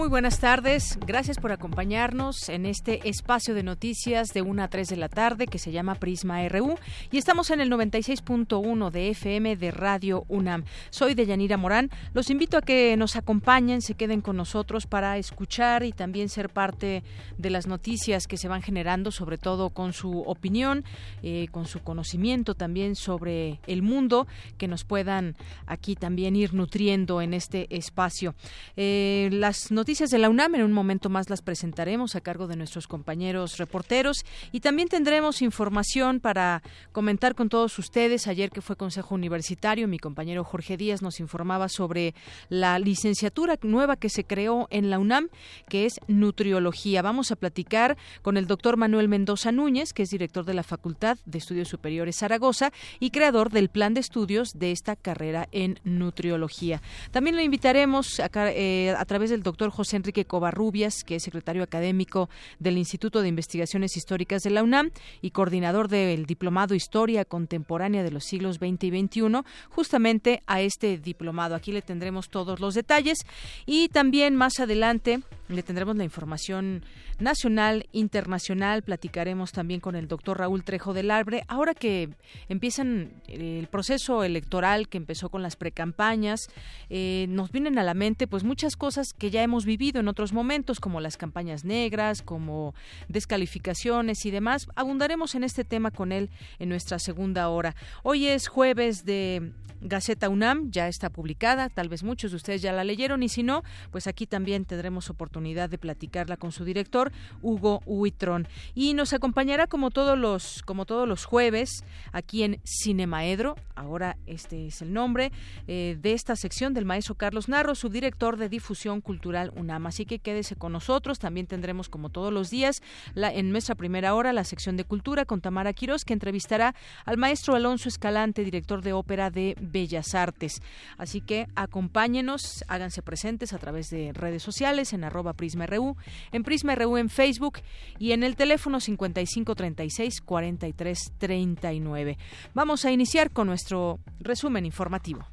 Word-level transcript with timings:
Muy 0.00 0.08
buenas 0.08 0.38
tardes, 0.38 0.98
gracias 1.06 1.36
por 1.36 1.52
acompañarnos 1.52 2.48
en 2.48 2.64
este 2.64 3.06
espacio 3.06 3.54
de 3.54 3.62
noticias 3.62 4.28
de 4.28 4.40
1 4.40 4.62
a 4.62 4.68
3 4.68 4.88
de 4.88 4.96
la 4.96 5.10
tarde 5.10 5.46
que 5.46 5.58
se 5.58 5.72
llama 5.72 5.94
Prisma 5.94 6.48
RU 6.48 6.78
y 7.12 7.18
estamos 7.18 7.50
en 7.50 7.60
el 7.60 7.70
96.1 7.70 8.90
de 8.90 9.10
FM 9.10 9.56
de 9.56 9.70
Radio 9.70 10.24
UNAM. 10.28 10.64
Soy 10.88 11.12
Deyanira 11.12 11.58
Morán, 11.58 11.90
los 12.14 12.30
invito 12.30 12.56
a 12.56 12.62
que 12.62 12.96
nos 12.96 13.14
acompañen, 13.14 13.82
se 13.82 13.92
queden 13.92 14.22
con 14.22 14.38
nosotros 14.38 14.86
para 14.86 15.18
escuchar 15.18 15.82
y 15.82 15.92
también 15.92 16.30
ser 16.30 16.48
parte 16.48 17.02
de 17.36 17.50
las 17.50 17.66
noticias 17.66 18.26
que 18.26 18.38
se 18.38 18.48
van 18.48 18.62
generando, 18.62 19.10
sobre 19.10 19.36
todo 19.36 19.68
con 19.68 19.92
su 19.92 20.22
opinión, 20.22 20.82
eh, 21.22 21.48
con 21.50 21.66
su 21.66 21.80
conocimiento 21.80 22.54
también 22.54 22.96
sobre 22.96 23.60
el 23.66 23.82
mundo, 23.82 24.26
que 24.56 24.66
nos 24.66 24.84
puedan 24.84 25.36
aquí 25.66 25.94
también 25.94 26.36
ir 26.36 26.54
nutriendo 26.54 27.20
en 27.20 27.34
este 27.34 27.66
espacio. 27.76 28.34
Eh, 28.78 29.28
las 29.30 29.70
noticias 29.70 29.89
noticias 29.90 30.10
de 30.10 30.18
la 30.18 30.30
UNAM. 30.30 30.54
En 30.54 30.62
un 30.62 30.72
momento 30.72 31.08
más 31.08 31.30
las 31.30 31.42
presentaremos 31.42 32.14
a 32.14 32.20
cargo 32.20 32.46
de 32.46 32.54
nuestros 32.54 32.86
compañeros 32.86 33.58
reporteros 33.58 34.24
y 34.52 34.60
también 34.60 34.86
tendremos 34.86 35.42
información 35.42 36.20
para 36.20 36.62
comentar 36.92 37.34
con 37.34 37.48
todos 37.48 37.76
ustedes. 37.76 38.28
Ayer 38.28 38.52
que 38.52 38.60
fue 38.60 38.76
Consejo 38.76 39.16
Universitario, 39.16 39.88
mi 39.88 39.98
compañero 39.98 40.44
Jorge 40.44 40.76
Díaz 40.76 41.02
nos 41.02 41.18
informaba 41.18 41.68
sobre 41.68 42.14
la 42.48 42.78
licenciatura 42.78 43.58
nueva 43.62 43.96
que 43.96 44.10
se 44.10 44.22
creó 44.22 44.68
en 44.70 44.90
la 44.90 45.00
UNAM, 45.00 45.28
que 45.68 45.86
es 45.86 45.98
nutriología. 46.06 47.02
Vamos 47.02 47.32
a 47.32 47.36
platicar 47.36 47.96
con 48.22 48.36
el 48.36 48.46
doctor 48.46 48.76
Manuel 48.76 49.08
Mendoza 49.08 49.50
Núñez, 49.50 49.92
que 49.92 50.04
es 50.04 50.10
director 50.10 50.44
de 50.44 50.54
la 50.54 50.62
Facultad 50.62 51.18
de 51.24 51.38
Estudios 51.38 51.66
Superiores 51.66 52.18
Zaragoza 52.18 52.70
y 53.00 53.10
creador 53.10 53.50
del 53.50 53.70
plan 53.70 53.94
de 53.94 54.00
estudios 54.00 54.52
de 54.56 54.70
esta 54.70 54.94
carrera 54.94 55.48
en 55.50 55.80
nutriología. 55.82 56.80
También 57.10 57.34
lo 57.34 57.42
invitaremos 57.42 58.20
a, 58.20 58.30
eh, 58.52 58.94
a 58.96 59.04
través 59.04 59.30
del 59.30 59.42
doctor 59.42 59.70
José 59.70 59.79
Enrique 59.94 60.24
Covarrubias, 60.24 61.04
que 61.04 61.16
es 61.16 61.22
secretario 61.22 61.62
académico 61.62 62.28
del 62.58 62.78
Instituto 62.78 63.22
de 63.22 63.28
Investigaciones 63.28 63.96
Históricas 63.96 64.42
de 64.42 64.50
la 64.50 64.62
UNAM 64.62 64.90
y 65.22 65.30
coordinador 65.30 65.88
del 65.88 66.26
Diplomado 66.26 66.74
Historia 66.74 67.24
Contemporánea 67.24 68.02
de 68.02 68.10
los 68.10 68.24
siglos 68.24 68.56
XX 68.56 68.84
y 68.84 69.06
XXI, 69.06 69.42
justamente 69.70 70.42
a 70.46 70.60
este 70.60 70.98
diplomado. 70.98 71.54
Aquí 71.54 71.72
le 71.72 71.82
tendremos 71.82 72.28
todos 72.28 72.60
los 72.60 72.74
detalles 72.74 73.18
y 73.66 73.88
también 73.88 74.36
más 74.36 74.60
adelante 74.60 75.20
le 75.48 75.62
tendremos 75.62 75.96
la 75.96 76.04
información 76.04 76.84
nacional, 77.20 77.86
internacional. 77.92 78.82
Platicaremos 78.82 79.52
también 79.52 79.80
con 79.80 79.96
el 79.96 80.08
doctor 80.08 80.38
Raúl 80.38 80.64
Trejo 80.64 80.92
del 80.92 81.10
Arbre. 81.10 81.44
Ahora 81.48 81.74
que 81.74 82.10
empiezan 82.48 83.10
eh, 83.28 83.58
el 83.60 83.66
proceso 83.68 84.24
electoral 84.24 84.88
que 84.88 84.98
empezó 84.98 85.28
con 85.28 85.42
las 85.42 85.56
precampañas, 85.56 86.48
eh, 86.88 87.26
nos 87.28 87.52
vienen 87.52 87.78
a 87.78 87.82
la 87.82 87.94
mente 87.94 88.26
pues 88.26 88.44
muchas 88.44 88.76
cosas 88.76 89.12
que 89.12 89.30
ya 89.30 89.42
hemos 89.42 89.64
vivido 89.64 90.00
en 90.00 90.08
otros 90.08 90.32
momentos, 90.32 90.80
como 90.80 91.00
las 91.00 91.16
campañas 91.16 91.64
negras, 91.64 92.22
como 92.22 92.74
descalificaciones 93.08 94.24
y 94.24 94.30
demás. 94.30 94.66
Abundaremos 94.74 95.34
en 95.34 95.44
este 95.44 95.64
tema 95.64 95.90
con 95.90 96.12
él 96.12 96.30
en 96.58 96.68
nuestra 96.68 96.98
segunda 96.98 97.48
hora. 97.48 97.74
Hoy 98.02 98.26
es 98.26 98.48
jueves 98.48 99.04
de 99.04 99.52
Gaceta 99.80 100.28
UNAM, 100.28 100.70
ya 100.70 100.88
está 100.88 101.08
publicada, 101.08 101.70
tal 101.70 101.88
vez 101.88 102.02
muchos 102.02 102.32
de 102.32 102.36
ustedes 102.36 102.60
ya 102.60 102.72
la 102.72 102.84
leyeron 102.84 103.22
y 103.22 103.28
si 103.28 103.42
no, 103.42 103.62
pues 103.90 104.06
aquí 104.06 104.26
también 104.26 104.66
tendremos 104.66 105.08
oportunidad 105.08 105.70
de 105.70 105.78
platicarla 105.78 106.36
con 106.36 106.52
su 106.52 106.64
director 106.64 107.09
Hugo 107.42 107.82
Huitrón. 107.86 108.48
Y 108.74 108.94
nos 108.94 109.12
acompañará 109.12 109.66
como 109.66 109.90
todos 109.90 110.18
los, 110.18 110.62
como 110.64 110.86
todos 110.86 111.08
los 111.08 111.24
jueves 111.24 111.84
aquí 112.12 112.42
en 112.42 112.60
Cinemaedro. 112.64 113.56
Ahora 113.74 114.16
este 114.26 114.66
es 114.66 114.82
el 114.82 114.92
nombre 114.92 115.32
eh, 115.66 115.96
de 116.00 116.12
esta 116.12 116.36
sección 116.36 116.74
del 116.74 116.84
maestro 116.84 117.14
Carlos 117.14 117.48
Narro, 117.48 117.74
subdirector 117.74 118.36
de 118.36 118.48
difusión 118.48 119.00
cultural 119.00 119.52
UNAM. 119.56 119.86
Así 119.86 120.04
que 120.04 120.18
quédese 120.18 120.56
con 120.56 120.72
nosotros. 120.72 121.18
También 121.18 121.46
tendremos 121.46 121.88
como 121.88 122.10
todos 122.10 122.32
los 122.32 122.50
días 122.50 122.82
la, 123.14 123.32
en 123.32 123.50
nuestra 123.50 123.74
primera 123.74 124.14
hora 124.14 124.32
la 124.32 124.44
sección 124.44 124.76
de 124.76 124.84
cultura 124.84 125.24
con 125.24 125.40
Tamara 125.40 125.72
Quirós 125.72 126.04
que 126.04 126.12
entrevistará 126.12 126.74
al 127.04 127.16
maestro 127.16 127.54
Alonso 127.54 127.88
Escalante, 127.88 128.44
director 128.44 128.82
de 128.82 128.92
ópera 128.92 129.30
de 129.30 129.56
Bellas 129.60 130.14
Artes. 130.14 130.62
Así 130.98 131.20
que 131.20 131.46
acompáñenos, 131.54 132.64
háganse 132.68 133.02
presentes 133.02 133.52
a 133.52 133.58
través 133.58 133.90
de 133.90 134.12
redes 134.12 134.42
sociales 134.42 134.92
en 134.92 135.04
arroba 135.04 135.32
PrismaRU, 135.32 135.96
en 136.32 136.42
PrismaRU 136.42 136.96
en 137.00 137.10
Facebook 137.10 137.58
y 137.98 138.12
en 138.12 138.22
el 138.22 138.36
teléfono 138.36 138.78
5536 138.80 140.20
4339. 140.20 142.18
Vamos 142.54 142.84
a 142.84 142.92
iniciar 142.92 143.30
con 143.30 143.48
nuestro 143.48 143.98
resumen 144.20 144.64
informativo. 144.66 145.26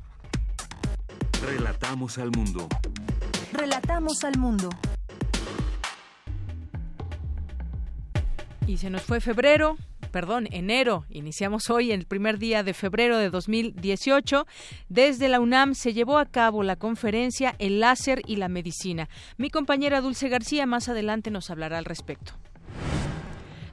Relatamos 1.45 2.17
al 2.17 2.31
mundo. 2.31 2.67
Relatamos 3.53 4.23
al 4.23 4.37
mundo. 4.37 4.69
Y 8.65 8.77
se 8.77 8.89
nos 8.89 9.03
fue 9.03 9.21
febrero, 9.21 9.77
perdón, 10.17 10.47
enero. 10.49 11.05
Iniciamos 11.11 11.69
hoy 11.69 11.91
el 11.91 12.07
primer 12.07 12.39
día 12.39 12.63
de 12.63 12.73
febrero 12.73 13.19
de 13.19 13.29
2018. 13.29 14.47
Desde 14.89 15.27
la 15.27 15.39
UNAM 15.39 15.75
se 15.75 15.93
llevó 15.93 16.17
a 16.17 16.25
cabo 16.25 16.63
la 16.63 16.75
conferencia 16.75 17.53
El 17.59 17.81
láser 17.81 18.23
y 18.25 18.37
la 18.37 18.47
medicina. 18.47 19.09
Mi 19.37 19.51
compañera 19.51 20.01
Dulce 20.01 20.27
García 20.27 20.65
más 20.65 20.89
adelante 20.89 21.29
nos 21.29 21.51
hablará 21.51 21.77
al 21.77 21.85
respecto. 21.85 22.33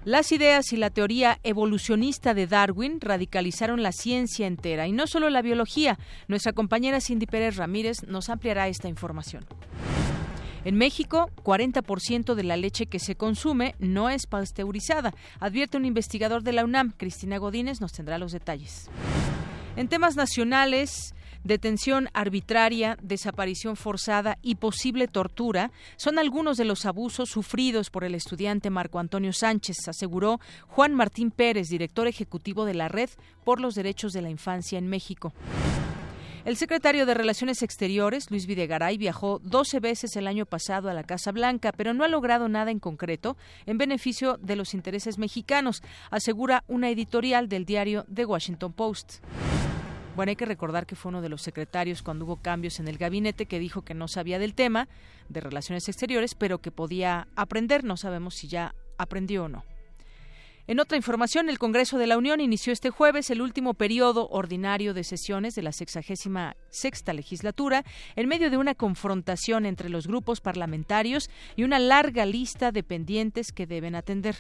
Las 0.04 0.32
ideas 0.32 0.70
y 0.74 0.76
la 0.76 0.90
teoría 0.90 1.38
evolucionista 1.44 2.34
de 2.34 2.46
Darwin 2.46 3.00
radicalizaron 3.00 3.82
la 3.82 3.92
ciencia 3.92 4.46
entera 4.46 4.86
y 4.86 4.92
no 4.92 5.06
solo 5.06 5.30
la 5.30 5.40
biología. 5.40 5.98
Nuestra 6.28 6.52
compañera 6.52 7.00
Cindy 7.00 7.24
Pérez 7.24 7.56
Ramírez 7.56 8.02
nos 8.06 8.28
ampliará 8.28 8.68
esta 8.68 8.88
información. 8.88 9.46
En 10.64 10.76
México, 10.76 11.30
40% 11.42 12.34
de 12.34 12.42
la 12.42 12.56
leche 12.56 12.86
que 12.86 12.98
se 12.98 13.16
consume 13.16 13.74
no 13.78 14.08
es 14.08 14.26
pasteurizada, 14.26 15.12
advierte 15.38 15.76
un 15.76 15.84
investigador 15.84 16.42
de 16.42 16.52
la 16.52 16.64
UNAM. 16.64 16.92
Cristina 16.96 17.36
Godínez 17.36 17.82
nos 17.82 17.92
tendrá 17.92 18.16
los 18.16 18.32
detalles. 18.32 18.88
En 19.76 19.88
temas 19.88 20.16
nacionales, 20.16 21.14
detención 21.42 22.08
arbitraria, 22.14 22.96
desaparición 23.02 23.76
forzada 23.76 24.38
y 24.40 24.54
posible 24.54 25.06
tortura 25.06 25.70
son 25.96 26.18
algunos 26.18 26.56
de 26.56 26.64
los 26.64 26.86
abusos 26.86 27.28
sufridos 27.28 27.90
por 27.90 28.04
el 28.04 28.14
estudiante 28.14 28.70
Marco 28.70 28.98
Antonio 28.98 29.32
Sánchez, 29.32 29.76
aseguró 29.88 30.40
Juan 30.68 30.94
Martín 30.94 31.30
Pérez, 31.30 31.68
director 31.68 32.06
ejecutivo 32.06 32.64
de 32.64 32.74
la 32.74 32.88
Red 32.88 33.10
por 33.44 33.60
los 33.60 33.74
Derechos 33.74 34.12
de 34.12 34.22
la 34.22 34.30
Infancia 34.30 34.78
en 34.78 34.88
México. 34.88 35.34
El 36.44 36.58
secretario 36.58 37.06
de 37.06 37.14
Relaciones 37.14 37.62
Exteriores, 37.62 38.30
Luis 38.30 38.44
Videgaray, 38.44 38.98
viajó 38.98 39.40
12 39.44 39.80
veces 39.80 40.14
el 40.16 40.26
año 40.26 40.44
pasado 40.44 40.90
a 40.90 40.92
la 40.92 41.02
Casa 41.02 41.32
Blanca, 41.32 41.72
pero 41.72 41.94
no 41.94 42.04
ha 42.04 42.08
logrado 42.08 42.50
nada 42.50 42.70
en 42.70 42.80
concreto 42.80 43.38
en 43.64 43.78
beneficio 43.78 44.36
de 44.42 44.54
los 44.54 44.74
intereses 44.74 45.16
mexicanos, 45.16 45.82
asegura 46.10 46.62
una 46.68 46.90
editorial 46.90 47.48
del 47.48 47.64
diario 47.64 48.04
The 48.12 48.26
Washington 48.26 48.74
Post. 48.74 49.24
Bueno, 50.16 50.28
hay 50.28 50.36
que 50.36 50.44
recordar 50.44 50.84
que 50.84 50.96
fue 50.96 51.08
uno 51.08 51.22
de 51.22 51.30
los 51.30 51.40
secretarios 51.40 52.02
cuando 52.02 52.26
hubo 52.26 52.36
cambios 52.36 52.78
en 52.78 52.88
el 52.88 52.98
gabinete 52.98 53.46
que 53.46 53.58
dijo 53.58 53.80
que 53.80 53.94
no 53.94 54.06
sabía 54.06 54.38
del 54.38 54.54
tema 54.54 54.86
de 55.30 55.40
relaciones 55.40 55.88
exteriores, 55.88 56.34
pero 56.34 56.58
que 56.58 56.70
podía 56.70 57.26
aprender. 57.36 57.84
No 57.84 57.96
sabemos 57.96 58.34
si 58.34 58.48
ya 58.48 58.74
aprendió 58.98 59.44
o 59.44 59.48
no. 59.48 59.64
En 60.66 60.80
otra 60.80 60.96
información, 60.96 61.50
el 61.50 61.58
Congreso 61.58 61.98
de 61.98 62.06
la 62.06 62.16
Unión 62.16 62.40
inició 62.40 62.72
este 62.72 62.88
jueves 62.88 63.28
el 63.28 63.42
último 63.42 63.74
periodo 63.74 64.28
ordinario 64.30 64.94
de 64.94 65.04
sesiones 65.04 65.54
de 65.54 65.60
la 65.60 65.72
sexagésima 65.72 66.56
sexta 66.70 67.12
legislatura 67.12 67.84
en 68.16 68.28
medio 68.28 68.48
de 68.48 68.56
una 68.56 68.74
confrontación 68.74 69.66
entre 69.66 69.90
los 69.90 70.06
grupos 70.06 70.40
parlamentarios 70.40 71.28
y 71.54 71.64
una 71.64 71.78
larga 71.78 72.24
lista 72.24 72.72
de 72.72 72.82
pendientes 72.82 73.52
que 73.52 73.66
deben 73.66 73.94
atender. 73.94 74.36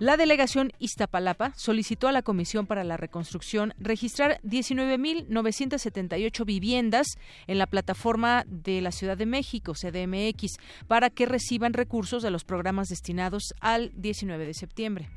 La 0.00 0.16
delegación 0.16 0.72
Iztapalapa 0.80 1.52
solicitó 1.54 2.08
a 2.08 2.12
la 2.12 2.22
Comisión 2.22 2.66
para 2.66 2.82
la 2.82 2.96
Reconstrucción 2.96 3.74
registrar 3.78 4.40
19.978 4.42 6.44
viviendas 6.44 7.16
en 7.46 7.58
la 7.58 7.68
plataforma 7.68 8.44
de 8.48 8.80
la 8.80 8.90
Ciudad 8.90 9.16
de 9.16 9.26
México, 9.26 9.74
CDMX, 9.74 10.58
para 10.88 11.10
que 11.10 11.26
reciban 11.26 11.74
recursos 11.74 12.24
de 12.24 12.32
los 12.32 12.42
programas 12.42 12.88
destinados 12.88 13.54
al 13.60 13.92
19 13.94 14.46
de 14.46 14.54
septiembre. 14.54 15.10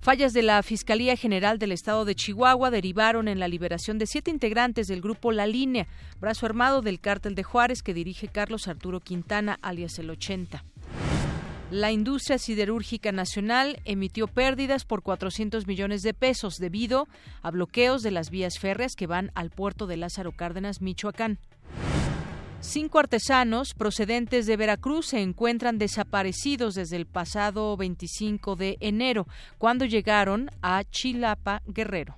Fallas 0.00 0.34
de 0.34 0.42
la 0.42 0.62
Fiscalía 0.62 1.16
General 1.16 1.58
del 1.58 1.72
Estado 1.72 2.04
de 2.04 2.14
Chihuahua 2.14 2.70
derivaron 2.70 3.26
en 3.26 3.40
la 3.40 3.48
liberación 3.48 3.98
de 3.98 4.06
siete 4.06 4.30
integrantes 4.30 4.86
del 4.86 5.00
grupo 5.00 5.32
La 5.32 5.46
Línea, 5.46 5.86
brazo 6.20 6.44
armado 6.44 6.82
del 6.82 7.00
cártel 7.00 7.34
de 7.34 7.42
Juárez 7.42 7.82
que 7.82 7.94
dirige 7.94 8.28
Carlos 8.28 8.68
Arturo 8.68 9.00
Quintana, 9.00 9.58
alias 9.62 9.98
el 9.98 10.10
80. 10.10 10.62
La 11.70 11.92
industria 11.92 12.38
siderúrgica 12.38 13.12
nacional 13.12 13.78
emitió 13.84 14.26
pérdidas 14.26 14.86
por 14.86 15.02
400 15.02 15.66
millones 15.66 16.02
de 16.02 16.14
pesos 16.14 16.56
debido 16.56 17.08
a 17.42 17.50
bloqueos 17.50 18.02
de 18.02 18.10
las 18.10 18.30
vías 18.30 18.58
férreas 18.58 18.94
que 18.96 19.06
van 19.06 19.30
al 19.34 19.50
puerto 19.50 19.86
de 19.86 19.98
Lázaro 19.98 20.32
Cárdenas, 20.32 20.80
Michoacán. 20.80 21.38
Cinco 22.60 22.98
artesanos 22.98 23.74
procedentes 23.74 24.46
de 24.46 24.56
Veracruz 24.56 25.08
se 25.08 25.20
encuentran 25.20 25.78
desaparecidos 25.78 26.74
desde 26.74 26.96
el 26.96 27.06
pasado 27.06 27.76
25 27.76 28.56
de 28.56 28.78
enero, 28.80 29.28
cuando 29.58 29.84
llegaron 29.84 30.50
a 30.62 30.82
Chilapa, 30.84 31.62
Guerrero. 31.66 32.17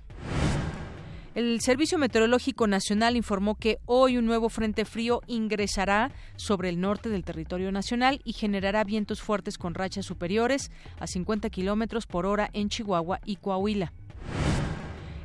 El 1.33 1.61
Servicio 1.61 1.97
Meteorológico 1.97 2.67
Nacional 2.67 3.15
informó 3.15 3.55
que 3.55 3.79
hoy 3.85 4.17
un 4.17 4.25
nuevo 4.25 4.49
frente 4.49 4.83
frío 4.83 5.21
ingresará 5.27 6.11
sobre 6.35 6.67
el 6.67 6.81
norte 6.81 7.07
del 7.07 7.23
territorio 7.23 7.71
nacional 7.71 8.19
y 8.25 8.33
generará 8.33 8.83
vientos 8.83 9.21
fuertes 9.21 9.57
con 9.57 9.73
rachas 9.73 10.05
superiores 10.05 10.71
a 10.99 11.07
50 11.07 11.49
kilómetros 11.49 12.05
por 12.05 12.25
hora 12.25 12.49
en 12.51 12.67
Chihuahua 12.67 13.21
y 13.23 13.37
Coahuila. 13.37 13.93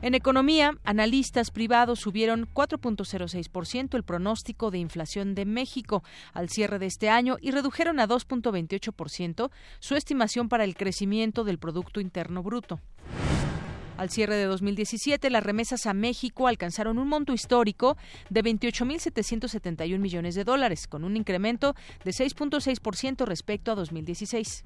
En 0.00 0.14
economía, 0.14 0.78
analistas 0.84 1.50
privados 1.50 1.98
subieron 1.98 2.46
4.06% 2.54 3.96
el 3.96 4.04
pronóstico 4.04 4.70
de 4.70 4.78
inflación 4.78 5.34
de 5.34 5.44
México 5.44 6.04
al 6.32 6.50
cierre 6.50 6.78
de 6.78 6.86
este 6.86 7.08
año 7.08 7.36
y 7.40 7.50
redujeron 7.50 7.98
a 7.98 8.06
2.28% 8.06 9.50
su 9.80 9.96
estimación 9.96 10.48
para 10.48 10.62
el 10.62 10.76
crecimiento 10.76 11.42
del 11.42 11.58
Producto 11.58 11.98
Interno 11.98 12.44
Bruto. 12.44 12.78
Al 13.96 14.10
cierre 14.10 14.36
de 14.36 14.44
2017, 14.44 15.30
las 15.30 15.42
remesas 15.42 15.86
a 15.86 15.94
México 15.94 16.48
alcanzaron 16.48 16.98
un 16.98 17.08
monto 17.08 17.32
histórico 17.32 17.96
de 18.28 18.44
28.771 18.44 19.98
millones 19.98 20.34
de 20.34 20.44
dólares, 20.44 20.86
con 20.86 21.02
un 21.02 21.16
incremento 21.16 21.74
de 22.04 22.10
6.6% 22.10 23.24
respecto 23.24 23.72
a 23.72 23.74
2016. 23.74 24.64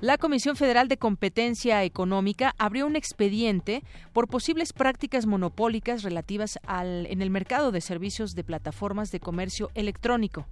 La 0.00 0.18
Comisión 0.18 0.56
Federal 0.56 0.88
de 0.88 0.98
Competencia 0.98 1.82
Económica 1.84 2.54
abrió 2.58 2.86
un 2.86 2.96
expediente 2.96 3.82
por 4.12 4.28
posibles 4.28 4.72
prácticas 4.72 5.26
monopólicas 5.26 6.02
relativas 6.02 6.58
al 6.66 7.06
en 7.06 7.22
el 7.22 7.30
mercado 7.30 7.72
de 7.72 7.80
servicios 7.80 8.34
de 8.34 8.44
plataformas 8.44 9.10
de 9.10 9.20
comercio 9.20 9.70
electrónico. 9.74 10.46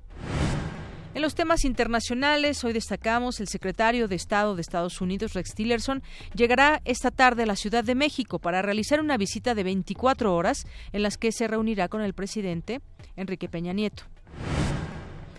En 1.14 1.22
los 1.22 1.36
temas 1.36 1.64
internacionales, 1.64 2.64
hoy 2.64 2.72
destacamos 2.72 3.38
el 3.38 3.46
secretario 3.46 4.08
de 4.08 4.16
Estado 4.16 4.56
de 4.56 4.60
Estados 4.60 5.00
Unidos, 5.00 5.34
Rex 5.34 5.54
Tillerson, 5.54 6.02
llegará 6.34 6.82
esta 6.84 7.12
tarde 7.12 7.44
a 7.44 7.46
la 7.46 7.54
Ciudad 7.54 7.84
de 7.84 7.94
México 7.94 8.40
para 8.40 8.62
realizar 8.62 8.98
una 8.98 9.16
visita 9.16 9.54
de 9.54 9.62
24 9.62 10.34
horas 10.34 10.66
en 10.92 11.04
las 11.04 11.16
que 11.16 11.30
se 11.30 11.46
reunirá 11.46 11.88
con 11.88 12.02
el 12.02 12.14
presidente 12.14 12.80
Enrique 13.14 13.48
Peña 13.48 13.72
Nieto. 13.72 14.02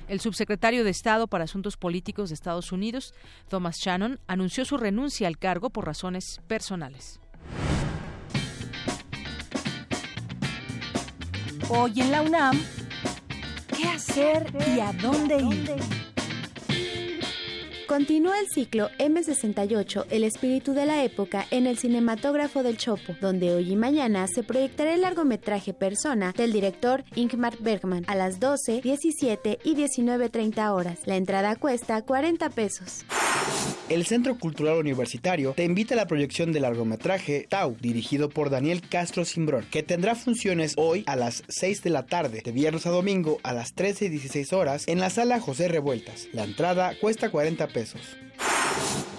El 0.08 0.22
subsecretario 0.22 0.86
de 0.86 0.92
Estado 0.92 1.28
para 1.28 1.44
Asuntos 1.44 1.76
Políticos 1.76 2.30
de 2.30 2.36
Estados 2.36 2.72
Unidos, 2.72 3.14
Thomas 3.50 3.78
Shannon, 3.78 4.22
anunció 4.28 4.64
su 4.64 4.78
renuncia 4.78 5.28
al 5.28 5.38
cargo 5.38 5.72
por 5.72 5.86
razones 5.86 6.40
personales. 6.48 7.20
Hoy 11.68 12.00
en 12.00 12.12
la 12.12 12.22
UNAM, 12.22 12.62
¿Qué 13.68 13.88
hacer 13.88 14.52
y 14.76 14.80
a 14.80 14.92
dónde 14.94 15.38
ir? 15.38 15.76
Continúa 17.88 18.40
el 18.40 18.48
ciclo 18.48 18.90
M68, 19.00 20.08
El 20.10 20.24
espíritu 20.24 20.74
de 20.74 20.86
la 20.86 21.04
época, 21.04 21.46
en 21.52 21.68
el 21.68 21.78
cinematógrafo 21.78 22.64
del 22.64 22.78
Chopo, 22.78 23.16
donde 23.22 23.54
hoy 23.54 23.72
y 23.72 23.76
mañana 23.76 24.28
se 24.28 24.44
proyectará 24.44 24.94
el 24.94 25.02
largometraje 25.02 25.74
Persona 25.74 26.34
del 26.36 26.52
director 26.52 27.04
Ingmar 27.16 27.58
Bergman 27.60 28.04
a 28.08 28.16
las 28.16 28.40
12, 28.40 28.82
17 28.82 29.60
y 29.64 29.76
19.30 29.76 30.74
horas. 30.74 31.00
La 31.06 31.16
entrada 31.16 31.56
cuesta 31.56 32.02
40 32.02 32.50
pesos. 32.50 33.06
El 33.88 34.04
Centro 34.08 34.40
Cultural 34.40 34.80
Universitario 34.80 35.54
te 35.56 35.64
invita 35.64 35.94
a 35.94 35.98
la 35.98 36.08
proyección 36.08 36.52
del 36.52 36.64
largometraje 36.64 37.46
Tau, 37.48 37.78
dirigido 37.80 38.30
por 38.30 38.50
Daniel 38.50 38.82
Castro 38.82 39.26
Simbrón, 39.26 39.68
que 39.70 39.84
tendrá 39.84 40.16
funciones 40.16 40.74
hoy 40.76 41.04
a 41.06 41.16
las 41.16 41.44
6 41.50 41.84
de 41.84 41.92
la 41.92 42.08
tarde, 42.08 42.42
de 42.44 42.52
viernes 42.52 42.88
a 42.88 42.90
domingo 42.90 43.38
a 43.44 43.54
las 43.54 43.74
13 43.74 44.06
y 44.06 44.10
16 44.10 44.54
horas, 44.54 44.88
en 44.88 45.00
la 45.00 45.12
sala 45.12 45.40
José 45.40 45.68
Revueltas. 45.68 46.28
La 46.34 46.46
entrada 46.46 46.94
cuesta 47.00 47.30
40 47.30 47.68
pesos. 47.68 48.02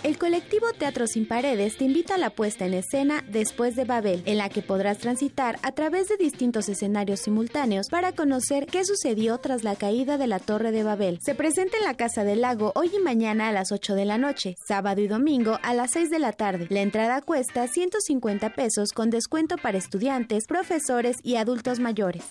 El 0.06 0.19
colectivo 0.19 0.67
Teatro 0.79 1.08
Sin 1.08 1.26
Paredes 1.26 1.79
te 1.79 1.85
invita 1.85 2.14
a 2.14 2.19
la 2.19 2.31
puesta 2.31 2.64
en 2.64 2.75
escena 2.75 3.25
Después 3.29 3.75
de 3.75 3.85
Babel, 3.85 4.23
en 4.25 4.38
la 4.38 4.49
que 4.49 4.62
podrás 4.62 4.99
transitar 4.99 5.58
a 5.64 5.73
través 5.73 6.06
de 6.06 6.17
distintos 6.17 6.69
escenarios 6.69 7.19
simultáneos 7.19 7.88
para 7.91 8.12
conocer 8.12 8.67
qué 8.67 8.85
sucedió 8.85 9.38
tras 9.38 9.64
la 9.64 9.75
caída 9.75 10.17
de 10.17 10.29
la 10.29 10.38
Torre 10.38 10.70
de 10.70 10.85
Babel. 10.85 11.19
Se 11.23 11.35
presenta 11.35 11.79
en 11.79 11.82
la 11.82 11.94
Casa 11.94 12.23
del 12.23 12.43
Lago 12.43 12.70
hoy 12.76 12.93
y 12.97 13.00
mañana 13.00 13.49
a 13.49 13.53
las 13.53 13.73
8 13.73 13.97
de 13.97 14.05
la 14.05 14.17
noche, 14.17 14.55
sábado 14.64 15.00
y 15.00 15.08
domingo 15.08 15.58
a 15.64 15.75
las 15.75 15.91
6 15.91 16.08
de 16.08 16.20
la 16.20 16.31
tarde. 16.31 16.69
La 16.70 16.82
entrada 16.82 17.20
cuesta 17.20 17.67
150 17.67 18.50
pesos 18.50 18.93
con 18.93 19.11
descuento 19.11 19.56
para 19.56 19.76
estudiantes, 19.76 20.47
profesores 20.47 21.17
y 21.25 21.35
adultos 21.35 21.81
mayores. 21.81 22.23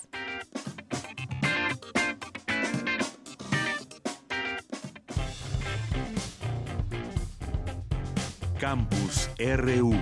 Campus 8.68 9.30
RU. 9.38 9.94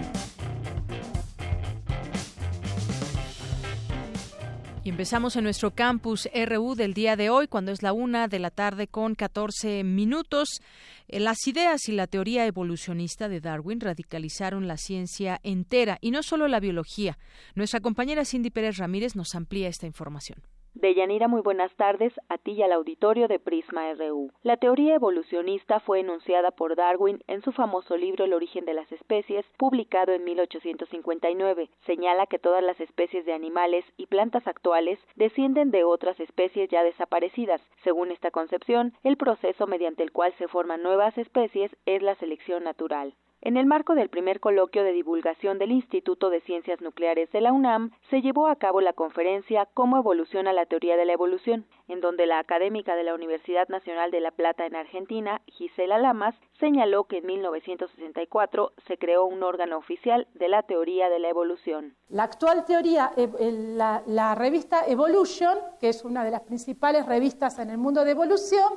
Y 4.86 4.90
empezamos 4.90 5.36
en 5.36 5.44
nuestro 5.44 5.72
campus 5.72 6.30
RU 6.34 6.76
del 6.76 6.94
día 6.94 7.18
de 7.18 7.30
hoy, 7.30 7.50
cuando 7.50 7.74
es 7.74 7.84
la 7.84 7.92
una 7.92 8.30
de 8.30 8.40
la 8.40 8.52
tarde 8.52 8.88
con 8.88 9.16
14 9.16 9.84
minutos. 9.84 10.62
Eh, 11.10 11.20
las 11.20 11.46
ideas 11.46 11.90
y 11.90 11.92
la 11.92 12.08
teoría 12.08 12.46
evolucionista 12.46 13.28
de 13.28 13.42
Darwin 13.42 13.82
radicalizaron 13.82 14.66
la 14.66 14.78
ciencia 14.78 15.42
entera 15.44 15.98
y 16.00 16.12
no 16.12 16.24
solo 16.24 16.48
la 16.48 16.62
biología. 16.62 17.18
Nuestra 17.56 17.82
compañera 17.82 18.24
Cindy 18.24 18.50
Pérez 18.50 18.78
Ramírez 18.78 19.18
nos 19.18 19.36
amplía 19.36 19.68
esta 19.68 19.88
información. 19.88 20.42
Deyanira, 20.76 21.28
muy 21.28 21.42
buenas 21.42 21.72
tardes 21.76 22.12
a 22.30 22.40
ti 22.40 22.54
y 22.54 22.64
al 22.64 22.72
auditorio 22.72 23.28
de 23.28 23.38
Prisma 23.38 23.94
RU. 23.94 24.32
La 24.42 24.58
teoría 24.58 24.96
evolucionista 24.96 25.80
fue 25.80 26.00
enunciada 26.00 26.50
por 26.50 26.76
Darwin 26.76 27.24
en 27.28 27.44
su 27.44 27.52
famoso 27.52 27.96
libro 27.96 28.26
El 28.26 28.34
origen 28.34 28.66
de 28.66 28.74
las 28.74 28.92
especies, 28.92 29.46
publicado 29.58 30.14
en 30.14 30.24
1859. 30.24 31.70
Señala 31.86 32.26
que 32.26 32.40
todas 32.40 32.64
las 32.64 32.80
especies 32.82 33.24
de 33.24 33.34
animales 33.34 33.86
y 33.98 34.08
plantas 34.08 34.48
actuales 34.48 34.98
descienden 35.16 35.70
de 35.70 35.84
otras 35.84 36.20
especies 36.20 36.70
ya 36.70 36.84
desaparecidas. 36.84 37.62
Según 37.84 38.12
esta 38.12 38.32
concepción, 38.32 38.94
el 39.04 39.16
proceso 39.16 39.68
mediante 39.68 40.02
el 40.02 40.12
cual 40.12 40.34
se 40.40 40.48
forman 40.48 40.82
nuevas 40.82 41.16
especies 41.20 41.70
es 41.86 42.02
la 42.02 42.16
selección 42.16 42.64
natural. 42.64 43.14
En 43.46 43.58
el 43.58 43.66
marco 43.66 43.94
del 43.94 44.08
primer 44.08 44.40
coloquio 44.40 44.86
de 44.86 44.94
divulgación 44.94 45.60
del 45.60 45.74
Instituto 45.74 46.30
de 46.30 46.40
Ciencias 46.40 46.80
Nucleares 46.80 47.30
de 47.34 47.42
la 47.42 47.52
UNAM, 47.52 47.92
se 48.10 48.22
llevó 48.22 48.48
a 48.48 48.56
cabo 48.56 48.80
la 48.80 48.94
conferencia 48.94 49.68
Cómo 49.74 49.98
evoluciona 49.98 50.54
la 50.54 50.66
teoría 50.66 50.96
de 50.96 51.04
la 51.04 51.12
evolución, 51.12 51.66
en 51.90 52.00
donde 52.00 52.26
la 52.26 52.40
académica 52.40 52.96
de 52.96 53.04
la 53.04 53.14
Universidad 53.14 53.68
Nacional 53.68 54.12
de 54.12 54.22
La 54.22 54.32
Plata 54.32 54.66
en 54.66 54.78
Argentina, 54.78 55.42
Gisela 55.48 55.98
Lamas, 55.98 56.36
señaló 56.58 57.04
que 57.04 57.18
en 57.18 57.26
1964 57.26 58.72
se 58.88 58.98
creó 58.98 59.26
un 59.26 59.44
órgano 59.44 59.76
oficial 59.76 60.26
de 60.36 60.48
la 60.48 60.64
teoría 60.64 61.10
de 61.10 61.20
la 61.20 61.28
evolución. 61.28 61.98
La 62.08 62.24
actual 62.24 62.64
teoría, 62.64 63.12
eh, 63.18 63.28
la, 63.76 64.04
la 64.08 64.36
revista 64.36 64.88
Evolution, 64.88 65.58
que 65.82 65.90
es 65.90 66.06
una 66.06 66.24
de 66.24 66.32
las 66.32 66.44
principales 66.44 67.06
revistas 67.06 67.60
en 67.60 67.72
el 67.72 67.78
mundo 67.78 68.06
de 68.06 68.12
evolución, 68.12 68.72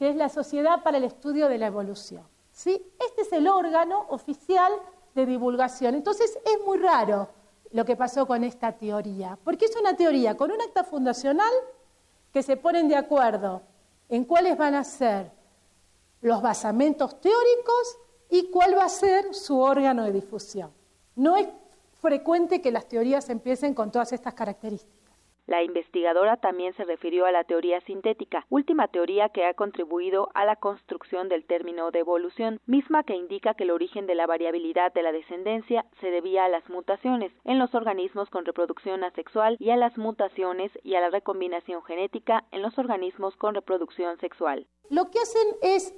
que 0.00 0.08
es 0.08 0.16
la 0.16 0.30
Sociedad 0.30 0.82
para 0.82 0.98
el 0.98 1.04
Estudio 1.04 1.48
de 1.48 1.58
la 1.58 1.68
Evolución. 1.68 2.24
¿Sí? 2.60 2.92
Este 2.98 3.22
es 3.22 3.32
el 3.32 3.48
órgano 3.48 4.06
oficial 4.10 4.70
de 5.14 5.24
divulgación. 5.24 5.94
Entonces 5.94 6.38
es 6.44 6.64
muy 6.66 6.78
raro 6.78 7.28
lo 7.72 7.84
que 7.84 7.96
pasó 7.96 8.26
con 8.26 8.44
esta 8.44 8.72
teoría, 8.72 9.38
porque 9.42 9.64
es 9.64 9.76
una 9.76 9.96
teoría 9.96 10.36
con 10.36 10.50
un 10.50 10.60
acta 10.60 10.84
fundacional 10.84 11.52
que 12.32 12.42
se 12.42 12.56
ponen 12.56 12.88
de 12.88 12.96
acuerdo 12.96 13.62
en 14.08 14.24
cuáles 14.24 14.58
van 14.58 14.74
a 14.74 14.84
ser 14.84 15.32
los 16.20 16.42
basamentos 16.42 17.18
teóricos 17.20 17.98
y 18.28 18.50
cuál 18.50 18.76
va 18.76 18.84
a 18.84 18.88
ser 18.88 19.34
su 19.34 19.58
órgano 19.58 20.04
de 20.04 20.12
difusión. 20.12 20.70
No 21.16 21.36
es 21.36 21.48
frecuente 22.00 22.60
que 22.60 22.70
las 22.70 22.86
teorías 22.86 23.30
empiecen 23.30 23.72
con 23.72 23.90
todas 23.90 24.12
estas 24.12 24.34
características. 24.34 24.99
La 25.50 25.64
investigadora 25.64 26.36
también 26.36 26.74
se 26.74 26.84
refirió 26.84 27.26
a 27.26 27.32
la 27.32 27.42
teoría 27.42 27.80
sintética, 27.80 28.46
última 28.50 28.86
teoría 28.86 29.30
que 29.30 29.46
ha 29.46 29.54
contribuido 29.54 30.28
a 30.32 30.44
la 30.44 30.54
construcción 30.54 31.28
del 31.28 31.44
término 31.44 31.90
de 31.90 31.98
evolución, 31.98 32.60
misma 32.66 33.02
que 33.02 33.16
indica 33.16 33.54
que 33.54 33.64
el 33.64 33.72
origen 33.72 34.06
de 34.06 34.14
la 34.14 34.28
variabilidad 34.28 34.92
de 34.92 35.02
la 35.02 35.10
descendencia 35.10 35.86
se 36.00 36.12
debía 36.12 36.44
a 36.44 36.48
las 36.48 36.70
mutaciones 36.70 37.32
en 37.42 37.58
los 37.58 37.74
organismos 37.74 38.30
con 38.30 38.44
reproducción 38.44 39.02
asexual 39.02 39.56
y 39.58 39.70
a 39.70 39.76
las 39.76 39.98
mutaciones 39.98 40.70
y 40.84 40.94
a 40.94 41.00
la 41.00 41.10
recombinación 41.10 41.82
genética 41.82 42.44
en 42.52 42.62
los 42.62 42.78
organismos 42.78 43.34
con 43.34 43.56
reproducción 43.56 44.20
sexual. 44.20 44.68
Lo 44.88 45.10
que 45.10 45.18
hacen 45.18 45.48
es 45.62 45.92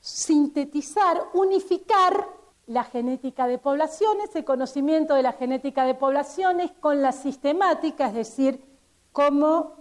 sintetizar, 0.00 1.18
unificar 1.34 2.28
la 2.66 2.84
genética 2.84 3.46
de 3.46 3.58
poblaciones, 3.58 4.34
el 4.34 4.46
conocimiento 4.46 5.14
de 5.14 5.22
la 5.22 5.34
genética 5.34 5.84
de 5.84 5.94
poblaciones 5.96 6.72
con 6.80 7.02
la 7.02 7.12
sistemática, 7.12 8.06
es 8.06 8.14
decir, 8.14 8.75
cómo 9.16 9.76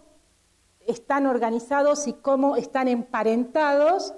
están 0.88 1.26
organizados 1.26 2.08
y 2.08 2.14
cómo 2.14 2.56
están 2.56 2.88
emparentados 2.88 4.14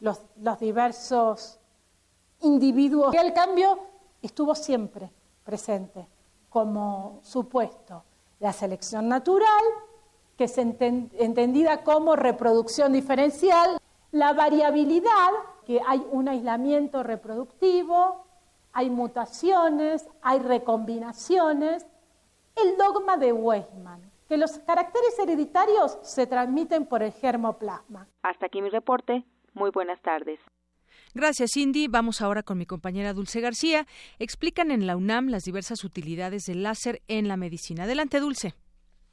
los, 0.00 0.22
diversos 0.58 1.60
individuos. 2.40 3.14
Y 3.14 3.18
el 3.18 3.34
cambio 3.34 3.78
estuvo 4.22 4.54
siempre 4.54 5.12
presente 5.44 6.08
como 6.48 7.20
supuesto. 7.24 8.04
La 8.40 8.54
selección 8.54 9.06
natural, 9.06 9.64
que 10.38 10.44
es 10.44 10.56
entendida 10.56 11.84
como 11.84 12.16
reproducción 12.16 12.94
diferencial, 12.94 13.76
la 14.12 14.32
variabilidad, 14.32 15.30
que 15.66 15.78
hay 15.86 16.02
un 16.10 16.26
aislamiento 16.26 17.02
reproductivo, 17.02 18.24
hay 18.72 18.88
mutaciones, 18.88 20.08
hay 20.22 20.38
recombinaciones, 20.38 21.84
el 22.56 22.78
dogma 22.78 23.18
de 23.18 23.34
Weismann, 23.34 24.08
que 24.28 24.36
los 24.36 24.58
caracteres 24.60 25.18
hereditarios 25.18 25.98
se 26.02 26.26
transmiten 26.26 26.86
por 26.86 27.02
el 27.02 27.12
germoplasma. 27.12 28.08
Hasta 28.22 28.46
aquí 28.46 28.60
mi 28.60 28.68
reporte. 28.68 29.24
Muy 29.54 29.70
buenas 29.70 30.00
tardes. 30.02 30.38
Gracias, 31.14 31.52
Cindy. 31.54 31.88
Vamos 31.88 32.20
ahora 32.20 32.42
con 32.42 32.58
mi 32.58 32.66
compañera 32.66 33.14
Dulce 33.14 33.40
García. 33.40 33.86
Explican 34.18 34.70
en 34.70 34.86
la 34.86 34.96
UNAM 34.96 35.28
las 35.28 35.44
diversas 35.44 35.82
utilidades 35.84 36.44
del 36.44 36.62
láser 36.62 37.02
en 37.08 37.28
la 37.28 37.36
medicina. 37.36 37.84
Adelante, 37.84 38.20
Dulce. 38.20 38.54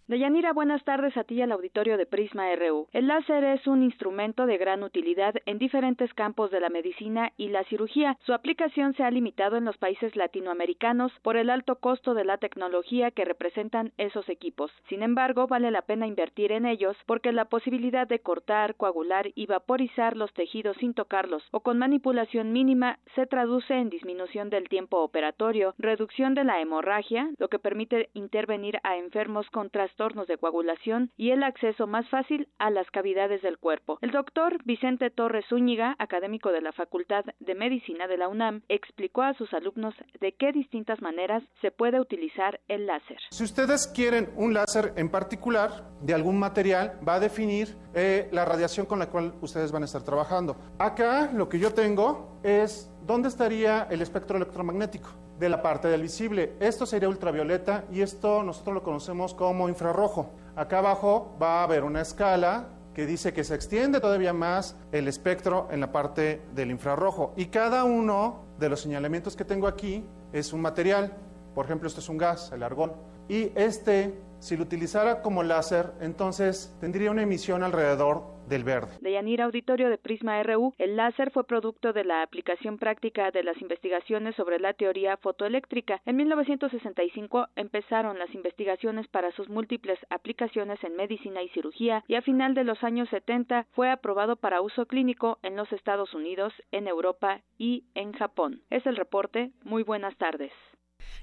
Deyanira, 0.07 0.53
buenas 0.53 0.83
tardes 0.83 1.17
a 1.17 1.23
ti 1.23 1.33
y 1.33 1.41
al 1.41 1.51
auditorio 1.51 1.97
de 1.97 2.05
Prisma 2.05 2.55
RU. 2.55 2.87
El 2.93 3.07
láser 3.07 3.43
es 3.43 3.65
un 3.65 3.81
instrumento 3.81 4.45
de 4.45 4.59
gran 4.59 4.83
utilidad 4.83 5.33
en 5.47 5.57
diferentes 5.57 6.13
campos 6.13 6.51
de 6.51 6.59
la 6.59 6.69
medicina 6.69 7.31
y 7.37 7.47
la 7.47 7.63
cirugía. 7.63 8.15
Su 8.23 8.33
aplicación 8.33 8.93
se 8.93 9.01
ha 9.01 9.09
limitado 9.09 9.57
en 9.57 9.65
los 9.65 9.79
países 9.79 10.15
latinoamericanos 10.15 11.11
por 11.23 11.37
el 11.37 11.49
alto 11.49 11.77
costo 11.77 12.13
de 12.13 12.23
la 12.23 12.37
tecnología 12.37 13.09
que 13.09 13.25
representan 13.25 13.93
esos 13.97 14.29
equipos. 14.29 14.71
Sin 14.89 15.01
embargo, 15.01 15.47
vale 15.47 15.71
la 15.71 15.81
pena 15.81 16.05
invertir 16.05 16.51
en 16.51 16.67
ellos 16.67 16.95
porque 17.07 17.31
la 17.31 17.45
posibilidad 17.45 18.05
de 18.05 18.19
cortar, 18.19 18.75
coagular 18.75 19.31
y 19.33 19.47
vaporizar 19.47 20.15
los 20.15 20.31
tejidos 20.35 20.77
sin 20.77 20.93
tocarlos 20.93 21.41
o 21.49 21.61
con 21.61 21.79
manipulación 21.79 22.51
mínima 22.51 22.99
se 23.15 23.25
traduce 23.25 23.73
en 23.73 23.89
disminución 23.89 24.51
del 24.51 24.69
tiempo 24.69 24.99
operatorio, 24.99 25.73
reducción 25.79 26.35
de 26.35 26.43
la 26.43 26.61
hemorragia, 26.61 27.31
lo 27.39 27.47
que 27.47 27.57
permite 27.57 28.09
intervenir 28.13 28.77
a 28.83 28.97
enfermos 28.97 29.49
con 29.49 29.71
trastornos 29.71 29.94
de 30.27 30.37
coagulación 30.37 31.11
y 31.15 31.31
el 31.31 31.41
acceso 31.43 31.87
más 31.87 32.07
fácil 32.09 32.49
a 32.59 32.69
las 32.69 32.89
cavidades 32.91 33.41
del 33.41 33.57
cuerpo. 33.57 33.97
El 34.01 34.11
doctor 34.11 34.57
Vicente 34.65 35.09
Torres 35.09 35.45
Zúñiga, 35.47 35.95
académico 35.99 36.51
de 36.51 36.61
la 36.61 36.73
Facultad 36.73 37.23
de 37.39 37.55
Medicina 37.55 38.05
de 38.07 38.17
la 38.17 38.27
UNAM, 38.27 38.61
explicó 38.67 39.21
a 39.21 39.33
sus 39.35 39.53
alumnos 39.53 39.93
de 40.19 40.33
qué 40.33 40.51
distintas 40.51 41.01
maneras 41.01 41.43
se 41.61 41.71
puede 41.71 42.01
utilizar 42.01 42.59
el 42.67 42.87
láser. 42.87 43.17
Si 43.31 43.43
ustedes 43.45 43.87
quieren 43.87 44.29
un 44.35 44.53
láser 44.53 44.93
en 44.97 45.09
particular 45.09 45.89
de 46.01 46.13
algún 46.13 46.39
material, 46.39 46.99
va 47.07 47.15
a 47.15 47.19
definir 47.21 47.69
eh, 47.93 48.27
la 48.33 48.43
radiación 48.43 48.85
con 48.85 48.99
la 48.99 49.09
cual 49.09 49.33
ustedes 49.41 49.71
van 49.71 49.83
a 49.83 49.85
estar 49.85 50.03
trabajando. 50.03 50.57
Acá 50.77 51.31
lo 51.33 51.47
que 51.47 51.57
yo 51.57 51.73
tengo 51.73 52.41
es 52.43 52.91
dónde 53.05 53.29
estaría 53.29 53.87
el 53.89 54.01
espectro 54.01 54.35
electromagnético 54.35 55.24
de 55.39 55.49
la 55.49 55.61
parte 55.61 55.87
del 55.87 56.01
visible. 56.01 56.53
Esto 56.59 56.85
sería 56.85 57.09
ultravioleta 57.09 57.85
y 57.91 58.01
esto 58.01 58.43
nosotros 58.43 58.75
lo 58.75 58.83
conocemos 58.83 59.33
como 59.33 59.69
infrarrojo. 59.69 60.31
Acá 60.55 60.79
abajo 60.79 61.35
va 61.41 61.59
a 61.59 61.63
haber 61.63 61.83
una 61.83 62.01
escala 62.01 62.69
que 62.93 63.05
dice 63.05 63.33
que 63.33 63.43
se 63.43 63.53
extiende 63.53 63.99
todavía 63.99 64.31
más 64.31 64.77
el 64.93 65.09
espectro 65.09 65.67
en 65.69 65.81
la 65.81 65.91
parte 65.91 66.41
del 66.55 66.71
infrarrojo. 66.71 67.33
Y 67.35 67.47
cada 67.47 67.83
uno 67.83 68.45
de 68.57 68.69
los 68.69 68.79
señalamientos 68.79 69.35
que 69.35 69.43
tengo 69.43 69.67
aquí 69.67 70.05
es 70.31 70.53
un 70.53 70.61
material. 70.61 71.11
Por 71.53 71.65
ejemplo, 71.65 71.87
esto 71.87 71.99
es 71.99 72.07
un 72.07 72.17
gas, 72.17 72.51
el 72.53 72.63
argón. 72.63 72.93
Y 73.27 73.51
este, 73.55 74.17
si 74.45 74.55
lo 74.55 74.63
utilizara 74.63 75.23
como 75.23 75.41
láser, 75.41 75.87
entonces 76.01 76.77
tendría 76.79 77.09
una 77.09 77.23
emisión 77.23 77.63
alrededor 77.63 78.21
del 78.47 78.63
verde. 78.63 78.91
De 79.01 79.13
Yanira 79.13 79.45
Auditorio 79.45 79.89
de 79.89 79.97
Prisma 79.97 80.41
RU, 80.43 80.75
el 80.77 80.95
láser 80.95 81.31
fue 81.31 81.47
producto 81.47 81.93
de 81.93 82.03
la 82.03 82.21
aplicación 82.21 82.77
práctica 82.77 83.31
de 83.31 83.43
las 83.43 83.59
investigaciones 83.59 84.35
sobre 84.35 84.59
la 84.59 84.73
teoría 84.73 85.17
fotoeléctrica. 85.17 85.99
En 86.05 86.17
1965 86.17 87.47
empezaron 87.55 88.19
las 88.19 88.31
investigaciones 88.35 89.07
para 89.07 89.31
sus 89.31 89.49
múltiples 89.49 89.97
aplicaciones 90.11 90.77
en 90.83 90.95
medicina 90.95 91.41
y 91.41 91.49
cirugía 91.49 92.03
y 92.07 92.13
a 92.13 92.21
final 92.21 92.53
de 92.53 92.65
los 92.65 92.83
años 92.83 93.09
70 93.09 93.65
fue 93.71 93.89
aprobado 93.89 94.35
para 94.35 94.61
uso 94.61 94.85
clínico 94.85 95.39
en 95.41 95.55
los 95.55 95.71
Estados 95.73 96.13
Unidos, 96.13 96.53
en 96.71 96.87
Europa 96.87 97.41
y 97.57 97.85
en 97.95 98.13
Japón. 98.13 98.61
Es 98.69 98.85
el 98.85 98.95
reporte. 98.95 99.49
Muy 99.63 99.81
buenas 99.81 100.15
tardes. 100.17 100.51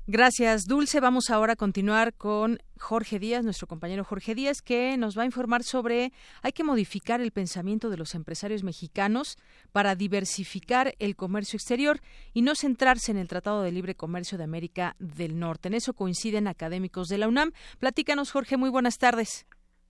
Gracias, 0.08 0.66
Dulce. 0.66 0.98
Vamos 0.98 1.30
ahora 1.30 1.52
a 1.52 1.56
continuar 1.56 2.12
con 2.12 2.58
Jorge 2.76 3.20
Díaz, 3.20 3.44
nuestro 3.44 3.68
compañero 3.68 4.02
Jorge 4.02 4.34
Díaz, 4.34 4.60
que 4.60 4.96
nos 4.96 5.16
va 5.16 5.22
a 5.22 5.26
informar 5.26 5.62
sobre 5.62 6.10
hay 6.42 6.50
que 6.50 6.64
modificar 6.64 7.20
el 7.20 7.30
pensamiento 7.30 7.88
de 7.88 7.96
los 7.96 8.16
empresarios 8.16 8.64
mexicanos 8.64 9.38
para 9.70 9.94
diversificar 9.94 10.94
el 10.98 11.14
comercio 11.14 11.56
exterior 11.56 11.98
y 12.34 12.42
no 12.42 12.56
centrarse 12.56 13.12
en 13.12 13.18
el 13.18 13.28
Tratado 13.28 13.62
de 13.62 13.70
Libre 13.70 13.94
Comercio 13.94 14.38
de 14.38 14.42
América 14.42 14.96
del 14.98 15.38
Norte. 15.38 15.68
En 15.68 15.74
eso 15.74 15.94
coinciden 15.94 16.48
académicos 16.48 17.06
de 17.06 17.18
la 17.18 17.28
UNAM. 17.28 17.52
Platícanos, 17.78 18.32
Jorge, 18.32 18.56
muy 18.56 18.70
buenas 18.70 18.98
tardes. 18.98 19.46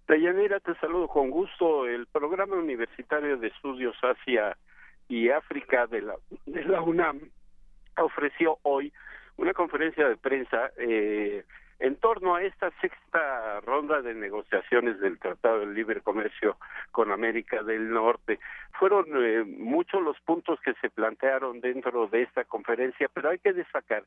Deyanira, 0.09 0.61
te 0.61 0.75
saludo 0.75 1.09
con 1.09 1.31
gusto. 1.31 1.87
El 1.87 2.07
Programa 2.07 2.57
Universitario 2.57 3.38
de 3.38 3.47
Estudios 3.47 3.97
Asia 4.02 4.59
y 5.09 5.31
África 5.31 5.87
de 5.87 6.02
la, 6.02 6.16
de 6.45 6.64
la 6.66 6.83
UNAM 6.83 7.31
ofreció 7.97 8.59
hoy 8.61 8.92
una 9.37 9.55
conferencia 9.55 10.09
de 10.09 10.17
prensa 10.17 10.71
eh, 10.77 11.45
en 11.79 11.97
torno 11.97 12.37
a 12.37 12.43
esta 12.43 12.71
sexta 12.81 13.61
ronda 13.61 14.03
de 14.03 14.15
negociaciones 14.15 15.01
del 15.01 15.19
Tratado 15.19 15.61
de 15.61 15.75
Libre 15.75 16.01
Comercio 16.01 16.57
con 16.93 17.11
América 17.11 17.62
del 17.62 17.91
Norte. 17.91 18.39
Fueron 18.79 19.07
eh, 19.17 19.43
muchos 19.45 20.01
los 20.01 20.19
puntos 20.21 20.61
que 20.61 20.75
se 20.75 20.91
plantearon 20.91 21.61
dentro 21.61 22.07
de 22.07 22.23
esta 22.23 22.45
conferencia, 22.45 23.09
pero 23.12 23.31
hay 23.31 23.39
que 23.39 23.53
destacar 23.53 24.05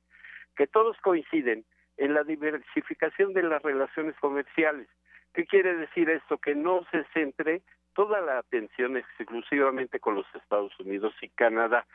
que 0.56 0.68
todos 0.68 0.98
coinciden 1.02 1.66
en 1.98 2.14
la 2.14 2.24
diversificación 2.24 3.34
de 3.34 3.44
las 3.44 3.62
relaciones 3.62 4.16
comerciales. 4.22 4.88
¿Qué 5.34 5.46
quiere 5.46 5.76
decir 5.76 6.10
esto? 6.10 6.38
Que 6.38 6.56
no 6.56 6.86
se 6.92 7.04
centre 7.14 7.62
toda 7.94 8.22
la 8.22 8.38
atención 8.38 8.96
exclusivamente 8.96 10.00
con 10.00 10.16
los 10.16 10.26
Estados 10.34 10.78
Unidos 10.80 11.14
y 11.22 11.30
Canadá. 11.30 11.86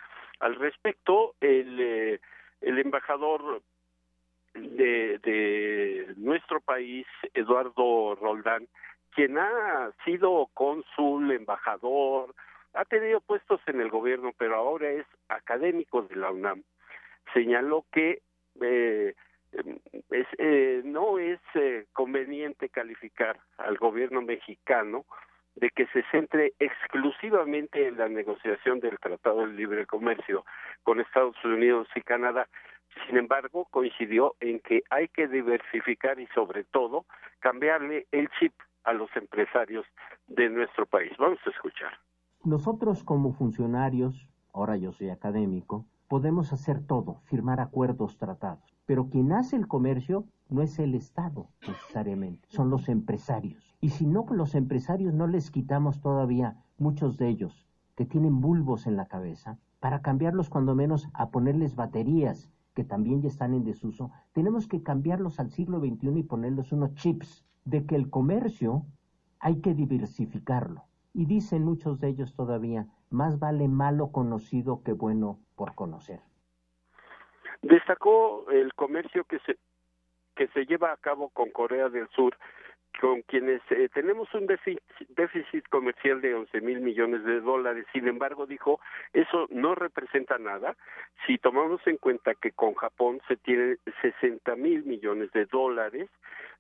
Al 0.41 0.57
respecto, 0.57 1.35
el 1.41 1.81
eh, 1.81 2.21
el 2.61 2.79
embajador 2.79 3.63
de, 4.55 5.19
de 5.19 6.15
nuestro 6.17 6.61
país, 6.61 7.07
Eduardo 7.35 8.15
Roldán, 8.17 8.69
quien 9.15 9.39
ha 9.39 9.91
sido 10.05 10.49
cónsul, 10.55 11.31
embajador, 11.33 12.35
ha 12.75 12.85
tenido 12.85 13.21
puestos 13.21 13.61
en 13.67 13.81
el 13.81 13.91
gobierno, 13.91 14.33
pero 14.37 14.57
ahora 14.57 14.91
es 14.91 15.07
académico 15.29 16.03
de 16.03 16.17
la 16.17 16.31
UNAM, 16.31 16.63
señaló 17.33 17.85
que 17.93 18.23
eh, 18.61 19.15
eh, 20.39 20.83
no 20.85 21.19
es 21.19 21.41
eh, 21.55 21.87
conveniente 21.93 22.69
calificar 22.69 23.39
al 23.59 23.77
gobierno 23.79 24.23
mexicano 24.23 25.05
de 25.61 25.71
que 25.71 25.87
se 25.89 26.03
centre 26.11 26.55
exclusivamente 26.59 27.87
en 27.87 27.99
la 27.99 28.09
negociación 28.09 28.81
del 28.81 28.99
Tratado 28.99 29.47
de 29.47 29.53
Libre 29.53 29.87
Comercio 29.87 30.45
con 30.83 31.01
Estados 31.01 31.37
Unidos 31.45 31.87
y 31.95 32.01
Canadá. 32.01 32.49
Sin 33.07 33.19
embargo, 33.19 33.69
coincidió 33.71 34.35
en 34.41 34.61
que 34.61 34.83
hay 34.89 35.09
que 35.09 35.29
diversificar 35.29 36.19
y 36.19 36.27
sobre 36.29 36.65
todo 36.65 37.05
cambiarle 37.41 38.07
el 38.11 38.29
chip 38.39 38.55
a 38.85 38.95
los 38.95 39.15
empresarios 39.15 39.85
de 40.29 40.49
nuestro 40.49 40.87
país. 40.87 41.13
Vamos 41.19 41.39
a 41.47 41.51
escuchar. 41.51 41.93
Nosotros 42.43 43.05
como 43.05 43.35
funcionarios, 43.35 44.27
ahora 44.55 44.79
yo 44.79 44.93
soy 44.93 45.11
académico, 45.11 45.85
podemos 46.09 46.55
hacer 46.55 46.87
todo, 46.87 47.21
firmar 47.27 47.61
acuerdos, 47.61 48.17
tratados, 48.17 48.75
pero 48.87 49.11
quien 49.11 49.31
hace 49.33 49.57
el 49.57 49.69
comercio 49.69 50.25
no 50.49 50.63
es 50.63 50.79
el 50.79 50.95
Estado 50.95 51.49
necesariamente, 51.61 52.49
son 52.49 52.71
los 52.71 52.89
empresarios. 52.89 53.70
Y 53.81 53.91
si 53.91 54.07
no, 54.07 54.27
los 54.31 54.55
empresarios 54.55 55.15
no 55.15 55.27
les 55.27 55.51
quitamos 55.51 56.01
todavía, 56.01 56.57
muchos 56.79 57.17
de 57.17 57.29
ellos, 57.29 57.67
que 57.97 58.05
tienen 58.05 58.41
bulbos 58.41 58.87
en 58.87 58.97
la 58.97 59.09
cabeza, 59.09 59.59
para 59.81 60.03
cambiarlos 60.03 60.51
cuando 60.51 60.75
menos 60.75 61.09
a 61.15 61.31
ponerles 61.31 61.77
baterías 61.77 62.51
que 62.75 62.85
también 62.85 63.23
ya 63.23 63.29
están 63.29 63.55
en 63.55 63.65
desuso, 63.65 64.11
tenemos 64.33 64.69
que 64.69 64.83
cambiarlos 64.83 65.41
al 65.41 65.51
siglo 65.51 65.81
XXI 65.81 66.19
y 66.19 66.23
ponerles 66.23 66.73
unos 66.73 66.95
chips 66.95 67.45
de 67.65 67.87
que 67.87 67.97
el 67.97 68.11
comercio 68.11 68.85
hay 69.39 69.61
que 69.61 69.75
diversificarlo. 69.75 70.85
Y 71.13 71.25
dicen 71.25 71.65
muchos 71.65 72.01
de 72.01 72.09
ellos 72.09 72.35
todavía, 72.35 72.87
más 73.09 73.39
vale 73.39 73.67
malo 73.67 74.13
conocido 74.13 74.83
que 74.83 74.93
bueno 74.93 75.39
por 75.57 75.75
conocer. 75.75 76.21
Destacó 77.63 78.49
el 78.51 78.73
comercio 78.75 79.25
que 79.25 79.39
se 79.41 79.57
que 80.37 80.49
se 80.49 80.65
lleva 80.65 80.91
a 80.91 80.97
cabo 80.97 81.29
con 81.29 81.51
Corea 81.51 81.91
del 81.91 82.09
Sur 82.11 82.35
con 83.01 83.23
quienes 83.23 83.63
eh, 83.71 83.89
tenemos 83.95 84.33
un 84.35 84.47
déficit, 84.47 85.67
comercial 85.71 86.21
de 86.21 86.35
11 86.35 86.61
mil 86.61 86.81
millones 86.81 87.25
de 87.25 87.41
dólares. 87.41 87.87
Sin 87.93 88.07
embargo, 88.07 88.47
dijo, 88.47 88.79
eso 89.15 89.47
no 89.51 89.75
representa 89.75 90.37
nada 90.39 90.77
si 91.27 91.39
tomamos 91.39 91.81
en 91.87 91.97
cuenta 91.97 92.35
que 92.35 92.53
con 92.53 92.75
Japón 92.75 93.21
se 93.27 93.37
tiene 93.37 93.79
60 94.03 94.55
mil 94.57 94.85
millones 94.85 95.33
de 95.33 95.47
dólares 95.47 96.11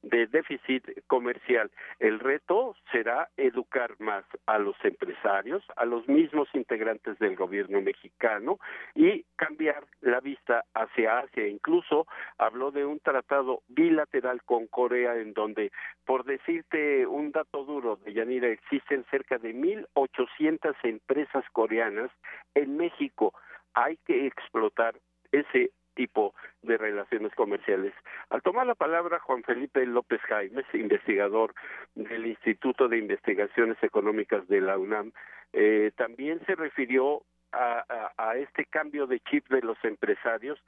de 0.02 0.26
déficit 0.26 0.84
comercial. 1.06 1.70
El 1.98 2.20
reto 2.20 2.74
será 2.90 3.28
educar 3.36 3.94
más 3.98 4.24
a 4.46 4.58
los 4.58 4.76
empresarios, 4.82 5.62
a 5.76 5.84
los 5.84 6.08
mismos 6.08 6.48
integrantes 6.54 7.18
del 7.18 7.36
gobierno 7.36 7.82
mexicano 7.82 8.58
y 8.94 9.24
cambiar 9.36 9.84
la 10.00 10.20
vista 10.20 10.64
hacia 10.74 11.18
Asia. 11.18 11.46
Incluso 11.46 12.06
habló 12.38 12.70
de 12.70 12.86
un 12.86 12.98
tratado 13.00 13.62
bilateral 13.68 14.42
con 14.44 14.66
Corea 14.68 15.16
en 15.16 15.34
donde, 15.34 15.70
por 16.06 16.24
decirte 16.30 17.06
un 17.06 17.32
dato 17.32 17.64
duro 17.64 17.96
de 17.96 18.12
Yanira, 18.12 18.48
existen 18.48 19.04
cerca 19.10 19.38
de 19.38 19.54
1.800 19.54 20.74
empresas 20.84 21.44
coreanas 21.52 22.10
en 22.54 22.76
México. 22.76 23.34
Hay 23.74 23.98
que 24.06 24.26
explotar 24.26 24.94
ese 25.32 25.70
tipo 25.94 26.34
de 26.62 26.78
relaciones 26.78 27.34
comerciales. 27.34 27.92
Al 28.30 28.42
tomar 28.42 28.66
la 28.66 28.74
palabra 28.74 29.18
Juan 29.18 29.42
Felipe 29.42 29.84
López 29.84 30.20
Jaime, 30.22 30.62
investigador 30.72 31.52
del 31.94 32.26
Instituto 32.26 32.88
de 32.88 32.98
Investigaciones 32.98 33.76
Económicas 33.82 34.46
de 34.48 34.60
la 34.60 34.78
UNAM, 34.78 35.12
eh, 35.52 35.90
también 35.96 36.40
se 36.46 36.54
refirió 36.54 37.22
a, 37.52 38.36
este 38.36 38.64
cambio 38.64 39.06
de 39.06 39.20
chip 39.20 39.48
de 39.48 39.60
los 39.60 39.76
empresarios. 39.84 40.58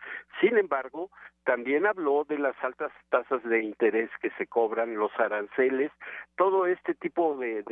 Sin 0.40 0.56
embargo, 0.58 1.10
también 1.44 1.86
habló 1.86 2.24
de 2.24 2.38
las 2.38 2.54
altas 2.62 2.92
tasas 3.08 3.42
de 3.44 3.62
interés 3.62 4.10
que 4.20 4.30
se 4.38 4.46
cobran, 4.46 4.96
los 4.96 5.12
aranceles, 5.18 5.90
todo 6.36 6.66
este 6.66 6.94
tipo 6.94 7.36
de, 7.36 7.62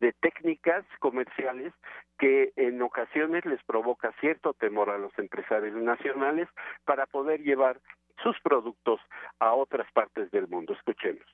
de 0.00 0.12
técnicas 0.20 0.84
comerciales 1.00 1.72
que 2.18 2.52
en 2.56 2.80
ocasiones 2.82 3.44
les 3.44 3.62
provoca 3.64 4.12
cierto 4.20 4.52
temor 4.54 4.90
a 4.90 4.98
los 4.98 5.16
empresarios 5.18 5.74
nacionales 5.76 6.48
para 6.84 7.06
poder 7.06 7.42
llevar 7.42 7.80
sus 8.22 8.36
productos 8.40 9.00
a 9.40 9.52
otras 9.54 9.90
partes 9.92 10.30
del 10.30 10.48
mundo. 10.48 10.72
Escuchemos. 10.74 11.24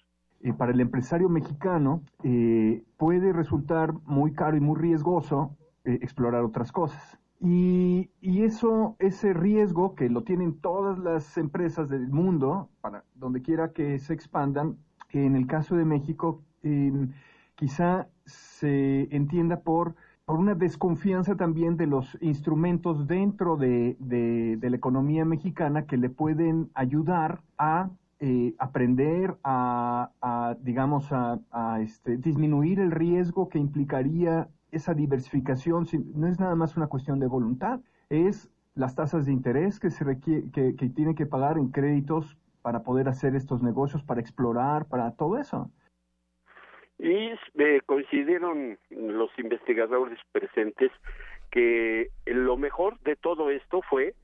Eh, 0.43 0.55
para 0.55 0.73
el 0.73 0.81
empresario 0.81 1.29
mexicano 1.29 2.03
eh, 2.25 2.83
puede 2.97 3.33
resultar 3.33 3.93
muy 4.07 4.33
caro 4.33 4.57
y 4.57 4.61
muy 4.61 4.81
riesgoso 4.81 5.57
eh, 5.85 5.99
explorar 6.03 6.45
otras 6.45 6.73
cosas. 6.73 7.19
Y, 7.41 8.11
y, 8.21 8.43
eso, 8.43 8.97
ese 8.99 9.33
riesgo 9.33 9.95
que 9.95 10.11
lo 10.11 10.25
tienen 10.25 10.61
todas 10.61 10.99
las 10.99 11.39
empresas 11.39 11.89
del 11.89 12.09
mundo, 12.09 12.69
para 12.83 13.05
donde 13.15 13.41
quiera 13.41 13.73
que 13.73 13.99
se 13.99 14.13
expandan, 14.13 14.77
en 15.13 15.37
el 15.37 15.47
caso 15.47 15.77
de 15.77 15.85
México, 15.85 16.43
quizá 17.55 18.09
se 18.25 19.09
entienda 19.15 19.61
por, 19.61 19.95
por 20.25 20.39
una 20.39 20.55
desconfianza 20.55 21.37
también 21.37 21.77
de 21.77 21.87
los 21.87 22.17
instrumentos 22.21 23.07
dentro 23.07 23.57
de, 23.57 23.97
de, 23.99 24.71
la 24.71 24.77
economía 24.77 25.25
mexicana 25.25 25.87
que 25.87 25.97
le 25.97 26.11
pueden 26.11 26.71
ayudar 26.75 27.43
a 27.59 27.91
eh, 28.21 28.55
aprender 28.59 29.37
a, 29.43 30.11
a 30.21 30.57
digamos, 30.61 31.11
a, 31.11 31.41
a 31.51 31.81
este, 31.81 32.19
disminuir 32.19 32.79
el 32.79 32.91
riesgo 32.91 33.49
que 33.49 33.59
implicaría 33.59 34.49
esa 34.73 34.95
diversificación 34.95 35.87
no 36.15 36.27
es 36.27 36.39
nada 36.39 36.55
más 36.55 36.77
una 36.77 36.89
cuestión 36.89 37.19
de 37.19 37.27
voluntad, 37.27 37.81
es 38.09 38.51
las 38.75 38.95
tasas 38.95 39.27
de 39.27 39.33
interés 39.33 39.81
que 39.81 39.91
se 39.91 40.05
requiere, 40.05 40.45
que, 40.53 40.77
que 40.77 40.89
tienen 40.89 41.15
que 41.15 41.27
pagar 41.27 41.59
en 41.59 41.71
créditos 41.71 42.37
para 42.63 42.83
poder 42.83 43.09
hacer 43.09 43.35
estos 43.35 43.63
negocios, 43.63 44.03
para 44.03 44.21
explorar, 44.21 44.87
para 44.87 45.13
todo 45.17 45.39
eso. 45.39 45.71
Y 46.99 47.31
eh, 47.59 47.81
coincidieron 47.87 48.79
los 48.91 49.31
investigadores 49.39 50.19
presentes 50.33 50.93
que 51.51 52.11
lo 52.27 52.57
mejor 52.59 53.01
de 53.01 53.17
todo 53.17 53.51
esto 53.51 53.81
fue 53.89 54.15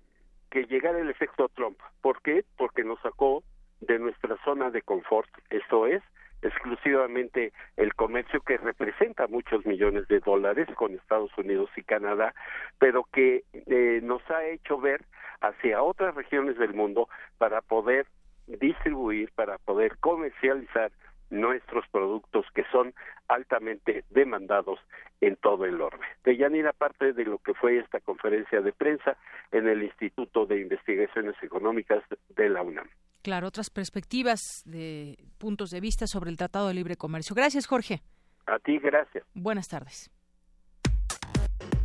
que 0.51 0.65
llegara 0.65 1.01
el 1.01 1.09
efecto 1.09 1.49
Trump. 1.55 1.79
¿Por 2.03 2.21
qué? 2.23 2.45
Porque 2.57 2.85
nos 2.85 3.01
sacó 3.01 3.43
de 3.81 3.99
nuestra 3.99 4.37
zona 4.45 4.71
de 4.71 4.83
confort. 4.83 5.29
Esto 5.51 5.87
es, 5.87 6.03
exclusivamente 6.43 7.53
el 7.77 7.95
comercio 7.95 8.41
que 8.41 8.59
representa 8.59 9.27
muchos 9.27 9.65
millones 9.67 10.07
de 10.09 10.21
dólares 10.21 10.69
con 10.75 10.95
Estados 10.95 11.31
Unidos 11.37 11.71
y 11.77 11.83
Canadá, 11.83 12.35
pero 12.79 13.05
que 13.13 13.45
eh, 13.53 14.01
nos 14.03 14.23
ha 14.31 14.45
hecho 14.45 14.79
ver 14.79 15.05
hacia 15.41 15.83
otras 15.83 16.15
regiones 16.15 16.59
del 16.59 16.75
mundo 16.75 17.09
para 17.39 17.61
poder 17.61 18.07
distribuir, 18.47 19.31
para 19.35 19.59
poder 19.59 19.99
comercializar 19.99 20.93
nuestros 21.31 21.87
productos 21.89 22.47
que 22.55 22.65
son 22.71 22.95
altamente 23.29 24.05
demandados 24.11 24.79
en 25.21 25.37
todo 25.37 25.65
el 25.65 25.81
orbe. 25.81 26.07
De 26.25 26.37
Yanira, 26.37 26.73
parte 26.73 27.13
de 27.13 27.25
lo 27.25 27.39
que 27.39 27.55
fue 27.55 27.79
esta 27.79 28.01
conferencia 28.01 28.61
de 28.61 28.73
prensa 28.73 29.17
en 29.51 29.67
el 29.67 29.83
Instituto 29.83 30.47
de 30.47 30.61
Investigaciones 30.61 31.35
Económicas 31.43 32.05
de 32.29 32.49
la 32.49 32.63
UNAM. 32.63 32.89
Claro, 33.27 33.49
otras 33.49 33.71
perspectivas 33.71 34.63
de 34.67 35.19
puntos 35.37 35.71
de 35.71 35.81
vista 35.81 36.07
sobre 36.07 36.31
el 36.31 36.37
Tratado 36.37 36.69
de 36.69 36.75
Libre 36.75 36.95
Comercio. 36.95 37.35
Gracias, 37.35 37.67
Jorge. 37.67 38.01
A 38.47 38.57
ti, 38.61 38.79
gracias. 38.79 39.25
Buenas 39.35 39.67
tardes. 39.67 40.13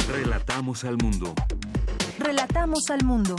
Relatamos 0.08 0.84
al 0.84 0.98
mundo. 0.98 1.34
Relatamos 2.20 2.92
al 2.92 3.04
mundo. 3.04 3.36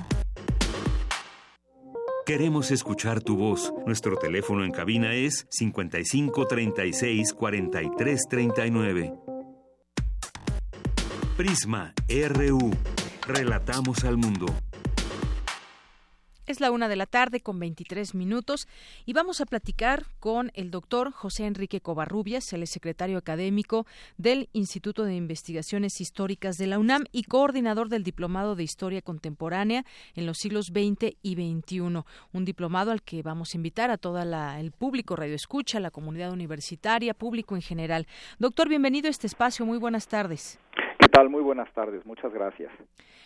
Queremos 2.27 2.73
escuchar 2.73 3.23
tu 3.23 3.37
voz. 3.37 3.73
Nuestro 3.87 4.17
teléfono 4.17 4.65
en 4.65 4.73
cabina 4.73 5.15
es 5.15 5.47
55 5.51 6.49
36 6.49 7.33
43 7.33 8.21
39. 8.29 9.15
Prisma 11.37 11.95
RU. 12.09 12.73
Relatamos 13.29 14.03
al 14.03 14.17
mundo. 14.17 14.47
Es 16.53 16.61
la 16.61 16.71
una 16.71 16.91
de 16.91 16.97
la 16.97 17.07
tarde 17.07 17.41
con 17.41 17.59
23 17.59 18.15
minutos 18.15 18.69
y 19.07 19.15
vamos 19.15 19.41
a 19.41 19.47
platicar 19.47 20.05
con 20.21 20.53
el 20.53 20.71
doctor 20.71 21.11
José 21.11 21.47
Enrique 21.47 21.81
Covarrubias, 21.81 22.53
el 22.53 22.67
secretario 22.67 23.17
académico 23.17 23.87
del 24.19 24.51
Instituto 24.53 25.05
de 25.05 25.15
Investigaciones 25.15 26.03
Históricas 26.03 26.59
de 26.59 26.67
la 26.67 26.79
UNAM 26.79 27.07
y 27.11 27.23
coordinador 27.23 27.89
del 27.89 28.05
Diplomado 28.05 28.55
de 28.55 28.65
Historia 28.65 29.01
Contemporánea 29.01 29.87
en 30.15 30.27
los 30.27 30.37
siglos 30.37 30.67
XX 30.67 31.17
y 31.23 31.37
XXI. 31.37 31.81
Un 32.35 32.45
diplomado 32.45 32.91
al 32.91 33.01
que 33.01 33.23
vamos 33.23 33.55
a 33.55 33.57
invitar 33.57 33.91
a 33.91 33.97
todo 33.97 34.21
el 34.21 34.73
público 34.73 35.17
radio 35.17 35.35
escucha, 35.35 35.81
la 35.81 35.91
comunidad 35.91 36.35
universitaria, 36.35 37.15
público 37.15 37.57
en 37.57 37.63
general. 37.63 38.07
Doctor, 38.39 38.69
bienvenido 38.69 39.07
a 39.07 39.11
este 39.11 39.27
espacio. 39.27 39.65
Muy 39.65 39.79
buenas 39.79 40.07
tardes. 40.07 40.59
¿Qué 41.13 41.19
tal? 41.19 41.29
Muy 41.29 41.43
buenas 41.43 41.71
tardes. 41.75 42.07
Muchas 42.07 42.33
gracias. 42.33 42.73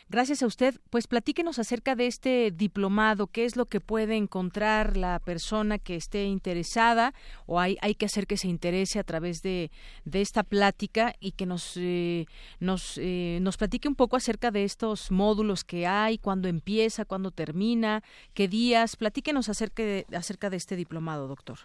Gracias 0.09 0.43
a 0.43 0.47
usted. 0.47 0.75
Pues 0.91 1.07
platíquenos 1.07 1.61
acerca 1.61 1.95
de 1.95 2.09
este 2.09 2.51
diplomado, 2.51 3.29
qué 3.29 3.45
es 3.45 3.57
lo 3.57 3.67
que 3.67 3.79
puede 3.79 4.17
encontrar 4.17 4.97
la 4.97 5.21
persona 5.21 5.79
que 5.79 5.95
esté 5.95 6.25
interesada 6.25 7.13
o 7.47 7.61
hay, 7.61 7.77
hay 7.83 7.95
que 7.95 8.07
hacer 8.07 8.27
que 8.27 8.39
se 8.39 8.49
interese 8.49 8.99
a 8.99 9.05
través 9.05 9.41
de, 9.41 9.71
de 10.05 10.21
esta 10.21 10.43
plática 10.43 11.13
y 11.21 11.37
que 11.37 11.47
nos, 11.47 11.77
eh, 11.77 12.27
nos, 12.59 12.99
eh, 13.01 13.39
nos 13.41 13.57
platique 13.57 13.87
un 13.87 13.95
poco 13.95 14.17
acerca 14.17 14.51
de 14.51 14.65
estos 14.65 15.13
módulos 15.13 15.63
que 15.63 15.87
hay, 15.87 16.19
cuándo 16.19 16.49
empieza, 16.49 17.05
cuándo 17.05 17.31
termina, 17.31 18.03
qué 18.35 18.49
días. 18.49 18.97
Platíquenos 18.97 19.49
acerca 19.49 19.85
de, 19.85 20.07
acerca 20.13 20.51
de 20.51 20.57
este 20.57 20.75
diplomado, 20.75 21.29
doctor. 21.29 21.59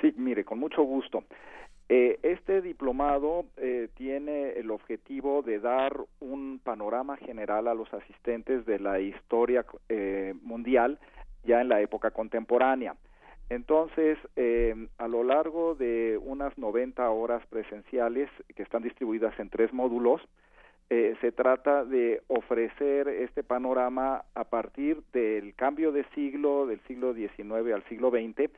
Sí, 0.00 0.14
mire, 0.16 0.44
con 0.44 0.60
mucho 0.60 0.84
gusto. 0.84 1.24
Eh, 1.90 2.18
este 2.22 2.60
diplomado 2.60 3.46
eh, 3.56 3.88
tiene 3.94 4.50
el 4.50 4.70
objetivo 4.70 5.40
de 5.40 5.58
dar 5.58 5.96
un 6.20 6.60
panorama 6.62 7.16
general 7.16 7.66
a 7.66 7.72
los 7.72 7.92
asistentes 7.94 8.66
de 8.66 8.78
la 8.78 9.00
historia 9.00 9.64
eh, 9.88 10.34
mundial 10.42 10.98
ya 11.44 11.62
en 11.62 11.70
la 11.70 11.80
época 11.80 12.10
contemporánea. 12.10 12.94
Entonces, 13.48 14.18
a 14.98 15.08
lo 15.08 15.24
largo 15.24 15.74
de 15.74 16.20
unas 16.22 16.58
90 16.58 17.08
horas 17.08 17.42
presenciales 17.46 18.28
que 18.54 18.62
están 18.62 18.82
distribuidas 18.82 19.38
en 19.40 19.48
tres 19.48 19.72
módulos, 19.72 20.20
se 20.90 21.32
trata 21.32 21.86
de 21.86 22.20
ofrecer 22.26 23.08
este 23.08 23.42
panorama 23.42 24.24
a 24.34 24.44
partir 24.44 25.00
del 25.14 25.54
cambio 25.54 25.92
de 25.92 26.04
siglo, 26.14 26.66
del 26.66 26.80
siglo 26.80 27.14
XIX 27.14 27.72
al 27.72 27.84
siglo 27.88 28.10
XX, 28.10 28.50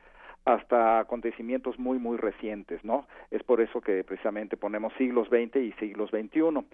hasta 0.45 0.99
acontecimientos 0.99 1.77
muy 1.77 1.99
muy 1.99 2.17
recientes, 2.17 2.83
¿no? 2.83 3.07
Es 3.29 3.43
por 3.43 3.61
eso 3.61 3.81
que 3.81 4.03
precisamente 4.03 4.57
ponemos 4.57 4.93
siglos 4.97 5.27
XX 5.29 5.57
y 5.57 5.71
siglos 5.73 6.09
XXI. 6.09 6.65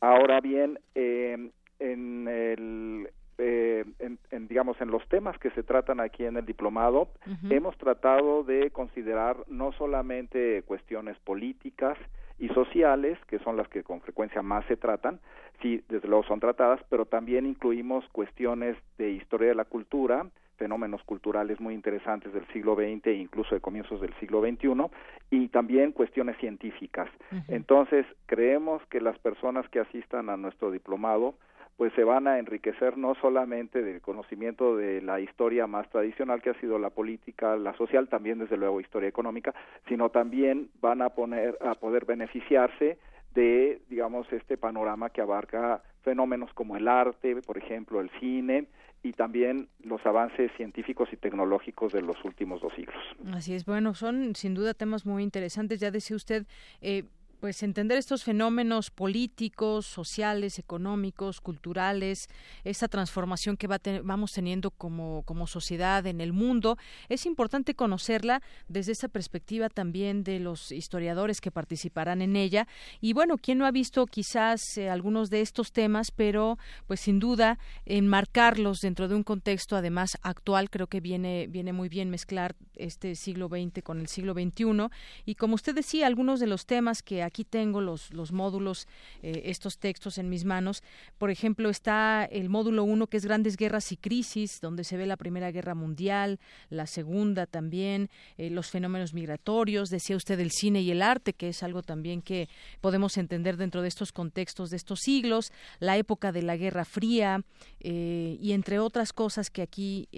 Ahora 0.00 0.40
bien, 0.40 0.78
eh, 0.94 1.50
en 1.78 2.28
el 2.28 3.08
eh, 3.38 3.84
en, 3.98 4.48
digamos, 4.48 4.80
en 4.80 4.90
los 4.90 5.06
temas 5.08 5.36
que 5.38 5.50
se 5.50 5.62
tratan 5.62 6.00
aquí 6.00 6.24
en 6.24 6.36
el 6.36 6.46
diplomado, 6.46 7.08
hemos 7.50 7.76
tratado 7.76 8.44
de 8.44 8.70
considerar 8.70 9.36
no 9.48 9.72
solamente 9.72 10.62
cuestiones 10.62 11.18
políticas 11.20 11.98
y 12.38 12.48
sociales, 12.50 13.18
que 13.26 13.38
son 13.40 13.56
las 13.56 13.68
que 13.68 13.82
con 13.82 14.00
frecuencia 14.00 14.42
más 14.42 14.64
se 14.66 14.76
tratan, 14.76 15.18
sí, 15.60 15.82
desde 15.88 16.08
luego 16.08 16.24
son 16.24 16.40
tratadas, 16.40 16.80
pero 16.88 17.06
también 17.06 17.46
incluimos 17.46 18.04
cuestiones 18.12 18.76
de 18.98 19.10
historia 19.10 19.48
de 19.48 19.54
la 19.54 19.64
cultura, 19.64 20.26
fenómenos 20.56 21.02
culturales 21.04 21.60
muy 21.60 21.74
interesantes 21.74 22.32
del 22.32 22.46
siglo 22.48 22.74
XX 22.74 23.06
e 23.06 23.14
incluso 23.14 23.54
de 23.54 23.60
comienzos 23.60 24.00
del 24.00 24.14
siglo 24.14 24.40
XXI 24.40 24.86
y 25.30 25.48
también 25.48 25.92
cuestiones 25.92 26.36
científicas. 26.38 27.08
Entonces, 27.48 28.06
creemos 28.26 28.82
que 28.86 29.00
las 29.00 29.18
personas 29.18 29.68
que 29.68 29.80
asistan 29.80 30.30
a 30.30 30.36
nuestro 30.36 30.70
diplomado 30.70 31.34
pues 31.76 31.92
se 31.94 32.04
van 32.04 32.28
a 32.28 32.38
enriquecer 32.38 32.96
no 32.98 33.14
solamente 33.16 33.82
del 33.82 34.00
conocimiento 34.00 34.76
de 34.76 35.00
la 35.00 35.20
historia 35.20 35.66
más 35.66 35.88
tradicional 35.90 36.42
que 36.42 36.50
ha 36.50 36.60
sido 36.60 36.78
la 36.78 36.90
política, 36.90 37.56
la 37.56 37.74
social, 37.76 38.08
también 38.08 38.38
desde 38.38 38.56
luego 38.56 38.80
historia 38.80 39.08
económica, 39.08 39.54
sino 39.88 40.10
también 40.10 40.68
van 40.80 41.02
a 41.02 41.10
poner 41.10 41.56
a 41.60 41.74
poder 41.74 42.04
beneficiarse 42.04 42.98
de 43.34 43.80
digamos 43.88 44.30
este 44.32 44.58
panorama 44.58 45.10
que 45.10 45.22
abarca 45.22 45.82
fenómenos 46.02 46.52
como 46.52 46.76
el 46.76 46.86
arte, 46.88 47.36
por 47.42 47.56
ejemplo, 47.56 48.00
el 48.00 48.10
cine, 48.20 48.66
y 49.02 49.12
también 49.12 49.68
los 49.82 50.04
avances 50.06 50.50
científicos 50.56 51.08
y 51.12 51.16
tecnológicos 51.16 51.92
de 51.92 52.02
los 52.02 52.24
últimos 52.24 52.60
dos 52.60 52.72
siglos. 52.74 53.02
Así 53.32 53.54
es, 53.54 53.64
bueno, 53.64 53.94
son 53.94 54.34
sin 54.36 54.54
duda 54.54 54.74
temas 54.74 55.06
muy 55.06 55.22
interesantes. 55.22 55.80
Ya 55.80 55.90
decía 55.90 56.16
usted, 56.16 56.46
eh, 56.80 57.04
pues 57.42 57.64
entender 57.64 57.98
estos 57.98 58.22
fenómenos 58.22 58.92
políticos, 58.92 59.84
sociales, 59.84 60.60
económicos, 60.60 61.40
culturales, 61.40 62.28
esta 62.62 62.86
transformación 62.86 63.56
que 63.56 63.66
vamos 63.66 64.30
teniendo 64.30 64.70
como, 64.70 65.24
sociedad 65.48 66.06
en 66.06 66.20
el 66.20 66.32
mundo, 66.32 66.78
es 67.08 67.26
importante 67.26 67.74
conocerla 67.74 68.42
desde 68.68 68.92
esa 68.92 69.08
perspectiva 69.08 69.70
también 69.70 70.22
de 70.22 70.38
los 70.38 70.70
historiadores 70.70 71.40
que 71.40 71.50
participarán 71.50 72.22
en 72.22 72.36
ella. 72.36 72.68
Y 73.00 73.12
bueno, 73.12 73.36
¿quién 73.38 73.58
no 73.58 73.66
ha 73.66 73.72
visto 73.72 74.06
quizás 74.06 74.60
eh, 74.76 74.88
algunos 74.88 75.28
de 75.28 75.40
estos 75.40 75.72
temas, 75.72 76.12
pero 76.12 76.58
pues 76.86 77.00
sin 77.00 77.18
duda 77.18 77.58
enmarcarlos 77.86 78.78
dentro 78.78 79.08
de 79.08 79.16
un 79.16 79.24
contexto 79.24 79.74
además 79.74 80.16
actual, 80.22 80.70
creo 80.70 80.86
que 80.86 81.00
viene, 81.00 81.48
viene 81.48 81.72
muy 81.72 81.88
bien 81.88 82.08
mezclar 82.08 82.54
este 82.76 83.16
siglo 83.16 83.48
XX 83.48 83.82
con 83.82 83.98
el 83.98 84.06
siglo 84.06 84.32
XXI. 84.32 84.88
Y 85.24 85.34
como 85.34 85.56
usted 85.56 85.74
decía, 85.74 86.06
algunos 86.06 86.38
de 86.38 86.46
los 86.46 86.66
temas 86.66 87.02
que 87.02 87.24
aquí 87.24 87.31
tengo 87.44 87.80
los, 87.80 88.12
los 88.12 88.32
módulos, 88.32 88.86
eh, 89.22 89.42
estos 89.46 89.78
textos 89.78 90.18
en 90.18 90.28
mis 90.28 90.44
manos. 90.44 90.82
Por 91.18 91.30
ejemplo, 91.30 91.70
está 91.70 92.24
el 92.24 92.48
módulo 92.48 92.84
1 92.84 93.06
que 93.06 93.16
es 93.16 93.24
Grandes 93.24 93.56
Guerras 93.56 93.90
y 93.92 93.96
Crisis, 93.96 94.60
donde 94.60 94.84
se 94.84 94.96
ve 94.96 95.06
la 95.06 95.16
Primera 95.16 95.50
Guerra 95.50 95.74
Mundial, 95.74 96.38
la 96.70 96.86
Segunda 96.86 97.46
también, 97.46 98.10
eh, 98.36 98.50
los 98.50 98.70
fenómenos 98.70 99.14
migratorios, 99.14 99.88
decía 99.90 100.16
usted 100.16 100.38
el 100.38 100.50
cine 100.50 100.82
y 100.82 100.90
el 100.90 101.02
arte, 101.02 101.32
que 101.32 101.48
es 101.48 101.62
algo 101.62 101.82
también 101.82 102.22
que 102.22 102.48
podemos 102.80 103.16
entender 103.16 103.56
dentro 103.56 103.82
de 103.82 103.88
estos 103.88 104.12
contextos 104.12 104.70
de 104.70 104.76
estos 104.76 105.00
siglos, 105.00 105.52
la 105.80 105.96
época 105.96 106.32
de 106.32 106.42
la 106.42 106.56
Guerra 106.56 106.84
Fría 106.84 107.42
eh, 107.80 108.36
y 108.40 108.52
entre 108.52 108.78
otras 108.78 109.12
cosas 109.12 109.50
que 109.50 109.62
aquí 109.62 110.08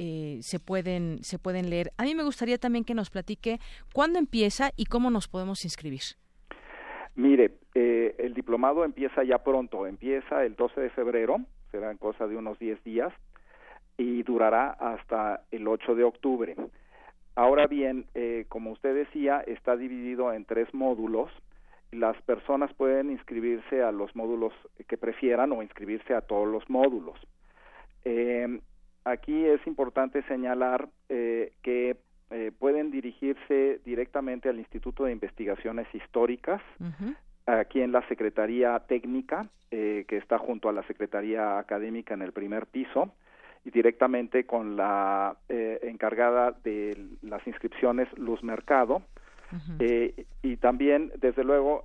se, 0.42 0.58
pueden, 0.58 1.20
se 1.22 1.38
pueden 1.38 1.70
leer. 1.70 1.92
A 1.96 2.02
mí 2.04 2.14
me 2.14 2.24
gustaría 2.24 2.58
también 2.58 2.84
que 2.84 2.94
nos 2.94 3.10
platique 3.10 3.60
cuándo 3.92 4.18
empieza 4.18 4.72
y 4.76 4.86
cómo 4.86 5.10
nos 5.10 5.28
podemos 5.28 5.64
inscribir. 5.64 6.23
Mire, 7.16 7.52
eh, 7.74 8.16
el 8.18 8.34
diplomado 8.34 8.84
empieza 8.84 9.22
ya 9.22 9.38
pronto, 9.38 9.86
empieza 9.86 10.44
el 10.44 10.56
12 10.56 10.80
de 10.80 10.90
febrero, 10.90 11.38
será 11.70 11.90
en 11.90 11.98
cosa 11.98 12.26
de 12.26 12.36
unos 12.36 12.58
10 12.58 12.82
días, 12.82 13.12
y 13.96 14.24
durará 14.24 14.70
hasta 14.70 15.42
el 15.52 15.68
8 15.68 15.94
de 15.94 16.04
octubre. 16.04 16.56
Ahora 17.36 17.68
bien, 17.68 18.06
eh, 18.14 18.46
como 18.48 18.72
usted 18.72 18.94
decía, 18.94 19.40
está 19.46 19.76
dividido 19.76 20.32
en 20.32 20.44
tres 20.44 20.72
módulos. 20.74 21.30
Las 21.92 22.20
personas 22.22 22.72
pueden 22.74 23.10
inscribirse 23.10 23.82
a 23.82 23.92
los 23.92 24.14
módulos 24.16 24.52
que 24.88 24.98
prefieran 24.98 25.52
o 25.52 25.62
inscribirse 25.62 26.14
a 26.14 26.22
todos 26.22 26.48
los 26.48 26.68
módulos. 26.68 27.18
Eh, 28.04 28.60
aquí 29.04 29.44
es 29.44 29.64
importante 29.66 30.22
señalar 30.24 30.88
que 31.08 31.96
eh, 32.30 32.52
pueden 32.58 32.90
dirigirse 32.90 33.80
directamente 33.84 34.48
al 34.48 34.58
Instituto 34.58 35.04
de 35.04 35.12
Investigaciones 35.12 35.86
Históricas, 35.94 36.62
aquí 37.46 37.82
en 37.82 37.92
la 37.92 38.06
Secretaría 38.08 38.78
Técnica, 38.80 39.46
eh, 39.70 40.04
que 40.08 40.16
está 40.16 40.38
junto 40.38 40.68
a 40.68 40.72
la 40.72 40.82
Secretaría 40.84 41.58
Académica 41.58 42.14
en 42.14 42.22
el 42.22 42.32
primer 42.32 42.66
piso, 42.66 43.12
y 43.64 43.70
directamente 43.70 44.44
con 44.46 44.76
la 44.76 45.36
eh, 45.48 45.80
encargada 45.82 46.54
de 46.64 46.96
las 47.22 47.46
inscripciones 47.46 48.08
Luz 48.16 48.42
Mercado. 48.42 49.02
y 50.42 50.56
también, 50.56 51.12
desde 51.20 51.44
luego, 51.44 51.84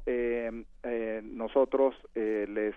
nosotros 1.24 1.96
les 2.16 2.76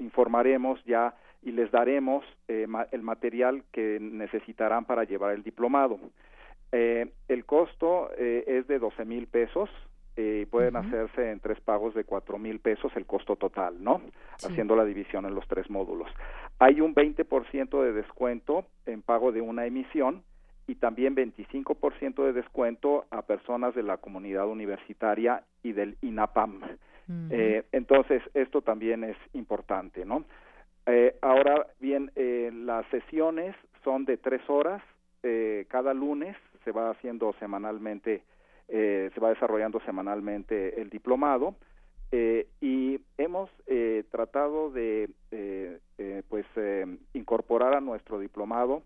informaremos 0.00 0.82
ya 0.84 1.14
y 1.42 1.52
les 1.52 1.70
daremos 1.70 2.24
el 2.48 3.02
material 3.02 3.62
que 3.70 3.98
necesitarán 4.00 4.84
para 4.86 5.04
llevar 5.04 5.34
el 5.34 5.44
diplomado. 5.44 6.00
Eh, 6.76 7.06
el 7.28 7.44
costo 7.44 8.10
eh, 8.18 8.42
es 8.48 8.66
de 8.66 8.80
12 8.80 9.04
mil 9.04 9.28
pesos 9.28 9.70
eh, 10.16 10.40
y 10.42 10.46
pueden 10.46 10.74
hacerse 10.74 11.30
en 11.30 11.38
tres 11.38 11.60
pagos 11.60 11.94
de 11.94 12.02
cuatro 12.02 12.36
mil 12.36 12.58
pesos 12.58 12.90
el 12.96 13.06
costo 13.06 13.36
total, 13.36 13.76
¿no? 13.82 14.00
Haciendo 14.44 14.74
la 14.74 14.84
división 14.84 15.24
en 15.24 15.36
los 15.36 15.46
tres 15.46 15.70
módulos. 15.70 16.10
Hay 16.58 16.80
un 16.80 16.92
20% 16.92 17.80
de 17.80 17.92
descuento 17.92 18.64
en 18.86 19.02
pago 19.02 19.30
de 19.30 19.40
una 19.40 19.66
emisión 19.66 20.24
y 20.66 20.74
también 20.74 21.14
25% 21.14 22.24
de 22.24 22.32
descuento 22.32 23.04
a 23.10 23.22
personas 23.22 23.76
de 23.76 23.84
la 23.84 23.98
comunidad 23.98 24.48
universitaria 24.48 25.44
y 25.62 25.74
del 25.74 25.96
INAPAM. 26.02 26.60
entonces, 27.70 28.20
esto 28.34 28.62
también 28.62 29.04
es 29.04 29.16
importante, 29.32 30.04
¿no? 30.04 30.24
ahora 31.22 31.68
bien, 31.78 32.10
las 32.66 32.84
sesiones 32.88 33.54
son 33.84 34.06
de 34.06 34.16
tres 34.16 34.42
horas 34.48 34.82
cada 35.68 35.94
lunes 35.94 36.36
se 36.64 36.72
va 36.72 36.90
haciendo 36.90 37.34
semanalmente, 37.38 38.22
eh, 38.68 39.10
se 39.14 39.20
va 39.20 39.30
desarrollando 39.30 39.80
semanalmente 39.80 40.80
el 40.80 40.90
diplomado 40.90 41.54
eh, 42.10 42.48
y 42.60 43.00
hemos 43.18 43.50
eh, 43.66 44.04
tratado 44.10 44.70
de 44.70 45.10
pues 46.28 46.46
incorporar 47.12 47.74
a 47.74 47.80
nuestro 47.80 48.18
diplomado 48.18 48.82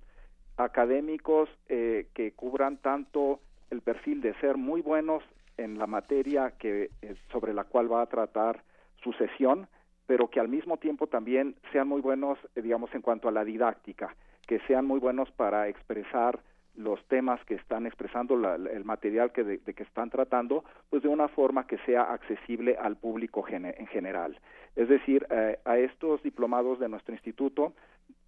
académicos 0.56 1.48
que 1.66 2.32
cubran 2.36 2.76
tanto 2.78 3.40
el 3.70 3.80
perfil 3.80 4.20
de 4.20 4.34
ser 4.34 4.56
muy 4.56 4.82
buenos 4.82 5.22
en 5.56 5.78
la 5.78 5.86
materia 5.86 6.52
que 6.58 6.90
sobre 7.30 7.54
la 7.54 7.64
cual 7.64 7.90
va 7.90 8.02
a 8.02 8.06
tratar 8.06 8.62
su 9.02 9.12
sesión, 9.14 9.68
pero 10.06 10.28
que 10.28 10.40
al 10.40 10.48
mismo 10.48 10.76
tiempo 10.76 11.06
también 11.06 11.54
sean 11.72 11.88
muy 11.88 12.00
buenos, 12.00 12.38
digamos, 12.54 12.94
en 12.94 13.02
cuanto 13.02 13.28
a 13.28 13.32
la 13.32 13.44
didáctica, 13.44 14.14
que 14.46 14.60
sean 14.66 14.86
muy 14.86 15.00
buenos 15.00 15.30
para 15.32 15.68
expresar 15.68 16.40
los 16.78 17.04
temas 17.08 17.44
que 17.44 17.54
están 17.54 17.86
expresando, 17.86 18.34
el 18.54 18.84
material 18.84 19.32
que 19.32 19.42
de, 19.44 19.58
que 19.58 19.82
están 19.82 20.10
tratando, 20.10 20.64
pues 20.90 21.02
de 21.02 21.08
una 21.08 21.28
forma 21.28 21.66
que 21.66 21.78
sea 21.78 22.02
accesible 22.12 22.76
al 22.80 22.96
público 22.96 23.44
en 23.48 23.86
general. 23.88 24.38
Es 24.76 24.88
decir, 24.88 25.26
eh, 25.30 25.58
a 25.64 25.76
estos 25.76 26.22
diplomados 26.22 26.78
de 26.78 26.88
nuestro 26.88 27.12
instituto, 27.14 27.72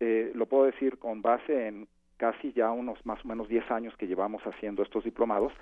eh, 0.00 0.32
lo 0.34 0.46
puedo 0.46 0.64
decir 0.64 0.98
con 0.98 1.22
base 1.22 1.68
en 1.68 1.86
casi 2.16 2.52
ya 2.52 2.70
unos 2.72 3.04
más 3.06 3.24
o 3.24 3.28
menos 3.28 3.48
10 3.48 3.70
años 3.70 3.96
que 3.96 4.06
llevamos 4.06 4.42
haciendo 4.42 4.82
estos 4.82 5.04
diplomados, 5.04 5.52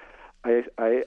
a, 0.42 0.48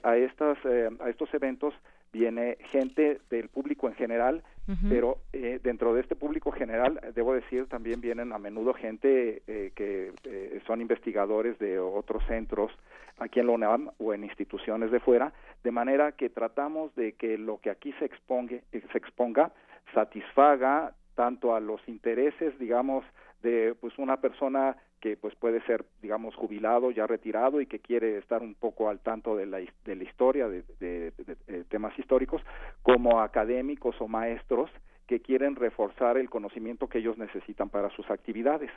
a, 0.08 0.16
estas, 0.16 0.58
eh, 0.64 0.88
a 1.00 1.08
estos 1.10 1.32
eventos 1.34 1.74
viene 2.12 2.58
gente 2.70 3.20
del 3.28 3.48
público 3.48 3.88
en 3.88 3.94
general, 3.94 4.42
pero 4.88 5.18
eh, 5.32 5.60
dentro 5.62 5.92
de 5.92 6.00
este 6.00 6.14
público 6.14 6.52
general, 6.52 7.00
debo 7.14 7.34
decir, 7.34 7.66
también 7.66 8.00
vienen 8.00 8.32
a 8.32 8.38
menudo 8.38 8.72
gente 8.72 9.42
eh, 9.46 9.72
que 9.74 10.12
eh, 10.24 10.60
son 10.66 10.80
investigadores 10.80 11.58
de 11.58 11.78
otros 11.78 12.22
centros 12.26 12.70
aquí 13.18 13.40
en 13.40 13.46
la 13.48 13.52
UNAM 13.52 13.90
o 13.98 14.14
en 14.14 14.24
instituciones 14.24 14.90
de 14.90 15.00
fuera, 15.00 15.32
de 15.64 15.70
manera 15.72 16.12
que 16.12 16.30
tratamos 16.30 16.94
de 16.94 17.12
que 17.12 17.38
lo 17.38 17.58
que 17.58 17.70
aquí 17.70 17.92
se, 17.98 18.04
exponga, 18.04 18.56
se 18.70 18.98
exponga 18.98 19.52
satisfaga 19.94 20.94
tanto 21.14 21.54
a 21.54 21.60
los 21.60 21.86
intereses, 21.88 22.58
digamos, 22.58 23.04
de 23.42 23.74
pues 23.80 23.98
una 23.98 24.18
persona 24.18 24.76
que 25.00 25.16
pues 25.16 25.34
puede 25.34 25.60
ser 25.62 25.84
digamos 26.00 26.34
jubilado 26.34 26.90
ya 26.90 27.06
retirado 27.06 27.60
y 27.60 27.66
que 27.66 27.80
quiere 27.80 28.18
estar 28.18 28.40
un 28.42 28.54
poco 28.54 28.88
al 28.88 29.00
tanto 29.00 29.36
de 29.36 29.46
la, 29.46 29.58
de 29.58 29.96
la 29.96 30.04
historia 30.04 30.48
de, 30.48 31.12
temas 31.68 31.98
históricos 31.98 32.42
como 32.82 33.20
académicos 33.20 33.96
o 34.00 34.08
maestros 34.08 34.70
que 35.06 35.20
quieren 35.20 35.56
reforzar 35.56 36.16
el 36.16 36.30
conocimiento 36.30 36.88
que 36.88 36.98
ellos 36.98 37.18
necesitan 37.18 37.68
para 37.68 37.90
sus 37.90 38.08
actividades. 38.10 38.70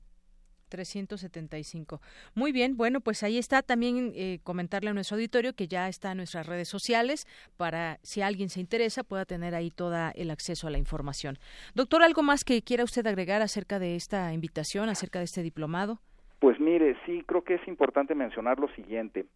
375. 0.71 1.99
Muy 2.33 2.51
bien, 2.51 2.77
bueno, 2.77 3.01
pues 3.01 3.23
ahí 3.23 3.37
está 3.37 3.61
también 3.61 4.13
eh, 4.15 4.39
comentarle 4.43 4.89
a 4.89 4.93
nuestro 4.93 5.15
auditorio 5.15 5.53
que 5.53 5.67
ya 5.67 5.89
está 5.89 6.11
en 6.11 6.17
nuestras 6.17 6.47
redes 6.47 6.69
sociales 6.69 7.27
para 7.57 7.99
si 8.01 8.21
alguien 8.21 8.49
se 8.49 8.61
interesa 8.61 9.03
pueda 9.03 9.25
tener 9.25 9.53
ahí 9.53 9.69
todo 9.69 9.95
el 10.15 10.31
acceso 10.31 10.67
a 10.67 10.71
la 10.71 10.77
información. 10.77 11.37
Doctor, 11.75 12.01
¿algo 12.03 12.23
más 12.23 12.43
que 12.45 12.61
quiera 12.61 12.85
usted 12.85 13.05
agregar 13.05 13.41
acerca 13.41 13.79
de 13.79 13.95
esta 13.95 14.33
invitación, 14.33 14.87
acerca 14.87 15.19
de 15.19 15.25
este 15.25 15.43
diplomado? 15.43 15.99
Pues 16.39 16.59
mire, 16.59 16.95
sí, 17.05 17.23
creo 17.27 17.43
que 17.43 17.55
es 17.55 17.67
importante 17.67 18.15
mencionar 18.15 18.57
lo 18.57 18.67
siguiente. 18.69 19.27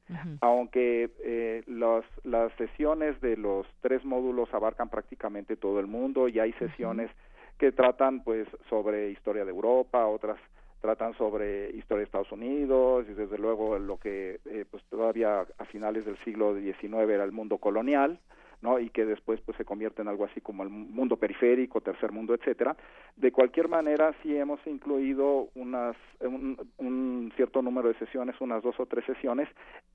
Aunque 0.42 1.12
eh, 1.24 1.64
las 1.68 2.52
sesiones 2.58 3.22
de 3.22 3.38
los 3.38 3.68
tres 3.82 4.04
módulos 4.04 4.52
abarcan 4.56 4.90
prácticamente 4.90 5.56
todo 5.56 5.80
el 5.80 5.86
mundo 5.86 6.28
y 6.30 6.40
hay 6.40 6.54
sesiones 6.54 7.12
que 7.58 7.72
tratan 7.72 8.24
pues 8.24 8.48
sobre 8.70 9.12
historia 9.12 9.46
de 9.46 9.52
Europa, 9.52 10.06
otras 10.08 10.38
tratan 10.82 11.18
sobre 11.18 11.72
historia 11.72 12.00
de 12.00 12.04
Estados 12.06 12.32
Unidos 12.32 13.06
y 13.10 13.14
desde 13.14 13.38
luego 13.38 13.80
lo 13.80 13.98
que 13.98 14.40
eh, 14.46 14.66
pues 14.70 14.84
todavía 14.90 15.46
a 15.58 15.66
finales 15.66 16.06
del 16.06 16.18
siglo 16.24 16.56
XIX 16.56 17.10
era 17.10 17.24
el 17.24 17.32
mundo 17.32 17.58
colonial 17.58 18.20
¿no? 18.62 18.80
y 18.80 18.90
que 18.90 19.06
después 19.06 19.40
pues 19.42 19.58
se 19.58 19.66
convierte 19.66 20.02
en 20.02 20.08
algo 20.08 20.26
así 20.26 20.42
como 20.42 20.64
el 20.64 20.70
mundo 20.70 21.18
periférico, 21.18 21.82
tercer 21.82 22.12
mundo, 22.12 22.34
etcétera. 22.34 22.76
De 23.16 23.32
cualquier 23.32 23.68
manera, 23.68 24.14
sí 24.22 24.36
hemos 24.36 24.60
incluido 24.66 25.50
unas 25.56 25.96
un, 26.22 26.58
un, 26.78 27.32
cierto 27.36 27.62
número 27.62 27.90
de 27.90 28.00
sesiones, 28.00 28.40
unas 28.40 28.64
dos 28.64 28.80
o 28.80 28.86
tres 28.86 29.06
sesiones 29.06 29.48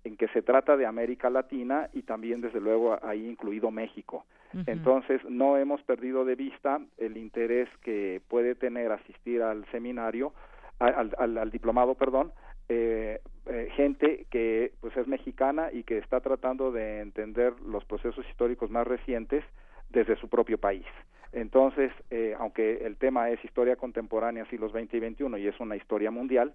en 0.04 0.16
que 0.16 0.28
se 0.28 0.42
trata 0.42 0.76
de 0.76 0.86
América 0.86 1.30
Latina 1.30 1.88
y 1.92 2.02
también 2.02 2.40
desde 2.40 2.60
luego 2.60 2.98
ahí 3.02 3.26
incluido 3.26 3.70
México. 3.70 4.24
Entonces, 4.66 5.20
no 5.28 5.56
hemos 5.56 5.80
perdido 5.82 6.24
de 6.24 6.34
vista 6.34 6.80
el 6.98 7.16
interés 7.16 7.68
que 7.82 8.20
puede 8.26 8.56
tener 8.56 8.90
asistir 8.90 9.42
al 9.42 9.64
seminario, 9.66 10.32
al, 10.80 11.14
al, 11.18 11.50
diplomado, 11.50 11.94
perdón, 11.94 12.32
eh, 12.72 13.20
eh, 13.46 13.68
gente 13.74 14.26
que 14.30 14.70
pues 14.80 14.96
es 14.96 15.08
mexicana 15.08 15.70
y 15.72 15.82
que 15.82 15.98
está 15.98 16.20
tratando 16.20 16.70
de 16.70 17.00
entender 17.00 17.52
los 17.62 17.84
procesos 17.84 18.24
históricos 18.28 18.70
más 18.70 18.86
recientes 18.86 19.42
desde 19.88 20.14
su 20.14 20.28
propio 20.28 20.56
país. 20.56 20.86
Entonces, 21.32 21.90
eh, 22.10 22.36
aunque 22.38 22.86
el 22.86 22.96
tema 22.96 23.28
es 23.30 23.44
historia 23.44 23.74
contemporánea, 23.74 24.44
siglos 24.46 24.70
XX 24.70 24.94
y 24.94 25.00
XXI, 25.00 25.40
y 25.40 25.48
es 25.48 25.58
una 25.58 25.74
historia 25.74 26.12
mundial, 26.12 26.54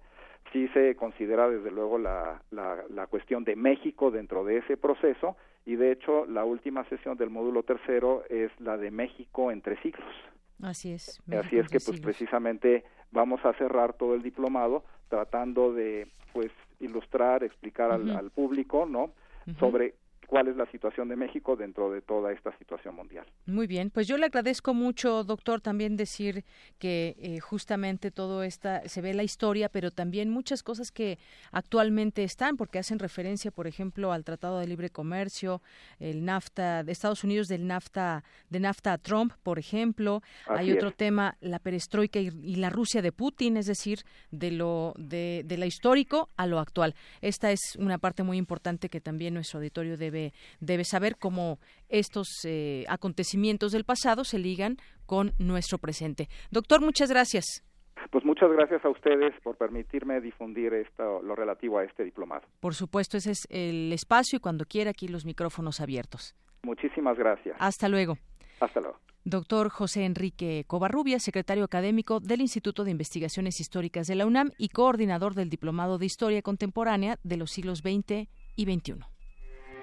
sí 0.54 0.68
se 0.68 0.96
considera 0.96 1.50
desde 1.50 1.70
luego 1.70 1.98
la, 1.98 2.40
la, 2.50 2.82
la 2.88 3.06
cuestión 3.08 3.44
de 3.44 3.54
México 3.54 4.10
dentro 4.10 4.42
de 4.42 4.58
ese 4.58 4.78
proceso 4.78 5.36
y 5.66 5.76
de 5.76 5.92
hecho 5.92 6.24
la 6.24 6.46
última 6.46 6.88
sesión 6.88 7.18
del 7.18 7.28
módulo 7.28 7.62
tercero 7.62 8.22
es 8.30 8.50
la 8.58 8.78
de 8.78 8.90
México 8.90 9.50
entre 9.52 9.76
siglos. 9.82 10.14
Así 10.62 10.92
es. 10.92 11.22
Así 11.30 11.58
es 11.58 11.68
que 11.68 11.78
pues 11.80 12.00
precisamente 12.00 12.84
vamos 13.12 13.44
a 13.44 13.52
cerrar 13.52 13.92
todo 13.92 14.14
el 14.14 14.22
diplomado 14.22 14.84
tratando 15.08 15.72
de 15.72 16.08
pues 16.32 16.50
ilustrar, 16.80 17.44
explicar 17.44 17.90
al, 17.90 18.30
público, 18.30 18.86
¿no? 18.86 19.12
Sobre 19.58 19.94
cuál 20.26 20.48
es 20.48 20.56
la 20.56 20.66
situación 20.70 21.08
de 21.08 21.16
México 21.16 21.56
dentro 21.56 21.90
de 21.90 22.02
toda 22.02 22.32
esta 22.32 22.56
situación 22.58 22.94
mundial. 22.94 23.26
Muy 23.46 23.66
bien, 23.66 23.90
pues 23.90 24.06
yo 24.06 24.16
le 24.16 24.26
agradezco 24.26 24.74
mucho, 24.74 25.24
doctor, 25.24 25.60
también 25.60 25.96
decir 25.96 26.44
que 26.78 27.16
eh, 27.18 27.40
justamente 27.40 28.10
todo 28.10 28.42
esta 28.42 28.86
se 28.88 29.00
ve 29.00 29.14
la 29.14 29.22
historia, 29.22 29.68
pero 29.68 29.90
también 29.90 30.30
muchas 30.30 30.62
cosas 30.62 30.90
que 30.90 31.18
actualmente 31.52 32.24
están, 32.24 32.56
porque 32.56 32.78
hacen 32.78 32.98
referencia, 32.98 33.50
por 33.50 33.66
ejemplo, 33.66 34.12
al 34.12 34.24
Tratado 34.24 34.58
de 34.58 34.66
Libre 34.66 34.90
Comercio, 34.90 35.62
el 36.00 36.24
NAFTA 36.24 36.82
de 36.82 36.92
Estados 36.92 37.22
Unidos 37.24 37.48
del 37.48 37.66
NAFTA 37.66 38.24
de 38.50 38.60
NAFTA 38.60 38.94
a 38.94 38.98
Trump, 38.98 39.32
por 39.42 39.58
ejemplo. 39.58 40.22
Hay 40.48 40.72
otro 40.72 40.90
tema, 40.90 41.36
la 41.40 41.58
perestroika 41.58 42.18
y, 42.18 42.30
la 42.56 42.70
Rusia 42.70 43.02
de 43.02 43.12
Putin, 43.12 43.56
es 43.56 43.66
decir, 43.66 44.00
de 44.30 44.50
lo 44.50 44.94
de, 44.96 45.42
de 45.44 45.58
lo 45.58 45.66
histórico 45.66 46.30
a 46.36 46.46
lo 46.46 46.58
actual. 46.58 46.94
Esta 47.20 47.52
es 47.52 47.76
una 47.78 47.98
parte 47.98 48.22
muy 48.22 48.38
importante 48.38 48.88
que 48.88 49.00
también 49.00 49.34
nuestro 49.34 49.58
auditorio 49.58 49.96
debe 49.96 50.15
debe, 50.60 50.84
saber 50.84 51.16
cómo 51.16 51.58
estos 51.88 52.28
eh, 52.44 52.84
acontecimientos 52.88 53.72
del 53.72 53.84
pasado 53.84 54.24
se 54.24 54.38
ligan 54.38 54.76
con 55.06 55.32
nuestro 55.38 55.78
presente. 55.78 56.28
Doctor, 56.50 56.80
muchas 56.80 57.10
gracias. 57.10 57.62
Pues 58.10 58.24
muchas 58.24 58.50
gracias 58.50 58.84
a 58.84 58.88
ustedes 58.88 59.34
por 59.42 59.56
permitirme 59.56 60.20
difundir 60.20 60.72
esto, 60.74 61.22
lo 61.22 61.34
relativo 61.34 61.78
a 61.78 61.84
este 61.84 62.04
diplomado. 62.04 62.46
Por 62.60 62.74
supuesto, 62.74 63.16
ese 63.16 63.32
es 63.32 63.46
el 63.50 63.92
espacio 63.92 64.36
y 64.36 64.40
cuando 64.40 64.64
quiera 64.64 64.90
aquí 64.90 65.08
los 65.08 65.24
micrófonos 65.24 65.80
abiertos. 65.80 66.36
Muchísimas 66.62 67.16
gracias. 67.16 67.56
Hasta 67.58 67.88
luego. 67.88 68.18
Hasta 68.60 68.80
luego. 68.80 68.98
Doctor 69.28 69.70
José 69.70 70.04
Enrique 70.04 70.64
Covarrubia, 70.68 71.18
secretario 71.18 71.64
académico 71.64 72.20
del 72.20 72.40
Instituto 72.40 72.84
de 72.84 72.92
Investigaciones 72.92 73.58
Históricas 73.58 74.06
de 74.06 74.14
la 74.14 74.24
UNAM 74.24 74.52
y 74.56 74.68
coordinador 74.68 75.34
del 75.34 75.50
Diplomado 75.50 75.98
de 75.98 76.06
Historia 76.06 76.42
Contemporánea 76.42 77.18
de 77.24 77.36
los 77.36 77.50
siglos 77.50 77.80
XX 77.80 78.28
y 78.54 78.64
XXI. 78.64 79.15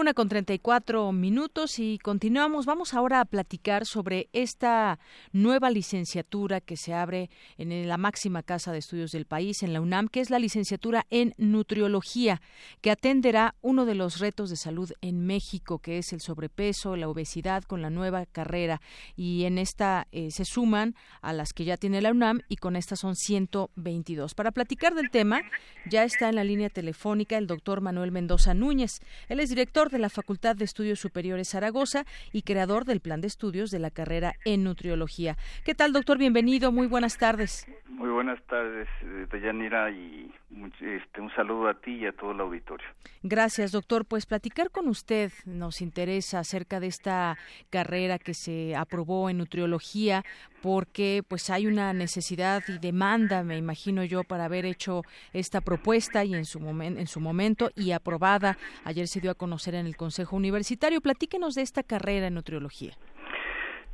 Una 0.00 0.14
con 0.14 0.30
34 0.30 1.12
minutos 1.12 1.78
y 1.78 1.98
continuamos. 1.98 2.64
Vamos 2.64 2.94
ahora 2.94 3.20
a 3.20 3.26
platicar 3.26 3.84
sobre 3.84 4.30
esta 4.32 4.98
nueva 5.30 5.68
licenciatura 5.68 6.62
que 6.62 6.78
se 6.78 6.94
abre 6.94 7.28
en 7.58 7.86
la 7.86 7.98
máxima 7.98 8.42
casa 8.42 8.72
de 8.72 8.78
estudios 8.78 9.10
del 9.10 9.26
país, 9.26 9.62
en 9.62 9.74
la 9.74 9.82
UNAM, 9.82 10.08
que 10.08 10.20
es 10.20 10.30
la 10.30 10.38
licenciatura 10.38 11.04
en 11.10 11.34
nutriología, 11.36 12.40
que 12.80 12.90
atenderá 12.90 13.56
uno 13.60 13.84
de 13.84 13.94
los 13.94 14.20
retos 14.20 14.48
de 14.48 14.56
salud 14.56 14.90
en 15.02 15.26
México, 15.26 15.80
que 15.80 15.98
es 15.98 16.14
el 16.14 16.22
sobrepeso, 16.22 16.96
la 16.96 17.06
obesidad, 17.06 17.64
con 17.64 17.82
la 17.82 17.90
nueva 17.90 18.24
carrera. 18.24 18.80
Y 19.16 19.44
en 19.44 19.58
esta 19.58 20.06
eh, 20.12 20.30
se 20.30 20.46
suman 20.46 20.94
a 21.20 21.34
las 21.34 21.52
que 21.52 21.66
ya 21.66 21.76
tiene 21.76 22.00
la 22.00 22.12
UNAM 22.12 22.40
y 22.48 22.56
con 22.56 22.74
esta 22.74 22.96
son 22.96 23.16
122. 23.16 24.34
Para 24.34 24.50
platicar 24.50 24.94
del 24.94 25.10
tema, 25.10 25.42
ya 25.90 26.04
está 26.04 26.30
en 26.30 26.36
la 26.36 26.44
línea 26.44 26.70
telefónica 26.70 27.36
el 27.36 27.46
doctor 27.46 27.82
Manuel 27.82 28.12
Mendoza 28.12 28.54
Núñez. 28.54 29.00
Él 29.28 29.40
es 29.40 29.50
director 29.50 29.89
de 29.90 29.98
la 29.98 30.08
Facultad 30.08 30.56
de 30.56 30.64
Estudios 30.64 31.00
Superiores 31.00 31.50
Zaragoza 31.50 32.04
y 32.32 32.42
creador 32.42 32.84
del 32.84 33.00
plan 33.00 33.20
de 33.20 33.26
estudios 33.26 33.70
de 33.70 33.78
la 33.78 33.90
carrera 33.90 34.34
en 34.44 34.64
nutriología. 34.64 35.36
¿Qué 35.64 35.74
tal, 35.74 35.92
doctor? 35.92 36.18
Bienvenido, 36.18 36.72
muy 36.72 36.86
buenas 36.86 37.18
tardes. 37.18 37.66
Muy 37.88 38.08
buenas 38.08 38.42
tardes, 38.46 38.88
Deyanira, 39.30 39.90
y 39.90 40.32
este, 40.80 41.20
un 41.20 41.30
saludo 41.34 41.68
a 41.68 41.74
ti 41.74 41.92
y 41.92 42.06
a 42.06 42.12
todo 42.12 42.32
el 42.32 42.40
auditorio. 42.40 42.86
Gracias, 43.22 43.72
doctor. 43.72 44.04
Pues 44.04 44.26
platicar 44.26 44.70
con 44.70 44.88
usted 44.88 45.32
nos 45.44 45.80
interesa 45.80 46.38
acerca 46.38 46.80
de 46.80 46.86
esta 46.86 47.36
carrera 47.68 48.18
que 48.18 48.34
se 48.34 48.74
aprobó 48.74 49.28
en 49.28 49.38
nutriología, 49.38 50.24
porque 50.62 51.22
pues 51.26 51.50
hay 51.50 51.66
una 51.66 51.92
necesidad 51.92 52.62
y 52.68 52.78
demanda, 52.78 53.42
me 53.42 53.56
imagino 53.56 54.04
yo, 54.04 54.24
para 54.24 54.44
haber 54.44 54.64
hecho 54.64 55.02
esta 55.32 55.60
propuesta 55.60 56.24
y 56.24 56.34
en 56.34 56.44
su, 56.44 56.58
en 56.82 57.06
su 57.06 57.20
momento 57.20 57.70
y 57.76 57.92
aprobada. 57.92 58.56
Ayer 58.84 59.06
se 59.06 59.20
dio 59.20 59.30
a 59.30 59.34
conocer 59.34 59.74
en 59.74 59.86
el 59.86 59.96
Consejo 59.96 60.36
Universitario. 60.36 61.00
Platíquenos 61.00 61.54
de 61.54 61.62
esta 61.62 61.82
carrera 61.82 62.26
en 62.26 62.34
nutriología. 62.34 62.94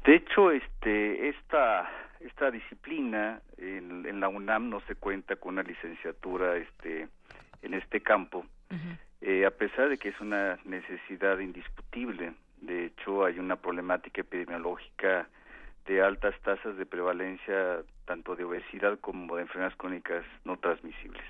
De 0.04 0.16
hecho, 0.16 0.50
este, 0.50 1.28
esta 1.28 1.90
esta 2.20 2.50
disciplina 2.50 3.40
en, 3.58 4.20
la 4.20 4.28
UNAM 4.28 4.68
no 4.68 4.80
se 4.80 4.94
cuenta 4.94 5.36
con 5.36 5.54
una 5.54 5.62
licenciatura 5.62 6.56
este 6.56 7.08
en 7.62 7.74
este 7.74 8.00
campo 8.00 8.44
eh, 9.20 9.46
a 9.46 9.50
pesar 9.50 9.88
de 9.88 9.98
que 9.98 10.08
es 10.08 10.20
una 10.20 10.58
necesidad 10.64 11.38
indiscutible 11.38 12.34
de 12.60 12.86
hecho 12.86 13.24
hay 13.24 13.38
una 13.38 13.56
problemática 13.56 14.22
epidemiológica 14.22 15.28
de 15.86 16.02
altas 16.02 16.34
tasas 16.42 16.76
de 16.76 16.86
prevalencia 16.86 17.82
tanto 18.04 18.36
de 18.36 18.44
obesidad 18.44 18.98
como 19.00 19.36
de 19.36 19.42
enfermedades 19.42 19.76
crónicas 19.76 20.24
no 20.44 20.58
transmisibles 20.58 21.24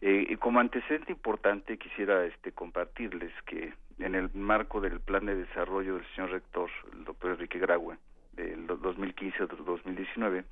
eh, 0.00 0.36
como 0.38 0.60
antecedente 0.60 1.12
importante 1.12 1.78
quisiera 1.78 2.24
este 2.24 2.52
compartirles 2.52 3.32
que 3.46 3.72
en 3.98 4.14
el 4.14 4.30
marco 4.34 4.80
del 4.80 5.00
plan 5.00 5.26
de 5.26 5.34
desarrollo 5.34 5.94
del 5.94 6.06
señor 6.14 6.30
rector 6.30 6.70
el 6.92 7.04
doctor 7.04 7.32
Enrique 7.32 7.58
Graue 7.58 7.96
del 8.36 8.66
2015-2019, 8.66 10.44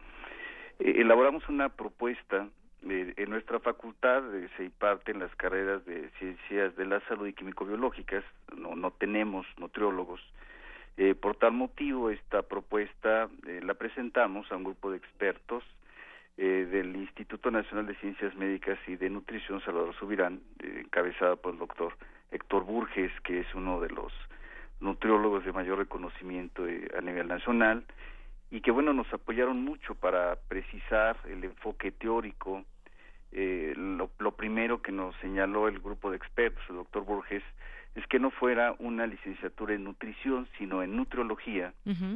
eh, 0.78 0.94
elaboramos 0.96 1.48
una 1.48 1.68
propuesta 1.68 2.48
eh, 2.88 3.14
en 3.16 3.30
nuestra 3.30 3.60
facultad 3.60 4.22
eh, 4.34 4.48
se 4.56 4.64
imparten 4.64 5.18
las 5.18 5.34
carreras 5.36 5.84
de 5.86 6.10
ciencias 6.18 6.76
de 6.76 6.84
la 6.84 7.00
salud 7.08 7.26
y 7.26 7.32
químico-biológicas, 7.32 8.24
no, 8.56 8.74
no 8.76 8.90
tenemos 8.90 9.46
nutriólogos. 9.58 10.20
Eh, 10.96 11.14
por 11.14 11.36
tal 11.36 11.52
motivo, 11.52 12.10
esta 12.10 12.42
propuesta 12.42 13.28
la 13.62 13.74
presentamos 13.74 14.50
a 14.50 14.56
un 14.56 14.64
grupo 14.64 14.90
de 14.90 14.98
expertos 14.98 15.64
del 16.36 16.96
Instituto 16.96 17.52
Nacional 17.52 17.86
de 17.86 17.94
Ciencias 17.96 18.34
Médicas 18.34 18.76
y 18.88 18.96
de 18.96 19.08
Nutrición 19.08 19.60
Salvador 19.60 19.94
Subirán, 19.94 20.40
encabezada 20.58 21.36
por 21.36 21.52
el 21.52 21.60
doctor 21.60 21.96
Héctor 22.32 22.64
Burges, 22.64 23.12
que 23.22 23.40
es 23.40 23.54
uno 23.54 23.80
de 23.80 23.88
los 23.90 24.12
nutriólogos 24.80 25.44
de 25.44 25.52
mayor 25.52 25.78
reconocimiento 25.78 26.66
eh, 26.66 26.88
a 26.96 27.00
nivel 27.00 27.28
nacional 27.28 27.84
y 28.50 28.60
que 28.60 28.70
bueno 28.70 28.92
nos 28.92 29.12
apoyaron 29.12 29.64
mucho 29.64 29.94
para 29.94 30.36
precisar 30.48 31.16
el 31.28 31.44
enfoque 31.44 31.90
teórico. 31.90 32.64
Eh, 33.32 33.72
lo, 33.76 34.08
primero 34.36 34.80
que 34.80 34.92
nos 34.92 35.16
señaló 35.16 35.66
el 35.66 35.80
grupo 35.80 36.10
de 36.10 36.16
expertos 36.16 36.62
el 36.68 36.76
doctor 36.76 37.04
Borges 37.04 37.42
es 37.94 38.06
que 38.08 38.18
no 38.18 38.30
fuera 38.30 38.74
una 38.78 39.06
licenciatura 39.06 39.74
en 39.74 39.84
nutrición 39.84 40.48
sino 40.58 40.82
en 40.82 40.96
nutriología 40.96 41.72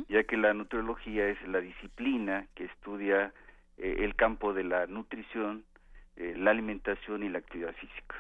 ya 0.09 0.25
que 0.25 0.37
la 0.37 0.55
nutriología 0.55 1.29
es 1.29 1.39
la 1.47 1.61
disciplina 1.61 2.47
que 2.55 2.65
estudia 2.65 3.33
eh, 3.77 3.97
el 4.01 4.15
campo 4.17 4.53
de 4.53 4.65
la 4.65 4.87
nutrición 4.87 5.65
la 6.17 6.51
alimentación 6.51 7.23
y 7.23 7.29
la 7.29 7.39
actividad 7.39 7.73
física 7.75 8.17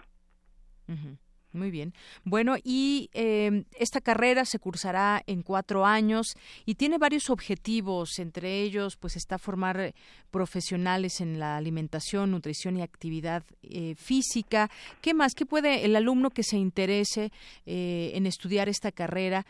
muy 1.58 1.70
bien. 1.70 1.92
Bueno, 2.24 2.56
y 2.62 3.10
eh, 3.12 3.64
esta 3.78 4.00
carrera 4.00 4.44
se 4.44 4.58
cursará 4.58 5.22
en 5.26 5.42
cuatro 5.42 5.84
años 5.84 6.34
y 6.64 6.76
tiene 6.76 6.98
varios 6.98 7.28
objetivos. 7.28 8.18
Entre 8.18 8.62
ellos, 8.62 8.96
pues 8.96 9.16
está 9.16 9.38
formar 9.38 9.94
profesionales 10.30 11.20
en 11.20 11.38
la 11.38 11.56
alimentación, 11.56 12.30
nutrición 12.30 12.76
y 12.76 12.82
actividad 12.82 13.42
eh, 13.62 13.94
física. 13.96 14.70
¿Qué 15.02 15.14
más? 15.14 15.34
¿Qué 15.34 15.44
puede 15.44 15.84
el 15.84 15.96
alumno 15.96 16.30
que 16.30 16.42
se 16.42 16.56
interese 16.56 17.30
eh, 17.66 18.12
en 18.14 18.26
estudiar 18.26 18.68
esta 18.68 18.92
carrera 18.92 19.46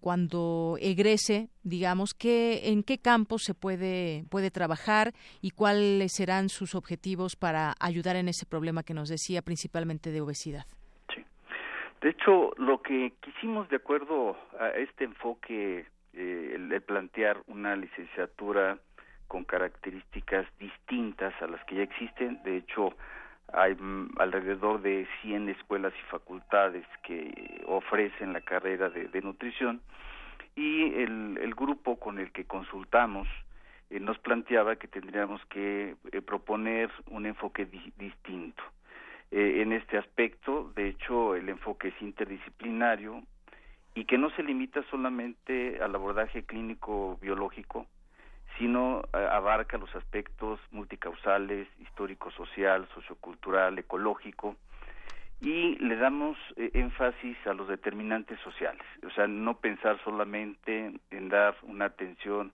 cuando 0.00 0.76
egrese, 0.80 1.48
digamos, 1.62 2.14
qué, 2.14 2.68
en 2.70 2.82
qué 2.82 2.98
campo 2.98 3.38
se 3.38 3.54
puede 3.54 4.24
puede 4.28 4.50
trabajar 4.50 5.14
y 5.40 5.50
cuáles 5.50 6.12
serán 6.12 6.48
sus 6.48 6.74
objetivos 6.74 7.36
para 7.36 7.74
ayudar 7.80 8.16
en 8.16 8.28
ese 8.28 8.46
problema 8.46 8.82
que 8.82 8.94
nos 8.94 9.08
decía, 9.08 9.42
principalmente 9.42 10.10
de 10.10 10.20
obesidad? 10.20 10.66
De 12.00 12.08
hecho, 12.08 12.52
lo 12.56 12.80
que 12.80 13.12
quisimos 13.20 13.68
de 13.68 13.76
acuerdo 13.76 14.34
a 14.58 14.68
este 14.70 15.04
enfoque, 15.04 15.86
eh, 16.14 16.52
el, 16.54 16.80
plantear 16.80 17.42
una 17.46 17.76
licenciatura 17.76 18.78
con 19.28 19.44
características 19.44 20.46
distintas 20.58 21.34
a 21.42 21.46
las 21.46 21.62
que 21.66 21.76
ya 21.76 21.82
existen, 21.82 22.42
de 22.42 22.56
hecho, 22.56 22.94
hay 23.52 23.74
mm, 23.74 24.12
alrededor 24.18 24.80
de 24.80 25.06
100 25.20 25.50
escuelas 25.50 25.92
y 25.98 26.10
facultades 26.10 26.86
que 27.02 27.62
ofrecen 27.66 28.32
la 28.32 28.40
carrera 28.40 28.88
de, 28.88 29.20
nutrición 29.20 29.82
y 30.56 30.94
el, 30.94 31.54
grupo 31.54 32.00
con 32.00 32.18
el 32.18 32.32
que 32.32 32.46
consultamos 32.46 33.28
eh, 33.90 34.00
nos 34.00 34.18
planteaba 34.18 34.76
que 34.76 34.88
tendríamos 34.88 35.44
que 35.46 35.96
eh, 36.12 36.22
proponer 36.22 36.90
un 37.10 37.26
enfoque 37.26 37.66
distinto 37.98 38.62
eh, 39.30 39.62
en 39.62 39.72
este 39.72 39.98
aspecto. 39.98 40.72
De 40.74 40.88
hecho, 40.88 41.34
el 41.34 41.48
enfoque 41.48 41.88
es 41.88 42.02
interdisciplinario 42.02 43.22
y 43.94 44.04
que 44.04 44.18
no 44.18 44.30
se 44.30 44.42
limita 44.42 44.82
solamente 44.90 45.82
al 45.82 45.94
abordaje 45.94 46.44
clínico 46.44 47.18
biológico, 47.20 47.86
sino 48.58 49.02
eh, 49.12 49.28
abarca 49.30 49.78
los 49.78 49.94
aspectos 49.94 50.60
multicausales, 50.70 51.68
histórico-social, 51.80 52.88
sociocultural, 52.94 53.78
ecológico, 53.78 54.56
y 55.40 55.76
le 55.78 55.96
damos 55.96 56.36
eh, 56.56 56.70
énfasis 56.74 57.36
a 57.46 57.54
los 57.54 57.68
determinantes 57.68 58.38
sociales, 58.40 58.84
o 59.06 59.10
sea, 59.10 59.26
no 59.26 59.56
pensar 59.58 59.98
solamente 60.04 60.92
en 61.10 61.28
dar 61.28 61.56
una 61.62 61.86
atención 61.86 62.52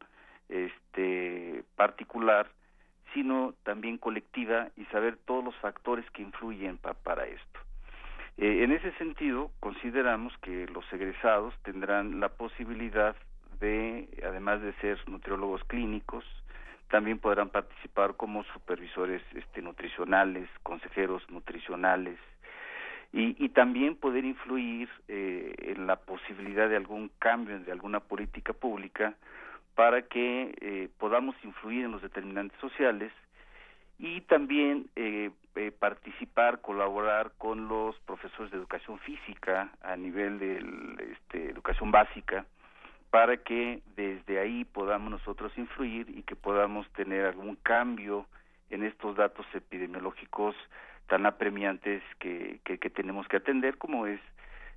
este 0.48 1.64
particular, 1.74 2.48
sino 3.14 3.54
también 3.62 3.98
colectiva 3.98 4.68
y 4.76 4.84
saber 4.86 5.16
todos 5.24 5.44
los 5.44 5.56
factores 5.56 6.08
que 6.10 6.22
influyen 6.22 6.78
para 6.78 7.26
esto. 7.26 7.60
Eh, 8.38 8.64
en 8.64 8.72
ese 8.72 8.92
sentido, 8.92 9.50
consideramos 9.60 10.36
que 10.38 10.66
los 10.66 10.84
egresados 10.92 11.54
tendrán 11.62 12.20
la 12.20 12.28
posibilidad 12.28 13.16
de, 13.60 14.08
además 14.26 14.60
de 14.60 14.74
ser 14.74 14.98
nutriólogos 15.08 15.64
clínicos, 15.64 16.24
también 16.88 17.18
podrán 17.18 17.48
participar 17.48 18.14
como 18.14 18.44
supervisores 18.44 19.22
este, 19.34 19.62
nutricionales, 19.62 20.48
consejeros 20.62 21.28
nutricionales, 21.30 22.18
y, 23.12 23.48
también 23.50 23.96
poder 23.96 24.26
influir 24.26 24.90
eh, 25.08 25.54
en 25.58 25.86
la 25.86 25.96
posibilidad 25.96 26.68
de 26.68 26.76
algún 26.76 27.10
cambio 27.18 27.58
de 27.60 27.72
alguna 27.72 28.00
política 28.00 28.52
pública 28.52 29.14
para 29.76 30.02
que 30.02 30.54
eh, 30.60 30.88
podamos 30.98 31.36
influir 31.44 31.84
en 31.84 31.92
los 31.92 32.02
determinantes 32.02 32.58
sociales 32.60 33.12
y 33.98 34.22
también 34.22 34.86
eh, 34.96 35.30
eh, 35.54 35.70
participar, 35.70 36.60
colaborar 36.60 37.32
con 37.38 37.68
los 37.68 37.94
profesores 38.00 38.50
de 38.50 38.56
educación 38.56 38.98
física 39.00 39.70
a 39.82 39.94
nivel 39.96 40.38
de 40.38 41.12
este, 41.12 41.50
educación 41.50 41.90
básica 41.90 42.46
para 43.10 43.36
que 43.36 43.82
desde 43.96 44.40
ahí 44.40 44.64
podamos 44.64 45.10
nosotros 45.10 45.52
influir 45.56 46.08
y 46.10 46.22
que 46.22 46.36
podamos 46.36 46.90
tener 46.92 47.26
algún 47.26 47.56
cambio 47.56 48.26
en 48.70 48.82
estos 48.82 49.14
datos 49.14 49.46
epidemiológicos 49.54 50.56
tan 51.06 51.26
apremiantes 51.26 52.02
que, 52.18 52.60
que, 52.64 52.78
que 52.78 52.90
tenemos 52.90 53.28
que 53.28 53.36
atender 53.36 53.76
como 53.76 54.06
es 54.06 54.20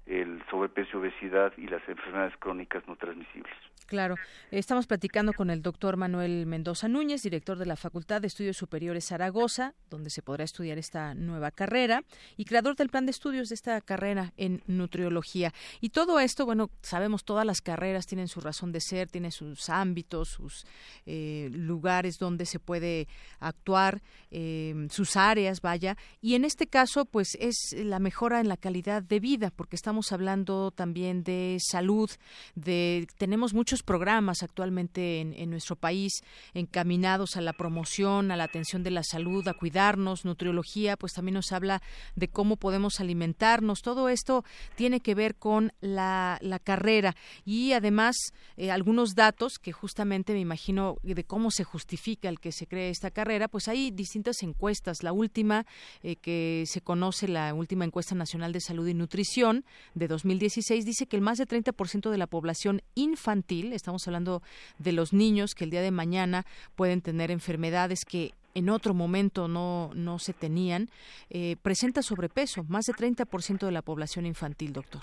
el 0.09 0.43
sobrepeso, 0.49 0.97
obesidad 0.97 1.53
y 1.55 1.67
las 1.67 1.87
enfermedades 1.87 2.33
crónicas 2.39 2.83
no 2.87 2.95
transmisibles. 2.95 3.53
Claro, 3.85 4.15
estamos 4.51 4.85
platicando 4.85 5.33
con 5.33 5.49
el 5.49 5.63
doctor 5.63 5.97
Manuel 5.97 6.45
Mendoza 6.45 6.87
Núñez, 6.87 7.23
director 7.23 7.57
de 7.57 7.65
la 7.65 7.75
Facultad 7.75 8.21
de 8.21 8.27
Estudios 8.27 8.57
Superiores 8.57 9.07
Zaragoza, 9.07 9.73
donde 9.89 10.11
se 10.11 10.21
podrá 10.21 10.43
estudiar 10.43 10.77
esta 10.77 11.15
nueva 11.15 11.49
carrera, 11.49 12.03
y 12.37 12.45
creador 12.45 12.75
del 12.75 12.89
plan 12.89 13.05
de 13.07 13.11
estudios 13.11 13.49
de 13.49 13.55
esta 13.55 13.81
carrera 13.81 14.31
en 14.37 14.61
nutriología. 14.67 15.53
Y 15.81 15.89
todo 15.89 16.19
esto, 16.19 16.45
bueno, 16.45 16.69
sabemos, 16.81 17.23
todas 17.23 17.45
las 17.45 17.61
carreras 17.61 18.05
tienen 18.05 18.27
su 18.27 18.41
razón 18.41 18.71
de 18.71 18.81
ser, 18.81 19.09
tienen 19.09 19.31
sus 19.31 19.69
ámbitos, 19.69 20.29
sus 20.29 20.65
eh, 21.07 21.49
lugares 21.51 22.19
donde 22.19 22.45
se 22.45 22.59
puede 22.59 23.07
actuar, 23.39 24.01
eh, 24.29 24.87
sus 24.91 25.17
áreas, 25.17 25.61
vaya, 25.61 25.97
y 26.21 26.35
en 26.35 26.45
este 26.45 26.67
caso, 26.67 27.05
pues 27.05 27.35
es 27.39 27.75
la 27.75 27.97
mejora 27.99 28.39
en 28.39 28.49
la 28.49 28.57
calidad 28.57 29.01
de 29.01 29.19
vida, 29.19 29.51
porque 29.55 29.75
estamos 29.75 29.98
estamos 29.99 30.13
hablando 30.13 30.71
también 30.71 31.23
de 31.23 31.57
salud, 31.59 32.09
de 32.55 33.05
tenemos 33.17 33.53
muchos 33.53 33.83
programas 33.83 34.43
actualmente 34.43 35.19
en, 35.19 35.49
nuestro 35.49 35.75
país 35.75 36.13
encaminados 36.53 37.35
a 37.35 37.41
la 37.41 37.51
promoción, 37.51 38.31
a 38.31 38.37
la 38.37 38.45
atención 38.45 38.81
de 38.81 38.91
la 38.91 39.03
salud, 39.03 39.45
a 39.49 39.53
cuidarnos, 39.53 40.23
nutriología, 40.23 40.95
pues 40.95 41.11
también 41.11 41.33
nos 41.33 41.51
habla 41.51 41.81
de 42.15 42.29
cómo 42.29 42.55
podemos 42.55 43.01
alimentarnos. 43.01 43.81
Todo 43.81 44.07
esto 44.07 44.45
tiene 44.77 45.01
que 45.01 45.15
ver 45.15 45.35
con 45.35 45.73
la, 45.81 46.37
la 46.41 46.59
carrera 46.59 47.13
y 47.43 47.73
además 47.73 48.15
eh, 48.55 48.71
algunos 48.71 49.15
datos 49.15 49.59
que 49.59 49.73
justamente 49.73 50.31
me 50.31 50.39
imagino 50.39 50.95
de 51.03 51.25
cómo 51.25 51.51
se 51.51 51.65
justifica 51.65 52.29
el 52.29 52.39
que 52.39 52.53
se 52.53 52.67
cree 52.67 52.89
esta 52.89 53.11
carrera, 53.11 53.49
pues 53.49 53.67
hay 53.67 53.91
distintas 53.91 54.43
encuestas. 54.43 55.03
La 55.03 55.11
última 55.11 55.65
eh, 56.03 56.15
que 56.15 56.63
se 56.67 56.79
conoce, 56.79 57.27
la 57.27 57.53
última 57.53 57.83
encuesta 57.83 58.15
nacional 58.15 58.53
de 58.53 58.61
salud 58.61 58.87
y 58.87 58.93
nutrición 58.93 59.65
de 59.93 60.07
2016, 60.07 60.85
dice 60.85 61.05
que 61.05 61.15
el 61.15 61.21
más 61.21 61.37
de 61.37 61.45
30% 61.45 62.09
de 62.09 62.17
la 62.17 62.27
población 62.27 62.81
infantil, 62.95 63.73
estamos 63.73 64.07
hablando 64.07 64.41
de 64.77 64.93
los 64.93 65.13
niños 65.13 65.55
que 65.55 65.63
el 65.63 65.69
día 65.69 65.81
de 65.81 65.91
mañana 65.91 66.45
pueden 66.75 67.01
tener 67.01 67.31
enfermedades 67.31 68.05
que 68.05 68.31
en 68.55 68.69
otro 68.69 68.93
momento 68.93 69.47
no, 69.47 69.91
no 69.95 70.19
se 70.19 70.33
tenían, 70.33 70.87
eh, 71.29 71.55
presenta 71.61 72.01
sobrepeso, 72.01 72.63
más 72.67 72.85
de 72.85 72.93
30% 72.93 73.65
de 73.65 73.71
la 73.71 73.81
población 73.81 74.25
infantil, 74.25 74.73
doctor. 74.73 75.01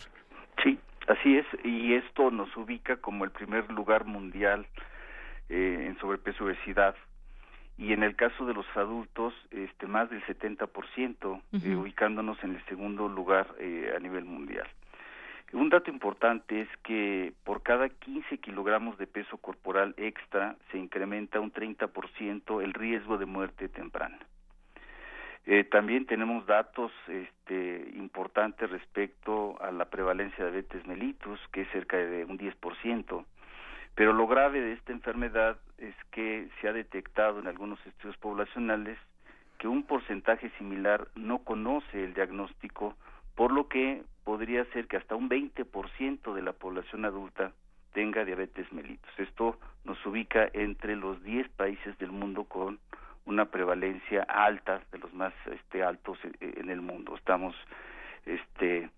Sí, 0.62 0.78
así 1.08 1.36
es, 1.36 1.46
y 1.64 1.94
esto 1.94 2.30
nos 2.30 2.54
ubica 2.56 2.96
como 2.96 3.24
el 3.24 3.30
primer 3.30 3.70
lugar 3.70 4.04
mundial 4.04 4.66
eh, 5.48 5.86
en 5.88 5.98
sobrepeso 5.98 6.44
y 6.44 6.52
obesidad. 6.52 6.96
Y 7.78 7.92
en 7.92 8.02
el 8.02 8.16
caso 8.16 8.46
de 8.46 8.54
los 8.54 8.66
adultos, 8.74 9.34
este, 9.50 9.86
más 9.86 10.08
del 10.08 10.22
70%, 10.24 11.42
eh, 11.52 11.76
ubicándonos 11.76 12.42
en 12.42 12.54
el 12.54 12.64
segundo 12.64 13.08
lugar 13.08 13.46
eh, 13.58 13.92
a 13.94 14.00
nivel 14.00 14.24
mundial. 14.24 14.66
Un 15.52 15.68
dato 15.68 15.90
importante 15.90 16.62
es 16.62 16.68
que 16.82 17.32
por 17.44 17.62
cada 17.62 17.88
15 17.88 18.38
kilogramos 18.38 18.98
de 18.98 19.06
peso 19.06 19.36
corporal 19.36 19.94
extra 19.96 20.56
se 20.72 20.78
incrementa 20.78 21.38
un 21.38 21.52
30% 21.52 22.62
el 22.62 22.74
riesgo 22.74 23.16
de 23.16 23.26
muerte 23.26 23.68
temprana. 23.68 24.18
Eh, 25.46 25.62
también 25.62 26.06
tenemos 26.06 26.44
datos 26.46 26.90
este, 27.06 27.92
importantes 27.94 28.68
respecto 28.68 29.56
a 29.62 29.70
la 29.70 29.84
prevalencia 29.84 30.44
de 30.44 30.50
diabetes 30.50 30.84
mellitus, 30.86 31.38
que 31.52 31.60
es 31.62 31.70
cerca 31.70 31.96
de 31.96 32.24
un 32.24 32.36
10%. 32.36 33.24
Pero 33.96 34.12
lo 34.12 34.26
grave 34.26 34.60
de 34.60 34.74
esta 34.74 34.92
enfermedad 34.92 35.56
es 35.78 35.94
que 36.12 36.48
se 36.60 36.68
ha 36.68 36.72
detectado 36.72 37.40
en 37.40 37.48
algunos 37.48 37.84
estudios 37.86 38.16
poblacionales 38.18 38.98
que 39.58 39.68
un 39.68 39.84
porcentaje 39.84 40.50
similar 40.58 41.08
no 41.14 41.38
conoce 41.38 42.04
el 42.04 42.12
diagnóstico, 42.12 42.94
por 43.34 43.52
lo 43.52 43.68
que 43.68 44.02
podría 44.22 44.64
ser 44.66 44.86
que 44.86 44.98
hasta 44.98 45.16
un 45.16 45.30
20% 45.30 46.34
de 46.34 46.42
la 46.42 46.52
población 46.52 47.06
adulta 47.06 47.52
tenga 47.94 48.26
diabetes 48.26 48.70
mellitus. 48.70 49.10
Esto 49.18 49.58
nos 49.84 50.04
ubica 50.04 50.46
entre 50.52 50.94
los 50.94 51.22
10 51.22 51.48
países 51.50 51.96
del 51.96 52.12
mundo 52.12 52.44
con 52.44 52.78
una 53.24 53.46
prevalencia 53.46 54.24
alta, 54.24 54.82
de 54.92 54.98
los 54.98 55.14
más 55.14 55.32
este, 55.50 55.82
altos 55.82 56.18
en, 56.40 56.68
el 56.68 56.82
mundo. 56.82 57.16
Estamos 57.16 57.56
este, 58.26 58.90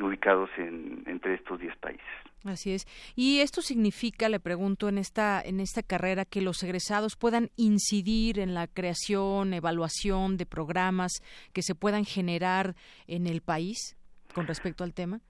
ubicados 0.00 0.50
en, 0.58 1.02
entre 1.06 1.34
estos 1.34 1.60
10 1.60 1.76
países. 1.76 2.06
Así 2.44 2.72
es. 2.72 2.86
Y 3.16 3.40
esto 3.40 3.60
significa, 3.60 4.28
le 4.28 4.38
pregunto, 4.40 4.88
en 4.88 4.98
esta 4.98 5.42
en 5.42 5.60
esta 5.60 5.82
carrera 5.82 6.24
que 6.24 6.40
los 6.40 6.62
egresados 6.62 7.16
puedan 7.16 7.50
incidir 7.56 8.38
en 8.38 8.54
la 8.54 8.66
creación, 8.66 9.52
evaluación 9.52 10.36
de 10.36 10.46
programas 10.46 11.12
que 11.52 11.62
se 11.62 11.74
puedan 11.74 12.04
generar 12.04 12.74
en 13.08 13.26
el 13.26 13.40
país 13.40 13.96
con 14.34 14.46
respecto 14.46 14.84
al 14.84 14.94
tema. 14.94 15.20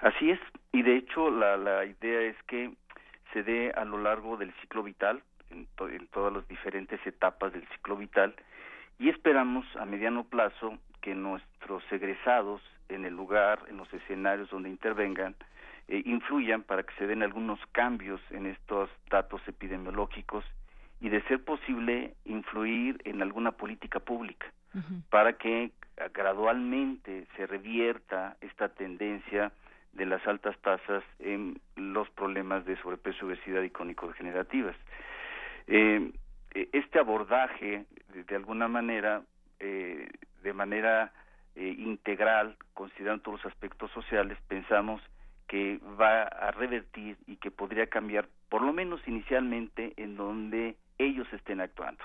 Así 0.00 0.30
es. 0.30 0.40
Y 0.72 0.82
de 0.82 0.96
hecho 0.96 1.30
la, 1.30 1.56
la 1.56 1.84
idea 1.84 2.20
es 2.22 2.36
que 2.46 2.72
se 3.32 3.42
dé 3.42 3.70
a 3.72 3.84
lo 3.84 3.98
largo 3.98 4.36
del 4.36 4.52
ciclo 4.60 4.82
vital, 4.82 5.22
en, 5.50 5.66
en 5.92 6.06
todas 6.08 6.32
las 6.32 6.46
diferentes 6.48 7.04
etapas 7.06 7.52
del 7.52 7.66
ciclo 7.68 7.96
vital, 7.96 8.34
y 8.98 9.08
esperamos 9.08 9.64
a 9.76 9.84
mediano 9.84 10.24
plazo 10.24 10.78
que 11.00 11.14
nuestros 11.14 11.82
egresados 11.90 12.60
en 12.88 13.04
el 13.04 13.14
lugar, 13.14 13.60
en 13.68 13.76
los 13.76 13.92
escenarios 13.92 14.50
donde 14.50 14.68
intervengan, 14.68 15.34
eh, 15.88 16.02
influyan 16.04 16.62
para 16.62 16.82
que 16.82 16.94
se 16.94 17.06
den 17.06 17.22
algunos 17.22 17.58
cambios 17.72 18.20
en 18.30 18.46
estos 18.46 18.90
datos 19.08 19.40
epidemiológicos 19.46 20.44
y 21.00 21.08
de 21.08 21.22
ser 21.22 21.42
posible 21.42 22.14
influir 22.24 23.00
en 23.04 23.22
alguna 23.22 23.52
política 23.52 24.00
pública 24.00 24.46
para 25.08 25.32
que 25.32 25.72
gradualmente 26.14 27.26
se 27.36 27.46
revierta 27.46 28.36
esta 28.40 28.68
tendencia 28.68 29.50
de 29.92 30.06
las 30.06 30.24
altas 30.26 30.56
tasas 30.58 31.02
en 31.18 31.60
los 31.74 32.08
problemas 32.10 32.64
de 32.64 32.76
sobrepeso, 32.76 33.26
obesidad 33.26 33.62
y 33.62 33.70
crónico-degenerativas. 33.70 34.76
Eh, 35.66 36.12
este 36.72 36.98
abordaje, 36.98 37.84
de, 38.14 38.36
alguna 38.36 38.68
manera, 38.68 39.22
eh, 39.58 40.08
de 40.42 40.52
manera 40.52 41.12
eh, 41.56 41.74
integral, 41.78 42.56
considerando 42.74 43.22
todos 43.22 43.44
los 43.44 43.52
aspectos 43.52 43.90
sociales, 43.92 44.38
pensamos 44.48 45.02
que 45.48 45.80
va 46.00 46.22
a 46.22 46.52
revertir 46.52 47.16
y 47.26 47.36
que 47.36 47.50
podría 47.50 47.88
cambiar, 47.88 48.28
por 48.48 48.62
lo 48.62 48.72
menos 48.72 49.00
inicialmente, 49.06 49.94
en 49.96 50.16
donde 50.16 50.76
ellos 50.98 51.26
estén 51.32 51.60
actuando 51.60 52.04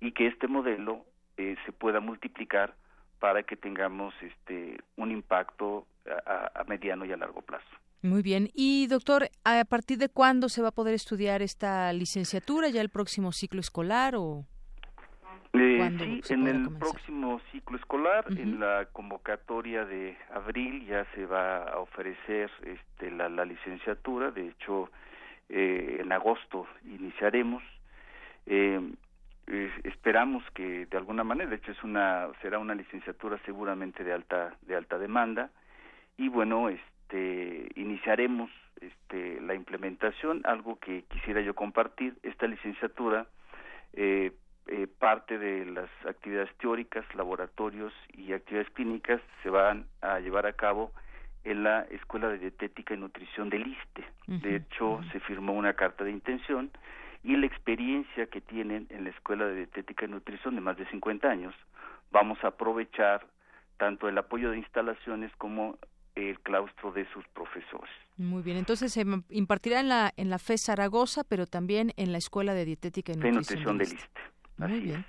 y 0.00 0.12
que 0.12 0.26
este 0.26 0.48
modelo 0.48 1.04
eh, 1.36 1.56
se 1.64 1.72
pueda 1.72 2.00
multiplicar 2.00 2.74
para 3.20 3.44
que 3.44 3.56
tengamos 3.56 4.12
este 4.20 4.80
un 4.96 5.12
impacto 5.12 5.86
a, 6.26 6.64
mediano 6.66 7.04
y 7.04 7.12
a 7.12 7.16
largo 7.16 7.40
plazo. 7.42 7.64
Muy 8.02 8.22
bien. 8.22 8.50
Y 8.52 8.88
doctor, 8.88 9.28
¿a 9.44 9.64
partir 9.64 9.98
de 9.98 10.08
cuándo 10.08 10.48
se 10.48 10.60
va 10.60 10.68
a 10.68 10.72
poder 10.72 10.94
estudiar 10.94 11.40
esta 11.40 11.92
licenciatura? 11.92 12.68
¿Ya 12.68 12.80
el 12.80 12.88
próximo 12.88 13.30
ciclo 13.30 13.60
escolar 13.60 14.16
o...? 14.16 14.44
Eh, 15.54 16.20
sí, 16.22 16.32
en 16.32 16.46
el 16.46 16.70
próximo 16.78 17.40
ciclo 17.50 17.76
escolar, 17.76 18.24
en 18.30 18.58
la 18.58 18.86
convocatoria 18.92 19.84
de 19.84 20.16
abril 20.32 20.86
ya 20.86 21.04
se 21.14 21.26
va 21.26 21.64
a 21.64 21.78
ofrecer 21.78 22.50
este, 22.64 23.10
la, 23.10 23.28
licenciatura. 23.44 24.30
De 24.30 24.48
hecho, 24.48 24.90
eh, 25.50 25.98
en 26.00 26.10
agosto 26.10 26.66
iniciaremos. 26.84 27.62
Eh, 28.46 28.80
esperamos 29.84 30.42
que 30.54 30.86
de 30.86 30.96
alguna 30.96 31.24
manera, 31.24 31.50
de 31.50 31.56
hecho 31.56 31.72
es 31.72 31.82
una 31.82 32.28
será 32.40 32.58
una 32.58 32.74
licenciatura 32.74 33.38
seguramente 33.44 34.04
de 34.04 34.12
alta 34.12 34.56
de 34.62 34.76
alta 34.76 34.98
demanda 34.98 35.50
y 36.16 36.28
bueno, 36.28 36.68
este 36.68 37.68
iniciaremos 37.74 38.50
este 38.80 39.40
la 39.40 39.54
implementación, 39.54 40.40
algo 40.44 40.78
que 40.78 41.02
quisiera 41.10 41.40
yo 41.40 41.54
compartir. 41.54 42.16
Esta 42.22 42.46
licenciatura 42.46 43.26
eh, 43.94 44.32
eh, 44.68 44.86
parte 44.86 45.38
de 45.38 45.66
las 45.66 45.90
actividades 46.06 46.50
teóricas, 46.58 47.04
laboratorios 47.14 47.92
y 48.12 48.32
actividades 48.32 48.70
clínicas 48.72 49.20
se 49.42 49.50
van 49.50 49.86
a 50.00 50.20
llevar 50.20 50.46
a 50.46 50.52
cabo 50.52 50.92
en 51.44 51.64
la 51.64 51.82
Escuela 51.90 52.28
de 52.28 52.38
Dietética 52.38 52.94
y 52.94 52.98
Nutrición 52.98 53.50
del 53.50 53.66
ISTE. 53.66 54.04
De 54.28 54.56
hecho, 54.56 55.00
se 55.12 55.20
firmó 55.20 55.52
una 55.52 55.74
carta 55.74 56.04
de 56.04 56.12
intención 56.12 56.70
y 57.24 57.36
la 57.36 57.46
experiencia 57.46 58.26
que 58.26 58.40
tienen 58.40 58.86
en 58.90 59.04
la 59.04 59.10
Escuela 59.10 59.46
de 59.46 59.56
Dietética 59.56 60.06
y 60.06 60.08
Nutrición 60.08 60.54
de 60.54 60.60
más 60.60 60.76
de 60.76 60.86
50 60.86 61.28
años, 61.28 61.54
vamos 62.10 62.38
a 62.42 62.48
aprovechar 62.48 63.26
tanto 63.78 64.08
el 64.08 64.16
apoyo 64.18 64.50
de 64.50 64.58
instalaciones 64.58 65.32
como 65.38 65.76
el 66.14 66.38
claustro 66.40 66.92
de 66.92 67.06
sus 67.12 67.26
profesores. 67.28 67.90
Muy 68.16 68.42
bien, 68.42 68.56
entonces 68.56 68.92
se 68.92 69.04
impartirá 69.30 69.80
en 69.80 69.88
la 69.88 70.12
en 70.16 70.30
la 70.30 70.38
FE 70.38 70.58
Zaragoza, 70.58 71.24
pero 71.24 71.46
también 71.46 71.92
en 71.96 72.12
la 72.12 72.18
Escuela 72.18 72.54
de 72.54 72.64
Dietética 72.64 73.12
y 73.12 73.16
Nutrición, 73.16 73.78
del 73.78 73.92
ISTE. 73.94 74.20
Muy 74.68 74.80
bien. 74.80 75.04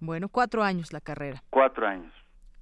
Bueno, 0.00 0.28
cuatro 0.28 0.62
años 0.62 0.92
la 0.92 1.00
carrera. 1.00 1.42
Cuatro 1.50 1.86
años. 1.86 2.12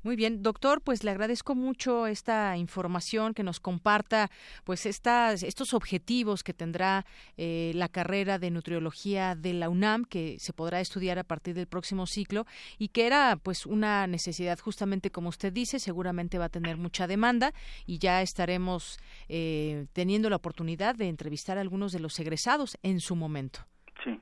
Muy 0.06 0.14
bien, 0.14 0.40
doctor, 0.40 0.82
pues 0.82 1.02
le 1.02 1.10
agradezco 1.10 1.56
mucho 1.56 2.06
esta 2.06 2.56
información 2.56 3.34
que 3.34 3.42
nos 3.42 3.58
comparta, 3.58 4.30
pues 4.62 4.86
estas, 4.86 5.42
estos 5.42 5.74
objetivos 5.74 6.44
que 6.44 6.54
tendrá 6.54 7.04
eh, 7.36 7.72
la 7.74 7.88
carrera 7.88 8.38
de 8.38 8.52
nutriología 8.52 9.34
de 9.34 9.52
la 9.52 9.68
UNAM, 9.68 10.04
que 10.04 10.38
se 10.38 10.52
podrá 10.52 10.78
estudiar 10.78 11.18
a 11.18 11.24
partir 11.24 11.56
del 11.56 11.66
próximo 11.66 12.06
ciclo 12.06 12.46
y 12.78 12.90
que 12.90 13.08
era 13.08 13.34
pues 13.34 13.66
una 13.66 14.06
necesidad 14.06 14.60
justamente 14.60 15.10
como 15.10 15.28
usted 15.28 15.52
dice, 15.52 15.80
seguramente 15.80 16.38
va 16.38 16.44
a 16.44 16.50
tener 16.50 16.76
mucha 16.76 17.08
demanda 17.08 17.52
y 17.84 17.98
ya 17.98 18.22
estaremos 18.22 19.00
eh, 19.28 19.86
teniendo 19.92 20.30
la 20.30 20.36
oportunidad 20.36 20.94
de 20.94 21.08
entrevistar 21.08 21.58
a 21.58 21.62
algunos 21.62 21.90
de 21.90 21.98
los 21.98 22.16
egresados 22.20 22.78
en 22.84 23.00
su 23.00 23.16
momento. 23.16 23.66
Sí. 24.04 24.20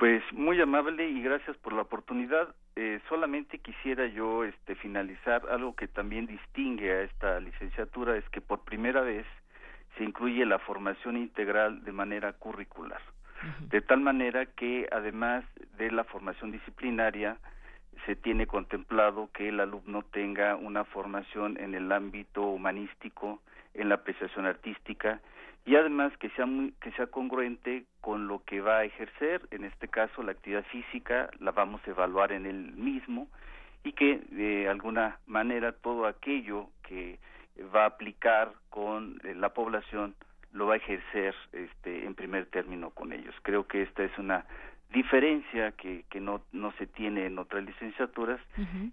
Pues 0.00 0.22
muy 0.32 0.58
amable 0.58 1.10
y 1.10 1.20
gracias 1.20 1.58
por 1.58 1.74
la 1.74 1.82
oportunidad. 1.82 2.54
Eh, 2.74 3.00
solamente 3.10 3.58
quisiera 3.58 4.06
yo 4.06 4.44
este, 4.44 4.74
finalizar 4.76 5.42
algo 5.50 5.76
que 5.76 5.88
también 5.88 6.24
distingue 6.24 6.90
a 6.90 7.02
esta 7.02 7.38
licenciatura 7.38 8.16
es 8.16 8.26
que 8.30 8.40
por 8.40 8.60
primera 8.60 9.02
vez 9.02 9.26
se 9.98 10.04
incluye 10.04 10.46
la 10.46 10.58
formación 10.58 11.18
integral 11.18 11.84
de 11.84 11.92
manera 11.92 12.32
curricular, 12.32 13.02
de 13.60 13.82
tal 13.82 14.00
manera 14.00 14.46
que 14.46 14.88
además 14.90 15.44
de 15.76 15.90
la 15.90 16.04
formación 16.04 16.50
disciplinaria 16.50 17.36
se 18.06 18.16
tiene 18.16 18.46
contemplado 18.46 19.28
que 19.34 19.50
el 19.50 19.60
alumno 19.60 20.02
tenga 20.02 20.56
una 20.56 20.84
formación 20.84 21.58
en 21.60 21.74
el 21.74 21.92
ámbito 21.92 22.40
humanístico, 22.44 23.42
en 23.74 23.90
la 23.90 23.96
apreciación 23.96 24.46
artística 24.46 25.20
y 25.66 25.76
además 25.76 26.16
que 26.18 26.30
sea 26.30 26.46
muy, 26.46 26.72
que 26.80 26.92
sea 26.92 27.06
congruente 27.06 27.84
con 28.00 28.26
lo 28.26 28.42
que 28.44 28.60
va 28.60 28.78
a 28.78 28.84
ejercer. 28.84 29.42
En 29.50 29.64
este 29.64 29.88
caso 29.88 30.22
la 30.22 30.32
actividad 30.32 30.64
física 30.64 31.30
la 31.38 31.52
vamos 31.52 31.80
a 31.86 31.90
evaluar 31.90 32.32
en 32.32 32.46
el 32.46 32.72
mismo 32.72 33.28
y 33.84 33.92
que 33.92 34.20
de 34.30 34.68
alguna 34.68 35.18
manera 35.26 35.72
todo 35.72 36.06
aquello 36.06 36.68
que 36.82 37.18
va 37.74 37.84
a 37.84 37.86
aplicar 37.86 38.52
con 38.70 39.20
eh, 39.24 39.34
la 39.34 39.50
población 39.50 40.14
lo 40.52 40.66
va 40.66 40.74
a 40.74 40.78
ejercer 40.78 41.34
este 41.52 42.04
en 42.04 42.14
primer 42.14 42.46
término 42.46 42.90
con 42.90 43.12
ellos. 43.12 43.34
Creo 43.42 43.66
que 43.66 43.82
esta 43.82 44.02
es 44.02 44.16
una 44.18 44.44
diferencia 44.92 45.72
que, 45.72 46.04
que 46.10 46.20
no, 46.20 46.42
no 46.52 46.72
se 46.72 46.86
tiene 46.86 47.26
en 47.26 47.38
otras 47.38 47.64
licenciaturas 47.64 48.40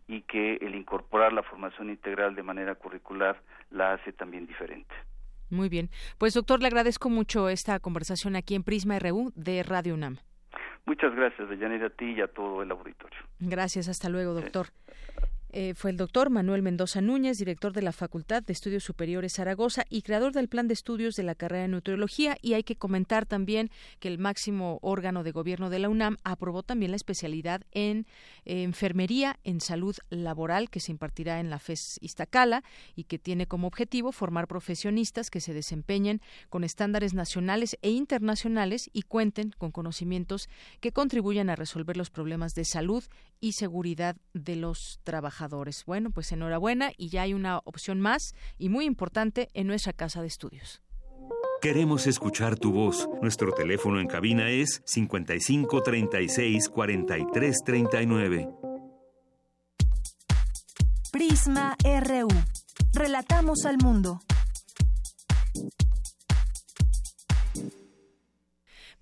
y 0.07 0.21
que 0.21 0.57
el 0.57 0.75
incorporar 0.75 1.33
la 1.33 1.41
formación 1.41 1.89
integral 1.89 2.35
de 2.35 2.43
manera 2.43 2.75
curricular 2.75 3.39
la 3.71 3.93
hace 3.93 4.13
también 4.13 4.45
diferente. 4.45 4.93
Muy 5.49 5.69
bien. 5.69 5.89
Pues 6.17 6.33
doctor, 6.33 6.61
le 6.61 6.67
agradezco 6.67 7.09
mucho 7.09 7.49
esta 7.49 7.79
conversación 7.79 8.35
aquí 8.35 8.55
en 8.55 8.63
Prisma 8.63 8.99
RU 8.99 9.31
de 9.35 9.63
Radio 9.63 9.93
UNAM. 9.93 10.17
Muchas 10.85 11.13
gracias, 11.15 11.49
Deyanira, 11.49 11.87
a 11.87 11.89
ti 11.89 12.11
y 12.11 12.21
a 12.21 12.27
todo 12.27 12.63
el 12.63 12.71
auditorio. 12.71 13.19
Gracias, 13.39 13.89
hasta 13.89 14.09
luego, 14.09 14.33
doctor. 14.33 14.67
Eh, 15.49 15.73
fue 15.75 15.91
el 15.91 15.97
doctor 15.97 16.29
Manuel 16.29 16.61
Mendoza 16.61 16.99
Núñez, 16.99 17.37
director 17.37 17.71
de 17.71 17.81
la 17.81 17.93
Facultad 17.93 18.43
de 18.43 18.51
Estudios 18.51 18.83
Superiores 18.83 19.33
Zaragoza 19.33 19.85
y 19.89 20.01
creador 20.01 20.33
del 20.33 20.49
plan 20.49 20.67
de 20.67 20.73
estudios 20.73 21.15
de 21.15 21.23
la 21.23 21.35
carrera 21.35 21.61
de 21.61 21.69
nutriología. 21.69 22.37
Y 22.41 22.53
hay 22.53 22.63
que 22.63 22.75
comentar 22.75 23.25
también 23.25 23.71
que 23.99 24.09
el 24.09 24.17
máximo 24.17 24.77
órgano 24.81 25.23
de 25.23 25.31
gobierno 25.31 25.69
de 25.69 25.79
la 25.79 25.87
UNAM 25.87 26.17
aprobó 26.25 26.63
también 26.63 26.91
la 26.91 26.97
especialidad 26.97 27.61
en 27.71 28.07
eh, 28.43 28.63
enfermería 28.63 29.39
en 29.45 29.61
salud 29.61 29.95
laboral 30.09 30.69
que 30.69 30.81
se 30.81 30.91
impartirá 30.91 31.39
en 31.39 31.49
la 31.49 31.59
FES 31.59 31.97
Iztacala 32.01 32.63
y 32.95 33.05
que 33.05 33.17
tiene 33.17 33.47
como 33.47 33.67
objetivo 33.67 34.11
formar 34.11 34.47
profesionistas 34.47 35.29
que 35.29 35.39
se 35.39 35.53
desempeñen 35.53 36.21
con 36.49 36.65
estándares 36.65 37.13
nacionales 37.13 37.77
e 37.81 37.91
internacionales 37.91 38.89
y 38.91 39.03
cuenten 39.03 39.51
con 39.57 39.71
conocimientos 39.71 40.49
que 40.81 40.91
contribuyan 40.91 41.49
a 41.49 41.55
resolver 41.55 41.95
los 41.95 42.09
problemas 42.09 42.53
de 42.53 42.65
salud 42.65 43.03
y 43.39 43.53
seguridad 43.53 44.17
de 44.33 44.57
los 44.57 44.99
trabajadores. 45.03 45.36
Bueno, 45.85 46.09
pues 46.11 46.31
enhorabuena 46.31 46.91
y 46.97 47.09
ya 47.09 47.23
hay 47.23 47.33
una 47.33 47.59
opción 47.65 47.99
más 47.99 48.33
y 48.57 48.69
muy 48.69 48.85
importante 48.85 49.49
en 49.53 49.67
nuestra 49.67 49.93
casa 49.93 50.21
de 50.21 50.27
estudios. 50.27 50.81
Queremos 51.61 52.05
escuchar 52.07 52.55
tu 52.55 52.71
voz. 52.71 53.09
Nuestro 53.21 53.51
teléfono 53.51 53.99
en 53.99 54.07
cabina 54.07 54.49
es 54.49 54.81
55 54.85 55.81
36 55.81 56.69
43 56.69 57.57
39. 57.65 58.49
Prisma 61.11 61.75
RU. 61.83 62.27
Relatamos 62.93 63.65
al 63.65 63.77
mundo. 63.77 64.19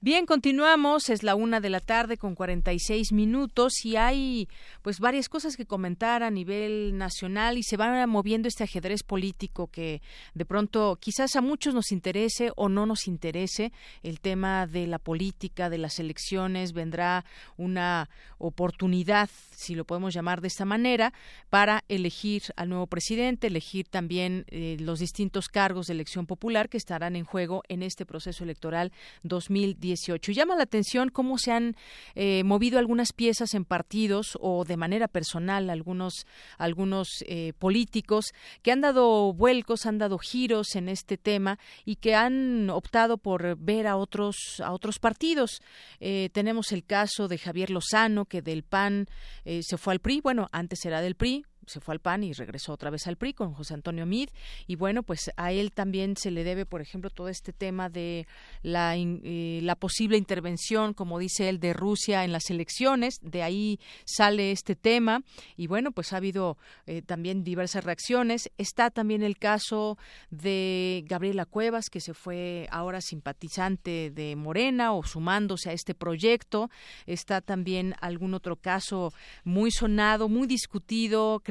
Bien, 0.01 0.25
continuamos. 0.25 1.09
Es 1.09 1.23
la 1.23 1.35
una 1.35 1.61
de 1.61 1.69
la 1.69 1.79
tarde 1.79 2.17
con 2.17 2.35
46 2.35 3.13
minutos 3.13 3.85
y 3.85 3.95
hay 3.95 4.49
pues 4.81 4.99
varias 4.99 5.29
cosas 5.29 5.55
que 5.55 5.65
comentar 5.65 6.21
a 6.21 6.29
nivel 6.29 6.97
nacional 6.97 7.57
y 7.57 7.63
se 7.63 7.77
va 7.77 8.05
moviendo 8.05 8.47
este 8.47 8.65
ajedrez 8.65 9.03
político 9.03 9.67
que 9.67 10.01
de 10.33 10.45
pronto 10.45 10.97
quizás 10.99 11.35
a 11.35 11.41
muchos 11.41 11.73
nos 11.73 11.91
interese 11.91 12.51
o 12.55 12.67
no 12.69 12.85
nos 12.85 13.07
interese 13.07 13.71
el 14.03 14.19
tema 14.19 14.67
de 14.67 14.85
la 14.85 14.99
política, 14.99 15.69
de 15.69 15.77
las 15.77 15.97
elecciones. 15.97 16.73
Vendrá 16.73 17.25
una 17.57 18.09
oportunidad, 18.37 19.29
si 19.55 19.75
lo 19.75 19.85
podemos 19.85 20.13
llamar 20.13 20.41
de 20.41 20.49
esta 20.49 20.65
manera, 20.65 21.13
para 21.49 21.83
elegir 21.87 22.43
al 22.57 22.69
nuevo 22.69 22.85
presidente, 22.85 23.47
elegir 23.47 23.87
también 23.87 24.45
eh, 24.49 24.75
los 24.79 24.99
distintos 24.99 25.47
cargos 25.47 25.87
de 25.87 25.93
elección 25.93 26.27
popular 26.27 26.69
que 26.69 26.77
estarán 26.77 27.15
en 27.15 27.23
juego 27.23 27.63
en 27.69 27.81
este 27.81 28.05
proceso 28.05 28.43
electoral 28.43 28.91
2019 29.23 29.94
Llama 29.95 30.55
la 30.55 30.63
atención 30.63 31.09
cómo 31.09 31.37
se 31.37 31.51
han 31.51 31.75
eh, 32.15 32.43
movido 32.43 32.79
algunas 32.79 33.13
piezas 33.13 33.53
en 33.53 33.65
partidos 33.65 34.37
o 34.41 34.65
de 34.65 34.77
manera 34.77 35.07
personal 35.07 35.69
algunos 35.69 36.25
algunos 36.57 37.23
eh, 37.27 37.53
políticos 37.57 38.33
que 38.61 38.71
han 38.71 38.81
dado 38.81 39.33
vuelcos, 39.33 39.85
han 39.85 39.97
dado 39.97 40.17
giros 40.17 40.75
en 40.75 40.89
este 40.89 41.17
tema 41.17 41.59
y 41.85 41.95
que 41.97 42.15
han 42.15 42.69
optado 42.69 43.17
por 43.17 43.57
ver 43.57 43.87
a 43.87 43.97
otros 43.97 44.61
a 44.63 44.71
otros 44.71 44.99
partidos. 44.99 45.61
Eh, 45.99 46.29
tenemos 46.33 46.71
el 46.71 46.83
caso 46.83 47.27
de 47.27 47.37
Javier 47.37 47.69
Lozano 47.69 48.25
que 48.25 48.41
del 48.41 48.63
PAN 48.63 49.07
se 49.45 49.77
fue 49.77 49.93
al 49.93 49.99
PRI, 49.99 50.21
bueno 50.21 50.49
antes 50.51 50.83
era 50.85 51.01
del 51.01 51.15
PRI, 51.15 51.45
se 51.65 51.79
fue 51.79 51.93
al 51.93 51.99
PAN 51.99 52.23
y 52.23 52.33
regresó 52.33 52.73
otra 52.73 52.89
vez 52.89 53.07
al 53.07 53.17
PRI 53.17 53.33
con 53.33 53.53
José 53.53 53.73
Antonio 53.73 54.05
Mid. 54.05 54.29
Y 54.67 54.75
bueno, 54.75 55.03
pues 55.03 55.31
a 55.37 55.51
él 55.51 55.71
también 55.71 56.15
se 56.17 56.31
le 56.31 56.43
debe, 56.43 56.65
por 56.65 56.81
ejemplo, 56.81 57.09
todo 57.09 57.29
este 57.29 57.53
tema 57.53 57.89
de 57.89 58.27
la, 58.61 58.95
eh, 58.97 59.59
la 59.61 59.75
posible 59.75 60.17
intervención, 60.17 60.93
como 60.93 61.19
dice 61.19 61.49
él, 61.49 61.59
de 61.59 61.73
Rusia 61.73 62.23
en 62.23 62.31
las 62.31 62.49
elecciones. 62.49 63.19
De 63.21 63.43
ahí 63.43 63.79
sale 64.05 64.51
este 64.51 64.75
tema. 64.75 65.23
Y 65.57 65.67
bueno, 65.67 65.91
pues 65.91 66.13
ha 66.13 66.17
habido 66.17 66.57
eh, 66.85 67.01
también 67.01 67.43
diversas 67.43 67.83
reacciones. 67.83 68.51
Está 68.57 68.89
también 68.91 69.23
el 69.23 69.37
caso 69.37 69.97
de 70.29 71.03
Gabriela 71.07 71.45
Cuevas, 71.45 71.89
que 71.89 72.01
se 72.01 72.13
fue 72.13 72.67
ahora 72.71 73.01
simpatizante 73.01 74.11
de 74.11 74.35
Morena 74.35 74.93
o 74.93 75.03
sumándose 75.03 75.69
a 75.69 75.73
este 75.73 75.95
proyecto. 75.95 76.69
Está 77.05 77.41
también 77.41 77.95
algún 78.01 78.33
otro 78.33 78.55
caso 78.55 79.13
muy 79.43 79.71
sonado, 79.71 80.29
muy 80.29 80.47
discutido, 80.47 81.41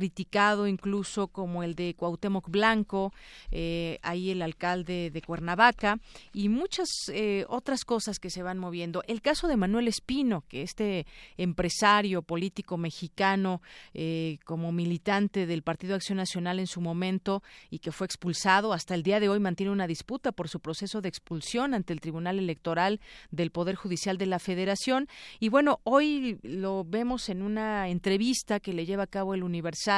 incluso 0.67 1.29
como 1.29 1.63
el 1.63 1.75
de 1.75 1.95
Cuauhtémoc 1.95 2.49
Blanco, 2.49 3.13
eh, 3.51 3.99
ahí 4.03 4.31
el 4.31 4.43
alcalde 4.43 5.11
de 5.11 5.23
Cuernavaca 5.23 5.99
y 6.33 6.49
muchas 6.49 6.89
eh, 7.13 7.45
otras 7.49 7.85
cosas 7.85 8.19
que 8.19 8.31
se 8.31 8.43
van 8.43 8.59
moviendo. 8.59 9.03
El 9.07 9.23
caso 9.23 9.49
de 9.49 9.57
Manuel 9.57 9.89
Espino, 9.89 10.45
que 10.49 10.63
este 10.63 11.07
empresario 11.37 12.23
político 12.23 12.77
mexicano 12.77 13.63
eh, 13.93 14.39
como 14.45 14.73
militante 14.73 15.47
del 15.47 15.63
Partido 15.63 15.95
Acción 15.95 16.19
Nacional 16.19 16.59
en 16.59 16.67
su 16.67 16.81
momento 16.81 17.43
y 17.71 17.79
que 17.79 17.93
fue 17.93 18.07
expulsado, 18.07 18.73
hasta 18.73 18.95
el 18.95 19.03
día 19.03 19.21
de 19.21 19.29
hoy 19.29 19.41
mantiene 19.41 19.73
una 19.73 19.87
disputa 19.87 20.33
por 20.33 20.49
su 20.49 20.61
proceso 20.61 21.01
de 21.01 21.09
expulsión 21.09 21.75
ante 21.75 21.93
el 21.93 22.01
Tribunal 22.01 22.39
Electoral 22.39 23.01
del 23.31 23.51
Poder 23.51 23.75
Judicial 23.77 24.19
de 24.19 24.27
la 24.27 24.39
Federación. 24.39 25.09
Y 25.41 25.49
bueno, 25.49 25.81
hoy 25.85 26.39
lo 26.43 26.85
vemos 26.85 27.29
en 27.29 27.43
una 27.43 27.89
entrevista 27.89 28.61
que 28.61 28.73
le 28.73 28.87
lleva 28.87 29.05
a 29.05 29.09
cabo 29.09 29.35
el 29.35 29.43
Universal 29.43 29.94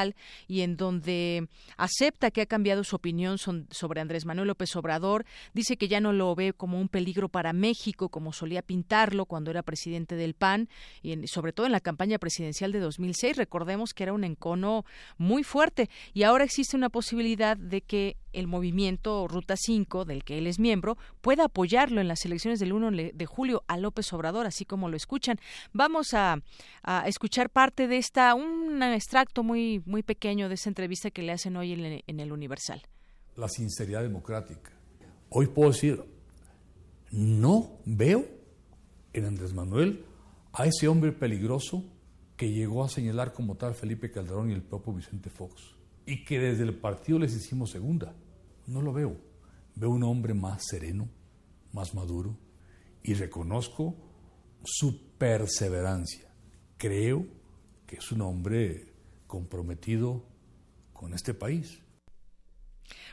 y 0.46 0.60
en 0.60 0.76
donde 0.76 1.48
acepta 1.76 2.30
que 2.30 2.42
ha 2.42 2.46
cambiado 2.46 2.84
su 2.84 2.96
opinión 2.96 3.38
sobre 3.38 4.00
Andrés 4.00 4.24
Manuel 4.24 4.48
López 4.48 4.74
Obrador, 4.76 5.24
dice 5.54 5.76
que 5.76 5.88
ya 5.88 6.00
no 6.00 6.12
lo 6.12 6.34
ve 6.34 6.52
como 6.52 6.80
un 6.80 6.88
peligro 6.88 7.28
para 7.28 7.52
México 7.52 8.08
como 8.08 8.32
solía 8.32 8.62
pintarlo 8.62 9.26
cuando 9.26 9.50
era 9.50 9.62
presidente 9.62 10.16
del 10.16 10.34
PAN 10.34 10.68
y 11.02 11.26
sobre 11.26 11.52
todo 11.52 11.66
en 11.66 11.72
la 11.72 11.80
campaña 11.80 12.18
presidencial 12.18 12.72
de 12.72 12.80
2006, 12.80 13.36
recordemos 13.36 13.94
que 13.94 14.02
era 14.02 14.12
un 14.12 14.24
encono 14.24 14.84
muy 15.18 15.42
fuerte 15.42 15.88
y 16.12 16.22
ahora 16.22 16.44
existe 16.44 16.76
una 16.76 16.88
posibilidad 16.88 17.56
de 17.56 17.80
que 17.80 18.16
el 18.36 18.46
movimiento 18.46 19.26
Ruta 19.28 19.56
5, 19.56 20.04
del 20.04 20.24
que 20.24 20.38
él 20.38 20.46
es 20.46 20.58
miembro, 20.58 20.96
pueda 21.20 21.44
apoyarlo 21.44 22.00
en 22.00 22.08
las 22.08 22.24
elecciones 22.24 22.60
del 22.60 22.72
1 22.72 22.90
de 23.12 23.26
julio 23.26 23.64
a 23.66 23.78
López 23.78 24.12
Obrador, 24.12 24.46
así 24.46 24.64
como 24.64 24.88
lo 24.88 24.96
escuchan. 24.96 25.38
Vamos 25.72 26.14
a, 26.14 26.42
escuchar 27.06 27.50
parte 27.50 27.88
de 27.88 27.98
esta, 27.98 28.34
un 28.34 28.82
extracto 28.82 29.42
muy, 29.42 29.82
muy 29.86 30.02
pequeño 30.02 30.48
de 30.48 30.54
esa 30.54 30.70
entrevista 30.70 31.10
que 31.10 31.22
le 31.22 31.32
hacen 31.32 31.56
hoy 31.56 31.72
en, 31.72 32.02
en 32.06 32.20
el 32.20 32.32
Universal. 32.32 32.82
La 33.36 33.48
sinceridad 33.48 34.02
democrática. 34.02 34.72
Hoy 35.30 35.46
puedo 35.46 35.70
decir, 35.70 36.04
no 37.10 37.78
veo 37.84 38.26
en 39.12 39.24
Andrés 39.24 39.52
Manuel 39.52 40.04
a 40.52 40.66
ese 40.66 40.88
hombre 40.88 41.12
peligroso 41.12 41.84
que 42.36 42.52
llegó 42.52 42.84
a 42.84 42.88
señalar 42.88 43.32
como 43.32 43.56
tal 43.56 43.74
Felipe 43.74 44.10
Calderón 44.10 44.50
y 44.50 44.54
el 44.54 44.62
propio 44.62 44.92
Vicente 44.92 45.30
Fox, 45.30 45.74
y 46.04 46.24
que 46.24 46.38
desde 46.38 46.64
el 46.64 46.74
partido 46.74 47.18
les 47.18 47.34
hicimos 47.34 47.70
segunda. 47.70 48.14
No 48.66 48.82
lo 48.82 48.92
veo. 48.92 49.16
Veo 49.74 49.90
un 49.90 50.02
hombre 50.02 50.34
más 50.34 50.64
sereno, 50.66 51.08
más 51.72 51.94
maduro, 51.94 52.36
y 53.02 53.14
reconozco 53.14 53.94
su 54.64 55.12
perseverancia. 55.18 56.28
Creo 56.76 57.26
que 57.86 57.96
es 57.96 58.12
un 58.12 58.22
hombre 58.22 58.92
comprometido 59.26 60.24
con 60.92 61.14
este 61.14 61.34
país. 61.34 61.80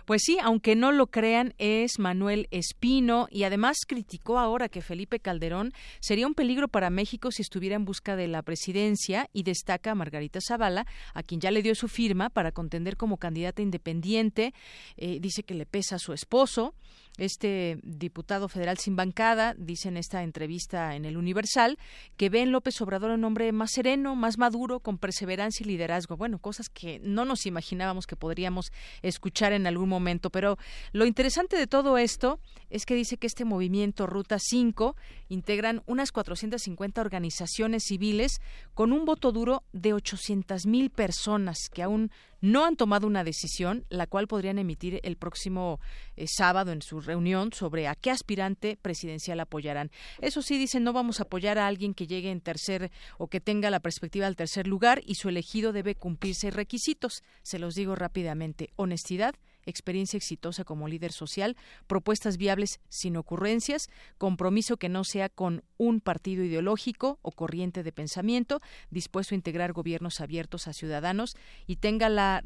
Pues 0.05 0.21
sí, 0.23 0.37
aunque 0.41 0.75
no 0.75 0.91
lo 0.91 1.07
crean, 1.07 1.53
es 1.57 1.99
Manuel 1.99 2.47
Espino 2.51 3.27
y 3.31 3.43
además 3.43 3.77
criticó 3.87 4.39
ahora 4.39 4.69
que 4.69 4.81
Felipe 4.81 5.19
Calderón 5.19 5.73
sería 5.99 6.27
un 6.27 6.33
peligro 6.33 6.67
para 6.67 6.89
México 6.89 7.31
si 7.31 7.41
estuviera 7.41 7.75
en 7.75 7.85
busca 7.85 8.15
de 8.15 8.27
la 8.27 8.41
presidencia 8.41 9.29
y 9.33 9.43
destaca 9.43 9.91
a 9.91 9.95
Margarita 9.95 10.39
Zavala, 10.45 10.85
a 11.13 11.23
quien 11.23 11.39
ya 11.39 11.51
le 11.51 11.61
dio 11.61 11.75
su 11.75 11.87
firma 11.87 12.29
para 12.29 12.51
contender 12.51 12.97
como 12.97 13.17
candidata 13.17 13.61
independiente. 13.61 14.53
Eh, 14.97 15.19
dice 15.19 15.43
que 15.43 15.53
le 15.53 15.65
pesa 15.65 15.95
a 15.95 15.99
su 15.99 16.13
esposo 16.13 16.73
este 17.17 17.77
diputado 17.83 18.49
federal 18.49 18.77
sin 18.77 18.95
bancada, 18.95 19.53
dice 19.57 19.89
en 19.89 19.97
esta 19.97 20.23
entrevista 20.23 20.95
en 20.95 21.05
el 21.05 21.17
Universal, 21.17 21.77
que 22.17 22.29
ve 22.29 22.41
en 22.41 22.51
López 22.51 22.81
Obrador 22.81 23.11
un 23.11 23.23
hombre 23.23 23.51
más 23.51 23.71
sereno, 23.71 24.15
más 24.15 24.37
maduro, 24.37 24.79
con 24.79 24.97
perseverancia 24.97 25.63
y 25.63 25.67
liderazgo. 25.67 26.17
Bueno, 26.17 26.39
cosas 26.39 26.69
que 26.69 26.99
no 27.03 27.25
nos 27.25 27.45
imaginábamos 27.45 28.07
que 28.07 28.15
podríamos 28.15 28.71
escuchar 29.01 29.53
en 29.53 29.67
algún 29.67 29.89
momento. 29.89 30.29
Pero 30.29 30.57
lo 30.91 31.05
interesante 31.05 31.57
de 31.57 31.67
todo 31.67 31.97
esto 31.97 32.39
es 32.69 32.85
que 32.85 32.95
dice 32.95 33.17
que 33.17 33.27
este 33.27 33.45
movimiento 33.45 34.07
Ruta 34.07 34.37
5 34.39 34.95
integran 35.29 35.83
unas 35.85 36.11
450 36.11 37.01
organizaciones 37.01 37.83
civiles 37.83 38.41
con 38.73 38.91
un 38.91 39.05
voto 39.05 39.31
duro 39.31 39.63
de 39.71 39.93
800 39.93 40.65
mil 40.65 40.89
personas 40.89 41.69
que 41.71 41.83
aún 41.83 42.11
no 42.43 42.65
han 42.65 42.75
tomado 42.75 43.07
una 43.07 43.23
decisión, 43.23 43.85
la 43.87 44.05
cual 44.05 44.27
podrían 44.27 44.59
emitir 44.59 44.99
el 45.03 45.15
próximo 45.15 45.79
eh, 46.17 46.25
sábado 46.27 46.73
en 46.73 46.81
su 46.81 46.99
reunión 46.99 47.53
sobre 47.53 47.87
a 47.87 47.95
qué 47.95 48.11
aspirante 48.11 48.77
presidencial 48.81 49.39
apoyarán. 49.39 49.91
Eso 50.19 50.41
sí, 50.41 50.57
dicen, 50.57 50.83
no 50.83 50.91
vamos 50.91 51.21
a 51.21 51.23
apoyar 51.23 51.57
a 51.57 51.67
alguien 51.67 51.93
que 51.93 52.05
llegue 52.05 52.31
en 52.31 52.41
tercer 52.41 52.91
o 53.17 53.27
que 53.27 53.39
tenga 53.39 53.69
la 53.69 53.79
perspectiva 53.79 54.25
del 54.25 54.35
tercer 54.35 54.67
lugar 54.67 55.01
y 55.05 55.15
su 55.15 55.29
elegido 55.29 55.71
debe 55.71 55.95
cumplirse 55.95 56.51
requisitos. 56.51 57.23
Se 57.43 57.59
los 57.59 57.75
digo 57.75 57.95
rápidamente, 57.95 58.71
honestidad, 58.75 59.35
experiencia 59.65 60.17
exitosa 60.17 60.63
como 60.63 60.87
líder 60.87 61.11
social, 61.11 61.55
propuestas 61.87 62.37
viables 62.37 62.79
sin 62.89 63.17
ocurrencias, 63.17 63.89
compromiso 64.17 64.77
que 64.77 64.89
no 64.89 65.03
sea 65.03 65.29
con 65.29 65.63
un 65.77 66.01
partido 66.01 66.43
ideológico 66.43 67.19
o 67.21 67.31
corriente 67.31 67.83
de 67.83 67.91
pensamiento, 67.91 68.61
dispuesto 68.89 69.35
a 69.35 69.37
integrar 69.37 69.73
gobiernos 69.73 70.21
abiertos 70.21 70.67
a 70.67 70.73
ciudadanos 70.73 71.35
y 71.67 71.77
tenga 71.77 72.09
la, 72.09 72.43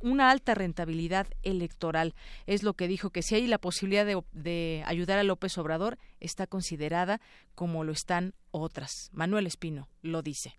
una 0.00 0.30
alta 0.30 0.54
rentabilidad 0.54 1.26
electoral. 1.42 2.14
Es 2.46 2.62
lo 2.62 2.74
que 2.74 2.88
dijo 2.88 3.10
que 3.10 3.22
si 3.22 3.34
hay 3.34 3.46
la 3.46 3.58
posibilidad 3.58 4.06
de 4.06 4.82
ayudar 4.86 5.18
a 5.18 5.24
López 5.24 5.56
Obrador, 5.58 5.98
está 6.20 6.46
considerada 6.46 7.20
como 7.54 7.84
lo 7.84 7.92
están 7.92 8.34
otras. 8.50 9.10
Manuel 9.12 9.46
Espino 9.46 9.88
lo 10.02 10.22
dice. 10.22 10.58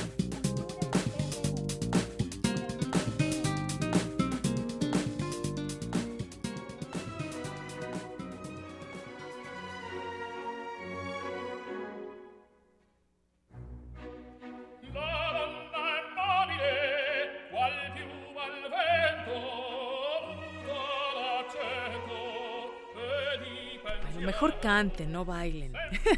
Canten, 24.71 25.11
no 25.11 25.25
bailen. 25.25 25.73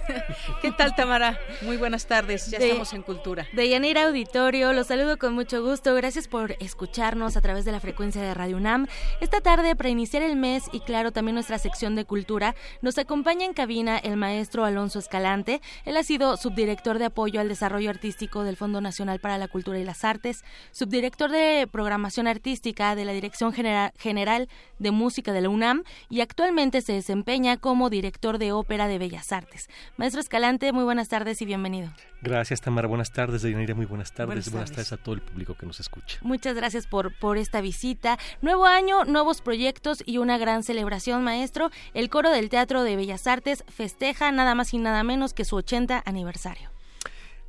¿Qué 0.62 0.72
tal, 0.72 0.94
Tamara? 0.94 1.40
Muy 1.64 1.76
buenas 1.76 2.06
tardes, 2.06 2.52
ya 2.52 2.60
estamos 2.60 2.94
en 2.94 3.02
Cultura. 3.02 3.48
De 3.52 3.68
Yanira 3.68 4.06
Auditorio, 4.06 4.74
los 4.74 4.88
saludo 4.88 5.18
con 5.18 5.34
mucho 5.34 5.64
gusto. 5.64 5.96
Gracias 5.96 6.28
por 6.28 6.52
escucharnos 6.60 7.36
a 7.36 7.42
través 7.42 7.66
de 7.66 7.72
la 7.72 7.80
frecuencia 7.80 8.22
de 8.22 8.32
Radio 8.36 8.58
UNAM. 8.58 8.86
Esta 9.22 9.42
tarde, 9.42 9.76
para 9.76 9.90
iniciar 9.90 10.22
el 10.22 10.36
mes 10.36 10.66
y 10.72 10.82
claro, 10.82 11.12
también 11.12 11.34
nuestra 11.34 11.58
sección 11.58 11.96
de 11.96 12.06
Cultura, 12.06 12.54
nos 12.84 13.00
acompaña 13.00 13.44
en 13.44 13.54
cabina 13.54 13.98
el 13.98 14.18
maestro 14.18 14.66
Alonso 14.66 15.00
Escalante. 15.00 15.60
Él 15.84 15.98
ha 15.98 16.04
sido 16.04 16.38
subdirector 16.38 17.00
de 17.00 17.06
apoyo 17.06 17.42
al 17.42 17.50
desarrollo 17.50 17.90
artístico 17.90 18.44
del 18.44 18.56
Fondo 18.56 18.82
Nacional 18.82 19.20
para 19.20 19.40
la 19.40 19.48
Cultura 19.48 19.80
y 19.80 19.84
las 19.84 20.04
Artes, 20.04 20.44
subdirector 20.72 21.32
de 21.32 21.68
programación 21.72 22.28
artística 22.28 22.96
de 22.96 23.06
la 23.06 23.14
Dirección 23.14 23.52
General 23.52 24.48
de 24.78 24.92
Música 24.92 25.34
de 25.34 25.42
la 25.42 25.50
UNAM 25.50 25.84
y 26.12 26.22
actualmente 26.22 26.82
se 26.82 26.94
desempeña 26.94 27.58
como 27.58 27.90
director 27.90 28.38
de 28.38 28.43
Ópera 28.52 28.88
de 28.88 28.98
Bellas 28.98 29.32
Artes. 29.32 29.70
Maestro 29.98 30.20
Escalante, 30.22 30.72
muy 30.74 30.84
buenas 30.84 31.08
tardes 31.08 31.42
y 31.42 31.46
bienvenido. 31.46 31.92
Gracias, 32.22 32.62
Tamara. 32.62 32.88
Buenas 32.88 33.12
tardes, 33.12 33.42
Deyanira. 33.42 33.76
Muy 33.76 33.86
buenas 33.86 34.14
tardes. 34.14 34.52
buenas 34.52 34.72
tardes. 34.72 34.92
a 34.92 34.98
todo 34.98 35.16
el 35.16 35.22
público 35.22 35.56
que 35.56 35.66
nos 35.66 35.80
escucha. 35.80 36.20
Muchas 36.22 36.56
gracias 36.56 36.88
por, 36.88 37.18
por 37.18 37.38
esta 37.38 37.62
visita. 37.62 38.18
Nuevo 38.42 38.66
año, 38.66 39.06
nuevos 39.06 39.42
proyectos 39.42 40.04
y 40.06 40.18
una 40.18 40.38
gran 40.38 40.64
celebración, 40.64 41.24
maestro. 41.24 41.70
El 41.94 42.10
Coro 42.10 42.30
del 42.32 42.50
Teatro 42.50 42.84
de 42.84 42.96
Bellas 42.96 43.28
Artes 43.28 43.64
festeja 43.68 44.32
nada 44.32 44.56
más 44.56 44.74
y 44.74 44.78
nada 44.78 45.04
menos 45.04 45.34
que 45.34 45.46
su 45.46 45.56
80 45.56 46.04
aniversario. 46.06 46.72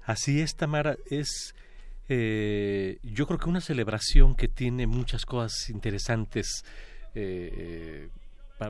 Así 0.05 0.41
es, 0.41 0.57
Tamara. 0.57 0.97
Es. 1.11 1.55
Eh, 2.09 2.99
yo 3.03 3.27
creo 3.27 3.39
que 3.39 3.49
una 3.49 3.63
celebración 3.63 4.35
que 4.35 4.47
tiene 4.47 4.87
muchas 4.87 5.25
cosas 5.25 5.71
interesantes 5.71 6.63
eh, 7.15 8.11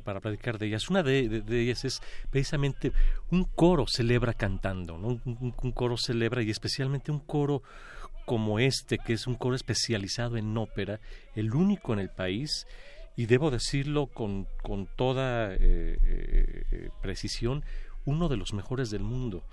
para, 0.01 0.21
platicar 0.21 0.59
de 0.59 0.67
ellas. 0.67 0.91
Una 0.91 1.03
de, 1.03 1.43
ellas 1.49 1.85
es 1.85 2.03
precisamente 2.31 2.93
un 3.31 3.45
coro 3.45 3.87
celebra 3.89 4.35
cantando, 4.35 4.95
un, 4.95 5.73
coro 5.73 5.97
celebra 5.97 6.43
y 6.43 6.51
especialmente 6.51 7.11
un 7.11 7.21
coro 7.21 7.63
como 8.25 8.59
este, 8.59 8.99
que 8.99 9.13
es 9.13 9.27
un 9.27 9.35
coro 9.35 9.55
especializado 9.55 10.37
en 10.37 10.57
ópera, 10.57 11.01
el 11.35 11.55
único 11.55 11.93
en 11.93 11.99
el 11.99 12.11
país, 12.11 12.67
y 13.17 13.27
debo 13.27 13.51
decirlo 13.51 14.07
con, 14.07 14.49
con 14.63 14.87
toda 14.97 15.53
eh, 15.53 15.59
eh, 15.61 16.89
precisión, 17.03 17.65
uno 18.07 18.29
de 18.29 18.37
los 18.37 18.53
mejores 18.53 18.91
del 18.91 19.03
mundo. 19.03 19.45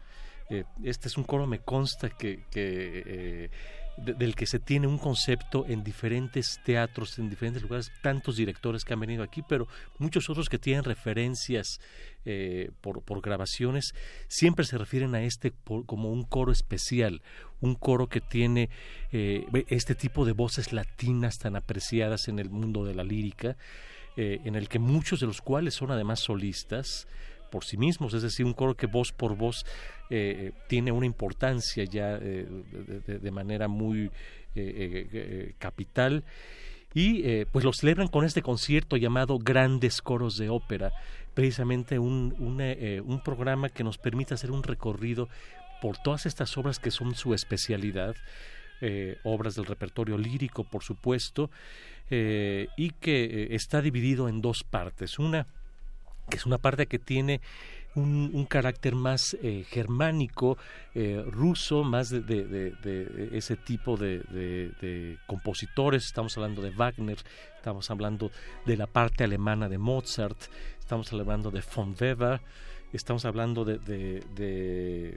este 0.83 1.07
es 1.07 1.17
un 1.17 1.23
coro, 1.23 1.47
me 1.47 1.59
consta 1.59 2.09
que 2.09 3.49
del 3.97 4.35
que 4.35 4.45
se 4.45 4.59
tiene 4.59 4.87
un 4.87 4.97
concepto 4.97 5.65
en 5.67 5.83
diferentes 5.83 6.59
teatros, 6.63 7.19
en 7.19 7.29
diferentes 7.29 7.61
lugares, 7.61 7.91
tantos 8.01 8.35
directores 8.35 8.83
que 8.83 8.93
han 8.93 8.99
venido 8.99 9.23
aquí, 9.23 9.43
pero 9.47 9.67
muchos 9.99 10.29
otros 10.29 10.49
que 10.49 10.57
tienen 10.57 10.83
referencias 10.83 11.79
eh, 12.25 12.71
por, 12.81 13.03
por, 13.03 13.21
grabaciones, 13.21 13.93
siempre 14.27 14.65
se 14.65 14.77
refieren 14.77 15.15
a 15.15 15.23
este 15.23 15.53
como 15.85 16.11
un 16.11 16.23
coro 16.23 16.51
especial, 16.51 17.21
un 17.59 17.75
coro 17.75 18.07
que 18.07 18.21
tiene 18.21 18.69
eh, 19.11 19.45
este 19.67 19.95
tipo 19.95 20.25
de 20.25 20.33
voces 20.33 20.73
latinas 20.73 21.37
tan 21.39 21.55
apreciadas 21.55 22.27
en 22.27 22.39
el 22.39 22.49
mundo 22.49 22.85
de 22.85 22.95
la 22.95 23.03
lírica, 23.03 23.57
eh, 24.17 24.41
en 24.45 24.55
el 24.55 24.67
que 24.67 24.79
muchos 24.79 25.19
de 25.19 25.27
los 25.27 25.41
cuales 25.41 25.73
son 25.73 25.91
además 25.91 26.19
solistas, 26.19 27.07
por 27.51 27.65
sí 27.65 27.77
mismos, 27.77 28.15
es 28.15 28.23
decir, 28.23 28.45
un 28.45 28.53
coro 28.53 28.75
que 28.75 28.87
voz 28.87 29.11
por 29.11 29.35
voz 29.35 29.65
eh, 30.09 30.53
tiene 30.67 30.91
una 30.91 31.05
importancia 31.05 31.83
ya 31.83 32.17
eh, 32.19 32.47
de, 33.05 33.31
manera 33.31 33.67
muy 33.67 34.09
eh, 34.55 35.53
capital 35.59 36.23
y 36.93 37.45
pues 37.45 37.63
lo 37.63 37.71
celebran 37.71 38.09
con 38.09 38.25
este 38.25 38.41
concierto 38.41 38.97
llamado 38.97 39.39
Grandes 39.39 40.01
Coros 40.01 40.37
de 40.37 40.49
Ópera, 40.49 40.91
precisamente 41.33 41.99
un, 41.99 42.35
un 42.37 43.23
programa 43.23 43.69
que 43.69 43.85
nos 43.85 43.97
permite 43.97 44.33
hacer 44.33 44.51
un 44.51 44.63
recorrido 44.63 45.29
por 45.81 45.97
todas 45.99 46.25
estas 46.25 46.57
obras 46.57 46.79
que 46.79 46.91
son 46.91 47.15
su 47.15 47.33
especialidad, 47.33 48.17
obras 49.23 49.55
del 49.55 49.67
repertorio 49.67 50.17
lírico, 50.17 50.65
por 50.65 50.83
supuesto, 50.83 51.49
y 52.09 52.89
que 52.99 53.47
está 53.51 53.81
dividido 53.81 54.27
en 54.27 54.41
dos 54.41 54.65
partes. 54.65 55.17
Una 55.17 55.47
que 56.31 56.37
es 56.37 56.45
una 56.47 56.57
parte 56.57 56.87
que 56.87 56.97
tiene 56.97 57.41
un, 57.93 58.45
carácter 58.45 58.95
más 58.95 59.37
eh, 59.43 59.65
germánico, 59.69 60.57
eh, 60.95 61.23
ruso, 61.27 61.83
más 61.83 62.09
de, 62.09 63.29
ese 63.33 63.57
tipo 63.57 63.97
de, 63.97 65.17
compositores. 65.27 66.05
Estamos 66.05 66.35
hablando 66.37 66.61
de 66.61 66.71
Wagner, 66.71 67.17
estamos 67.57 67.91
hablando 67.91 68.31
de 68.65 68.77
la 68.77 68.87
parte 68.87 69.25
alemana 69.25 69.67
de 69.67 69.77
Mozart, 69.77 70.37
estamos 70.79 71.11
hablando 71.11 71.51
de 71.51 71.61
von 71.75 71.93
Weber, 71.99 72.39
estamos 72.93 73.25
hablando 73.25 73.65
de, 73.65 75.13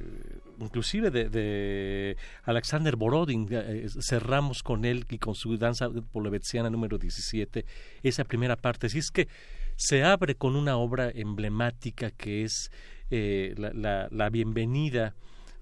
inclusive 0.58 1.10
de, 1.12 2.16
Alexander 2.42 2.96
Borodin, 2.96 3.46
eh, 3.52 3.86
cerramos 4.00 4.64
con 4.64 4.84
él 4.84 5.06
y 5.08 5.18
con 5.18 5.36
su 5.36 5.56
danza 5.56 5.88
polovetziana 6.12 6.70
número 6.70 6.98
17, 6.98 7.64
esa 8.02 8.24
primera 8.24 8.56
parte. 8.56 8.88
Así 8.88 8.98
es 8.98 9.12
que 9.12 9.28
se 9.76 10.04
abre 10.04 10.34
con 10.34 10.56
una 10.56 10.76
obra 10.76 11.10
emblemática 11.10 12.10
que 12.10 12.42
es 12.42 12.70
eh, 13.10 13.54
la, 13.56 14.08
la, 14.10 14.30
bienvenida 14.30 15.14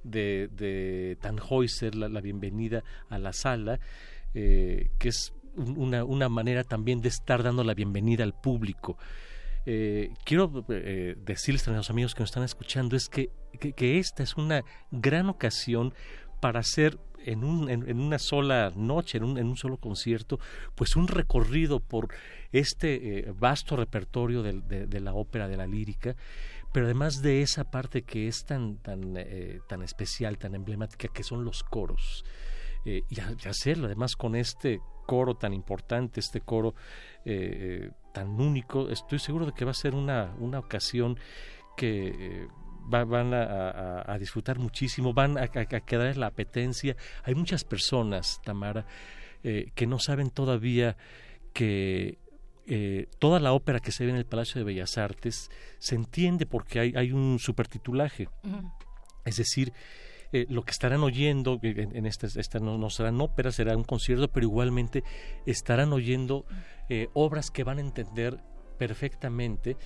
de, 0.04 0.48
de 0.52 1.18
Tannhäuser, 1.20 1.94
la, 1.94 2.20
bienvenida 2.20 2.84
a 3.08 3.18
la 3.18 3.32
sala, 3.32 3.80
eh, 4.34 4.90
que 4.98 5.08
es 5.08 5.32
una, 5.56 6.04
una, 6.04 6.28
manera 6.28 6.64
también 6.64 7.00
de 7.00 7.08
estar 7.08 7.42
dando 7.42 7.64
la 7.64 7.74
bienvenida 7.74 8.24
al 8.24 8.34
público. 8.34 8.96
Eh, 9.64 10.10
quiero 10.24 10.64
decirles 11.24 11.68
a 11.68 11.72
los 11.72 11.90
amigos 11.90 12.14
que 12.14 12.20
nos 12.20 12.30
están 12.30 12.42
escuchando 12.42 12.96
es 12.96 13.08
que, 13.08 13.30
que, 13.60 13.98
esta 13.98 14.22
es 14.22 14.36
una 14.36 14.62
gran 14.90 15.28
ocasión 15.28 15.94
para 16.40 16.60
hacer 16.60 16.98
en, 17.26 17.44
un, 17.44 17.68
en, 17.70 18.00
una 18.00 18.18
sola 18.18 18.72
noche, 18.74 19.18
en 19.18 19.24
un, 19.24 19.38
en 19.38 19.46
un, 19.46 19.56
solo 19.56 19.76
concierto, 19.76 20.38
pues 20.74 20.96
un 20.96 21.08
recorrido 21.08 21.80
por 21.80 22.08
este 22.52 23.18
eh, 23.18 23.32
vasto 23.38 23.76
repertorio 23.76 24.42
de, 24.42 24.86
de, 24.86 25.00
la 25.00 25.14
ópera, 25.14 25.48
de 25.48 25.56
la 25.56 25.66
lírica, 25.66 26.16
pero 26.72 26.86
además 26.86 27.22
de 27.22 27.42
esa 27.42 27.64
parte 27.64 28.02
que 28.02 28.28
es 28.28 28.44
tan, 28.44 28.76
tan, 28.78 29.14
eh, 29.16 29.60
tan 29.68 29.82
especial, 29.82 30.38
tan 30.38 30.54
emblemática, 30.54 31.08
que 31.08 31.22
son 31.22 31.44
los 31.44 31.62
coros. 31.62 32.24
Eh, 32.84 33.02
y, 33.08 33.20
hacerlo 33.48 33.86
además 33.86 34.16
con 34.16 34.34
este 34.34 34.80
coro 35.06 35.34
tan 35.34 35.52
importante, 35.52 36.20
este 36.20 36.40
coro 36.40 36.74
tan 38.12 38.40
único, 38.40 38.88
estoy 38.88 39.18
seguro 39.18 39.46
de 39.46 39.52
que 39.52 39.64
va 39.64 39.70
a 39.70 39.74
ser 39.74 39.94
una, 39.94 40.34
una 40.38 40.58
ocasión 40.58 41.18
que 41.76 42.48
van 42.86 43.32
a, 43.34 44.16
disfrutar 44.18 44.58
muchísimo, 44.58 45.12
van 45.12 45.38
a, 45.38 45.48
quedar 45.48 46.06
en 46.08 46.20
la 46.20 46.26
apetencia. 46.28 46.96
Hay 47.24 47.34
muchas 47.34 47.64
personas, 47.64 48.40
Tamara, 48.44 48.86
eh, 49.42 49.70
que 49.74 49.86
no 49.86 49.98
saben 49.98 50.30
todavía 50.30 50.96
que 51.52 52.18
eh, 52.66 53.06
toda 53.18 53.40
la 53.40 53.52
ópera 53.52 53.80
que 53.80 53.92
se 53.92 54.04
ve 54.04 54.10
en 54.10 54.16
el 54.16 54.24
Palacio 54.24 54.58
de 54.58 54.64
Bellas 54.64 54.98
Artes 54.98 55.50
se 55.78 55.94
entiende 55.94 56.46
porque 56.46 56.80
hay, 56.80 56.92
hay 56.96 57.12
un 57.12 57.38
supertitulaje. 57.38 58.28
Es 59.24 59.36
decir, 59.36 59.72
eh, 60.32 60.46
lo 60.48 60.62
que 60.62 60.70
estarán 60.70 61.02
oyendo, 61.02 61.58
en, 61.62 62.06
esta, 62.06 62.26
esta 62.26 62.58
no, 62.58 62.78
no, 62.78 62.90
serán 62.90 63.20
óperas, 63.20 63.56
será 63.56 63.76
un 63.76 63.84
concierto, 63.84 64.28
pero 64.28 64.46
igualmente 64.46 65.02
estarán 65.46 65.92
oyendo 65.92 66.46
obras 67.14 67.50
que 67.50 67.64
van 67.64 67.78
a 67.78 67.80
entender 67.80 68.38
perfectamente 68.78 69.76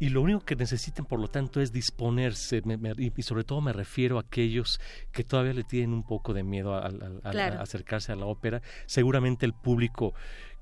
y 0.00 0.08
lo 0.08 0.22
único 0.22 0.40
que 0.40 0.56
necesitan, 0.56 1.06
por 1.06 1.20
lo 1.20 1.28
tanto, 1.28 1.60
es 1.60 1.72
disponerse, 1.72 2.62
y 2.98 3.22
sobre 3.22 3.44
todo 3.44 3.60
me 3.60 3.72
refiero 3.72 4.18
a 4.18 4.22
aquellos 4.22 4.80
que 5.12 5.24
todavía 5.24 5.52
le 5.52 5.64
tienen 5.64 5.92
un 5.92 6.02
poco 6.02 6.34
de 6.34 6.42
miedo 6.42 6.74
a, 6.74 6.90
acercarse 7.60 8.12
a 8.12 8.16
la 8.16 8.26
ópera. 8.26 8.60
Seguramente 8.86 9.46
el 9.46 9.54
público 9.54 10.14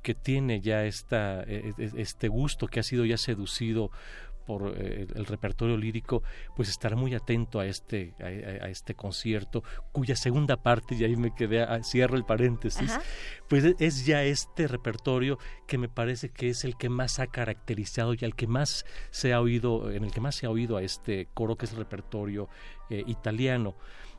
que 0.02 0.14
tiene 0.14 0.60
ya 0.60 0.84
esta, 0.84 1.42
e, 1.44 1.72
e, 1.78 1.90
este 1.96 2.28
gusto, 2.28 2.66
que 2.66 2.80
ha 2.80 2.82
sido 2.82 3.04
ya 3.04 3.16
seducido 3.16 3.90
por 4.44 4.74
eh, 4.76 5.06
el 5.14 5.26
repertorio 5.26 5.76
lírico, 5.76 6.22
pues 6.56 6.68
estará 6.68 6.96
muy 6.96 7.14
atento 7.14 7.60
a 7.60 7.66
este, 7.66 8.14
a, 8.20 8.68
este 8.68 8.94
concierto, 8.94 9.62
cuya 9.92 10.16
segunda 10.16 10.62
parte, 10.62 10.94
y 10.94 11.04
ahí 11.04 11.16
me 11.16 11.34
quedé, 11.34 11.66
cierro 11.84 12.16
el 12.16 12.24
paréntesis, 12.24 12.92
pues 13.48 13.64
e, 13.64 13.76
es 13.78 14.06
ya 14.06 14.22
este 14.22 14.66
repertorio 14.68 15.38
que 15.66 15.78
me 15.78 15.88
parece 15.88 16.30
que 16.30 16.48
es 16.48 16.64
el 16.64 16.76
que 16.76 16.88
más 16.88 17.18
ha 17.18 17.26
caracterizado 17.26 18.14
y 18.14 18.24
al 18.24 18.34
que 18.34 18.46
más 18.46 18.84
se 19.10 19.32
ha 19.32 19.40
oído, 19.40 19.90
en 19.90 20.04
el 20.04 20.12
que 20.12 20.20
más 20.20 20.34
se 20.34 20.46
ha 20.46 20.50
oído 20.50 20.76
a 20.76 20.82
este 20.82 21.28
coro, 21.34 21.56
que 21.56 21.66
es 21.66 21.72
el 21.72 21.78
repertorio 21.78 22.48
eh, 22.90 23.02
italiano. 23.06 23.76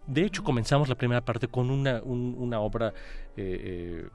De 0.08 0.24
hecho, 0.24 0.44
comenzamos 0.44 0.90
la 0.90 0.96
primera 0.96 1.24
parte 1.24 1.48
con 1.48 1.70
una, 1.70 2.02
una 2.04 2.60
obra 2.60 2.94
eh, 3.38 4.06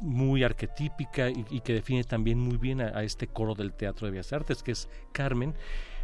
muy 0.00 0.44
arquetípica 0.44 1.28
y, 1.30 1.60
que 1.60 1.72
define 1.72 2.04
también 2.04 2.38
muy 2.38 2.56
bien 2.56 2.80
a, 2.80 3.02
este 3.02 3.26
coro 3.26 3.54
del 3.54 3.72
Teatro 3.72 4.06
de 4.06 4.12
Bellas 4.12 4.32
Artes, 4.32 4.62
que 4.62 4.72
es 4.72 4.88
Carmen. 5.12 5.54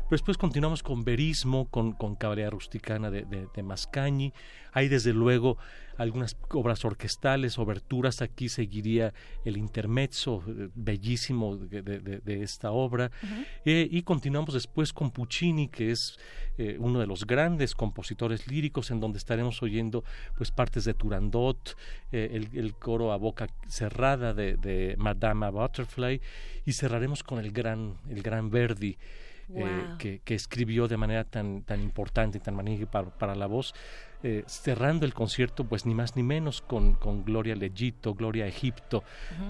Pero 0.09 0.19
después 0.19 0.37
continuamos 0.37 0.83
con 0.83 1.05
Verismo, 1.05 1.69
con, 1.71 1.93
con 1.93 2.17
Caballería 2.17 2.51
Rusticana 2.51 3.11
de, 3.11 3.25
de, 3.25 3.63
Mascañi. 3.63 4.33
Hay 4.73 4.89
desde 4.89 5.13
luego 5.13 5.57
algunas 5.97 6.37
obras 6.51 6.85
orquestales, 6.85 7.59
oberturas. 7.59 8.23
Aquí 8.23 8.49
seguiría 8.49 9.15
el 9.45 9.57
intermezzo 9.57 10.43
eh, 10.47 10.69
bellísimo 10.75 11.57
de, 11.57 12.43
esta 12.43 12.73
obra. 12.73 13.11
Eh, 13.65 13.89
y 13.91 14.03
continuamos 14.03 14.55
después 14.55 14.93
con 14.93 15.11
Puccini, 15.11 15.69
que 15.69 15.91
es 15.91 16.19
eh, 16.59 16.77
uno 16.79 17.01
de 17.01 17.07
los 17.07 17.27
grandes 17.27 17.75
compositores 17.75 18.47
líricos, 18.47 18.91
en 18.91 19.01
donde 19.01 19.19
estaremos 19.19 19.63
oyendo 19.63 20.05
pues 20.37 20.51
partes 20.51 20.85
de 20.85 20.95
Turandot, 20.95 21.77
el, 22.11 22.49
el, 22.53 22.75
coro 22.75 23.13
a 23.13 23.17
boca 23.17 23.49
cerrada 23.67 24.35
de, 24.35 24.95
Madame 24.99 25.51
Butterfly, 25.51 26.21
y 26.67 26.73
cerraremos 26.73 27.23
con 27.23 27.39
el 27.39 27.53
gran, 27.53 27.97
el 28.09 28.23
gran 28.23 28.51
Verdi. 28.51 28.99
Eh, 29.55 30.21
que, 30.25 30.35
escribió 30.35 30.89
de 30.89 30.97
manera 30.97 31.25
tan, 31.25 31.63
tan 31.63 31.81
importante 31.81 32.39
y 32.39 32.41
tan 32.41 32.55
magnífica 32.55 33.03
para, 33.03 33.35
la 33.35 33.47
voz, 33.47 33.75
eh, 34.23 34.45
cerrando 34.47 35.05
el 35.05 35.13
concierto, 35.13 35.65
pues 35.65 35.85
ni 35.85 35.95
más 35.95 36.17
ni 36.17 36.23
menos 36.23 36.63
con, 36.63 36.95
con 36.95 37.25
Gloria 37.25 37.55
al 37.55 37.63
Egipto, 37.63 38.15
Gloria 38.15 38.47
Egipto, 38.47 39.05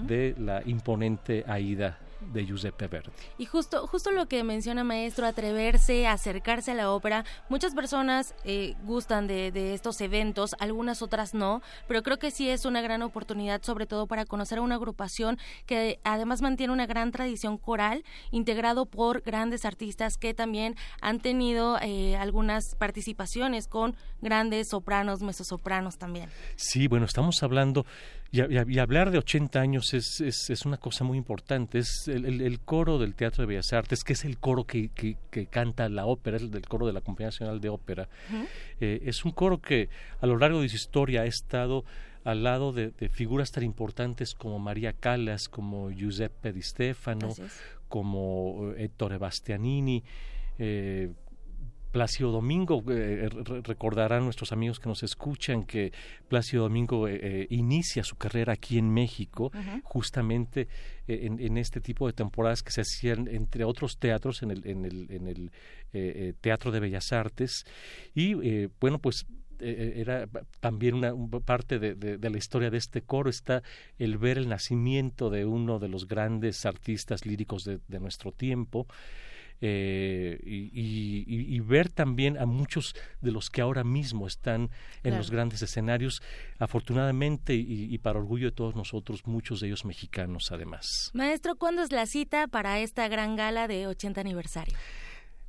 de 0.05 0.35
la 0.37 0.61
imponente 0.65 1.45
Aida 1.47 1.99
de 2.31 2.45
Giuseppe 2.45 2.87
Verdi. 2.87 3.11
Y 3.37 3.45
justo, 3.45 3.87
justo 3.87 4.11
lo 4.11 4.27
que 4.27 4.43
menciona 4.43 4.83
maestro, 4.83 5.25
atreverse, 5.25 6.07
acercarse 6.07 6.71
a 6.71 6.75
la 6.75 6.91
ópera. 6.91 7.25
Muchas 7.49 7.73
personas 7.73 8.35
eh, 8.43 8.75
gustan 8.83 9.27
de, 9.27 9.51
de, 9.51 9.73
estos 9.73 9.99
eventos, 10.01 10.55
algunas 10.59 11.01
otras 11.01 11.33
no, 11.33 11.61
pero 11.87 12.03
creo 12.03 12.19
que 12.19 12.31
sí 12.31 12.49
es 12.49 12.65
una 12.65 12.81
gran 12.81 13.01
oportunidad, 13.01 13.61
sobre 13.63 13.85
todo 13.85 14.07
para 14.07 14.25
conocer 14.25 14.59
a 14.59 14.61
una 14.61 14.75
agrupación 14.75 15.37
que 15.65 15.99
además 16.03 16.41
mantiene 16.41 16.73
una 16.73 16.85
gran 16.85 17.11
tradición 17.11 17.57
coral, 17.57 18.03
integrado 18.31 18.85
por 18.85 19.21
grandes 19.21 19.65
artistas 19.65 20.17
que 20.17 20.33
también 20.33 20.75
han 21.01 21.19
tenido 21.19 21.77
eh, 21.81 22.15
algunas 22.15 22.75
participaciones 22.75 23.67
con 23.67 23.95
grandes 24.21 24.69
sopranos, 24.69 25.21
mezzosopranos 25.21 25.97
también. 25.97 26.29
Sí, 26.55 26.87
bueno, 26.87 27.05
estamos 27.05 27.41
hablando 27.43 27.85
y, 28.33 28.79
hablar 28.79 29.11
de 29.11 29.19
80 29.19 29.61
años 29.61 29.93
es, 29.93 30.19
es, 30.19 30.49
es, 30.49 30.65
una 30.65 30.77
cosa 30.77 31.03
muy 31.03 31.19
importante. 31.19 31.77
Es 31.77 32.07
el, 32.07 32.41
el, 32.41 32.59
coro 32.61 32.97
del 32.97 33.13
Teatro 33.13 33.43
de 33.43 33.47
Bellas 33.47 33.71
Artes, 33.73 34.03
que 34.03 34.13
es 34.13 34.25
el 34.25 34.39
coro 34.39 34.63
que, 34.63 34.89
que, 34.89 35.45
canta 35.45 35.87
la 35.87 36.07
ópera, 36.07 36.37
es 36.37 36.43
el 36.43 36.49
del 36.49 36.67
coro 36.67 36.87
de 36.87 36.93
la 36.93 37.01
Compañía 37.01 37.27
Nacional 37.27 37.61
de 37.61 37.69
Ópera. 37.69 38.09
Eh, 38.79 39.03
es 39.05 39.23
un 39.23 39.33
coro 39.33 39.61
que 39.61 39.87
a 40.19 40.25
lo 40.25 40.35
largo 40.35 40.61
de 40.63 40.69
su 40.69 40.77
historia 40.77 41.21
ha 41.21 41.25
estado 41.25 41.85
al 42.23 42.41
lado 42.41 42.73
de, 42.73 42.91
figuras 43.09 43.51
tan 43.51 43.63
importantes 43.63 44.33
como 44.33 44.57
María 44.57 44.93
Callas, 44.93 45.47
como 45.47 45.91
Giuseppe 45.91 46.53
Di 46.53 46.63
Stefano, 46.63 47.35
como 47.87 48.71
eh, 48.75 48.85
Ettore 48.85 49.19
Bastianini. 49.19 50.03
Eh, 50.57 51.11
Plácido 51.93 52.31
Domingo, 52.31 52.83
eh, 52.89 53.29
recordarán 53.63 54.23
nuestros 54.23 54.51
amigos 54.51 54.79
que 54.79 54.89
nos 54.89 55.03
escuchan 55.03 55.63
que 55.63 55.93
Plácido 56.27 56.63
Domingo 56.63 57.07
eh, 57.07 57.19
eh, 57.21 57.47
inicia 57.51 58.03
su 58.03 58.15
carrera 58.15 58.53
aquí 58.53 58.79
en 58.79 58.91
México, 58.91 59.51
justamente 59.83 60.67
en, 61.07 61.55
este 61.55 61.81
tipo 61.81 62.07
de 62.07 62.13
temporadas 62.13 62.63
que 62.63 62.71
se 62.71 62.81
hacían 62.81 63.27
entre 63.27 63.63
otros 63.63 63.99
teatros 63.99 64.41
en 64.41 64.49
el, 64.49 64.67
en 64.67 64.85
el, 64.85 65.11
en 65.11 65.27
el 65.27 66.35
Teatro 66.41 66.71
de 66.71 66.79
Bellas 66.79 67.13
Artes. 67.13 67.63
Y 68.15 68.33
bueno, 68.79 68.97
pues 68.97 69.27
era 69.59 70.27
también 70.61 70.95
una, 70.95 71.13
parte 71.45 71.77
de, 71.77 72.17
la 72.17 72.37
historia 72.37 72.71
de 72.71 72.77
este 72.77 73.03
coro. 73.03 73.29
Está 73.29 73.61
el 73.99 74.17
ver 74.17 74.39
el 74.39 74.49
nacimiento 74.49 75.29
de 75.29 75.45
uno 75.45 75.77
de 75.77 75.89
los 75.89 76.07
grandes 76.07 76.65
artistas 76.65 77.27
líricos 77.27 77.65
de, 77.65 77.81
de 77.87 77.99
nuestro 77.99 78.31
tiempo 78.31 78.87
eh, 79.65 80.39
y, 80.43 81.59
ver 81.61 81.89
también 81.89 82.37
a 82.37 82.45
muchos 82.45 82.93
de 83.21 83.31
los 83.31 83.49
que 83.49 83.61
ahora 83.61 83.85
mismo 83.85 84.27
están 84.27 84.69
en 85.03 85.17
los 85.17 85.31
grandes 85.31 85.61
escenarios, 85.61 86.21
afortunadamente 86.59 87.53
y, 87.55 87.97
para 87.99 88.19
orgullo 88.19 88.47
de 88.47 88.51
todos 88.51 88.75
nosotros, 88.75 89.25
muchos 89.25 89.61
de 89.61 89.67
ellos 89.67 89.85
mexicanos 89.85 90.51
además. 90.51 91.11
Maestro, 91.13 91.55
¿cuándo 91.55 91.81
es 91.81 91.93
la 91.93 92.05
cita 92.07 92.47
para 92.47 92.79
esta 92.79 93.07
gran 93.07 93.37
gala 93.37 93.69
de 93.69 93.87
80 93.87 94.19
aniversario? 94.19 94.77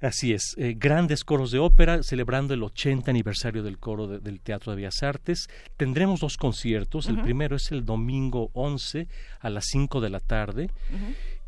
Así 0.01 0.33
es, 0.33 0.55
eh, 0.59 0.75
grandes 0.77 1.25
coros 1.25 1.51
de 1.51 1.59
ópera 1.59 2.05
celebrando 2.05 2.55
el 2.55 2.63
80 2.63 3.11
aniversario 3.11 3.65
del 3.65 3.79
coro 3.79 4.07
del 4.07 4.41
Teatro 4.41 4.71
de 4.71 4.77
Bellas 4.77 5.03
Artes. 5.03 5.49
Tendremos 5.77 6.21
dos 6.21 6.37
conciertos. 6.37 7.09
El 7.09 7.21
primero 7.21 7.57
es 7.57 7.73
el 7.73 7.85
domingo 7.85 8.51
11 8.53 9.09
a 9.41 9.51
las 9.51 9.65
5 9.67 10.01
de 10.01 10.11
la 10.11 10.21
tarde 10.21 10.71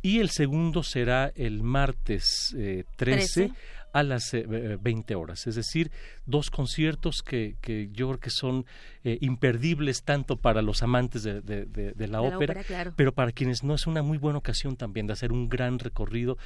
y 0.06 0.20
el 0.20 0.30
segundo 0.30 0.84
será 0.84 1.32
el 1.34 1.64
martes 1.64 2.54
13, 2.94 3.42
eh, 3.42 3.52
a 3.92 4.04
las 4.04 4.30
20 4.30 5.12
eh, 5.12 5.16
horas. 5.16 5.48
Es 5.48 5.56
decir, 5.56 5.90
dos 6.26 6.48
conciertos 6.48 7.22
que, 7.22 7.56
que 7.60 7.88
yo 7.90 8.06
creo 8.10 8.20
que 8.20 8.30
son 8.30 8.66
eh, 9.06 9.18
imperdibles 9.20 10.02
tanto 10.02 10.34
para 10.36 10.62
los 10.62 10.82
amantes 10.82 11.22
de, 11.22 11.40
de, 11.40 12.08
la, 12.08 12.22
ópera, 12.22 12.60
pero 12.96 13.12
para 13.12 13.30
quienes 13.30 13.62
no 13.62 13.72
es 13.72 13.86
una 13.86 14.02
muy 14.02 14.18
buena 14.18 14.38
ocasión 14.38 14.74
también 14.74 15.06
de 15.06 15.12
hacer 15.12 15.30
un 15.30 15.48
gran 15.48 15.78
recorrido 15.78 16.36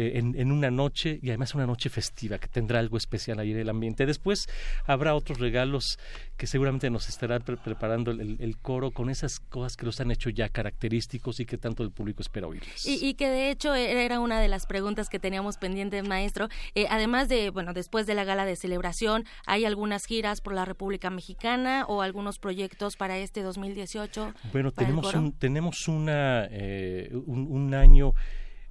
eh, 0.00 0.12
en, 0.14 0.52
una 0.52 0.70
noche 0.70 1.18
y 1.20 1.30
además 1.30 1.56
una 1.56 1.66
noche 1.66 1.90
festiva 1.90 2.38
que 2.38 2.46
tendrá 2.46 2.78
algo 2.78 2.96
especial 2.96 3.40
ahí 3.40 3.50
en 3.50 3.58
el 3.58 3.68
ambiente. 3.68 4.06
Después 4.06 4.48
habrá 4.86 5.12
otros 5.16 5.40
regalos 5.40 5.98
que 6.36 6.46
seguramente 6.46 6.88
nos 6.88 7.08
estará 7.08 7.40
preparando 7.40 8.12
el, 8.12 8.56
coro 8.62 8.92
con 8.92 9.10
esas 9.10 9.40
cosas 9.40 9.76
que 9.76 9.84
los 9.84 10.00
han 10.00 10.12
hecho 10.12 10.30
ya 10.30 10.50
característicos 10.50 11.40
y 11.40 11.46
que 11.46 11.58
tanto 11.58 11.82
el 11.82 11.90
público 11.90 12.22
espera 12.22 12.46
oírles. 12.46 12.86
Y, 12.86 13.14
que 13.14 13.28
de 13.28 13.50
hecho 13.50 13.74
e, 13.74 14.04
era 14.04 14.20
una 14.20 14.40
de 14.40 14.46
las 14.46 14.66
preguntas 14.66 15.08
que 15.08 15.18
teníamos 15.18 15.56
pendiente, 15.56 16.00
maestro. 16.04 16.48
Eh, 16.76 16.86
además 16.88 17.28
de, 17.28 17.50
bueno, 17.50 17.72
después 17.72 18.06
de 18.06 18.14
la 18.14 18.22
gala 18.22 18.46
de 18.46 18.54
celebración, 18.54 19.24
¿hay 19.46 19.64
algunas 19.64 20.06
giras 20.06 20.40
por 20.40 20.54
la 20.54 20.64
República 20.64 21.10
Mexicana 21.10 21.84
o 21.88 21.97
algunos 22.02 22.38
proyectos 22.38 22.96
para 22.96 23.18
este 23.18 23.42
2018? 23.42 24.34
Bueno, 24.52 24.72
tenemos 24.72 25.14
un, 25.14 25.32
tenemos 25.32 25.88
una, 25.88 26.46
eh, 26.50 27.10
un 27.26 27.74
año 27.74 28.14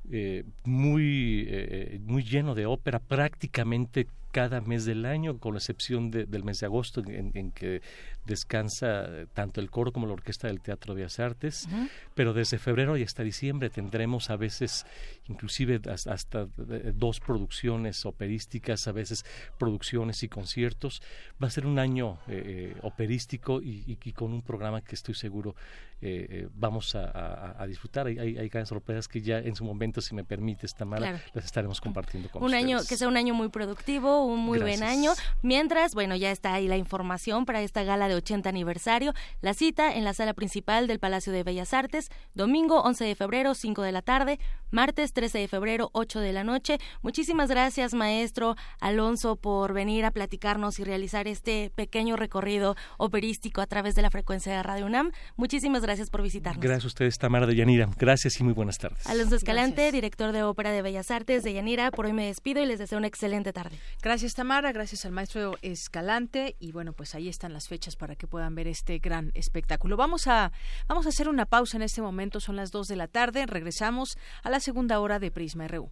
eh, 0.10 0.46
muy, 0.64 1.46
eh, 1.50 2.00
muy 2.02 2.24
lleno 2.24 2.56
de 2.56 2.66
ópera, 2.66 3.00
prácticamente 3.00 4.08
cada 4.32 4.62
mes 4.62 4.86
del 4.86 5.06
año, 5.06 5.38
con 5.38 5.56
excepción 5.56 6.12
del 6.12 6.44
mes 6.46 6.60
de 6.60 6.66
agosto, 6.66 7.04
en, 7.06 7.52
que 7.52 7.82
descansa 8.28 9.08
tanto 9.34 9.60
el 9.60 9.72
coro 9.72 9.92
como 9.92 10.06
la 10.06 10.14
orquesta 10.14 10.48
del 10.48 10.62
Teatro 10.62 10.94
de 10.94 11.04
las 11.04 11.20
Artes, 11.20 11.68
pero 12.14 12.34
desde 12.34 12.60
febrero 12.60 12.98
y 12.98 13.04
hasta 13.04 13.24
diciembre 13.24 13.70
tendremos 13.70 14.30
a 14.30 14.36
veces 14.36 14.86
inclusive 15.28 15.82
hasta 15.88 16.48
dos 16.94 17.20
producciones 17.20 18.06
operísticas, 18.06 18.88
a 18.88 18.92
veces 18.92 19.26
producciones 19.58 20.22
y 20.24 20.30
conciertos. 20.30 21.02
Va 21.42 21.48
a 21.48 21.52
ser 21.52 21.66
un 21.66 21.80
año 21.80 22.20
eh, 22.28 22.74
eh, 22.76 22.80
operístico 22.84 23.62
y, 23.62 23.98
con 24.14 24.34
un 24.34 24.42
programa 24.42 24.82
que 24.82 24.96
estoy 24.96 25.16
seguro 25.16 25.56
eh, 26.00 26.48
vamos 26.54 26.96
a, 26.96 27.66
disfrutar. 27.68 28.08
Hay, 28.08 28.18
hay, 28.20 28.50
grandes 28.50 28.70
sorpresas 28.70 29.08
que 29.08 29.22
ya 29.22 29.40
en 29.40 29.56
su 29.56 29.66
momento, 29.66 30.00
si 30.00 30.14
me 30.14 30.24
permite, 30.24 30.68
Tamara, 30.68 31.22
las 31.34 31.46
estaremos 31.46 31.82
compartiendo 31.82 32.30
con 32.30 32.44
un 32.44 32.48
ustedes. 32.48 32.64
año 32.64 32.80
Que 32.88 32.98
sea 32.98 33.08
un 33.08 33.18
año 33.18 33.34
muy 33.34 33.50
productivo, 33.50 34.26
un 34.26 34.40
muy 34.40 34.60
buen 34.60 34.84
año. 34.84 35.14
Mientras, 35.42 35.94
bueno, 35.94 36.16
ya 36.16 36.32
está 36.32 36.54
ahí 36.54 36.68
la 36.68 36.78
información 36.78 37.46
para 37.46 37.62
esta 37.62 37.84
gala 37.84 38.08
de 38.08 38.16
80 38.18 38.50
aniversario. 38.50 39.14
La 39.42 39.54
cita 39.54 39.96
en 39.96 40.04
la 40.04 40.14
sala 40.14 40.34
principal 40.34 40.88
del 40.88 41.00
Palacio 41.00 41.34
de 41.34 41.44
Bellas 41.44 41.74
Artes, 41.74 42.10
domingo 42.34 42.82
11 42.82 43.06
de 43.06 43.16
febrero, 43.16 43.54
5 43.54 43.82
de 43.82 43.92
la 43.92 44.02
tarde, 44.02 44.40
martes 44.72 45.14
13 45.14 45.40
de 45.40 45.48
febrero, 45.48 45.90
8 45.94 46.20
de 46.20 46.34
la 46.34 46.44
noche. 46.44 46.80
Muchísimas 47.02 47.50
gracias, 47.50 47.94
maestro 47.94 48.56
Alonso, 48.80 49.36
por 49.36 49.74
venir 49.74 50.06
a 50.06 50.12
platicarnos 50.12 50.80
y 50.80 50.84
realizar 50.84 51.28
este 51.28 51.72
pequeño 51.76 52.16
recorrido 52.16 52.76
operístico 52.98 53.62
a 53.62 53.68
través 53.68 53.96
de 53.96 54.02
la 54.02 54.10
frecuencia 54.10 54.56
de 54.56 54.64
Radio 54.64 54.86
UNAM. 54.86 55.12
Muchísimas 55.36 55.82
gracias 55.82 56.10
por 56.10 56.22
visitarnos. 56.22 56.64
Gracias 56.64 56.86
a 56.86 56.88
ustedes, 56.88 57.18
Tamara 57.18 57.46
de 57.46 57.56
Yanira. 57.56 57.90
Gracias 57.98 58.40
y 58.40 58.44
muy 58.44 58.54
buenas 58.54 58.78
tardes. 58.78 59.06
Alonso 59.08 59.36
Escalante, 59.36 59.92
director 59.92 60.32
de 60.32 60.44
Ópera 60.44 60.72
de 60.72 60.82
Bellas 60.82 61.12
Artes 61.12 61.44
de 61.44 61.54
Yanira. 61.54 61.92
Por 61.92 62.06
hoy 62.06 62.14
me 62.14 62.26
despido 62.28 62.62
y 62.62 62.66
les 62.66 62.80
deseo 62.80 62.98
una 62.98 63.08
excelente 63.08 63.54
tarde. 63.54 63.78
Gracias, 64.02 64.34
Tamara. 64.34 64.72
Gracias 64.72 65.06
al 65.06 65.12
maestro 65.12 65.58
Escalante. 65.62 66.56
Y 66.60 66.72
bueno, 66.72 66.94
pues 66.94 67.16
ahí 67.16 67.28
están 67.28 67.54
las 67.54 67.68
fechas 67.68 67.96
para 67.96 68.07
que 68.16 68.28
puedan 68.28 68.56
ver 68.56 68.68
este 68.68 69.00
gran 69.00 69.32
espectáculo. 69.34 69.98
Vamos 69.98 70.28
a, 70.28 70.52
vamos 70.88 71.06
a 71.06 71.10
hacer 71.10 71.30
una 71.30 71.46
pausa 71.46 71.78
en 71.78 71.84
este 71.84 72.02
momento. 72.02 72.40
Son 72.40 72.56
las 72.56 72.72
2 72.72 72.88
de 72.88 72.96
la 72.96 73.08
tarde. 73.08 73.46
Regresamos 73.46 74.18
a 74.44 74.50
la 74.50 74.60
segunda 74.60 75.00
hora 75.00 75.20
de 75.20 75.32
Prisma 75.32 75.68
RU. 75.68 75.92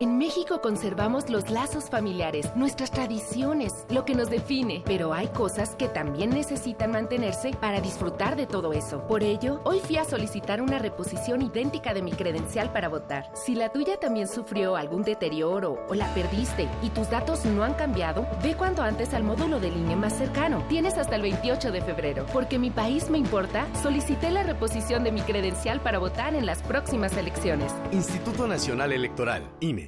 En 0.00 0.16
México 0.16 0.60
conservamos 0.60 1.28
los 1.28 1.50
lazos 1.50 1.90
familiares, 1.90 2.54
nuestras 2.54 2.92
tradiciones, 2.92 3.84
lo 3.90 4.04
que 4.04 4.14
nos 4.14 4.30
define, 4.30 4.80
pero 4.86 5.12
hay 5.12 5.26
cosas 5.26 5.74
que 5.74 5.88
también 5.88 6.30
necesitan 6.30 6.92
mantenerse 6.92 7.50
para 7.50 7.80
disfrutar 7.80 8.36
de 8.36 8.46
todo 8.46 8.72
eso. 8.72 9.04
Por 9.08 9.24
ello, 9.24 9.60
hoy 9.64 9.80
fui 9.80 9.96
a 9.96 10.04
solicitar 10.04 10.62
una 10.62 10.78
reposición 10.78 11.42
idéntica 11.42 11.94
de 11.94 12.02
mi 12.02 12.12
credencial 12.12 12.72
para 12.72 12.88
votar. 12.88 13.28
Si 13.34 13.56
la 13.56 13.70
tuya 13.70 13.98
también 13.98 14.28
sufrió 14.28 14.76
algún 14.76 15.02
deterioro 15.02 15.84
o 15.88 15.94
la 15.96 16.14
perdiste 16.14 16.68
y 16.80 16.90
tus 16.90 17.10
datos 17.10 17.44
no 17.44 17.64
han 17.64 17.74
cambiado, 17.74 18.24
ve 18.40 18.54
cuanto 18.54 18.82
antes 18.82 19.12
al 19.14 19.24
módulo 19.24 19.58
de 19.58 19.72
línea 19.72 19.96
más 19.96 20.16
cercano. 20.16 20.64
Tienes 20.68 20.96
hasta 20.96 21.16
el 21.16 21.22
28 21.22 21.72
de 21.72 21.80
febrero. 21.80 22.24
Porque 22.32 22.60
mi 22.60 22.70
país 22.70 23.10
me 23.10 23.18
importa, 23.18 23.66
solicité 23.82 24.30
la 24.30 24.44
reposición 24.44 25.02
de 25.02 25.10
mi 25.10 25.22
credencial 25.22 25.80
para 25.80 25.98
votar 25.98 26.36
en 26.36 26.46
las 26.46 26.62
próximas 26.62 27.16
elecciones. 27.16 27.74
Instituto 27.90 28.46
Nacional 28.46 28.92
Electoral, 28.92 29.42
INE. 29.58 29.87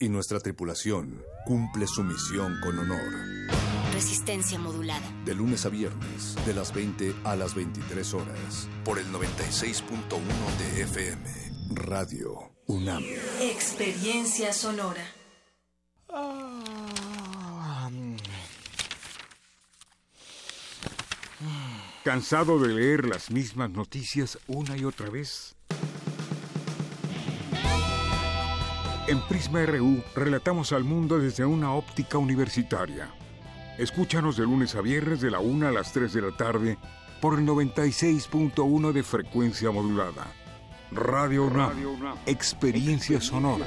y 0.00 0.08
nuestra 0.08 0.40
tripulación 0.40 1.22
cumple 1.44 1.86
su 1.86 2.02
misión 2.02 2.58
con 2.62 2.78
honor. 2.78 3.12
Resistencia 3.92 4.58
modulada. 4.58 5.06
De 5.26 5.34
lunes 5.34 5.66
a 5.66 5.68
viernes, 5.68 6.34
de 6.46 6.54
las 6.54 6.74
20 6.74 7.14
a 7.22 7.36
las 7.36 7.54
23 7.54 8.14
horas, 8.14 8.68
por 8.82 8.98
el 8.98 9.06
96.1 9.12 9.84
de 10.58 10.82
FM, 10.82 11.30
Radio 11.74 12.50
UNAM. 12.66 13.04
Experiencia 13.40 14.52
sonora. 14.54 15.04
¿Cansado 22.02 22.58
de 22.58 22.68
leer 22.68 23.06
las 23.06 23.30
mismas 23.30 23.70
noticias 23.70 24.38
una 24.46 24.76
y 24.78 24.84
otra 24.84 25.10
vez? 25.10 25.54
En 29.08 29.20
Prisma 29.22 29.64
RU 29.66 30.02
relatamos 30.14 30.72
al 30.72 30.84
mundo 30.84 31.18
desde 31.18 31.44
una 31.44 31.72
óptica 31.72 32.18
universitaria. 32.18 33.08
Escúchanos 33.78 34.36
de 34.36 34.44
lunes 34.44 34.74
a 34.74 34.82
viernes 34.82 35.20
de 35.20 35.30
la 35.30 35.40
1 35.40 35.68
a 35.68 35.72
las 35.72 35.92
3 35.92 36.12
de 36.12 36.22
la 36.22 36.36
tarde 36.36 36.78
por 37.20 37.38
el 37.38 37.46
96.1 37.46 38.92
de 38.92 39.02
frecuencia 39.02 39.70
modulada. 39.70 40.26
Radio 40.92 41.44
UNAM, 41.44 42.16
experiencia 42.26 43.20
sonora. 43.20 43.66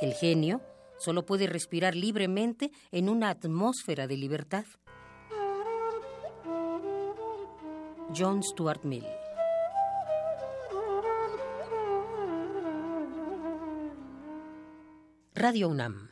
El 0.00 0.14
genio 0.14 0.60
solo 0.98 1.26
puede 1.26 1.46
respirar 1.46 1.94
libremente 1.94 2.70
en 2.92 3.08
una 3.08 3.30
atmósfera 3.30 4.06
de 4.06 4.16
libertad. 4.16 4.64
John 8.16 8.42
Stuart 8.42 8.84
Mill 8.84 9.04
Radio 15.34 15.68
UNAM 15.68 16.08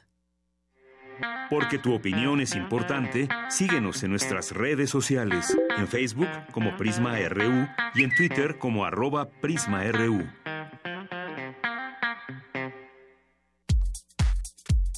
Porque 1.49 1.78
tu 1.78 1.95
opinión 1.95 2.41
es 2.41 2.55
importante, 2.55 3.28
síguenos 3.49 4.03
en 4.03 4.11
nuestras 4.11 4.53
redes 4.53 4.91
sociales, 4.91 5.57
en 5.78 5.89
Facebook 5.89 6.28
como 6.53 6.76
Prisma 6.76 7.18
RU 7.28 7.66
y 7.95 8.05
en 8.05 8.14
Twitter 8.14 8.59
como 8.59 8.84
arroba 8.84 9.30
PrismaRU. 9.41 10.26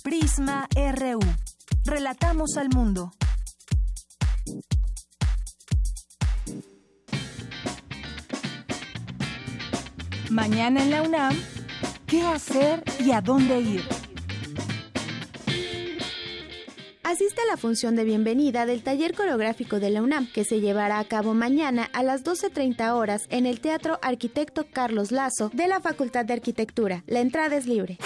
Prisma 0.09 0.67
RU. 0.75 1.21
Relatamos 1.85 2.57
al 2.57 2.71
mundo. 2.71 3.13
Mañana 10.31 10.83
en 10.83 10.91
la 10.91 11.03
UNAM, 11.03 11.37
¿qué 12.07 12.23
hacer 12.23 12.83
y 13.05 13.11
a 13.11 13.21
dónde 13.21 13.61
ir? 13.61 13.83
Asiste 17.03 17.43
a 17.43 17.47
la 17.51 17.59
función 17.59 17.95
de 17.95 18.05
bienvenida 18.05 18.65
del 18.65 18.83
taller 18.83 19.15
coreográfico 19.15 19.79
de 19.79 19.91
la 19.91 20.01
UNAM, 20.01 20.27
que 20.33 20.45
se 20.45 20.61
llevará 20.61 21.01
a 21.01 21.05
cabo 21.05 21.35
mañana 21.35 21.87
a 21.93 22.03
las 22.03 22.25
12.30 22.25 22.95
horas 22.95 23.27
en 23.29 23.45
el 23.45 23.61
Teatro 23.61 23.99
Arquitecto 24.01 24.69
Carlos 24.73 25.13
Lazo 25.13 25.51
de 25.53 25.69
la 25.69 25.81
Facultad 25.81 26.25
de 26.25 26.33
Arquitectura. 26.33 27.05
La 27.07 27.21
entrada 27.21 27.57
es 27.57 27.67
libre. 27.67 27.99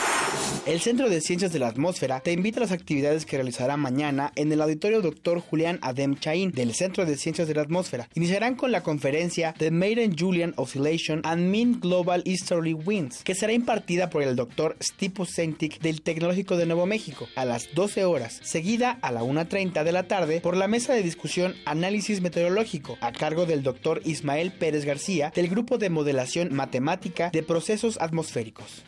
El 0.65 0.81
Centro 0.81 1.11
de 1.11 1.21
Ciencias 1.21 1.53
de 1.53 1.59
la 1.59 1.67
Atmósfera 1.67 2.21
te 2.21 2.31
invita 2.31 2.61
a 2.61 2.63
las 2.63 2.71
actividades 2.71 3.27
que 3.27 3.37
realizará 3.37 3.77
mañana 3.77 4.31
en 4.37 4.53
el 4.53 4.63
auditorio 4.63 5.03
Dr. 5.03 5.41
Julián 5.41 5.81
Adem 5.83 6.15
Chaín 6.15 6.53
del 6.53 6.73
Centro 6.73 7.05
de 7.05 7.17
Ciencias 7.17 7.49
de 7.49 7.55
la 7.55 7.63
Atmósfera. 7.63 8.09
Iniciarán 8.15 8.55
con 8.55 8.71
la 8.71 8.85
conferencia 8.85 9.57
The 9.59 9.73
Maiden 9.73 10.17
Julian 10.17 10.55
Oscillation 10.57 11.21
and 11.25 11.51
Mean 11.51 11.81
Global 11.81 12.23
History 12.25 12.75
Winds, 12.75 13.25
que 13.25 13.35
será 13.35 13.53
impartida 13.53 14.09
por 14.09 14.23
el 14.23 14.37
Dr. 14.37 14.77
Stipus 14.81 15.31
Sentic 15.31 15.81
del 15.81 16.01
Tecnológico 16.01 16.57
de 16.57 16.67
Nuevo 16.67 16.87
México 16.87 17.27
a 17.35 17.45
las 17.45 17.75
12 17.75 18.05
horas, 18.05 18.39
seguida 18.45 18.99
a 19.03 19.11
la 19.11 19.25
1.30 19.25 19.83
de 19.83 19.93
la 19.93 20.07
tarde 20.07 20.41
por 20.41 20.57
la 20.57 20.69
mesa 20.69 20.95
de 20.95 21.03
discusión 21.03 21.57
Análisis 21.65 22.21
Meteorológico, 22.21 22.99
a 23.01 23.11
cargo 23.11 23.47
del 23.47 23.65
Dr. 23.65 24.01
Ismael 24.05 24.53
Pérez 24.53 24.85
García 24.85 25.33
del 25.35 25.49
Grupo 25.49 25.79
de 25.79 25.91
Modelación 25.91 26.55
Matemática 26.55 27.31
de 27.31 27.43
Procesos 27.43 28.01
Atmosféricos. 28.01 28.85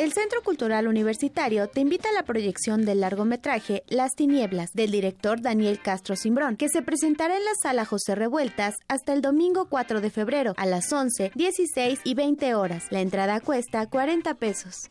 El 0.00 0.14
Centro 0.14 0.40
Cultural 0.42 0.88
Universitario 0.88 1.68
te 1.68 1.82
invita 1.82 2.08
a 2.08 2.12
la 2.12 2.22
proyección 2.22 2.86
del 2.86 3.00
largometraje 3.00 3.82
Las 3.86 4.14
Tinieblas 4.14 4.72
del 4.72 4.92
director 4.92 5.42
Daniel 5.42 5.78
Castro 5.78 6.16
Simbrón, 6.16 6.56
que 6.56 6.70
se 6.70 6.80
presentará 6.80 7.36
en 7.36 7.44
la 7.44 7.50
sala 7.62 7.84
José 7.84 8.14
Revueltas 8.14 8.76
hasta 8.88 9.12
el 9.12 9.20
domingo 9.20 9.66
4 9.68 10.00
de 10.00 10.08
febrero 10.08 10.54
a 10.56 10.64
las 10.64 10.90
11, 10.90 11.32
16 11.34 12.00
y 12.02 12.14
20 12.14 12.54
horas. 12.54 12.86
La 12.88 13.02
entrada 13.02 13.40
cuesta 13.40 13.84
40 13.84 14.36
pesos. 14.36 14.90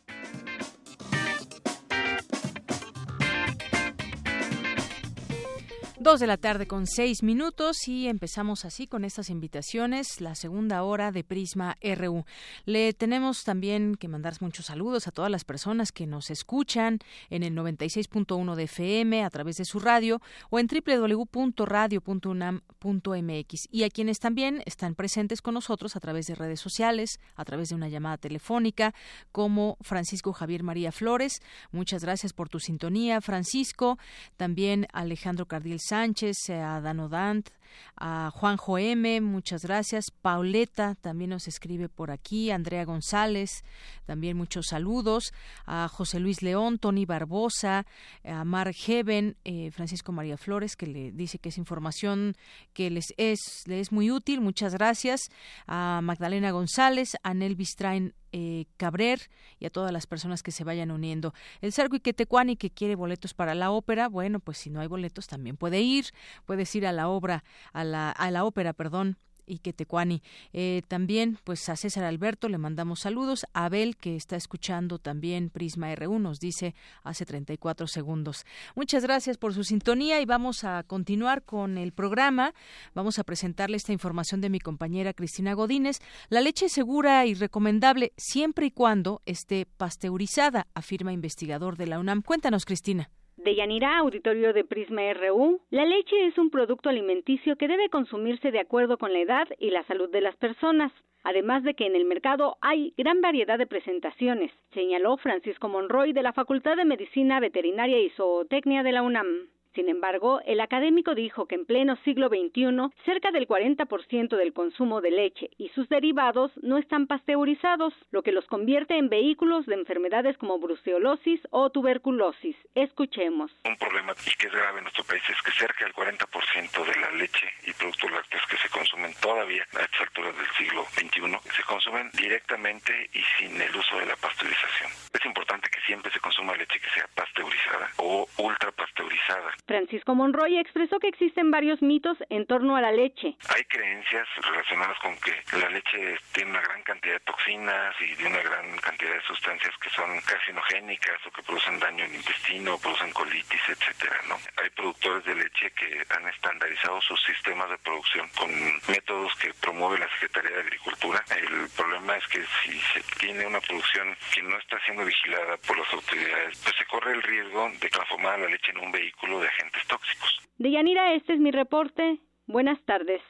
Dos 6.02 6.18
de 6.18 6.26
la 6.26 6.38
tarde 6.38 6.66
con 6.66 6.86
seis 6.86 7.22
minutos 7.22 7.86
y 7.86 8.08
empezamos 8.08 8.64
así 8.64 8.86
con 8.86 9.04
estas 9.04 9.28
invitaciones, 9.28 10.22
la 10.22 10.34
segunda 10.34 10.82
hora 10.82 11.12
de 11.12 11.24
Prisma 11.24 11.76
RU. 11.82 12.24
Le 12.64 12.94
tenemos 12.94 13.44
también 13.44 13.96
que 13.96 14.08
mandar 14.08 14.32
muchos 14.40 14.64
saludos 14.64 15.06
a 15.06 15.10
todas 15.10 15.30
las 15.30 15.44
personas 15.44 15.92
que 15.92 16.06
nos 16.06 16.30
escuchan 16.30 17.00
en 17.28 17.42
el 17.42 17.54
96.1 17.54 18.54
de 18.54 18.62
FM 18.62 19.22
a 19.22 19.28
través 19.28 19.58
de 19.58 19.66
su 19.66 19.78
radio 19.78 20.22
o 20.48 20.58
en 20.58 20.68
www.radio.unam.mx 20.68 23.68
y 23.70 23.82
a 23.82 23.90
quienes 23.90 24.20
también 24.20 24.62
están 24.64 24.94
presentes 24.94 25.42
con 25.42 25.52
nosotros 25.52 25.96
a 25.96 26.00
través 26.00 26.28
de 26.28 26.34
redes 26.34 26.60
sociales, 26.60 27.20
a 27.36 27.44
través 27.44 27.68
de 27.68 27.74
una 27.74 27.90
llamada 27.90 28.16
telefónica, 28.16 28.94
como 29.32 29.76
Francisco 29.82 30.32
Javier 30.32 30.62
María 30.62 30.92
Flores. 30.92 31.42
Muchas 31.72 32.02
gracias 32.02 32.32
por 32.32 32.48
tu 32.48 32.58
sintonía, 32.58 33.20
Francisco. 33.20 33.98
También 34.38 34.86
Alejandro 34.94 35.44
Cardil 35.44 35.78
Sánchez, 35.90 36.48
a 36.50 36.80
Dano 36.80 37.08
Dant, 37.08 37.50
a 37.96 38.30
Juanjo 38.32 38.78
M, 38.78 39.20
muchas 39.20 39.62
gracias. 39.64 40.10
Pauleta 40.10 40.94
también 40.94 41.30
nos 41.30 41.48
escribe 41.48 41.88
por 41.88 42.10
aquí, 42.10 42.50
Andrea 42.50 42.84
González, 42.84 43.64
también 44.06 44.36
muchos 44.36 44.66
saludos. 44.68 45.32
A 45.66 45.88
José 45.88 46.20
Luis 46.20 46.42
León, 46.42 46.78
Tony 46.78 47.04
Barbosa, 47.06 47.86
a 48.24 48.44
Mar 48.44 48.72
Heaven, 48.72 49.36
eh, 49.44 49.70
Francisco 49.70 50.12
María 50.12 50.36
Flores, 50.36 50.76
que 50.76 50.86
le 50.86 51.12
dice 51.12 51.38
que 51.38 51.50
es 51.50 51.58
información 51.58 52.34
que 52.72 52.90
les 52.90 53.14
es, 53.16 53.62
les 53.66 53.80
es 53.80 53.92
muy 53.92 54.10
útil, 54.10 54.40
muchas 54.40 54.74
gracias. 54.74 55.30
A 55.66 56.00
Magdalena 56.02 56.50
González, 56.50 57.16
a 57.22 57.34
Nel 57.34 57.56
Bistrain 57.56 58.14
eh, 58.32 58.66
Cabrer 58.76 59.28
y 59.58 59.66
a 59.66 59.70
todas 59.70 59.92
las 59.92 60.06
personas 60.06 60.42
que 60.42 60.52
se 60.52 60.62
vayan 60.62 60.92
uniendo. 60.92 61.34
El 61.60 61.72
Sargo 61.72 61.96
Iquetecuani 61.96 62.56
que 62.56 62.70
quiere 62.70 62.94
boletos 62.94 63.34
para 63.34 63.56
la 63.56 63.72
ópera, 63.72 64.08
bueno, 64.08 64.38
pues 64.38 64.58
si 64.58 64.70
no 64.70 64.80
hay 64.80 64.86
boletos 64.86 65.26
también 65.26 65.56
puede 65.56 65.80
ir, 65.80 66.06
puedes 66.46 66.72
ir 66.76 66.86
a 66.86 66.92
la 66.92 67.08
obra, 67.08 67.42
a 67.72 67.84
la, 67.84 68.44
ópera, 68.44 68.72
perdón, 68.72 69.16
y 69.46 69.58
Quetecuani. 69.58 70.22
Eh, 70.52 70.82
también, 70.88 71.38
pues 71.44 71.68
a 71.68 71.76
César 71.76 72.04
Alberto 72.04 72.48
le 72.48 72.58
mandamos 72.58 73.00
saludos. 73.00 73.46
A 73.52 73.64
Abel, 73.64 73.96
que 73.96 74.16
está 74.16 74.36
escuchando 74.36 74.98
también 74.98 75.50
Prisma 75.50 75.92
R1, 75.92 76.20
nos 76.20 76.38
dice 76.38 76.74
hace 77.02 77.26
34 77.26 77.86
segundos. 77.88 78.46
Muchas 78.76 79.02
gracias 79.02 79.38
por 79.38 79.52
su 79.52 79.64
sintonía 79.64 80.20
y 80.20 80.24
vamos 80.24 80.62
a 80.64 80.82
continuar 80.84 81.42
con 81.42 81.78
el 81.78 81.92
programa. 81.92 82.54
Vamos 82.94 83.18
a 83.18 83.24
presentarle 83.24 83.76
esta 83.76 83.92
información 83.92 84.40
de 84.40 84.50
mi 84.50 84.60
compañera 84.60 85.14
Cristina 85.14 85.54
Godínez. 85.54 85.98
La 86.28 86.40
leche 86.40 86.66
es 86.66 86.72
segura 86.72 87.26
y 87.26 87.34
recomendable 87.34 88.12
siempre 88.16 88.66
y 88.66 88.70
cuando 88.70 89.20
esté 89.26 89.66
pasteurizada, 89.66 90.68
afirma 90.74 91.12
investigador 91.12 91.76
de 91.76 91.86
la 91.88 91.98
UNAM. 91.98 92.22
Cuéntanos, 92.22 92.64
Cristina. 92.64 93.10
De 93.44 93.54
Yanira, 93.54 93.96
auditorio 93.96 94.52
de 94.52 94.64
Prisma 94.64 95.14
RU, 95.14 95.62
la 95.70 95.86
leche 95.86 96.26
es 96.26 96.36
un 96.36 96.50
producto 96.50 96.90
alimenticio 96.90 97.56
que 97.56 97.68
debe 97.68 97.88
consumirse 97.88 98.50
de 98.50 98.60
acuerdo 98.60 98.98
con 98.98 99.14
la 99.14 99.20
edad 99.20 99.48
y 99.58 99.70
la 99.70 99.82
salud 99.84 100.10
de 100.10 100.20
las 100.20 100.36
personas, 100.36 100.92
además 101.22 101.62
de 101.62 101.72
que 101.72 101.86
en 101.86 101.96
el 101.96 102.04
mercado 102.04 102.58
hay 102.60 102.92
gran 102.98 103.22
variedad 103.22 103.56
de 103.56 103.66
presentaciones, 103.66 104.52
señaló 104.74 105.16
Francisco 105.16 105.70
Monroy 105.70 106.12
de 106.12 106.22
la 106.22 106.34
Facultad 106.34 106.76
de 106.76 106.84
Medicina 106.84 107.40
Veterinaria 107.40 107.98
y 107.98 108.10
Zootecnia 108.10 108.82
de 108.82 108.92
la 108.92 109.00
UNAM. 109.00 109.48
Sin 109.74 109.88
embargo, 109.88 110.40
el 110.46 110.60
académico 110.60 111.14
dijo 111.14 111.46
que 111.46 111.54
en 111.54 111.64
pleno 111.64 111.96
siglo 112.04 112.28
XXI, 112.28 112.90
cerca 113.04 113.30
del 113.30 113.46
40% 113.46 114.36
del 114.36 114.52
consumo 114.52 115.00
de 115.00 115.10
leche 115.10 115.50
y 115.58 115.68
sus 115.70 115.88
derivados 115.88 116.50
no 116.62 116.78
están 116.78 117.06
pasteurizados, 117.06 117.94
lo 118.10 118.22
que 118.22 118.32
los 118.32 118.46
convierte 118.46 118.98
en 118.98 119.08
vehículos 119.08 119.66
de 119.66 119.74
enfermedades 119.74 120.36
como 120.38 120.58
bruceolosis 120.58 121.40
o 121.50 121.70
tuberculosis. 121.70 122.56
Escuchemos. 122.74 123.52
Un 123.64 123.76
problema 123.76 124.12
y 124.12 124.36
que 124.36 124.46
es 124.48 124.52
grave 124.52 124.78
en 124.78 124.84
nuestro 124.84 125.04
país 125.04 125.22
es 125.30 125.40
que 125.42 125.52
cerca 125.52 125.84
del 125.84 125.94
40% 125.94 126.84
de 126.84 127.00
la 127.00 127.10
leche 127.12 127.46
y 127.66 127.72
productos 127.72 128.10
lácteos 128.10 128.42
que 128.50 128.56
se 128.56 128.68
consumen 128.70 129.12
todavía 129.20 129.62
a 129.78 129.82
estas 129.84 130.00
alturas 130.00 130.36
del 130.36 130.50
siglo 130.58 130.84
XXI 130.84 131.50
se 131.54 131.62
consumen 131.64 132.10
directamente 132.12 133.10
y 133.12 133.20
sin 133.38 133.60
el 133.60 133.76
uso 133.76 133.98
de 133.98 134.06
la 134.06 134.16
pasteurización. 134.16 134.90
Es 135.12 135.24
importante 135.24 135.68
que 135.70 135.80
siempre 135.82 136.10
se 136.12 136.20
consuma 136.20 136.56
leche 136.56 136.80
que 136.80 136.90
sea 136.90 137.06
pasteurizada 137.14 137.90
o 137.98 138.26
ultra 138.38 138.70
pasteurizada 138.72 139.50
Francisco 139.66 140.14
Monroy 140.14 140.58
expresó 140.58 140.98
que 140.98 141.08
existen 141.08 141.50
varios 141.50 141.82
mitos 141.82 142.16
en 142.28 142.46
torno 142.46 142.76
a 142.76 142.80
la 142.80 142.92
leche. 142.92 143.36
Hay 143.54 143.64
creencias 143.64 144.26
relacionadas 144.42 144.98
con 144.98 145.16
que 145.18 145.32
la 145.58 145.68
leche 145.70 146.18
tiene 146.32 146.50
una 146.50 146.60
gran 146.60 146.82
cantidad 146.82 147.14
de 147.14 147.20
toxinas 147.20 147.94
y 148.00 148.14
de 148.14 148.26
una 148.26 148.42
gran 148.42 148.76
cantidad 148.78 149.14
de 149.14 149.22
sustancias 149.22 149.74
que 149.80 149.90
son 149.90 150.20
carcinogénicas 150.22 151.26
o 151.26 151.30
que 151.30 151.42
producen 151.42 151.78
daño 151.78 152.04
en 152.04 152.10
el 152.10 152.16
intestino, 152.16 152.78
producen 152.78 153.12
colitis, 153.12 153.68
etcétera, 153.68 154.16
¿no? 154.28 154.36
Hay 154.62 154.70
productores 154.70 155.24
de 155.24 155.34
leche 155.34 155.70
que 155.72 156.04
han 156.10 156.26
estandarizado 156.28 157.00
sus 157.02 157.20
sistemas 157.22 157.70
de 157.70 157.78
producción 157.78 158.28
con 158.36 158.50
métodos 158.88 159.34
que 159.36 159.52
promueve 159.54 159.98
la 159.98 160.08
Secretaría 160.10 160.56
de 160.56 160.62
Agricultura. 160.62 161.22
El 161.30 161.68
problema 161.76 162.16
es 162.16 162.26
que 162.28 162.42
si 162.62 162.78
se 162.92 163.02
tiene 163.18 163.46
una 163.46 163.60
producción 163.60 164.16
que 164.34 164.42
no 164.42 164.56
está 164.58 164.78
siendo 164.84 165.04
vigilada 165.04 165.56
por 165.58 165.78
las 165.78 165.92
autoridades, 165.92 166.58
pues 166.62 166.74
se 166.76 166.86
corre 166.86 167.12
el 167.12 167.22
riesgo 167.22 167.70
de 167.80 167.88
transformar 167.88 168.38
la 168.38 168.48
leche 168.48 168.70
en 168.72 168.78
un 168.78 168.92
vehículo 168.92 169.40
de 169.40 169.49
agentes 169.50 169.82
tóxicos. 169.88 170.40
Deyanira, 170.58 171.14
este 171.14 171.34
es 171.34 171.40
mi 171.40 171.50
reporte. 171.50 172.20
Buenas 172.46 172.80
tardes. 172.84 173.20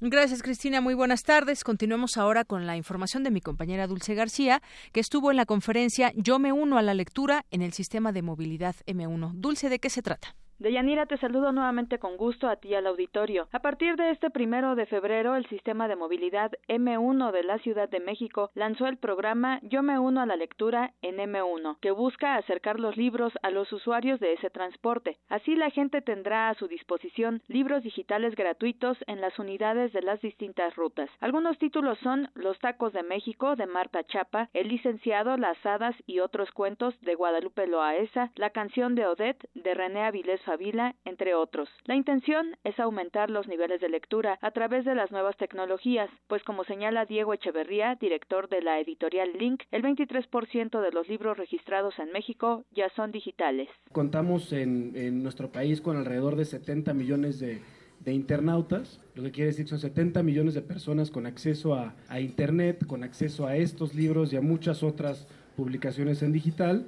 Gracias, 0.00 0.42
Cristina. 0.42 0.82
Muy 0.82 0.92
buenas 0.94 1.22
tardes. 1.22 1.64
Continuemos 1.64 2.18
ahora 2.18 2.44
con 2.44 2.66
la 2.66 2.76
información 2.76 3.24
de 3.24 3.30
mi 3.30 3.40
compañera 3.40 3.86
Dulce 3.86 4.14
García, 4.14 4.60
que 4.92 5.00
estuvo 5.00 5.30
en 5.30 5.38
la 5.38 5.46
conferencia 5.46 6.12
Yo 6.16 6.38
me 6.38 6.52
uno 6.52 6.76
a 6.76 6.82
la 6.82 6.92
lectura 6.92 7.46
en 7.50 7.62
el 7.62 7.72
sistema 7.72 8.12
de 8.12 8.20
movilidad 8.20 8.76
M1. 8.86 9.32
Dulce, 9.32 9.70
¿de 9.70 9.78
qué 9.78 9.88
se 9.88 10.02
trata? 10.02 10.36
Deyanira, 10.58 11.04
te 11.04 11.18
saludo 11.18 11.52
nuevamente 11.52 11.98
con 11.98 12.16
gusto 12.16 12.48
a 12.48 12.56
ti 12.56 12.74
al 12.74 12.86
auditorio. 12.86 13.46
A 13.52 13.58
partir 13.58 13.96
de 13.96 14.10
este 14.10 14.30
primero 14.30 14.74
de 14.74 14.86
febrero, 14.86 15.36
el 15.36 15.46
sistema 15.50 15.86
de 15.86 15.96
movilidad 15.96 16.50
M1 16.66 17.30
de 17.30 17.42
la 17.42 17.58
Ciudad 17.58 17.90
de 17.90 18.00
México 18.00 18.50
lanzó 18.54 18.86
el 18.86 18.96
programa 18.96 19.60
Yo 19.64 19.82
me 19.82 19.98
uno 19.98 20.22
a 20.22 20.26
la 20.26 20.34
lectura 20.34 20.94
en 21.02 21.18
M1, 21.18 21.76
que 21.80 21.90
busca 21.90 22.36
acercar 22.36 22.80
los 22.80 22.96
libros 22.96 23.34
a 23.42 23.50
los 23.50 23.70
usuarios 23.70 24.18
de 24.18 24.32
ese 24.32 24.48
transporte. 24.48 25.18
Así 25.28 25.56
la 25.56 25.68
gente 25.68 26.00
tendrá 26.00 26.48
a 26.48 26.54
su 26.54 26.68
disposición 26.68 27.42
libros 27.48 27.82
digitales 27.82 28.34
gratuitos 28.34 28.96
en 29.06 29.20
las 29.20 29.38
unidades 29.38 29.92
de 29.92 30.00
las 30.00 30.22
distintas 30.22 30.74
rutas. 30.74 31.10
Algunos 31.20 31.58
títulos 31.58 31.98
son 31.98 32.30
Los 32.34 32.58
tacos 32.60 32.94
de 32.94 33.02
México 33.02 33.56
de 33.56 33.66
Marta 33.66 34.04
Chapa, 34.04 34.48
El 34.54 34.68
licenciado, 34.68 35.36
Las 35.36 35.58
hadas 35.66 35.94
y 36.06 36.20
otros 36.20 36.50
cuentos 36.52 36.98
de 37.02 37.14
Guadalupe 37.14 37.66
Loaesa, 37.66 38.32
La 38.36 38.48
canción 38.48 38.94
de 38.94 39.06
Odette 39.06 39.50
de 39.54 39.74
René 39.74 40.04
Avilés 40.04 40.45
Favila, 40.46 40.94
entre 41.04 41.34
otros. 41.34 41.68
La 41.84 41.96
intención 41.96 42.56
es 42.64 42.78
aumentar 42.78 43.30
los 43.30 43.48
niveles 43.48 43.80
de 43.80 43.88
lectura 43.88 44.38
a 44.40 44.52
través 44.52 44.84
de 44.84 44.94
las 44.94 45.10
nuevas 45.10 45.36
tecnologías, 45.36 46.08
pues 46.28 46.42
como 46.44 46.64
señala 46.64 47.04
Diego 47.04 47.34
Echeverría, 47.34 47.96
director 47.96 48.48
de 48.48 48.62
la 48.62 48.78
editorial 48.80 49.32
Link, 49.36 49.64
el 49.72 49.82
23% 49.82 50.80
de 50.80 50.92
los 50.92 51.08
libros 51.08 51.36
registrados 51.36 51.98
en 51.98 52.12
México 52.12 52.64
ya 52.70 52.88
son 52.90 53.10
digitales. 53.10 53.68
Contamos 53.92 54.52
en, 54.52 55.22
nuestro 55.22 55.50
país 55.50 55.80
con 55.80 55.96
alrededor 55.96 56.36
de 56.36 56.44
70 56.44 56.94
millones 56.94 57.40
de, 57.40 57.60
internautas, 58.06 59.00
lo 59.16 59.24
que 59.24 59.32
quiere 59.32 59.50
decir 59.50 59.64
que 59.64 59.70
son 59.70 59.80
70 59.80 60.22
millones 60.22 60.54
de 60.54 60.62
personas 60.62 61.10
con 61.10 61.26
acceso 61.26 61.74
a, 61.74 61.96
a 62.08 62.20
Internet, 62.20 62.86
con 62.86 63.02
acceso 63.02 63.48
a 63.48 63.56
estos 63.56 63.96
libros 63.96 64.32
y 64.32 64.36
a 64.36 64.40
muchas 64.40 64.84
otras 64.84 65.26
publicaciones 65.56 66.22
en 66.22 66.30
digital 66.30 66.86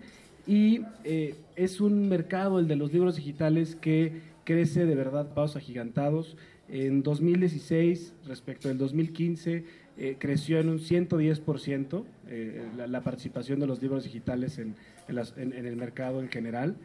y 0.49 0.81
eh, 1.05 1.35
es 1.57 1.79
un 1.83 2.09
mercado, 2.09 2.59
el 2.59 2.69
de 2.69 2.75
los 2.75 2.91
libros 2.91 3.17
digitales, 3.17 3.77
que 3.77 4.23
crece 4.45 4.87
de 4.87 4.95
verdad 4.95 5.35
pasos 5.35 5.57
agigantados. 5.57 6.39
En 6.71 7.03
2016, 7.03 8.15
respecto 8.27 8.69
del 8.69 8.79
2015, 8.79 9.65
eh, 9.99 10.17
creció 10.19 10.59
en 10.59 10.71
un 10.71 10.79
110% 10.79 12.05
eh, 12.29 12.67
la, 12.79 12.87
la, 12.87 13.03
participación 13.03 13.61
de 13.61 13.67
los 13.67 13.83
libros 13.83 14.05
digitales 14.05 14.59
en, 14.59 14.75
en, 15.09 15.53
en 15.53 15.67
el 15.67 15.77
mercado 15.77 16.23
en 16.23 16.31
general. 16.31 16.77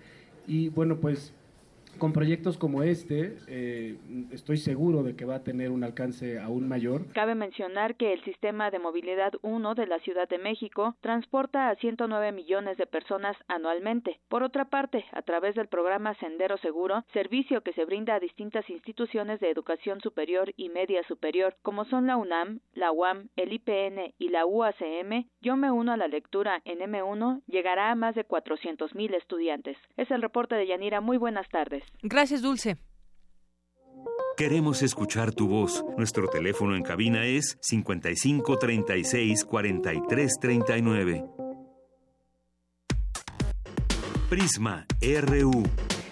Y 0.45 0.67
bueno, 0.67 0.99
pues 0.99 1.33
con 1.97 2.13
proyectos 2.13 2.57
como 2.57 2.83
este, 2.83 3.37
eh, 3.47 3.97
estoy 4.31 4.57
seguro 4.57 5.03
de 5.03 5.15
que 5.15 5.25
va 5.25 5.35
a 5.35 5.43
tener 5.43 5.71
un 5.71 5.83
alcance 5.83 6.39
aún 6.39 6.67
mayor. 6.67 7.05
Cabe 7.13 7.35
mencionar 7.35 7.95
que 7.95 8.13
el 8.13 8.23
sistema 8.23 8.71
de 8.71 8.79
movilidad 8.79 9.33
1 9.41 9.75
de 9.75 9.87
la 9.87 9.99
Ciudad 9.99 10.27
de 10.27 10.37
México 10.37 10.95
transporta 11.01 11.69
a 11.69 11.75
109 11.75 12.31
millones 12.31 12.77
de 12.77 12.85
personas 12.85 13.35
anualmente. 13.47 14.19
Por 14.29 14.43
otra 14.43 14.65
parte, 14.65 15.05
a 15.11 15.21
través 15.21 15.55
del 15.55 15.67
programa 15.67 16.15
Sendero 16.15 16.57
Seguro, 16.57 17.03
servicio 17.13 17.61
que 17.61 17.73
se 17.73 17.85
brinda 17.85 18.15
a 18.15 18.19
distintas 18.19 18.69
instituciones 18.69 19.39
de 19.39 19.49
educación 19.49 20.01
superior 20.01 20.53
y 20.57 20.69
media 20.69 21.03
superior, 21.07 21.55
como 21.61 21.85
son 21.85 22.07
la 22.07 22.17
UNAM, 22.17 22.59
la 22.73 22.91
UAM, 22.91 23.29
el 23.35 23.53
IPN 23.53 24.13
y 24.17 24.29
la 24.29 24.45
UACM, 24.45 25.25
Yo 25.41 25.55
me 25.57 25.71
uno 25.71 25.91
a 25.91 25.97
la 25.97 26.07
lectura 26.07 26.61
en 26.65 26.79
M1 26.79 27.41
llegará 27.47 27.91
a 27.91 27.95
más 27.95 28.15
de 28.15 28.23
400 28.23 28.95
mil 28.95 29.13
estudiantes. 29.13 29.77
Es 29.97 30.09
el 30.11 30.21
reporte 30.21 30.55
de 30.55 30.67
Yanira. 30.67 31.01
Muy 31.01 31.17
buenas 31.17 31.47
tardes. 31.49 31.82
Gracias, 32.01 32.41
Dulce. 32.41 32.77
Queremos 34.35 34.81
escuchar 34.81 35.31
tu 35.31 35.47
voz. 35.47 35.83
Nuestro 35.95 36.27
teléfono 36.27 36.75
en 36.75 36.81
cabina 36.81 37.25
es 37.25 37.57
55 37.61 38.57
36 38.57 39.45
43 39.45 40.33
39. 40.41 41.25
Prisma 44.29 44.87
RU. 45.01 45.63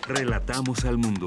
Relatamos 0.07 0.86
al 0.86 0.99
mundo. 0.99 1.26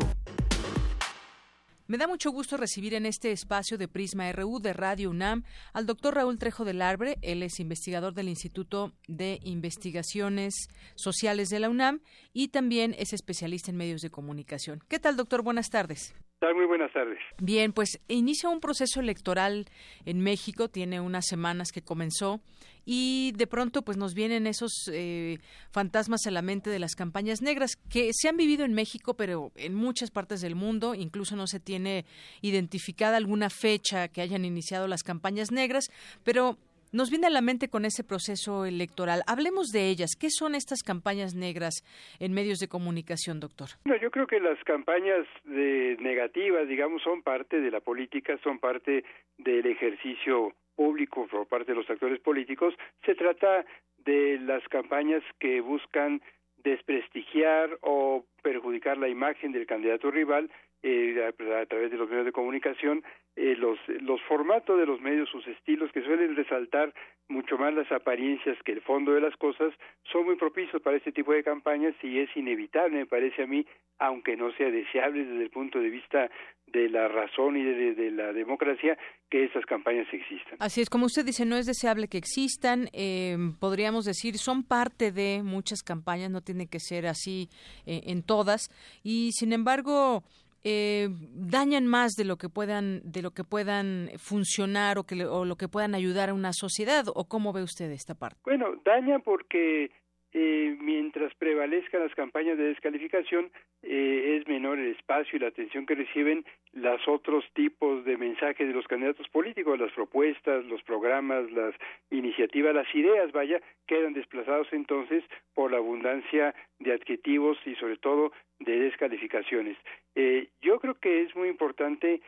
Me 1.86 1.98
da 1.98 2.06
mucho 2.06 2.30
gusto 2.30 2.56
recibir 2.56 2.94
en 2.94 3.04
este 3.04 3.30
espacio 3.30 3.76
de 3.76 3.88
Prisma 3.88 4.32
RU 4.32 4.58
de 4.58 4.72
Radio 4.72 5.10
UNAM 5.10 5.42
al 5.74 5.84
doctor 5.84 6.14
Raúl 6.14 6.38
Trejo 6.38 6.64
del 6.64 6.80
Arbre. 6.80 7.18
Él 7.20 7.42
es 7.42 7.60
investigador 7.60 8.14
del 8.14 8.30
Instituto 8.30 8.92
de 9.06 9.38
Investigaciones 9.42 10.54
Sociales 10.94 11.50
de 11.50 11.60
la 11.60 11.68
UNAM 11.68 12.00
y 12.32 12.48
también 12.48 12.94
es 12.98 13.12
especialista 13.12 13.70
en 13.70 13.76
medios 13.76 14.00
de 14.00 14.08
comunicación. 14.08 14.80
¿Qué 14.88 14.98
tal, 14.98 15.18
doctor? 15.18 15.42
Buenas 15.42 15.68
tardes. 15.68 16.14
Muy 16.54 16.66
buenas 16.66 16.92
tardes. 16.92 17.18
Bien, 17.38 17.72
pues 17.72 18.00
inicia 18.08 18.50
un 18.50 18.60
proceso 18.60 19.00
electoral 19.00 19.66
en 20.04 20.20
México, 20.20 20.68
tiene 20.68 21.00
unas 21.00 21.26
semanas 21.26 21.72
que 21.72 21.82
comenzó 21.82 22.40
y 22.84 23.32
de 23.36 23.46
pronto 23.46 23.82
pues 23.82 23.96
nos 23.96 24.14
vienen 24.14 24.46
esos 24.46 24.90
eh, 24.92 25.38
fantasmas 25.70 26.26
a 26.26 26.30
la 26.30 26.42
mente 26.42 26.70
de 26.70 26.78
las 26.78 26.94
campañas 26.94 27.42
negras 27.42 27.76
que 27.76 28.10
se 28.12 28.28
han 28.28 28.36
vivido 28.36 28.64
en 28.64 28.74
México, 28.74 29.14
pero 29.14 29.52
en 29.56 29.74
muchas 29.74 30.10
partes 30.10 30.40
del 30.40 30.54
mundo, 30.54 30.94
incluso 30.94 31.36
no 31.36 31.46
se 31.46 31.60
tiene 31.60 32.04
identificada 32.42 33.16
alguna 33.16 33.50
fecha 33.50 34.08
que 34.08 34.20
hayan 34.20 34.44
iniciado 34.44 34.88
las 34.88 35.02
campañas 35.02 35.50
negras, 35.50 35.90
pero 36.24 36.58
nos 36.94 37.10
viene 37.10 37.26
a 37.26 37.30
la 37.30 37.40
mente 37.40 37.68
con 37.68 37.84
ese 37.84 38.04
proceso 38.04 38.64
electoral. 38.66 39.22
Hablemos 39.26 39.72
de 39.72 39.88
ellas. 39.88 40.10
¿Qué 40.18 40.28
son 40.30 40.54
estas 40.54 40.84
campañas 40.84 41.34
negras 41.34 41.82
en 42.20 42.32
medios 42.32 42.60
de 42.60 42.68
comunicación, 42.68 43.40
doctor? 43.40 43.70
yo 44.00 44.10
creo 44.12 44.28
que 44.28 44.38
las 44.38 44.62
campañas 44.62 45.26
de 45.42 45.96
negativas, 45.98 46.68
digamos, 46.68 47.02
son 47.02 47.22
parte 47.22 47.60
de 47.60 47.70
la 47.72 47.80
política, 47.80 48.38
son 48.44 48.60
parte 48.60 49.04
del 49.38 49.66
ejercicio 49.66 50.54
público 50.74 51.26
por 51.28 51.46
parte 51.46 51.72
de 51.72 51.78
los 51.78 51.88
actores 51.88 52.20
políticos. 52.20 52.74
Se 53.04 53.14
trata 53.14 53.64
de 53.98 54.38
las 54.40 54.66
campañas 54.68 55.22
que 55.38 55.60
buscan 55.60 56.20
desprestigiar 56.62 57.78
o 57.82 58.24
perjudicar 58.44 58.98
la 58.98 59.08
imagen 59.08 59.50
del 59.52 59.66
candidato 59.66 60.10
rival 60.10 60.50
eh, 60.82 61.16
a, 61.26 61.64
través 61.64 61.90
de 61.90 61.96
los 61.96 62.10
medios 62.10 62.26
de 62.26 62.32
comunicación, 62.32 63.02
eh, 63.36 63.56
los, 63.56 63.78
los 64.02 64.20
formatos 64.28 64.78
de 64.78 64.84
los 64.84 65.00
medios, 65.00 65.30
sus 65.30 65.46
estilos, 65.48 65.90
que 65.92 66.02
suelen 66.02 66.36
resaltar 66.36 66.92
mucho 67.28 67.56
más 67.56 67.72
las 67.72 67.90
apariencias 67.90 68.58
que 68.64 68.72
el 68.72 68.82
fondo 68.82 69.12
de 69.12 69.22
las 69.22 69.34
cosas, 69.38 69.72
son 70.12 70.26
muy 70.26 70.36
propicios 70.36 70.82
para 70.82 70.98
este 70.98 71.10
tipo 71.10 71.32
de 71.32 71.42
campañas 71.42 71.94
y 72.02 72.18
es 72.18 72.28
inevitable, 72.36 72.98
me 72.98 73.06
parece 73.06 73.44
a 73.44 73.46
mí, 73.46 73.66
aunque 73.98 74.36
no 74.36 74.52
sea 74.52 74.70
deseable 74.70 75.24
desde 75.24 75.44
el 75.44 75.50
punto 75.50 75.80
de 75.80 75.88
vista 75.88 76.30
de 76.66 76.90
la 76.90 77.08
razón 77.08 77.56
y 77.56 77.62
de, 77.62 78.10
la 78.10 78.32
democracia 78.32 78.98
que 79.30 79.44
esas 79.44 79.64
campañas 79.64 80.06
existan. 80.12 80.56
Así 80.58 80.82
es, 80.82 80.90
como 80.90 81.06
usted 81.06 81.24
dice, 81.24 81.46
no 81.46 81.56
es 81.56 81.66
deseable 81.66 82.08
que 82.08 82.18
existan, 82.18 82.88
eh, 82.92 83.36
podríamos 83.58 84.04
decir, 84.04 84.36
son 84.36 84.64
parte 84.64 85.12
de 85.12 85.42
muchas 85.42 85.82
campañas, 85.82 86.30
no 86.30 86.42
tiene 86.42 86.66
que 86.66 86.80
ser 86.80 87.06
así 87.06 87.48
en 87.86 88.22
todas, 88.34 88.68
y 89.04 89.30
sin 89.32 89.52
embargo, 89.52 90.24
eh, 90.64 91.08
dañan 91.34 91.86
más 91.86 92.14
de 92.16 92.24
lo 92.24 92.36
que 92.36 92.48
puedan 92.48 93.00
de 93.04 93.22
lo 93.22 93.30
que 93.30 93.44
puedan 93.44 94.10
funcionar 94.16 94.98
o 94.98 95.04
que 95.04 95.24
o 95.24 95.44
lo 95.44 95.56
que 95.56 95.68
puedan 95.68 95.94
ayudar 95.94 96.30
a 96.30 96.34
una 96.34 96.52
sociedad 96.52 97.04
o 97.14 97.28
cómo 97.28 97.52
ve 97.52 97.62
usted 97.62 97.90
esta 97.90 98.14
parte 98.14 98.40
bueno 98.44 98.66
dañan 98.82 99.20
porque 99.20 99.90
eh, 100.36 100.76
mientras 100.80 101.32
prevalezcan 101.36 102.02
las 102.02 102.14
campañas 102.16 102.58
de 102.58 102.64
descalificación, 102.64 103.52
eh, 103.84 104.38
es 104.38 104.48
menor 104.48 104.80
el 104.80 104.90
espacio 104.90 105.36
y 105.36 105.40
la 105.40 105.46
atención 105.46 105.86
que 105.86 105.94
reciben 105.94 106.44
los 106.72 107.06
otros 107.06 107.44
tipos 107.54 108.04
de 108.04 108.16
mensajes 108.16 108.66
de 108.66 108.74
los 108.74 108.88
candidatos 108.88 109.28
políticos, 109.28 109.78
las 109.78 109.92
propuestas, 109.92 110.64
los 110.64 110.82
programas, 110.82 111.48
las 111.52 111.74
iniciativas, 112.10 112.74
las 112.74 112.92
ideas, 112.96 113.30
vaya, 113.30 113.60
quedan 113.86 114.12
desplazados 114.12 114.66
entonces 114.72 115.22
por 115.54 115.70
la 115.70 115.76
abundancia 115.76 116.52
de 116.80 116.92
adjetivos 116.92 117.56
y 117.64 117.76
sobre 117.76 117.96
todo 117.98 118.32
de 118.58 118.80
descalificaciones. 118.80 119.78
Eh, 120.16 120.48
yo 120.62 120.80
creo 120.80 120.94
que 120.94 121.22
es 121.22 121.36
muy 121.36 121.48
importante 121.48 122.20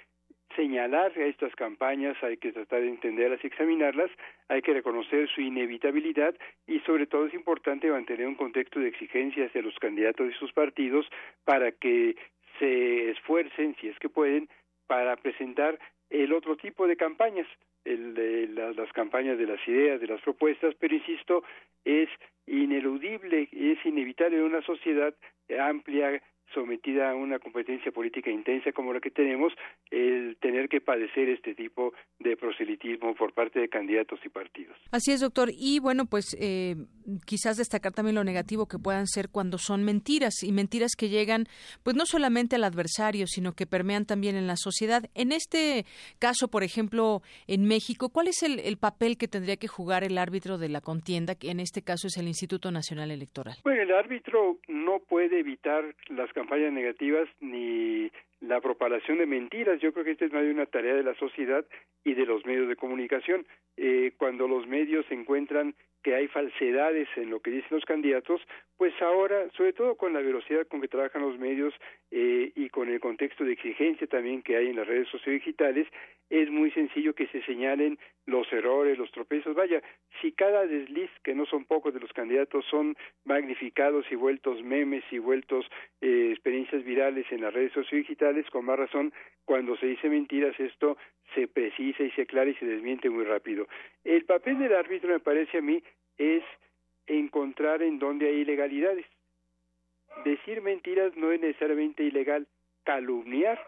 señalar 0.57 1.13
a 1.17 1.27
estas 1.27 1.55
campañas, 1.55 2.17
hay 2.23 2.39
que 2.39 2.53
tratar 2.53 2.81
de 2.81 2.89
entenderlas 2.89 3.43
y 3.45 3.47
examinarlas, 3.47 4.11
hay 4.49 4.63
que 4.63 4.73
reconocer 4.73 5.29
su 5.29 5.41
inevitabilidad 5.41 6.35
y 6.67 6.81
sobre 6.81 7.07
todo 7.07 7.27
es 7.27 7.35
importante 7.35 7.91
mantener 7.91 8.27
un 8.27 8.35
contexto 8.35 8.81
de 8.81 8.89
exigencia 8.89 9.47
hacia 9.47 9.63
los 9.63 9.79
candidatos 9.79 10.29
y 10.29 10.39
sus 10.39 10.53
partidos 10.53 11.07
para 11.45 11.71
que 11.73 12.17
se 12.59 13.11
esfuercen, 13.11 13.77
si 13.81 13.89
es 13.89 13.99
que 13.99 14.09
pueden, 14.09 14.49
para 14.87 15.17
presentar 15.17 15.79
el 16.11 16.33
otro 16.33 16.57
tipo 16.57 16.87
de 16.87 16.97
campañas, 16.97 17.47
el 17.85 18.15
de 18.15 18.49
las 18.49 18.93
campañas 18.93 19.39
de 19.39 19.47
las 19.47 19.69
ideas, 19.69 20.01
de 20.01 20.07
las 20.07 20.21
propuestas, 20.23 20.75
pero 20.81 20.95
insisto, 20.95 21.45
es 21.85 22.09
ineludible, 22.47 23.49
es 23.53 23.85
inevitable 23.85 24.39
en 24.39 24.45
una 24.45 24.63
sociedad 24.63 25.15
amplia 25.61 26.21
sometida 26.55 27.11
a 27.11 27.15
una 27.15 27.39
competencia 27.39 27.93
política 27.93 28.31
intensa 28.31 28.73
como 28.73 28.93
la 28.93 29.01
que 29.01 29.11
tenemos, 29.11 29.53
el 29.91 30.37
tener 30.41 30.69
que 30.69 30.81
padecer 30.81 31.29
este 31.29 31.55
tipo 31.55 31.93
de 32.19 32.37
proselitismo 32.37 33.15
por 33.15 33.33
parte 33.33 33.61
de 33.61 33.69
candidatos 33.69 34.21
y 34.25 34.29
partidos. 34.29 34.77
Así 34.91 35.13
es, 35.13 35.21
doctor. 35.21 35.51
Y 35.53 35.79
bueno, 35.81 36.07
pues 36.07 36.37
eh, 36.41 36.77
quizás 37.27 37.57
destacar 37.57 37.93
también 37.93 38.15
lo 38.15 38.25
negativo 38.25 38.67
que 38.67 38.79
puedan 38.79 39.07
ser 39.07 39.29
cuando 39.29 39.59
son 39.59 39.85
mentiras 39.85 40.43
y 40.43 40.53
mentiras 40.53 40.93
que 40.97 41.09
llegan, 41.09 41.47
pues 41.83 41.97
no 41.97 42.07
solamente 42.07 42.57
al 42.57 42.65
adversario, 42.65 43.27
sino 43.27 43.53
que 43.53 43.67
permean 43.67 44.07
también 44.07 44.37
en 44.37 44.47
la 44.47 44.57
sociedad. 44.57 45.05
En 45.15 45.33
este 45.33 45.85
caso, 46.19 46.49
por 46.49 46.63
ejemplo, 46.63 47.23
en 47.47 47.67
México, 47.67 48.11
¿cuál 48.11 48.29
es 48.29 48.43
el, 48.43 48.61
el 48.61 48.77
papel 48.77 49.17
que 49.19 49.29
tendría 49.29 49.57
que 49.57 49.69
jugar 49.69 50.05
el 50.05 50.19
árbitro 50.19 50.59
de 50.59 50.69
la 50.69 50.81
contienda, 50.81 51.35
que 51.35 51.51
en 51.51 51.61
este 51.61 51.83
caso 51.83 52.07
es 52.07 52.17
el 52.17 52.27
Instituto 52.27 52.71
Nacional 52.71 53.11
Electoral? 53.11 53.57
Bueno, 53.65 53.83
el 53.83 53.93
árbitro 53.93 54.59
no 54.69 55.01
puede 55.09 55.41
evitar 55.41 55.95
las 56.09 56.33
campañas 56.37 56.73
negativas 56.73 57.29
ni 57.41 58.13
la 58.47 58.61
propagación 58.61 59.19
de 59.19 59.27
mentiras. 59.27 59.81
Yo 59.81 59.93
creo 59.93 60.05
que 60.05 60.13
esta 60.13 60.25
es 60.25 60.33
más 60.33 60.43
de 60.43 60.51
una 60.51 60.67
tarea 60.67 60.95
de 60.95 61.03
la 61.03 61.15
sociedad 61.15 61.65
y 62.05 62.15
de 62.15 62.27
los 62.27 62.45
medios 62.47 62.69
de 62.69 62.77
comunicación. 62.77 63.47
Eh, 63.77 64.13
cuando 64.17 64.49
los 64.49 64.67
medios 64.67 65.05
encuentran 65.11 65.75
que 66.03 66.15
hay 66.15 66.29
falsedades 66.29 67.09
en 67.17 67.31
lo 67.31 67.41
que 67.41 67.51
dicen 67.51 67.69
los 67.73 67.85
candidatos, 67.85 68.41
pues 68.77 68.93
ahora, 69.03 69.51
sobre 69.57 69.73
todo 69.73 69.97
con 69.97 70.13
la 70.13 70.21
velocidad 70.21 70.67
con 70.69 70.81
que 70.81 70.89
trabajan 70.89 71.23
los 71.23 71.39
medios 71.39 71.75
eh, 72.11 72.53
y 72.55 72.69
con 72.69 72.89
el 72.89 73.01
contexto 73.01 73.43
de 73.45 73.53
exigencia 73.53 74.07
también 74.07 74.43
que 74.43 74.57
hay 74.57 74.69
en 74.69 74.77
las 74.77 74.87
redes 74.87 75.09
sociodigitales, 75.09 75.89
es 76.29 76.51
muy 76.51 76.71
sencillo 76.73 77.15
que 77.15 77.29
se 77.29 77.43
señalen 77.43 77.99
los 78.27 78.53
errores, 78.53 78.99
los 78.99 79.11
tropezos. 79.13 79.55
Vaya, 79.55 79.81
si 80.21 80.33
cada 80.33 80.67
desliz, 80.67 81.11
que 81.23 81.35
no 81.35 81.47
son 81.47 81.65
pocos 81.65 81.95
de 81.95 82.01
los 82.01 82.13
candidatos, 82.13 82.65
son 82.69 82.97
magnificados 83.25 84.05
y 84.11 84.17
vueltos 84.17 84.63
memes 84.63 85.05
y 85.13 85.19
vueltos 85.19 85.67
eh, 86.01 86.31
experiencias 86.33 86.85
virales 86.85 87.27
en 87.31 87.43
las 87.43 87.55
redes 87.55 87.73
sociodigitales, 87.73 88.36
con 88.51 88.65
más 88.65 88.79
razón, 88.79 89.13
cuando 89.45 89.77
se 89.77 89.87
dice 89.87 90.09
mentiras, 90.09 90.59
esto 90.59 90.97
se 91.35 91.49
precisa 91.49 92.03
y 92.03 92.11
se 92.13 92.23
aclara 92.23 92.51
y 92.51 92.55
se 92.55 92.67
desmiente 92.67 93.11
muy 93.11 93.25
rápido. 93.25 93.67
El 94.05 94.25
papel 94.25 94.59
del 94.59 94.75
árbitro, 94.75 95.11
me 95.11 95.21
parece 95.21 95.59
a 95.59 95.63
mí, 95.63 95.83
es 96.19 96.43
encontrar 97.07 97.83
en 97.83 97.99
dónde 97.99 98.29
hay 98.29 98.41
ilegalidades. 98.41 99.07
Decir 100.25 100.63
mentiras 100.63 101.17
no 101.17 101.33
es 101.33 101.41
necesariamente 101.41 102.03
ilegal. 102.03 102.47
Calumniar 102.85 103.61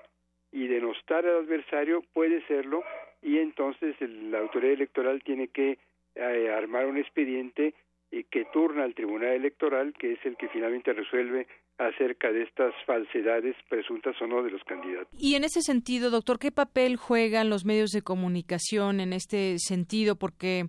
y 0.53 0.66
denostar 0.66 1.27
al 1.27 1.39
adversario 1.39 2.03
puede 2.12 2.40
serlo 2.47 2.82
y 3.23 3.39
entonces 3.39 3.97
la 4.01 4.39
autoridad 4.39 4.74
electoral 4.74 5.23
tiene 5.23 5.49
que 5.49 5.78
eh, 6.15 6.51
armar 6.51 6.86
un 6.86 6.97
expediente 6.97 7.74
y 8.11 8.24
que 8.24 8.47
turna 8.47 8.85
al 8.85 8.95
Tribunal 8.95 9.32
Electoral, 9.32 9.93
que 9.99 10.12
es 10.12 10.24
el 10.24 10.36
que 10.36 10.49
finalmente 10.49 10.93
resuelve 10.93 11.47
acerca 11.78 12.32
de 12.32 12.42
estas 12.42 12.74
falsedades 12.84 13.56
presuntas 13.68 14.20
o 14.20 14.26
no 14.26 14.42
de 14.42 14.50
los 14.50 14.62
candidatos. 14.64 15.09
Y 15.16 15.36
en 15.36 15.44
ese 15.44 15.62
sentido, 15.62 16.10
doctor, 16.10 16.38
¿qué 16.38 16.50
papel 16.50 16.96
juegan 16.96 17.48
los 17.48 17.64
medios 17.64 17.90
de 17.92 18.02
comunicación 18.02 19.00
en 19.00 19.12
este 19.12 19.59
sentido? 19.59 20.16
Porque 20.16 20.64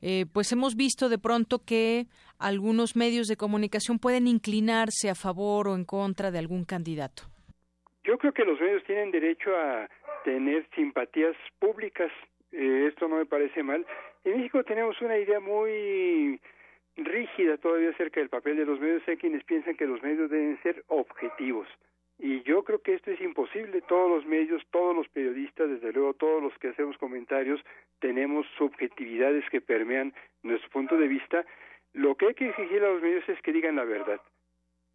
eh, 0.00 0.24
pues 0.32 0.50
hemos 0.52 0.74
visto 0.74 1.08
de 1.08 1.18
pronto 1.18 1.60
que 1.64 2.06
algunos 2.38 2.96
medios 2.96 3.26
de 3.26 3.36
comunicación 3.36 3.98
pueden 3.98 4.26
inclinarse 4.26 5.10
a 5.10 5.14
favor 5.14 5.68
o 5.68 5.74
en 5.74 5.84
contra 5.84 6.30
de 6.30 6.38
algún 6.38 6.64
candidato. 6.64 7.24
Yo 8.04 8.18
creo 8.18 8.32
que 8.32 8.44
los 8.44 8.60
medios 8.60 8.82
tienen 8.84 9.10
derecho 9.10 9.50
a 9.56 9.88
tener 10.24 10.66
simpatías 10.74 11.36
públicas. 11.58 12.10
Eh, 12.52 12.86
esto 12.88 13.06
no 13.08 13.16
me 13.16 13.26
parece 13.26 13.62
mal. 13.62 13.86
En 14.24 14.38
México 14.38 14.64
tenemos 14.64 15.00
una 15.02 15.18
idea 15.18 15.40
muy 15.40 16.40
rígida 16.96 17.56
todavía 17.58 17.90
acerca 17.90 18.20
del 18.20 18.28
papel 18.28 18.56
de 18.56 18.66
los 18.66 18.80
medios. 18.80 19.02
Hay 19.06 19.16
quienes 19.16 19.44
piensan 19.44 19.76
que 19.76 19.86
los 19.86 20.02
medios 20.02 20.30
deben 20.30 20.60
ser 20.62 20.84
objetivos. 20.88 21.68
Y 22.18 22.42
yo 22.42 22.62
creo 22.62 22.80
que 22.80 22.94
esto 22.94 23.10
es 23.10 23.20
imposible. 23.20 23.82
Todos 23.82 24.10
los 24.10 24.26
medios, 24.26 24.62
todos 24.70 24.94
los 24.94 25.08
periodistas, 25.08 25.68
desde 25.68 25.92
luego 25.92 26.14
todos 26.14 26.42
los 26.42 26.56
que 26.58 26.68
hacemos 26.68 26.96
comentarios, 26.98 27.60
tenemos 27.98 28.46
subjetividades 28.56 29.44
que 29.50 29.60
permean 29.60 30.14
nuestro 30.42 30.70
punto 30.70 30.96
de 30.96 31.08
vista. 31.08 31.44
Lo 31.92 32.14
que 32.16 32.26
hay 32.28 32.34
que 32.34 32.48
exigir 32.48 32.82
a 32.82 32.92
los 32.92 33.02
medios 33.02 33.28
es 33.28 33.40
que 33.42 33.52
digan 33.52 33.76
la 33.76 33.84
verdad, 33.84 34.20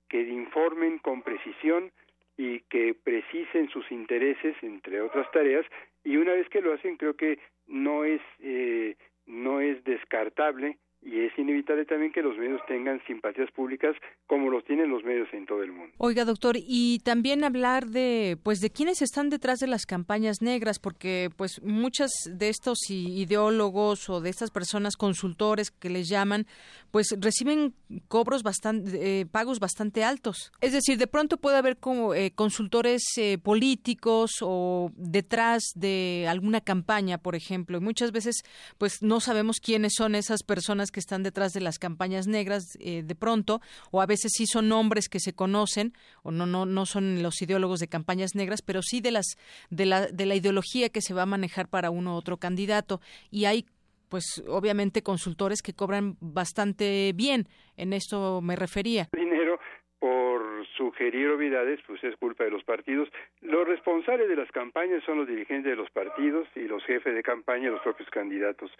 que 0.07 0.21
informen 0.21 0.99
con 0.99 1.21
precisión 1.21 1.91
y 2.37 2.61
que 2.61 2.93
precisen 2.93 3.69
sus 3.69 3.91
intereses, 3.91 4.55
entre 4.61 5.01
otras 5.01 5.29
tareas. 5.31 5.65
Y 6.05 6.15
una 6.15 6.33
vez 6.33 6.47
que 6.49 6.61
lo 6.61 6.73
hacen, 6.73 6.95
creo 6.95 7.15
que 7.15 7.39
no 7.67 8.05
es 8.05 8.21
eh, 8.39 8.95
no 9.25 9.59
es 9.61 9.83
descartable 9.83 10.77
y 11.01 11.21
es 11.21 11.37
inevitable 11.37 11.85
también 11.85 12.11
que 12.11 12.21
los 12.21 12.37
medios 12.37 12.61
tengan 12.67 13.01
simpatías 13.07 13.49
públicas 13.51 13.95
como 14.27 14.49
los 14.49 14.65
tienen 14.65 14.89
los 14.89 15.03
medios 15.03 15.27
en 15.33 15.45
todo 15.45 15.63
el 15.63 15.71
mundo. 15.71 15.93
Oiga, 15.97 16.25
doctor, 16.25 16.55
y 16.57 16.99
también 16.99 17.43
hablar 17.43 17.85
de 17.87 18.37
pues 18.43 18.59
de 18.59 18.69
quiénes 18.69 19.01
están 19.01 19.29
detrás 19.29 19.59
de 19.59 19.67
las 19.67 19.85
campañas 19.85 20.41
negras 20.41 20.77
porque 20.79 21.29
pues 21.37 21.61
muchas 21.63 22.11
de 22.29 22.49
estos 22.49 22.77
ideólogos 22.89 24.09
o 24.09 24.19
de 24.19 24.29
estas 24.29 24.51
personas 24.51 24.97
consultores 24.97 25.71
que 25.71 25.89
les 25.89 26.09
llaman 26.09 26.45
pues 26.91 27.15
reciben 27.19 27.73
cobros 28.07 28.43
bastante 28.43 29.21
eh, 29.21 29.25
pagos 29.25 29.59
bastante 29.59 30.03
altos. 30.03 30.51
Es 30.59 30.73
decir, 30.73 30.97
de 30.97 31.07
pronto 31.07 31.37
puede 31.37 31.57
haber 31.57 31.77
como 31.77 32.13
eh, 32.13 32.31
consultores 32.31 33.03
eh, 33.17 33.37
políticos 33.37 34.31
o 34.41 34.91
detrás 34.95 35.63
de 35.75 36.25
alguna 36.27 36.61
campaña, 36.61 37.17
por 37.17 37.35
ejemplo, 37.35 37.77
y 37.77 37.81
muchas 37.81 38.11
veces 38.11 38.43
pues 38.77 39.01
no 39.01 39.19
sabemos 39.21 39.59
quiénes 39.59 39.93
son 39.95 40.15
esas 40.15 40.43
personas 40.43 40.88
que 40.91 40.99
están 40.99 41.23
detrás 41.23 41.53
de 41.53 41.61
las 41.61 41.79
campañas 41.79 42.27
negras 42.27 42.77
eh, 42.79 43.03
de 43.03 43.15
pronto, 43.15 43.61
o 43.91 44.01
a 44.01 44.05
veces 44.05 44.31
sí 44.35 44.45
son 44.45 44.69
nombres 44.69 45.09
que 45.09 45.19
se 45.19 45.33
conocen, 45.33 45.93
o 46.23 46.31
no, 46.31 46.45
no, 46.45 46.65
no 46.65 46.85
son 46.85 47.23
los 47.23 47.41
ideólogos 47.41 47.79
de 47.79 47.87
campañas 47.87 48.35
negras, 48.35 48.61
pero 48.61 48.81
sí 48.81 49.01
de 49.01 49.11
las, 49.11 49.37
de 49.69 49.85
la, 49.85 50.07
de 50.07 50.25
la 50.25 50.35
ideología 50.35 50.89
que 50.89 51.01
se 51.01 51.13
va 51.13 51.23
a 51.23 51.25
manejar 51.25 51.67
para 51.67 51.89
uno 51.89 52.13
u 52.13 52.17
otro 52.17 52.37
candidato. 52.37 53.01
Y 53.31 53.45
hay 53.45 53.65
pues 54.09 54.43
obviamente 54.47 55.03
consultores 55.03 55.61
que 55.61 55.73
cobran 55.73 56.15
bastante 56.19 57.13
bien. 57.15 57.47
En 57.77 57.93
esto 57.93 58.41
me 58.41 58.55
refería. 58.55 59.07
Dinero 59.13 59.59
por 59.99 60.65
sugerir 60.77 61.29
obviedades, 61.29 61.79
pues 61.85 62.03
es 62.03 62.15
culpa 62.15 62.45
de 62.45 62.51
los 62.51 62.63
partidos. 62.63 63.09
Los 63.41 63.67
responsables 63.67 64.29
de 64.29 64.35
las 64.35 64.49
campañas 64.51 65.03
son 65.03 65.17
los 65.17 65.27
dirigentes 65.27 65.71
de 65.71 65.75
los 65.75 65.89
partidos 65.91 66.47
y 66.55 66.61
los 66.61 66.83
jefes 66.85 67.13
de 67.13 67.21
campaña, 67.21 67.69
los 67.69 67.81
propios 67.81 68.09
candidatos. 68.09 68.71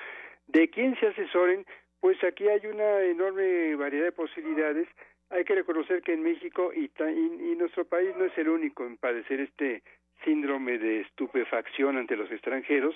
¿De 0.48 0.69
quién 0.69 0.98
se 0.99 1.07
asesoren? 1.07 1.65
Pues 2.00 2.24
aquí 2.24 2.48
hay 2.48 2.66
una 2.66 3.02
enorme 3.02 3.76
variedad 3.76 4.06
de 4.06 4.12
posibilidades. 4.12 4.88
Hay 5.30 5.44
que 5.44 5.56
reconocer 5.56 6.02
que 6.02 6.14
en 6.14 6.24
México 6.24 6.72
y, 6.74 6.90
y, 7.00 7.56
nuestro 7.56 7.86
país 7.86 8.10
no 8.18 8.26
es 8.26 8.38
el 8.38 8.50
único 8.50 8.86
en 8.86 8.98
padecer 8.98 9.42
este 9.42 9.84
síndrome 10.24 10.78
de 10.78 11.02
estupefacción 11.02 11.98
ante 11.98 12.16
los 12.16 12.32
extranjeros. 12.32 12.96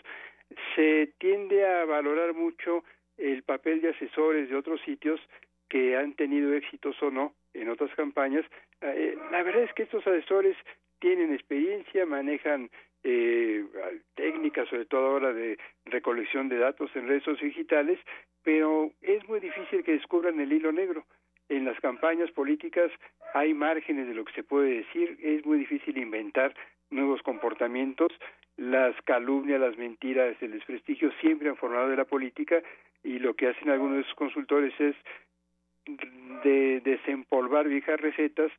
Se 0.76 1.14
tiende 1.20 1.66
a 1.66 1.86
valorar 1.86 2.34
mucho 2.34 2.84
el 3.18 3.44
papel 3.44 3.82
de 3.82 3.90
asesores 3.90 4.50
de 4.50 4.56
otros 4.56 4.82
sitios 4.82 5.20
que 5.70 5.96
han 5.98 6.14
tenido 6.14 6.54
éxitos 6.54 7.02
o 7.02 7.12
no 7.12 7.34
en 7.54 7.70
otras 7.70 7.94
campañas. 7.96 8.46
Eh, 8.82 9.18
la 9.32 9.44
verdad 9.44 9.64
es 9.64 9.74
que 9.74 9.84
estos 9.84 10.06
asesores 10.06 10.58
tienen 11.00 11.34
experiencia, 11.34 12.06
manejan 12.06 12.70
eh, 13.04 13.66
técnicas, 14.16 14.68
sobre 14.70 14.86
todo 14.86 15.08
ahora 15.08 15.34
de 15.34 15.58
recolección 15.86 16.50
de 16.50 16.58
datos 16.58 16.90
en 16.96 17.08
redes 17.08 17.24
digitales, 17.42 18.00
pero 18.44 18.92
es 19.02 19.28
muy 19.28 19.40
difícil 19.40 19.84
que 19.84 19.94
descubran 19.94 20.40
el 20.40 20.52
hilo 20.52 20.72
negro. 20.72 21.06
En 21.50 21.66
las 21.66 21.80
campañas 21.80 22.32
políticas 22.32 22.92
hay 23.34 23.54
márgenes 23.54 24.08
de 24.08 24.14
lo 24.14 24.26
que 24.26 24.34
se 24.34 24.44
puede 24.44 24.78
decir, 24.78 25.18
es 25.22 25.46
muy 25.46 25.58
difícil 25.58 25.98
inventar 25.98 26.56
nuevos 26.90 27.22
comportamientos, 27.24 28.12
las 28.56 28.96
calumnias, 29.04 29.60
las 29.60 29.78
mentiras, 29.78 30.36
el 30.42 30.52
desprestigio 30.52 31.12
siempre 31.20 31.50
han 31.50 31.58
formado 31.58 31.90
de 31.90 31.98
la 31.98 32.06
política 32.06 32.62
y 33.04 33.20
lo 33.20 33.34
que 33.34 33.48
hacen 33.48 33.70
algunos 33.70 33.96
de 33.98 34.02
esos 34.04 34.16
consultores 34.16 34.74
es 34.80 34.96
de 36.44 36.82
desempolvar 36.82 37.68
viejas 37.68 38.00
recetas 38.00 38.52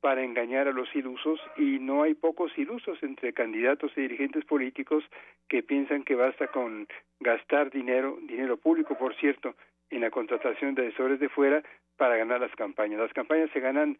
para 0.00 0.24
engañar 0.24 0.68
a 0.68 0.72
los 0.72 0.94
ilusos 0.94 1.40
y 1.56 1.78
no 1.78 2.02
hay 2.02 2.14
pocos 2.14 2.56
ilusos 2.56 3.02
entre 3.02 3.32
candidatos 3.32 3.92
y 3.96 4.02
dirigentes 4.02 4.44
políticos 4.44 5.04
que 5.48 5.62
piensan 5.62 6.04
que 6.04 6.14
basta 6.14 6.48
con 6.48 6.88
gastar 7.20 7.70
dinero, 7.70 8.18
dinero 8.22 8.56
público 8.56 8.96
por 8.96 9.14
cierto, 9.16 9.54
en 9.90 10.00
la 10.00 10.10
contratación 10.10 10.74
de 10.74 10.86
asesores 10.88 11.20
de 11.20 11.28
fuera 11.28 11.62
para 11.96 12.16
ganar 12.16 12.40
las 12.40 12.54
campañas. 12.54 13.00
Las 13.00 13.12
campañas 13.12 13.50
se 13.52 13.60
ganan 13.60 13.98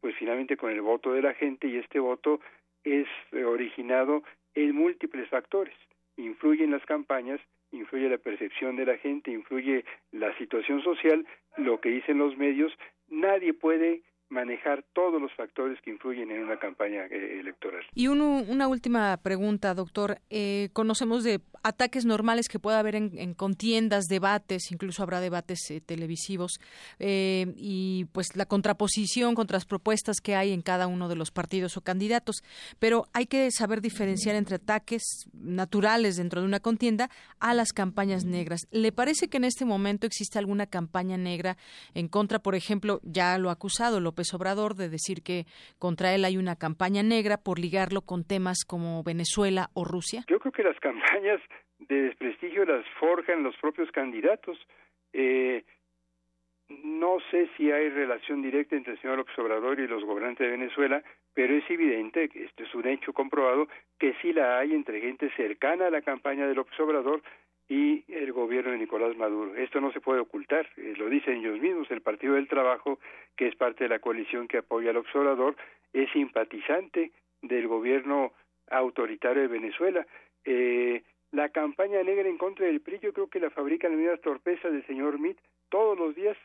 pues 0.00 0.16
finalmente 0.16 0.56
con 0.56 0.70
el 0.70 0.80
voto 0.80 1.12
de 1.12 1.22
la 1.22 1.34
gente 1.34 1.68
y 1.68 1.76
este 1.76 2.00
voto 2.00 2.40
es 2.84 3.06
originado 3.32 4.22
en 4.54 4.74
múltiples 4.74 5.28
factores. 5.28 5.74
Influyen 6.16 6.70
las 6.70 6.84
campañas, 6.86 7.40
influye 7.70 8.08
la 8.08 8.18
percepción 8.18 8.76
de 8.76 8.86
la 8.86 8.96
gente, 8.98 9.30
influye 9.30 9.84
la 10.10 10.36
situación 10.38 10.82
social, 10.82 11.26
lo 11.56 11.80
que 11.80 11.90
dicen 11.90 12.18
los 12.18 12.36
medios, 12.36 12.72
nadie 13.08 13.54
puede 13.54 14.02
manejar 14.32 14.84
todos 14.94 15.20
los 15.20 15.32
factores 15.34 15.78
que 15.82 15.90
influyen 15.90 16.30
en 16.30 16.42
una 16.42 16.58
campaña 16.58 17.04
eh, 17.10 17.38
electoral. 17.38 17.82
Y 17.94 18.08
una 18.08 18.66
última 18.66 19.16
pregunta, 19.18 19.74
doctor. 19.74 20.18
Eh, 20.30 20.70
conocemos 20.72 21.22
de 21.22 21.40
ataques 21.62 22.04
normales 22.04 22.48
que 22.48 22.58
puede 22.58 22.78
haber 22.78 22.96
en, 22.96 23.34
contiendas, 23.34 24.06
debates, 24.06 24.72
incluso 24.72 25.02
habrá 25.02 25.20
debates 25.20 25.70
eh, 25.70 25.80
televisivos, 25.80 26.58
y 26.98 28.06
pues 28.12 28.34
la 28.34 28.46
contraposición 28.46 29.34
contra 29.34 29.56
las 29.56 29.64
propuestas 29.64 30.20
que 30.20 30.34
hay 30.34 30.52
en 30.52 30.62
cada 30.62 30.86
uno 30.86 31.08
de 31.08 31.16
los 31.16 31.30
partidos 31.30 31.76
o 31.76 31.82
candidatos. 31.82 32.42
Pero 32.78 33.06
hay 33.12 33.26
que 33.26 33.50
saber 33.50 33.80
diferenciar 33.80 34.34
entre 34.34 34.56
ataques 34.56 35.28
naturales 35.34 36.16
dentro 36.16 36.40
de 36.40 36.46
una 36.46 36.60
contienda 36.60 37.10
a 37.38 37.54
las 37.54 37.72
campañas 37.72 38.24
negras. 38.24 38.66
¿Le 38.70 38.92
parece 38.92 39.28
que 39.28 39.36
en 39.36 39.44
este 39.44 39.64
momento 39.64 40.06
existe 40.06 40.38
alguna 40.38 40.66
campaña 40.66 41.16
negra 41.16 41.56
en 41.94 42.08
contra, 42.08 42.38
por 42.38 42.54
ejemplo, 42.54 43.00
ya 43.04 43.36
lo 43.38 43.50
ha 43.50 43.52
acusado 43.52 44.00
López 44.00 44.21
Obrador 44.34 44.74
de 44.74 44.88
decir 44.88 45.22
que 45.22 45.44
contra 45.78 46.14
él 46.14 46.24
hay 46.24 46.36
una 46.36 46.56
campaña 46.56 47.02
negra 47.02 47.36
por 47.36 47.58
ligarlo 47.58 48.02
con 48.02 48.24
temas 48.24 48.64
como 48.66 49.02
Venezuela 49.02 49.68
o 49.74 49.84
Rusia? 49.84 50.24
Yo 50.28 50.38
creo 50.38 50.52
que 50.52 50.62
las 50.62 50.78
campañas 50.80 51.40
de 51.78 52.02
desprestigio 52.02 52.64
las 52.64 52.84
forjan 52.98 53.42
los 53.42 53.56
propios 53.56 53.90
candidatos. 53.90 54.58
Eh, 55.12 55.64
no 56.68 57.18
sé 57.30 57.48
si 57.56 57.70
hay 57.70 57.90
relación 57.90 58.42
directa 58.42 58.76
entre 58.76 58.94
el 58.94 59.00
señor 59.00 59.18
López 59.18 59.38
Obrador 59.38 59.78
y 59.78 59.86
los 59.86 60.04
gobernantes 60.04 60.46
de 60.46 60.56
Venezuela, 60.56 61.02
pero 61.34 61.54
es 61.54 61.68
evidente, 61.70 62.30
este 62.34 62.64
es 62.64 62.74
un 62.74 62.86
hecho 62.86 63.12
comprobado, 63.12 63.68
que 63.98 64.14
sí 64.22 64.32
la 64.32 64.58
hay 64.58 64.72
entre 64.72 65.00
gente 65.00 65.30
cercana 65.36 65.86
a 65.86 65.90
la 65.90 66.02
campaña 66.02 66.46
de 66.46 66.54
López 66.54 66.78
Obrador 66.80 67.22
y 67.68 68.04
el 68.12 68.32
gobierno 68.32 68.72
de 68.72 68.78
Nicolás 68.78 69.16
Maduro. 69.16 69.54
Esto 69.56 69.80
no 69.80 69.92
se 69.92 70.00
puede 70.00 70.20
ocultar, 70.20 70.68
eh, 70.76 70.94
lo 70.96 71.08
dicen 71.08 71.38
ellos 71.38 71.58
mismos. 71.58 71.90
El 71.90 72.02
Partido 72.02 72.34
del 72.34 72.48
Trabajo, 72.48 72.98
que 73.36 73.48
es 73.48 73.56
parte 73.56 73.84
de 73.84 73.90
la 73.90 73.98
coalición 73.98 74.48
que 74.48 74.58
apoya 74.58 74.90
al 74.90 74.98
observador, 74.98 75.56
es 75.92 76.10
simpatizante 76.12 77.12
del 77.40 77.68
gobierno 77.68 78.32
autoritario 78.70 79.42
de 79.42 79.48
Venezuela. 79.48 80.06
Eh, 80.44 81.02
la 81.30 81.48
campaña 81.48 82.02
negra 82.02 82.28
en 82.28 82.36
contra 82.36 82.66
del 82.66 82.80
PRI, 82.80 82.98
yo 83.00 83.12
creo 83.12 83.28
que 83.28 83.40
la 83.40 83.50
fabrican 83.50 84.04
las 84.04 84.20
torpezas 84.20 84.72
del 84.72 84.86
señor 84.86 85.18
Mitt. 85.18 85.38
Todos 85.70 85.98
los 85.98 86.14
días 86.14 86.36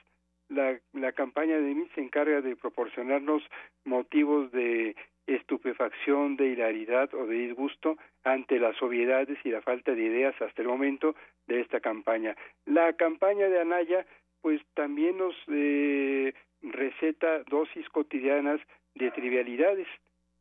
la, 0.50 0.80
la 0.94 1.12
campaña 1.12 1.58
de 1.58 1.76
Mitt 1.76 1.94
se 1.94 2.02
encarga 2.02 2.42
de 2.42 2.56
proporcionarnos 2.56 3.44
motivos 3.84 4.52
de 4.52 4.96
estupefacción, 5.28 6.38
de 6.38 6.48
hilaridad 6.48 7.14
o 7.14 7.28
de 7.28 7.36
disgusto 7.36 7.98
ante 8.24 8.60
las 8.60 8.82
obviedades 8.82 9.38
y 9.44 9.50
la 9.50 9.62
falta 9.62 9.94
de 9.94 10.04
ideas 10.04 10.42
hasta 10.42 10.62
el 10.62 10.68
momento 10.68 11.16
de 11.48 11.60
esta 11.62 11.80
campaña. 11.80 12.36
La 12.66 12.94
campaña 12.94 13.48
de 13.50 13.60
Anaya 13.60 14.06
pues 14.42 14.62
también 14.74 15.18
nos 15.18 15.36
eh, 15.50 16.34
receta 16.62 17.44
dosis 17.44 17.88
cotidianas 17.90 18.62
de 18.96 19.12
trivialidades 19.12 19.88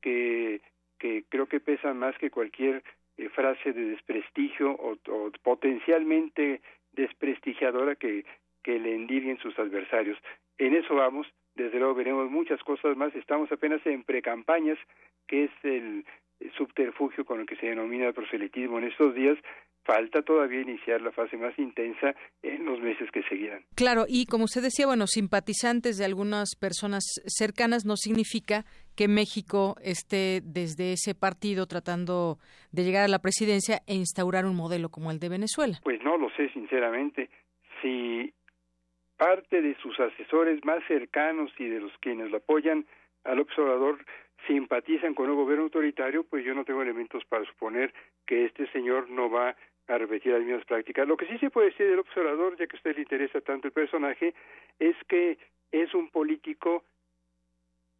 que, 0.00 0.60
creo 1.28 1.46
que 1.46 1.60
pesan 1.60 1.98
más 1.98 2.16
que 2.18 2.30
cualquier 2.30 2.82
eh, 3.16 3.28
frase 3.30 3.72
de 3.72 3.90
desprestigio 3.90 4.70
o, 4.70 4.96
potencialmente 5.42 6.60
desprestigiadora 6.92 7.96
que, 7.96 8.24
le 8.64 8.94
endirguen 8.94 9.38
sus 9.38 9.56
adversarios. 9.60 10.18
En 10.58 10.74
eso 10.74 10.96
vamos, 10.96 11.28
desde 11.56 11.78
luego 11.78 11.94
veremos 11.94 12.30
muchas 12.30 12.62
cosas 12.62 12.96
más. 12.96 13.14
Estamos 13.14 13.50
apenas 13.50 13.84
en 13.86 14.04
precampañas, 14.04 14.78
que 15.26 15.44
es 15.44 15.50
el 15.62 16.04
subterfugio 16.56 17.24
con 17.24 17.40
el 17.40 17.46
que 17.46 17.56
se 17.56 17.66
denomina 17.66 18.06
el 18.06 18.14
proselitismo 18.14 18.78
en 18.78 18.84
estos 18.84 19.14
días. 19.14 19.38
Falta 19.84 20.22
todavía 20.22 20.62
iniciar 20.62 21.00
la 21.00 21.12
fase 21.12 21.36
más 21.36 21.56
intensa 21.58 22.12
en 22.42 22.64
los 22.64 22.80
meses 22.80 23.08
que 23.12 23.22
seguirán. 23.22 23.62
Claro, 23.76 24.04
y 24.08 24.26
como 24.26 24.44
usted 24.44 24.60
decía, 24.60 24.84
bueno, 24.86 25.06
simpatizantes 25.06 25.96
de 25.96 26.04
algunas 26.04 26.56
personas 26.56 27.04
cercanas 27.26 27.84
no 27.86 27.96
significa 27.96 28.64
que 28.96 29.06
México 29.06 29.76
esté 29.80 30.40
desde 30.42 30.92
ese 30.92 31.14
partido 31.14 31.66
tratando 31.66 32.38
de 32.72 32.82
llegar 32.82 33.04
a 33.04 33.08
la 33.08 33.20
presidencia 33.20 33.78
e 33.86 33.94
instaurar 33.94 34.44
un 34.44 34.56
modelo 34.56 34.88
como 34.88 35.12
el 35.12 35.20
de 35.20 35.28
Venezuela. 35.28 35.78
Pues 35.84 36.02
no 36.02 36.18
lo 36.18 36.30
sé, 36.30 36.50
sinceramente. 36.52 37.30
Si 37.80 38.34
parte 39.16 39.62
de 39.62 39.74
sus 39.76 39.98
asesores 39.98 40.64
más 40.64 40.84
cercanos 40.86 41.52
y 41.58 41.68
de 41.68 41.80
los 41.80 41.92
quienes 41.98 42.30
lo 42.30 42.38
apoyan 42.38 42.86
al 43.24 43.40
observador 43.40 44.04
simpatizan 44.46 45.14
con 45.14 45.28
un 45.30 45.36
gobierno 45.36 45.64
autoritario, 45.64 46.24
pues 46.24 46.44
yo 46.44 46.54
no 46.54 46.64
tengo 46.64 46.82
elementos 46.82 47.24
para 47.24 47.44
suponer 47.44 47.92
que 48.26 48.44
este 48.44 48.66
señor 48.72 49.08
no 49.10 49.30
va 49.30 49.56
a 49.88 49.98
repetir 49.98 50.32
las 50.32 50.42
mismas 50.42 50.64
prácticas. 50.64 51.06
Lo 51.06 51.16
que 51.16 51.26
sí 51.26 51.38
se 51.38 51.50
puede 51.50 51.70
decir 51.70 51.86
del 51.88 51.98
observador, 51.98 52.56
ya 52.56 52.66
que 52.66 52.76
a 52.76 52.78
usted 52.78 52.94
le 52.94 53.02
interesa 53.02 53.40
tanto 53.40 53.68
el 53.68 53.72
personaje, 53.72 54.34
es 54.78 54.96
que 55.08 55.38
es 55.72 55.94
un 55.94 56.10
político 56.10 56.84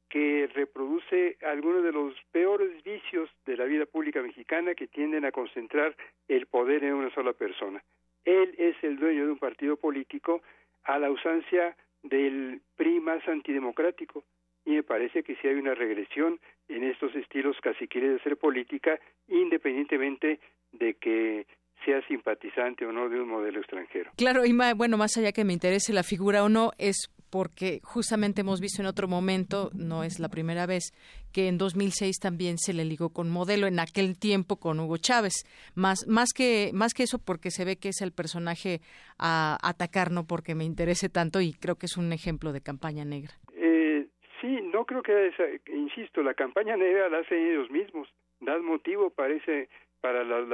que 0.09 0.49
reproduce 0.55 1.37
algunos 1.43 1.83
de 1.83 1.93
los 1.93 2.15
peores 2.31 2.83
vicios 2.85 3.29
de 3.45 3.57
la 3.57 3.65
vida 3.65 3.87
pública 3.87 4.23
mexicana 4.23 4.75
que 4.75 4.87
tienden 4.87 5.25
a 5.25 5.33
concentrar 5.33 5.97
el 6.29 6.47
poder 6.47 6.85
en 6.85 6.95
una 6.95 7.11
sola 7.11 7.33
persona. 7.33 7.83
Él 8.25 8.55
es 8.59 8.77
el 8.83 8.99
dueño 8.99 9.27
de 9.27 9.33
un 9.33 9.39
partido 9.39 9.77
político 9.77 10.43
a 10.87 10.99
la 10.99 11.09
ausencia 11.09 11.77
del 12.03 12.63
PRI 12.77 13.01
más 13.01 13.27
antidemocrático. 13.29 14.25
Y 14.65 14.71
me 14.71 14.83
parece 14.83 15.23
que 15.23 15.37
sí 15.37 15.49
hay 15.49 15.55
una 15.55 15.75
regresión 15.75 16.41
en 16.69 16.85
estos 16.85 17.15
estilos 17.15 17.57
casi 17.63 17.87
quiere 17.87 18.09
de 18.11 18.17
hacer 18.17 18.37
política, 18.37 18.99
independientemente 19.29 20.41
de 20.73 20.95
que 20.95 21.47
sea 21.85 22.05
simpatizante 22.09 22.85
o 22.85 22.93
no 22.93 23.09
de 23.09 23.21
un 23.21 23.29
modelo 23.29 23.61
extranjero. 23.61 24.11
Claro, 24.17 24.45
y 24.45 24.53
bueno, 24.75 24.97
más 24.97 25.17
allá 25.17 25.33
que 25.33 25.45
me 25.45 25.53
interese 25.53 25.93
la 25.93 26.03
figura 26.03 26.43
o 26.43 26.49
no, 26.49 26.73
es 26.79 27.09
porque 27.37 27.81
justamente 27.83 28.41
hemos 28.41 28.63
visto 28.63 28.81
en 28.81 28.89
otro 28.89 29.09
momento, 29.09 29.69
no 29.75 30.05
es 30.05 30.19
la 30.19 30.31
primera 30.31 30.65
vez, 30.65 30.95
que 31.35 31.49
en 31.49 31.59
2006 31.59 32.19
también 32.19 32.57
se 32.57 32.73
le 32.73 32.87
ligó 32.87 33.11
con 33.13 33.29
modelo 33.29 33.67
en 33.67 33.79
aquel 33.79 34.19
tiempo 34.19 34.57
con 34.57 34.81
Hugo 34.81 34.97
Chávez. 34.97 35.45
Más, 35.75 36.07
más, 36.09 36.33
que, 36.33 36.71
más 36.73 36.95
que 36.95 37.03
eso 37.03 37.19
porque 37.19 37.51
se 37.51 37.67
ve 37.67 37.77
que 37.77 37.91
es 37.91 38.01
el 38.01 38.13
personaje 38.13 38.81
a 39.19 39.59
atacar, 39.63 40.13
no 40.13 40.27
porque 40.27 40.55
me 40.55 40.65
interese 40.65 41.11
tanto 41.11 41.43
y 41.43 41.53
creo 41.53 41.75
que 41.75 41.85
es 41.85 41.99
un 41.99 42.11
ejemplo 42.15 42.55
de 42.55 42.63
campaña 42.63 43.05
negra. 43.05 43.35
Eh, 43.53 44.07
sí, 44.41 44.59
no 44.73 44.87
creo 44.87 45.03
que, 45.03 45.31
insisto, 45.75 46.23
la 46.23 46.33
campaña 46.33 46.75
negra 46.79 47.11
la 47.11 47.19
hacen 47.19 47.49
ellos 47.49 47.71
mismos. 47.71 48.09
Da 48.41 48.57
motivo, 48.61 49.11
parece, 49.11 49.69
para 50.01 50.25
las, 50.25 50.49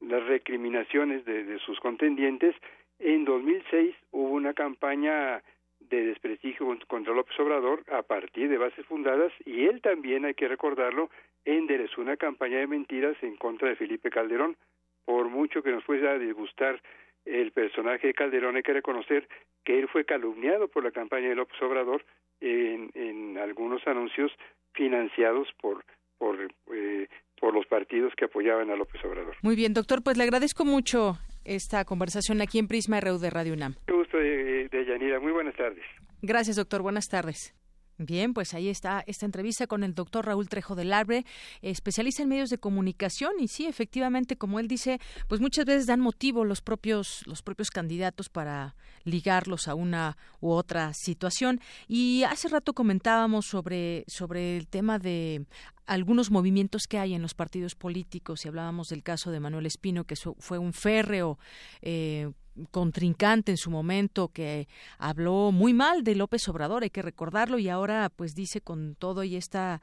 las 0.00 0.26
recriminaciones 0.26 1.24
de, 1.24 1.44
de 1.44 1.60
sus 1.60 1.78
contendientes 1.78 2.56
en 3.00 3.24
2006 3.24 3.96
hubo 4.12 4.30
una 4.34 4.52
campaña 4.52 5.42
de 5.90 6.06
desprestigio 6.06 6.66
contra 6.86 7.12
López 7.12 7.38
Obrador 7.40 7.82
a 7.92 8.02
partir 8.02 8.48
de 8.48 8.58
bases 8.58 8.86
fundadas 8.86 9.32
y 9.44 9.66
él 9.66 9.82
también, 9.82 10.24
hay 10.24 10.34
que 10.34 10.48
recordarlo, 10.48 11.10
enderezó 11.44 12.00
una 12.00 12.16
campaña 12.16 12.58
de 12.58 12.66
mentiras 12.66 13.16
en 13.22 13.36
contra 13.36 13.68
de 13.68 13.76
Felipe 13.76 14.10
Calderón. 14.10 14.56
Por 15.04 15.28
mucho 15.28 15.62
que 15.62 15.72
nos 15.72 15.84
pueda 15.84 16.18
disgustar 16.18 16.80
el 17.24 17.50
personaje 17.50 18.06
de 18.06 18.14
Calderón, 18.14 18.56
hay 18.56 18.62
que 18.62 18.72
reconocer 18.72 19.28
que 19.64 19.78
él 19.78 19.88
fue 19.88 20.04
calumniado 20.04 20.68
por 20.68 20.84
la 20.84 20.92
campaña 20.92 21.28
de 21.28 21.34
López 21.34 21.60
Obrador 21.60 22.04
en, 22.40 22.90
en 22.94 23.36
algunos 23.38 23.86
anuncios 23.86 24.32
financiados 24.72 25.48
por 25.60 25.84
por 26.18 26.38
eh, 26.72 27.08
por 27.40 27.54
los 27.54 27.66
partidos 27.66 28.12
que 28.16 28.26
apoyaban 28.26 28.70
a 28.70 28.76
López 28.76 29.02
Obrador. 29.04 29.34
Muy 29.42 29.56
bien, 29.56 29.72
doctor, 29.74 30.02
pues 30.02 30.16
le 30.16 30.24
agradezco 30.24 30.64
mucho 30.64 31.18
esta 31.44 31.84
conversación 31.84 32.40
aquí 32.40 32.58
en 32.58 32.68
Prisma 32.68 33.00
RU 33.00 33.18
de 33.18 33.30
Radio 33.30 33.52
UNAM. 33.54 33.74
Qué 33.86 33.92
gusto 33.92 34.16
de, 34.16 34.68
de 34.68 34.84
Yanira. 34.86 35.20
Muy 35.20 35.32
buenas 35.32 35.56
tardes. 35.56 35.84
Gracias, 36.22 36.56
doctor. 36.56 36.82
Buenas 36.82 37.08
tardes. 37.08 37.54
Bien, 38.02 38.32
pues 38.32 38.54
ahí 38.54 38.70
está 38.70 39.04
esta 39.06 39.26
entrevista 39.26 39.66
con 39.66 39.84
el 39.84 39.94
doctor 39.94 40.24
Raúl 40.24 40.48
Trejo 40.48 40.74
del 40.74 40.94
Arbre, 40.94 41.26
especialista 41.60 42.22
en 42.22 42.30
medios 42.30 42.48
de 42.48 42.56
comunicación 42.56 43.32
y 43.38 43.46
sí, 43.46 43.66
efectivamente, 43.66 44.36
como 44.36 44.58
él 44.58 44.68
dice, 44.68 44.98
pues 45.28 45.42
muchas 45.42 45.66
veces 45.66 45.86
dan 45.86 46.00
motivo 46.00 46.46
los 46.46 46.62
propios 46.62 47.22
los 47.26 47.42
propios 47.42 47.70
candidatos 47.70 48.30
para 48.30 48.74
ligarlos 49.04 49.68
a 49.68 49.74
una 49.74 50.16
u 50.40 50.52
otra 50.52 50.94
situación 50.94 51.60
y 51.88 52.22
hace 52.22 52.48
rato 52.48 52.72
comentábamos 52.72 53.44
sobre 53.44 54.04
sobre 54.06 54.56
el 54.56 54.66
tema 54.66 54.98
de 54.98 55.44
algunos 55.86 56.30
movimientos 56.30 56.82
que 56.88 56.98
hay 56.98 57.14
en 57.14 57.22
los 57.22 57.34
partidos 57.34 57.74
políticos 57.74 58.44
y 58.44 58.48
hablábamos 58.48 58.88
del 58.88 59.02
caso 59.02 59.30
de 59.30 59.40
Manuel 59.40 59.66
Espino 59.66 60.04
que 60.04 60.16
fue 60.16 60.58
un 60.58 60.72
férreo 60.72 61.38
eh, 61.82 62.30
contrincante 62.70 63.52
en 63.52 63.56
su 63.56 63.70
momento 63.70 64.28
que 64.28 64.68
habló 64.98 65.52
muy 65.52 65.72
mal 65.72 66.02
de 66.02 66.14
López 66.14 66.46
Obrador, 66.48 66.82
hay 66.82 66.90
que 66.90 67.02
recordarlo, 67.02 67.58
y 67.58 67.68
ahora 67.68 68.10
pues 68.14 68.34
dice 68.34 68.60
con 68.60 68.96
todo 68.96 69.24
y 69.24 69.36
este 69.36 69.80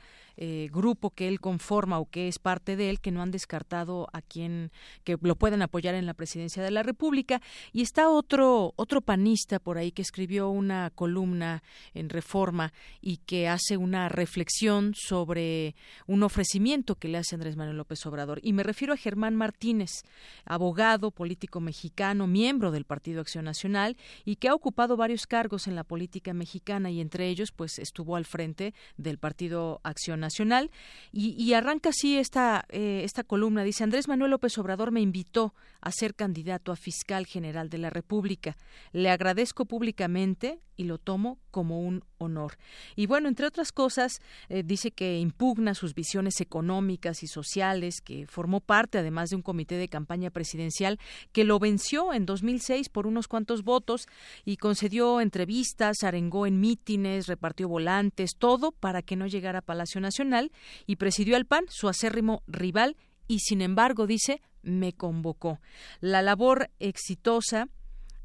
grupo 0.71 1.09
que 1.09 1.27
él 1.27 1.39
conforma 1.39 1.97
o 1.99 2.05
que 2.05 2.27
es 2.27 2.37
parte 2.37 2.75
de 2.75 2.91
él 2.91 2.99
que 2.99 3.11
no 3.11 3.23
han 3.23 3.31
descartado 3.31 4.07
a 4.13 4.21
quien 4.21 4.71
que 5.03 5.17
lo 5.19 5.35
pueden 5.35 5.63
apoyar 5.63 5.95
en 5.95 6.05
la 6.05 6.13
presidencia 6.13 6.61
de 6.61 6.69
la 6.69 6.83
República. 6.83 7.41
Y 7.73 7.81
está 7.81 8.09
otro, 8.09 8.73
otro 8.75 9.01
panista 9.01 9.57
por 9.59 9.79
ahí 9.79 9.91
que 9.91 10.03
escribió 10.03 10.49
una 10.49 10.91
columna 10.91 11.63
en 11.95 12.09
Reforma 12.09 12.71
y 13.01 13.17
que 13.17 13.47
hace 13.47 13.77
una 13.77 14.09
reflexión 14.09 14.93
sobre 14.95 15.75
un 16.05 16.23
ofrecimiento 16.23 16.95
que 16.95 17.07
le 17.07 17.17
hace 17.17 17.35
Andrés 17.35 17.55
Manuel 17.55 17.77
López 17.77 18.05
Obrador. 18.05 18.39
Y 18.43 18.53
me 18.53 18.63
refiero 18.63 18.93
a 18.93 18.97
Germán 18.97 19.35
Martínez, 19.35 19.91
abogado, 20.45 21.11
político 21.11 21.59
mexicano, 21.59 22.27
miembro 22.27 22.71
del 22.71 22.85
Partido 22.85 23.21
Acción 23.21 23.45
Nacional 23.45 23.97
y 24.25 24.35
que 24.35 24.49
ha 24.49 24.53
ocupado 24.53 24.97
varios 24.97 25.27
cargos 25.27 25.67
en 25.67 25.75
la 25.75 25.83
política 25.83 26.33
mexicana 26.33 26.91
y 26.91 27.01
entre 27.01 27.27
ellos 27.27 27.51
pues 27.51 27.79
estuvo 27.79 28.15
al 28.15 28.25
frente 28.25 28.73
del 28.97 29.17
Partido 29.17 29.79
Acción 29.83 30.19
Nacional 30.19 30.71
y, 31.11 31.53
arranca 31.53 31.89
así 31.89 32.17
esta, 32.17 32.65
eh, 32.69 33.01
esta 33.03 33.23
columna. 33.23 33.63
Dice 33.63 33.83
Andrés 33.83 34.07
Manuel 34.07 34.31
López 34.31 34.57
Obrador 34.57 34.91
me 34.91 35.01
invitó 35.01 35.53
a 35.81 35.91
ser 35.91 36.15
candidato 36.15 36.71
a 36.71 36.75
fiscal 36.75 37.25
general 37.25 37.69
de 37.69 37.77
la 37.77 37.89
República. 37.89 38.57
Le 38.91 39.09
agradezco 39.09 39.65
públicamente 39.65 40.59
y 40.77 40.83
lo 40.83 40.99
tomo 40.99 41.39
como 41.51 41.81
un 41.81 42.03
honor. 42.19 42.57
Y 42.95 43.07
bueno, 43.07 43.27
entre 43.27 43.47
otras 43.47 43.71
cosas, 43.71 44.21
eh, 44.47 44.63
dice 44.63 44.91
que 44.91 45.19
impugna 45.19 45.73
sus 45.73 45.93
visiones 45.93 46.39
económicas 46.39 47.23
y 47.23 47.27
sociales, 47.27 47.99
que 48.01 48.27
formó 48.27 48.61
parte 48.61 48.99
además 48.99 49.29
de 49.29 49.35
un 49.35 49.41
comité 49.41 49.75
de 49.75 49.89
campaña 49.89 50.29
presidencial 50.29 50.99
que 51.31 51.43
lo 51.43 51.59
venció 51.59 52.13
en 52.13 52.25
2006 52.25 52.89
por 52.89 53.07
unos 53.07 53.27
cuantos 53.27 53.63
votos 53.63 54.07
y 54.45 54.57
concedió 54.57 55.19
entrevistas, 55.19 56.03
arengó 56.03 56.45
en 56.45 56.59
mítines, 56.59 57.27
repartió 57.27 57.67
volantes, 57.67 58.37
todo 58.37 58.71
para 58.71 59.01
que 59.01 59.15
no 59.15 59.27
llegara 59.27 59.59
a 59.59 59.63
Palacio 59.63 59.99
Nacional 59.99 60.51
y 60.85 60.97
presidió 60.97 61.35
al 61.35 61.45
PAN, 61.45 61.65
su 61.69 61.89
acérrimo 61.89 62.43
rival, 62.47 62.95
y 63.27 63.39
sin 63.39 63.61
embargo, 63.61 64.07
dice, 64.07 64.41
me 64.61 64.93
convocó. 64.93 65.59
La 65.99 66.21
labor 66.21 66.69
exitosa 66.79 67.67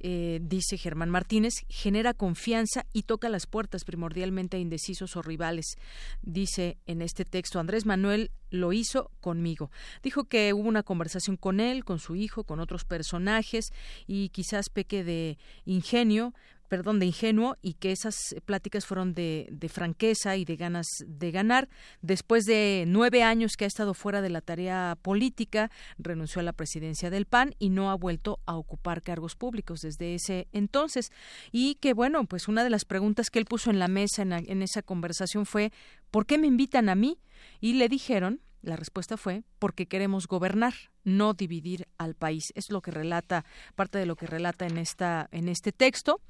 eh, 0.02 0.40
dice 0.42 0.76
Germán 0.76 1.10
Martínez, 1.10 1.54
genera 1.68 2.14
confianza 2.14 2.84
y 2.92 3.02
toca 3.02 3.28
las 3.28 3.46
puertas 3.46 3.84
primordialmente 3.84 4.56
a 4.56 4.60
indecisos 4.60 5.16
o 5.16 5.22
rivales. 5.22 5.76
Dice 6.22 6.78
en 6.86 7.02
este 7.02 7.24
texto, 7.24 7.60
Andrés 7.60 7.86
Manuel 7.86 8.30
lo 8.50 8.72
hizo 8.72 9.10
conmigo. 9.20 9.70
Dijo 10.02 10.24
que 10.24 10.52
hubo 10.52 10.68
una 10.68 10.82
conversación 10.82 11.36
con 11.36 11.60
él, 11.60 11.84
con 11.84 11.98
su 11.98 12.16
hijo, 12.16 12.44
con 12.44 12.60
otros 12.60 12.84
personajes 12.84 13.72
y 14.06 14.30
quizás 14.30 14.68
peque 14.68 15.04
de 15.04 15.38
ingenio, 15.64 16.34
perdón, 16.73 17.01
de 17.01 17.05
ingenuo 17.05 17.59
y 17.61 17.74
que 17.74 17.93
esas 17.93 18.16
pláticas 18.47 18.86
fueron 18.86 19.12
de, 19.12 19.47
de, 19.53 19.69
franqueza 19.69 20.39
y 20.39 20.47
de 20.47 20.57
ganas 20.57 20.86
de 21.07 21.31
ganar. 21.31 21.69
Después 22.01 22.47
de 22.47 22.85
nueve 22.89 23.23
años 23.23 23.59
que 23.59 23.66
ha 23.66 23.69
estado 23.69 23.93
fuera 23.93 24.23
de 24.23 24.31
la 24.31 24.40
tarea 24.40 24.97
política, 25.03 25.70
renunció 25.99 26.40
a 26.40 26.44
la 26.44 26.55
presidencia 26.55 27.11
del 27.11 27.27
PAN 27.27 27.55
y 27.59 27.69
no 27.69 27.90
ha 27.90 27.94
vuelto 27.94 28.40
a 28.47 28.57
ocupar 28.57 29.03
cargos 29.03 29.36
públicos 29.36 29.81
desde 29.81 30.15
ese 30.15 30.49
entonces. 30.53 31.12
Y 31.51 31.74
que, 31.74 31.93
bueno, 31.93 32.24
pues 32.24 32.49
una 32.49 32.65
de 32.65 32.70
las 32.70 32.86
preguntas 32.86 33.28
que 33.28 33.39
él 33.39 33.44
puso 33.44 33.69
en 33.69 33.78
la 33.78 33.89
mesa 33.89 34.23
en, 34.23 34.32
en 34.32 34.62
esa 34.62 34.81
conversación 34.81 35.44
fue, 35.44 35.74
¿por 36.11 36.24
qué 36.24 36.39
me 36.39 36.47
invitan 36.47 36.89
a 36.89 36.94
mí? 36.94 37.19
Y 37.61 37.74
le 37.74 37.90
dijeron, 37.90 38.40
la 38.62 38.77
respuesta 38.77 39.19
fue, 39.19 39.44
porque 39.59 39.85
queremos 39.85 40.27
gobernar 40.27 40.73
no 41.04 41.34
dividir 41.34 41.86
al 41.98 42.14
país. 42.14 42.52
Es 42.54 42.70
lo 42.70 42.80
que 42.80 42.90
relata, 42.90 43.44
parte 43.74 43.98
de 43.98 44.06
lo 44.06 44.16
que 44.16 44.26
relata 44.26 44.66
en 44.66 44.78
esta, 44.78 45.28
en 45.32 45.48
este 45.48 45.72
texto, 45.72 46.20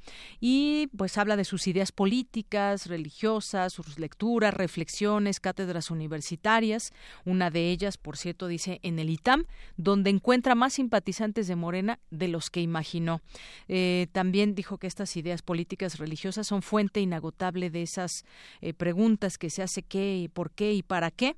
y 0.41 0.89
pues 0.97 1.19
habla 1.19 1.37
de 1.37 1.45
sus 1.45 1.67
ideas 1.67 1.93
políticas, 1.93 2.87
religiosas, 2.87 3.73
sus 3.73 3.99
lecturas, 3.99 4.55
reflexiones, 4.55 5.41
cátedras 5.41 5.91
universitarias. 5.91 6.93
Una 7.25 7.51
de 7.51 7.71
ellas, 7.71 7.97
por 7.97 8.17
cierto, 8.17 8.47
dice 8.47 8.81
en 8.83 8.99
el 8.99 9.11
ITAM, 9.11 9.45
donde 9.77 10.11
encuentra 10.11 10.55
más 10.55 10.75
simpatizantes 10.75 11.47
de 11.47 11.57
Morena 11.57 11.99
de 12.11 12.29
los 12.29 12.51
que 12.51 12.61
imaginó. 12.61 13.21
Eh, 13.69 14.07
también 14.13 14.55
dijo 14.55 14.79
que 14.79 14.87
estas 14.87 15.17
ideas 15.17 15.43
políticas 15.43 15.99
religiosas 15.99 16.47
son 16.47 16.63
fuente 16.63 17.01
inagotable 17.01 17.71
de 17.71 17.83
esas 17.83 18.25
eh, 18.61 18.75
preguntas 18.75 19.39
que 19.39 19.51
se 19.51 19.63
hace 19.63 19.83
qué, 19.83 20.31
por 20.33 20.51
qué 20.51 20.73
y 20.73 20.83
para 20.83 21.11
qué. 21.11 21.37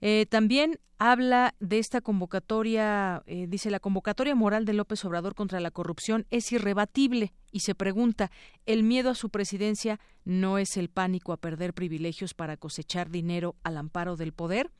Eh, 0.00 0.26
también 0.28 0.78
habla 0.98 1.54
de 1.60 1.78
esta 1.78 2.00
convocatoria, 2.00 3.22
eh, 3.26 3.46
dice 3.48 3.70
la 3.70 3.80
convocatoria 3.80 4.34
moral 4.34 4.64
de 4.64 4.72
López 4.72 5.04
Obrador 5.04 5.34
contra 5.34 5.60
la 5.60 5.70
corrupción 5.70 6.26
es 6.30 6.52
irrebatible 6.52 7.32
y 7.50 7.60
se 7.60 7.74
pregunta, 7.74 8.30
¿el 8.66 8.82
miedo 8.82 9.10
a 9.10 9.14
su 9.14 9.30
presidencia 9.30 10.00
no 10.24 10.58
es 10.58 10.76
el 10.76 10.88
pánico 10.88 11.32
a 11.32 11.36
perder 11.36 11.74
privilegios 11.74 12.34
para 12.34 12.56
cosechar 12.56 13.10
dinero 13.10 13.56
al 13.62 13.76
amparo 13.76 14.16
del 14.16 14.32
poder? 14.32 14.70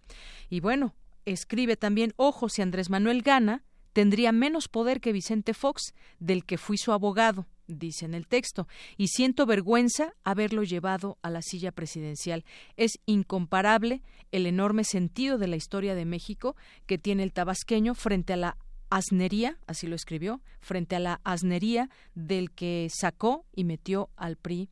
Y 0.49 0.61
bueno, 0.61 0.95
escribe 1.25 1.77
también, 1.77 2.13
ojo, 2.17 2.49
si 2.49 2.63
Andrés 2.63 2.91
Manuel 2.91 3.23
gana, 3.23 3.63
tendría 3.95 4.33
menos 4.33 4.69
poder 4.69 5.01
que 5.01 5.13
Vicente 5.13 5.55
Fox, 5.55 5.95
del 6.19 6.45
que 6.45 6.59
fui 6.59 6.77
su 6.77 6.93
abogado 6.93 7.47
dice 7.67 8.05
en 8.05 8.13
el 8.13 8.27
texto, 8.27 8.69
y 8.99 9.09
siento 9.09 9.47
vergüenza 9.47 10.13
haberlo 10.23 10.65
llevado 10.65 11.17
a 11.23 11.31
la 11.31 11.41
silla 11.41 11.73
presidencial. 11.73 12.45
Es 12.77 12.99
incomparable 13.07 14.03
el 14.33 14.45
enorme 14.45 14.85
sentido 14.85 15.39
de 15.39 15.47
la 15.47 15.57
historia 15.57 15.95
de 15.95 16.05
México 16.05 16.57
que 16.85 16.99
tiene 16.99 17.23
el 17.23 17.33
tabasqueño 17.33 17.95
frente 17.95 18.35
a 18.35 18.37
la 18.37 18.59
asnería, 18.91 19.59
así 19.67 19.87
lo 19.87 19.97
escribió, 19.97 20.43
frente 20.61 20.97
a 20.97 21.01
la 21.01 21.21
asnería 21.25 21.89
del 22.15 22.51
que 22.51 22.89
sacó 22.93 23.47
y 23.55 23.65
metió 23.65 24.11
al 24.17 24.37
PRI 24.37 24.69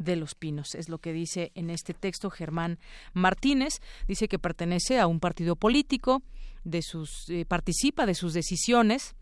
de 0.00 0.16
los 0.16 0.34
Pinos. 0.34 0.74
Es 0.74 0.88
lo 0.88 0.98
que 0.98 1.12
dice 1.12 1.52
en 1.54 1.70
este 1.70 1.94
texto 1.94 2.30
Germán 2.30 2.78
Martínez. 3.12 3.74
Dice 4.08 4.26
que 4.26 4.40
pertenece 4.40 4.98
a 4.98 5.06
un 5.06 5.20
partido 5.20 5.54
político, 5.54 6.22
de 6.64 6.82
sus, 6.82 7.28
eh, 7.28 7.44
participa 7.46 8.04
de 8.06 8.14
sus 8.14 8.34
decisiones 8.34 9.14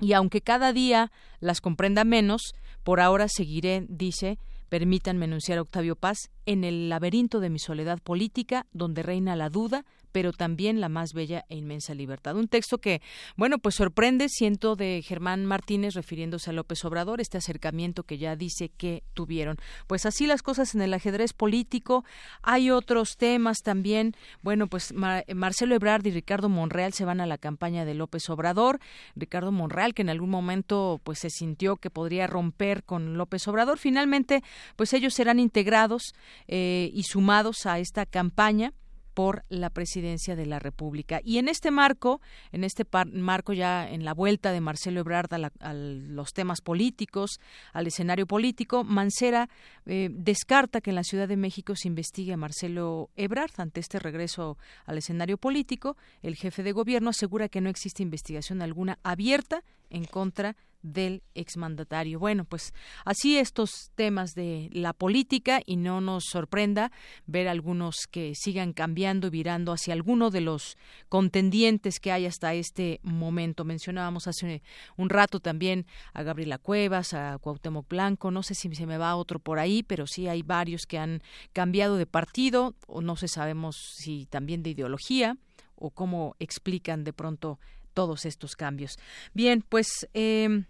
y 0.00 0.14
aunque 0.14 0.40
cada 0.40 0.72
día 0.72 1.12
las 1.40 1.60
comprenda 1.60 2.04
menos, 2.04 2.54
por 2.82 3.00
ahora 3.00 3.28
seguiré, 3.28 3.86
dice, 3.88 4.38
permítanme 4.68 5.26
enunciar 5.26 5.58
a 5.58 5.62
Octavio 5.62 5.96
Paz, 5.96 6.30
en 6.46 6.64
el 6.64 6.88
laberinto 6.88 7.40
de 7.40 7.50
mi 7.50 7.58
soledad 7.58 8.00
política, 8.00 8.66
donde 8.72 9.02
reina 9.02 9.36
la 9.36 9.48
duda, 9.48 9.84
pero 10.12 10.32
también 10.32 10.80
la 10.80 10.88
más 10.88 11.12
bella 11.14 11.44
e 11.48 11.56
inmensa 11.56 11.94
libertad. 11.94 12.36
Un 12.36 12.48
texto 12.48 12.78
que, 12.78 13.02
bueno, 13.36 13.58
pues 13.58 13.74
sorprende, 13.74 14.28
siento, 14.28 14.76
de 14.76 15.02
Germán 15.02 15.46
Martínez 15.46 15.94
refiriéndose 15.94 16.50
a 16.50 16.52
López 16.52 16.84
Obrador, 16.84 17.20
este 17.20 17.38
acercamiento 17.38 18.04
que 18.04 18.18
ya 18.18 18.36
dice 18.36 18.68
que 18.68 19.02
tuvieron. 19.14 19.56
Pues 19.86 20.06
así 20.06 20.26
las 20.26 20.42
cosas 20.42 20.74
en 20.74 20.82
el 20.82 20.94
ajedrez 20.94 21.32
político. 21.32 22.04
Hay 22.42 22.70
otros 22.70 23.16
temas 23.16 23.62
también. 23.62 24.14
Bueno, 24.42 24.66
pues 24.66 24.92
Marcelo 24.94 25.74
Ebrard 25.74 26.06
y 26.06 26.10
Ricardo 26.10 26.48
Monreal 26.48 26.92
se 26.92 27.04
van 27.04 27.20
a 27.20 27.26
la 27.26 27.38
campaña 27.38 27.84
de 27.84 27.94
López 27.94 28.28
Obrador. 28.30 28.78
Ricardo 29.16 29.52
Monreal, 29.52 29.94
que 29.94 30.02
en 30.02 30.10
algún 30.10 30.30
momento 30.30 31.00
pues 31.02 31.18
se 31.20 31.30
sintió 31.30 31.76
que 31.76 31.90
podría 31.90 32.26
romper 32.26 32.84
con 32.84 33.16
López 33.16 33.46
Obrador, 33.48 33.78
finalmente 33.78 34.42
pues 34.76 34.92
ellos 34.92 35.14
serán 35.14 35.38
integrados 35.38 36.14
eh, 36.48 36.90
y 36.92 37.04
sumados 37.04 37.66
a 37.66 37.78
esta 37.78 38.06
campaña 38.06 38.72
por 39.14 39.44
la 39.48 39.70
presidencia 39.70 40.36
de 40.36 40.46
la 40.46 40.58
República. 40.58 41.20
Y 41.24 41.38
en 41.38 41.48
este 41.48 41.70
marco, 41.70 42.20
en 42.50 42.64
este 42.64 42.84
marco 43.12 43.52
ya 43.52 43.88
en 43.88 44.04
la 44.04 44.14
vuelta 44.14 44.52
de 44.52 44.60
Marcelo 44.60 45.00
Ebrard 45.00 45.32
a, 45.32 45.74
los 45.74 46.32
temas 46.32 46.60
políticos, 46.60 47.40
al 47.72 47.86
escenario 47.86 48.26
político, 48.26 48.84
Mancera 48.84 49.48
eh, 49.86 50.08
descarta 50.10 50.80
que 50.80 50.90
en 50.90 50.96
la 50.96 51.04
Ciudad 51.04 51.28
de 51.28 51.36
México 51.36 51.76
se 51.76 51.88
investigue 51.88 52.32
a 52.32 52.36
Marcelo 52.36 53.10
Ebrard 53.16 53.52
ante 53.58 53.80
este 53.80 53.98
regreso 53.98 54.58
al 54.86 54.98
escenario 54.98 55.38
político. 55.38 55.96
El 56.22 56.36
jefe 56.36 56.62
de 56.62 56.72
gobierno 56.72 57.10
asegura 57.10 57.48
que 57.48 57.60
no 57.60 57.70
existe 57.70 58.02
investigación 58.02 58.62
alguna 58.62 58.98
abierta 59.02 59.62
en 59.90 60.04
contra 60.04 60.56
del 60.82 61.22
exmandatario. 61.34 62.18
Bueno, 62.18 62.44
pues 62.44 62.74
así 63.04 63.38
estos 63.38 63.90
temas 63.94 64.34
de 64.34 64.68
la 64.72 64.92
política 64.92 65.60
y 65.64 65.76
no 65.76 66.00
nos 66.00 66.24
sorprenda 66.24 66.92
ver 67.26 67.48
algunos 67.48 68.06
que 68.10 68.34
sigan 68.34 68.72
cambiando 68.72 69.28
y 69.28 69.30
virando 69.30 69.72
hacia 69.72 69.94
alguno 69.94 70.30
de 70.30 70.40
los 70.40 70.76
contendientes 71.08 72.00
que 72.00 72.12
hay 72.12 72.26
hasta 72.26 72.54
este 72.54 73.00
momento. 73.02 73.64
Mencionábamos 73.64 74.26
hace 74.26 74.62
un 74.96 75.08
rato 75.08 75.40
también 75.40 75.86
a 76.12 76.22
Gabriela 76.22 76.58
Cuevas, 76.58 77.14
a 77.14 77.38
Cuauhtémoc 77.38 77.88
Blanco, 77.88 78.30
no 78.30 78.42
sé 78.42 78.54
si 78.54 78.74
se 78.74 78.86
me 78.86 78.98
va 78.98 79.16
otro 79.16 79.38
por 79.38 79.58
ahí, 79.58 79.82
pero 79.82 80.06
sí 80.06 80.28
hay 80.28 80.42
varios 80.42 80.82
que 80.86 80.98
han 80.98 81.22
cambiado 81.52 81.96
de 81.96 82.06
partido 82.06 82.74
o 82.86 83.00
no 83.00 83.16
sé 83.16 83.28
sabemos 83.28 83.76
si 83.96 84.26
también 84.26 84.62
de 84.62 84.70
ideología 84.70 85.36
o 85.76 85.90
cómo 85.90 86.36
explican 86.38 87.04
de 87.04 87.12
pronto 87.12 87.58
todos 87.94 88.24
estos 88.24 88.56
cambios. 88.56 88.98
Bien, 89.34 89.62
pues 89.68 90.08
eh, 90.14 90.64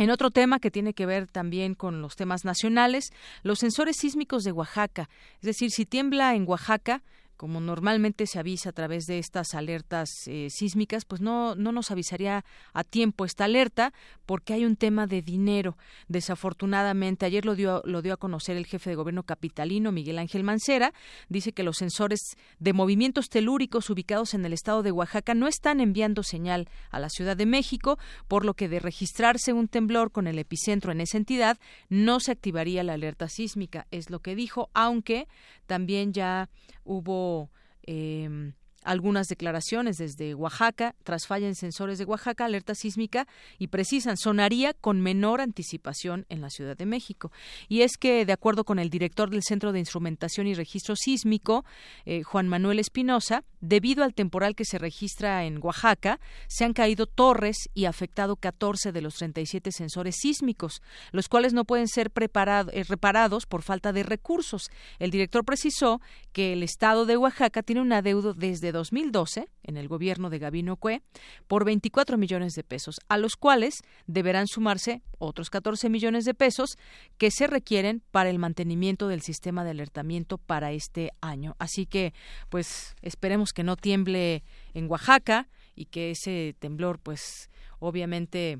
en 0.00 0.10
otro 0.10 0.30
tema 0.30 0.60
que 0.60 0.70
tiene 0.70 0.94
que 0.94 1.04
ver 1.04 1.26
también 1.26 1.74
con 1.74 2.00
los 2.00 2.16
temas 2.16 2.46
nacionales, 2.46 3.12
los 3.42 3.58
sensores 3.58 3.98
sísmicos 3.98 4.44
de 4.44 4.52
Oaxaca. 4.52 5.10
Es 5.36 5.42
decir, 5.42 5.70
si 5.70 5.84
tiembla 5.84 6.34
en 6.34 6.48
Oaxaca, 6.48 7.02
como 7.40 7.58
normalmente 7.58 8.26
se 8.26 8.38
avisa 8.38 8.68
a 8.68 8.72
través 8.72 9.06
de 9.06 9.18
estas 9.18 9.54
alertas 9.54 10.10
eh, 10.26 10.48
sísmicas, 10.50 11.06
pues 11.06 11.22
no, 11.22 11.54
no 11.54 11.72
nos 11.72 11.90
avisaría 11.90 12.44
a 12.74 12.84
tiempo 12.84 13.24
esta 13.24 13.46
alerta 13.46 13.94
porque 14.26 14.52
hay 14.52 14.66
un 14.66 14.76
tema 14.76 15.06
de 15.06 15.22
dinero. 15.22 15.78
Desafortunadamente, 16.06 17.24
ayer 17.24 17.46
lo 17.46 17.54
dio, 17.54 17.80
lo 17.86 18.02
dio 18.02 18.12
a 18.12 18.18
conocer 18.18 18.58
el 18.58 18.66
jefe 18.66 18.90
de 18.90 18.96
gobierno 18.96 19.22
capitalino, 19.22 19.90
Miguel 19.90 20.18
Ángel 20.18 20.44
Mancera, 20.44 20.92
dice 21.30 21.52
que 21.52 21.62
los 21.62 21.78
sensores 21.78 22.36
de 22.58 22.74
movimientos 22.74 23.30
telúricos 23.30 23.88
ubicados 23.88 24.34
en 24.34 24.44
el 24.44 24.52
estado 24.52 24.82
de 24.82 24.92
Oaxaca 24.92 25.32
no 25.32 25.48
están 25.48 25.80
enviando 25.80 26.22
señal 26.22 26.68
a 26.90 26.98
la 27.00 27.08
Ciudad 27.08 27.38
de 27.38 27.46
México, 27.46 27.98
por 28.28 28.44
lo 28.44 28.52
que 28.52 28.68
de 28.68 28.80
registrarse 28.80 29.54
un 29.54 29.66
temblor 29.66 30.12
con 30.12 30.26
el 30.26 30.38
epicentro 30.38 30.92
en 30.92 31.00
esa 31.00 31.16
entidad, 31.16 31.56
no 31.88 32.20
se 32.20 32.32
activaría 32.32 32.84
la 32.84 32.92
alerta 32.92 33.30
sísmica, 33.30 33.86
es 33.90 34.10
lo 34.10 34.18
que 34.18 34.34
dijo, 34.34 34.68
aunque 34.74 35.26
también 35.64 36.12
ya 36.12 36.50
hubo 36.90 37.50
eh, 37.86 38.52
algunas 38.84 39.26
declaraciones 39.28 39.96
desde 39.96 40.34
Oaxaca, 40.34 40.94
tras 41.04 41.26
falla 41.26 41.46
en 41.46 41.54
sensores 41.54 41.98
de 41.98 42.04
Oaxaca, 42.04 42.44
alerta 42.44 42.74
sísmica 42.74 43.26
y 43.58 43.68
precisan, 43.68 44.16
sonaría 44.16 44.72
con 44.74 45.00
menor 45.00 45.40
anticipación 45.40 46.26
en 46.28 46.40
la 46.40 46.50
Ciudad 46.50 46.76
de 46.76 46.86
México. 46.86 47.32
Y 47.68 47.82
es 47.82 47.96
que, 47.96 48.24
de 48.24 48.32
acuerdo 48.32 48.64
con 48.64 48.78
el 48.78 48.90
director 48.90 49.30
del 49.30 49.42
Centro 49.42 49.72
de 49.72 49.78
Instrumentación 49.78 50.46
y 50.46 50.54
Registro 50.54 50.96
Sísmico, 50.96 51.64
eh, 52.04 52.22
Juan 52.22 52.48
Manuel 52.48 52.78
Espinosa, 52.78 53.44
debido 53.60 54.04
al 54.04 54.14
temporal 54.14 54.54
que 54.54 54.64
se 54.64 54.78
registra 54.78 55.44
en 55.44 55.58
Oaxaca, 55.62 56.20
se 56.48 56.64
han 56.64 56.72
caído 56.72 57.06
torres 57.06 57.68
y 57.74 57.84
afectado 57.84 58.36
14 58.36 58.92
de 58.92 59.02
los 59.02 59.14
37 59.14 59.72
sensores 59.72 60.16
sísmicos, 60.20 60.82
los 61.12 61.28
cuales 61.28 61.52
no 61.52 61.64
pueden 61.64 61.88
ser 61.88 62.10
eh, 62.14 62.84
reparados 62.88 63.46
por 63.46 63.62
falta 63.62 63.92
de 63.92 64.02
recursos. 64.02 64.70
El 64.98 65.10
director 65.10 65.44
precisó 65.44 66.00
que 66.32 66.52
el 66.52 66.62
Estado 66.62 67.06
de 67.06 67.16
Oaxaca 67.16 67.62
tiene 67.62 67.82
un 67.82 67.92
adeudo 67.92 68.34
desde 68.34 68.69
2012 68.72 69.48
en 69.62 69.76
el 69.76 69.88
gobierno 69.88 70.30
de 70.30 70.38
Gabino 70.38 70.76
Cue 70.76 71.02
por 71.46 71.64
24 71.64 72.18
millones 72.18 72.54
de 72.54 72.64
pesos, 72.64 73.00
a 73.08 73.18
los 73.18 73.36
cuales 73.36 73.82
deberán 74.06 74.46
sumarse 74.46 75.02
otros 75.18 75.50
14 75.50 75.88
millones 75.88 76.24
de 76.24 76.34
pesos 76.34 76.78
que 77.18 77.30
se 77.30 77.46
requieren 77.46 78.02
para 78.10 78.30
el 78.30 78.38
mantenimiento 78.38 79.08
del 79.08 79.22
sistema 79.22 79.64
de 79.64 79.70
alertamiento 79.70 80.38
para 80.38 80.72
este 80.72 81.10
año. 81.20 81.56
Así 81.58 81.86
que, 81.86 82.14
pues, 82.48 82.94
esperemos 83.02 83.52
que 83.52 83.64
no 83.64 83.76
tiemble 83.76 84.42
en 84.74 84.90
Oaxaca 84.90 85.48
y 85.74 85.86
que 85.86 86.12
ese 86.12 86.54
temblor, 86.58 86.98
pues, 86.98 87.50
obviamente 87.78 88.58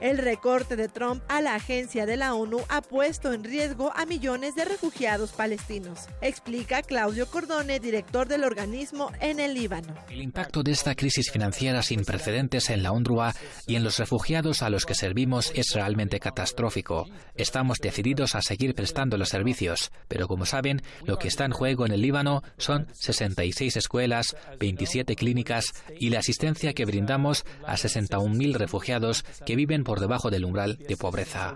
El 0.00 0.18
recorte 0.18 0.76
de 0.76 0.88
Trump 0.88 1.22
a 1.28 1.40
la 1.40 1.54
agencia 1.54 2.04
de 2.04 2.18
la 2.18 2.34
ONU 2.34 2.58
ha 2.68 2.82
puesto 2.82 3.32
en 3.32 3.44
riesgo 3.44 3.92
a 3.96 4.04
millones 4.04 4.54
de 4.54 4.66
refugiados 4.66 5.32
palestinos, 5.32 6.00
explica 6.20 6.82
Claudio 6.82 7.26
Cordone, 7.30 7.80
director 7.80 8.28
del 8.28 8.44
organismo 8.44 9.10
en 9.20 9.40
el 9.40 9.54
Líbano. 9.54 9.94
El 10.10 10.20
impacto 10.20 10.62
de 10.62 10.72
esta 10.72 10.94
crisis 10.94 11.30
financiera 11.30 11.82
sin 11.82 12.04
precedentes 12.04 12.68
en 12.68 12.82
la 12.82 12.92
UNRWA 12.92 13.34
y 13.66 13.76
en 13.76 13.84
los 13.84 13.98
refugiados 13.98 14.62
a 14.62 14.68
los 14.68 14.84
que 14.84 14.94
servimos 14.94 15.50
es 15.54 15.72
realmente 15.72 16.20
catastrófico. 16.20 17.06
Estamos 17.34 17.78
decididos 17.78 18.34
a 18.34 18.42
seguir 18.42 18.74
prestando 18.74 19.16
los 19.16 19.30
servicios, 19.30 19.92
pero 20.08 20.28
como 20.28 20.44
saben, 20.44 20.82
lo 21.04 21.18
que 21.18 21.28
está 21.28 21.46
en 21.46 21.52
juego 21.52 21.86
en 21.86 21.92
el 21.92 22.02
Líbano 22.02 22.42
son 22.58 22.86
66 22.92 23.76
escuelas, 23.76 24.36
27 24.60 25.16
clínicas 25.16 25.72
y 25.98 26.10
la 26.10 26.18
asistencia 26.18 26.74
que 26.74 26.84
brindamos 26.84 27.46
a 27.66 27.76
61.000 27.76 28.56
refugiados 28.56 29.24
que 29.46 29.56
viven 29.56 29.85
por 29.86 30.00
debajo 30.00 30.30
del 30.30 30.44
umbral 30.44 30.76
de 30.76 30.96
pobreza. 30.96 31.54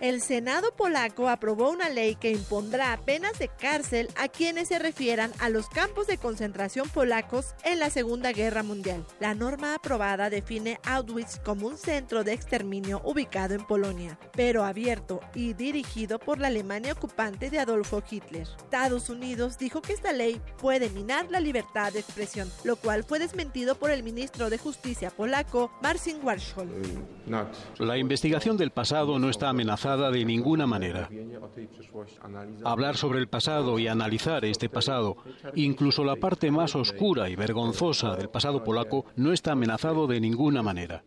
El 0.00 0.20
Senado 0.20 0.70
polaco 0.76 1.28
aprobó 1.28 1.70
una 1.70 1.88
ley 1.88 2.14
que 2.14 2.30
impondrá 2.30 2.96
penas 3.04 3.36
de 3.40 3.48
cárcel 3.48 4.08
a 4.14 4.28
quienes 4.28 4.68
se 4.68 4.78
refieran 4.78 5.32
a 5.40 5.48
los 5.48 5.68
campos 5.68 6.06
de 6.06 6.18
concentración 6.18 6.88
polacos 6.88 7.56
en 7.64 7.80
la 7.80 7.90
Segunda 7.90 8.30
Guerra 8.30 8.62
Mundial. 8.62 9.04
La 9.18 9.34
norma 9.34 9.74
aprobada 9.74 10.30
define 10.30 10.78
Auschwitz 10.84 11.40
como 11.40 11.66
un 11.66 11.76
centro 11.76 12.22
de 12.22 12.32
exterminio 12.32 13.02
ubicado 13.04 13.54
en 13.54 13.66
Polonia, 13.66 14.20
pero 14.36 14.62
abierto 14.62 15.18
y 15.34 15.54
dirigido 15.54 16.20
por 16.20 16.38
la 16.38 16.46
Alemania 16.46 16.92
ocupante 16.92 17.50
de 17.50 17.58
Adolfo 17.58 18.00
Hitler. 18.08 18.46
Estados 18.56 19.08
Unidos 19.08 19.58
dijo 19.58 19.82
que 19.82 19.94
esta 19.94 20.12
ley 20.12 20.40
puede 20.60 20.90
minar 20.90 21.26
la 21.28 21.40
libertad 21.40 21.92
de 21.92 21.98
expresión, 21.98 22.48
lo 22.62 22.76
cual 22.76 23.02
fue 23.02 23.18
desmentido 23.18 23.74
por 23.74 23.90
el 23.90 24.04
ministro 24.04 24.48
de 24.48 24.58
Justicia 24.58 25.10
polaco, 25.10 25.72
Marcin 25.82 26.20
Warschol. 26.22 26.68
La 27.78 27.98
investigación 27.98 28.56
del 28.56 28.70
pasado 28.70 29.18
no 29.18 29.28
está 29.28 29.48
amenazada 29.48 29.87
de 29.96 30.24
ninguna 30.24 30.66
manera. 30.66 31.08
Hablar 32.64 32.96
sobre 32.96 33.18
el 33.18 33.28
pasado 33.28 33.78
y 33.78 33.88
analizar 33.88 34.44
este 34.44 34.68
pasado, 34.68 35.16
incluso 35.54 36.04
la 36.04 36.16
parte 36.16 36.50
más 36.50 36.74
oscura 36.76 37.28
y 37.28 37.36
vergonzosa 37.36 38.16
del 38.16 38.28
pasado 38.28 38.62
polaco, 38.62 39.06
no 39.16 39.32
está 39.32 39.52
amenazado 39.52 40.06
de 40.06 40.20
ninguna 40.20 40.62
manera. 40.62 41.02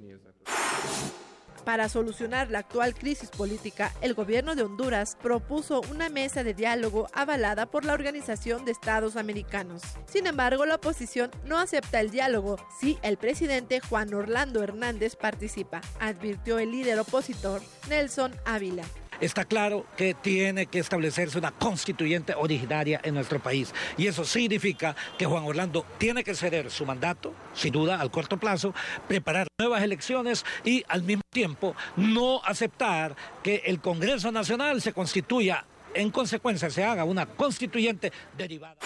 Para 1.66 1.90
solucionar 1.90 2.50
la 2.50 2.60
actual 2.60 2.96
crisis 2.96 3.30
política, 3.30 3.94
el 4.02 4.14
gobierno 4.14 4.56
de 4.56 4.64
Honduras 4.64 5.18
propuso 5.22 5.82
una 5.92 6.10
mesa 6.10 6.44
de 6.44 6.54
diálogo 6.54 7.08
avalada 7.14 7.66
por 7.68 7.86
la 7.86 7.94
Organización 7.94 8.66
de 8.66 8.72
Estados 8.72 9.16
Americanos. 9.16 9.84
Sin 10.06 10.26
embargo, 10.28 10.66
la 10.66 10.76
oposición 10.76 11.30
no 11.46 11.60
acepta 11.60 12.00
el 12.00 12.10
diálogo 12.10 12.58
si 12.80 12.98
el 13.04 13.18
presidente 13.18 13.80
Juan 13.80 14.14
Orlando 14.14 14.64
Hernández 14.64 15.16
participa, 15.16 15.82
advirtió 16.00 16.60
el 16.60 16.72
líder 16.72 17.00
opositor 17.00 17.62
Nelson 17.90 18.34
Ávila 18.46 18.84
está 19.22 19.46
claro 19.46 19.86
que 19.96 20.14
tiene 20.14 20.66
que 20.66 20.80
establecerse 20.80 21.38
una 21.38 21.52
constituyente 21.52 22.34
originaria 22.36 23.00
en 23.04 23.14
nuestro 23.14 23.40
país. 23.40 23.74
Y 23.98 24.08
eso 24.08 24.26
significa 24.26 24.96
que 25.18 25.26
Juan 25.26 25.44
Orlando 25.44 25.86
tiene 25.98 26.24
que 26.24 26.36
ceder 26.36 26.70
su 26.72 26.86
mandato, 26.86 27.34
sin 27.54 27.72
duda, 27.72 28.02
al 28.02 28.12
corto 28.12 28.38
plazo, 28.38 28.74
preparar 29.08 29.48
nuevas 29.60 29.84
elecciones 29.84 30.44
y 30.66 30.84
al 30.88 31.04
mismo 31.04 31.24
tiempo 31.30 31.76
no 31.96 32.42
aceptar 32.44 33.16
que 33.44 33.64
el 33.66 33.80
Congreso 33.80 34.32
Nacional 34.32 34.82
se 34.82 34.94
constituya, 34.94 35.66
en 35.94 36.10
consecuencia 36.10 36.70
se 36.70 36.84
haga 36.84 37.04
una 37.04 37.26
constituyente 37.26 38.12
derivada. 38.38 38.78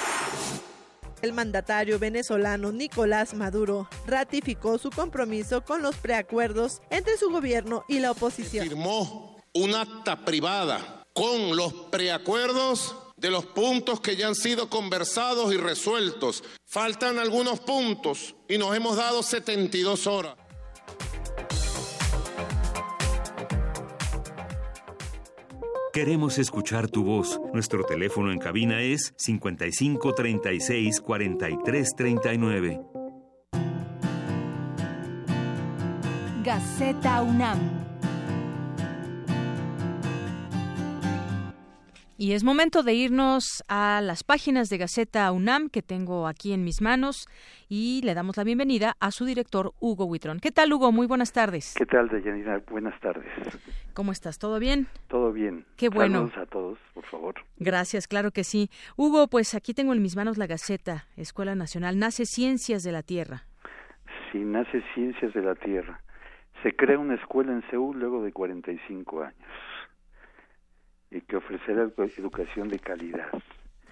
El 1.21 1.33
mandatario 1.33 1.97
venezolano 1.97 2.71
Nicolás 2.71 3.33
Maduro 3.33 3.87
ratificó 4.05 4.77
su 4.77 4.91
compromiso 4.91 5.63
con 5.63 5.81
los 5.81 5.95
preacuerdos 5.95 6.81
entre 6.91 7.17
su 7.17 7.31
gobierno 7.31 7.83
y 7.87 7.99
la 7.99 8.11
oposición. 8.11 8.67
Firmó 8.67 9.34
un 9.55 9.73
acta 9.73 10.25
privada 10.25 11.05
con 11.13 11.55
los 11.55 11.73
preacuerdos 11.73 12.95
de 13.15 13.31
los 13.31 13.45
puntos 13.45 14.01
que 14.01 14.17
ya 14.17 14.27
han 14.27 14.35
sido 14.35 14.69
conversados 14.69 15.53
y 15.53 15.57
resueltos. 15.57 16.43
Faltan 16.65 17.17
algunos 17.17 17.61
puntos 17.61 18.35
y 18.49 18.57
nos 18.57 18.75
hemos 18.75 18.97
dado 18.97 19.23
72 19.23 20.07
horas. 20.07 20.35
Queremos 25.93 26.37
escuchar 26.37 26.89
tu 26.89 27.05
voz. 27.05 27.39
Nuestro 27.53 27.85
teléfono 27.85 28.33
en 28.33 28.39
cabina 28.39 28.81
es 28.81 29.13
55 29.15 30.13
36 30.13 30.99
43 30.99 31.95
39. 31.95 32.81
Gaceta 36.43 37.21
UNAM. 37.21 37.84
Y 42.17 42.31
es 42.31 42.45
momento 42.45 42.81
de 42.81 42.93
irnos 42.93 43.61
a 43.67 43.99
las 44.01 44.23
páginas 44.23 44.69
de 44.69 44.77
Gaceta 44.77 45.29
UNAM 45.33 45.67
que 45.67 45.81
tengo 45.81 46.27
aquí 46.27 46.53
en 46.53 46.63
mis 46.63 46.81
manos 46.81 47.27
y 47.67 47.99
le 48.05 48.13
damos 48.13 48.37
la 48.37 48.45
bienvenida 48.45 48.93
a 49.01 49.11
su 49.11 49.25
director 49.25 49.73
Hugo 49.81 50.05
Huitrón. 50.05 50.39
¿Qué 50.39 50.49
tal 50.49 50.71
Hugo? 50.71 50.93
Muy 50.93 51.07
buenas 51.07 51.33
tardes. 51.33 51.75
¿Qué 51.77 51.85
tal, 51.85 52.07
Deyanira? 52.07 52.61
Buenas 52.71 52.97
tardes. 53.01 53.25
¿Cómo 53.93 54.13
estás? 54.13 54.39
¿Todo 54.39 54.59
bien? 54.59 54.87
Todo 55.09 55.33
bien. 55.33 55.65
Qué 55.75 55.89
bueno. 55.89 56.29
Saludos 56.29 56.37
a 56.37 56.45
todos, 56.45 56.79
por 56.93 57.03
favor. 57.07 57.35
Gracias, 57.57 58.07
claro 58.07 58.31
que 58.31 58.45
sí. 58.45 58.69
Hugo, 58.95 59.27
pues 59.27 59.53
aquí 59.53 59.73
tengo 59.73 59.91
en 59.91 60.01
mis 60.01 60.15
manos 60.15 60.37
la 60.37 60.47
Gaceta, 60.47 61.07
Escuela 61.17 61.53
Nacional, 61.53 61.99
nace 61.99 62.25
Ciencias 62.25 62.83
de 62.83 62.93
la 62.93 63.03
Tierra. 63.03 63.43
Sí, 64.31 64.37
nace 64.37 64.81
Ciencias 64.93 65.33
de 65.33 65.41
la 65.41 65.55
Tierra. 65.55 65.99
Se 66.63 66.73
crea 66.73 66.97
una 66.97 67.15
escuela 67.15 67.51
en 67.51 67.69
Seúl 67.69 67.99
luego 67.99 68.23
de 68.23 68.31
45 68.31 69.21
años 69.21 69.35
y 71.15 71.21
que 71.21 71.37
ofrecerá 71.37 71.89
educación 72.17 72.67
de 72.67 72.79
calidad. 72.79 73.29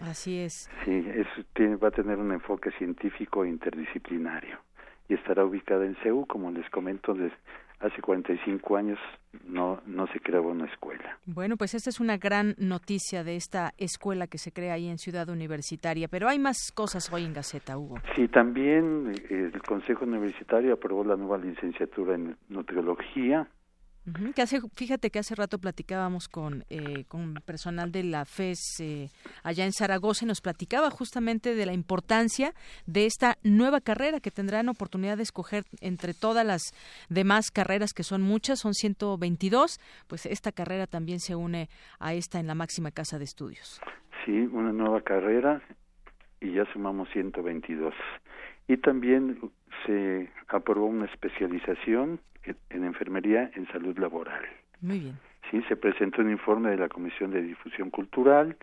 Así 0.02 0.40
es. 0.40 0.70
Sí, 0.84 1.06
es, 1.16 1.28
tiene, 1.54 1.78
va 1.78 1.88
a 1.88 1.92
tener 1.92 2.18
un 2.18 2.32
enfoque 2.32 2.72
científico 2.72 3.46
e 3.46 3.50
interdisciplinario 3.50 4.60
y 5.08 5.14
estará 5.14 5.46
ubicada 5.46 5.86
en 5.86 5.96
Seúl, 6.04 6.28
como 6.28 6.52
les 6.52 6.70
comento, 6.70 7.14
desde 7.14 7.36
hace 7.80 8.02
45 8.02 8.78
años 8.78 9.00
no, 9.46 9.82
no 9.86 10.08
se 10.08 10.20
creaba 10.20 10.48
una 10.48 10.66
escuela. 10.66 11.18
Bueno, 11.26 11.58
pues 11.58 11.74
esta 11.74 11.90
es 11.90 12.00
una 12.00 12.18
gran 12.18 12.56
noticia 12.58 13.24
de 13.24 13.36
esta 13.36 13.74
escuela 13.78 14.28
que 14.28 14.38
se 14.38 14.52
crea 14.52 14.74
ahí 14.74 14.88
en 14.88 14.98
Ciudad 14.98 15.30
Universitaria, 15.30 16.08
pero 16.08 16.30
hay 16.30 16.40
más 16.40 16.72
cosas 16.74 17.12
hoy 17.12 17.26
en 17.26 17.34
Gaceta, 17.34 17.78
Hugo. 17.78 17.98
Sí, 18.16 18.28
también 18.30 19.14
eh, 19.30 19.52
el 19.54 19.62
Consejo 19.62 20.06
Universitario 20.06 20.74
aprobó 20.74 21.04
la 21.04 21.18
nueva 21.18 21.38
licenciatura 21.38 22.16
en 22.16 22.38
nutriología, 22.50 23.48
que 24.36 24.42
hace, 24.42 24.60
fíjate 24.76 25.10
que 25.10 25.20
hace 25.20 25.36
rato 25.36 25.60
platicábamos 25.60 26.28
con, 26.28 26.64
eh, 26.70 27.06
con 27.08 27.36
personal 27.46 27.92
de 27.92 28.04
la 28.04 28.26
FES 28.26 28.80
eh, 28.82 29.10
allá 29.44 29.66
en 29.66 29.72
Zaragoza 29.72 30.26
y 30.26 30.28
nos 30.28 30.42
platicaba 30.42 30.90
justamente 30.90 31.56
de 31.56 31.66
la 31.66 31.74
importancia 31.74 32.54
de 32.86 33.06
esta 33.06 33.38
nueva 33.44 33.80
carrera 33.80 34.20
que 34.20 34.32
tendrán 34.32 34.68
oportunidad 34.68 35.18
de 35.18 35.24
escoger 35.24 35.64
entre 35.82 36.14
todas 36.14 36.46
las 36.46 36.62
demás 37.10 37.50
carreras 37.52 37.94
que 37.94 38.04
son 38.04 38.22
muchas, 38.22 38.60
son 38.60 38.74
122, 38.74 39.80
pues 40.08 40.26
esta 40.26 40.52
carrera 40.52 40.86
también 40.86 41.20
se 41.20 41.36
une 41.36 41.70
a 42.00 42.14
esta 42.14 42.40
en 42.40 42.48
la 42.48 42.56
máxima 42.56 42.92
casa 42.92 43.18
de 43.18 43.24
estudios. 43.24 43.80
Sí, 44.26 44.32
una 44.32 44.74
nueva 44.74 45.02
carrera 45.02 45.62
y 46.42 46.54
ya 46.54 46.66
sumamos 46.74 47.08
122. 47.14 47.94
Y 48.68 48.78
también 48.78 49.40
se 49.86 50.30
aprobó 50.48 50.86
una 50.86 51.06
especialización 51.06 52.20
en 52.70 52.84
enfermería 52.84 53.52
en 53.56 53.68
salud 53.68 53.98
laboral. 53.98 54.44
Muy 54.82 55.00
bien. 55.00 55.20
Sí, 55.50 55.62
se 55.68 55.76
presentó 55.76 56.22
un 56.22 56.32
informe 56.32 56.72
de 56.72 56.78
la 56.78 56.90
Comisión 56.90 57.32
de 57.32 57.42
Difusión 57.42 57.90
Cultural 57.90 58.56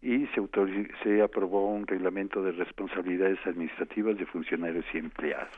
y 0.00 0.26
se, 0.28 0.42
se 1.02 1.22
aprobó 1.22 1.72
un 1.72 1.86
reglamento 1.86 2.42
de 2.42 2.52
responsabilidades 2.52 3.38
administrativas 3.46 4.18
de 4.18 4.26
funcionarios 4.26 4.84
y 4.92 4.98
empleados. 4.98 5.48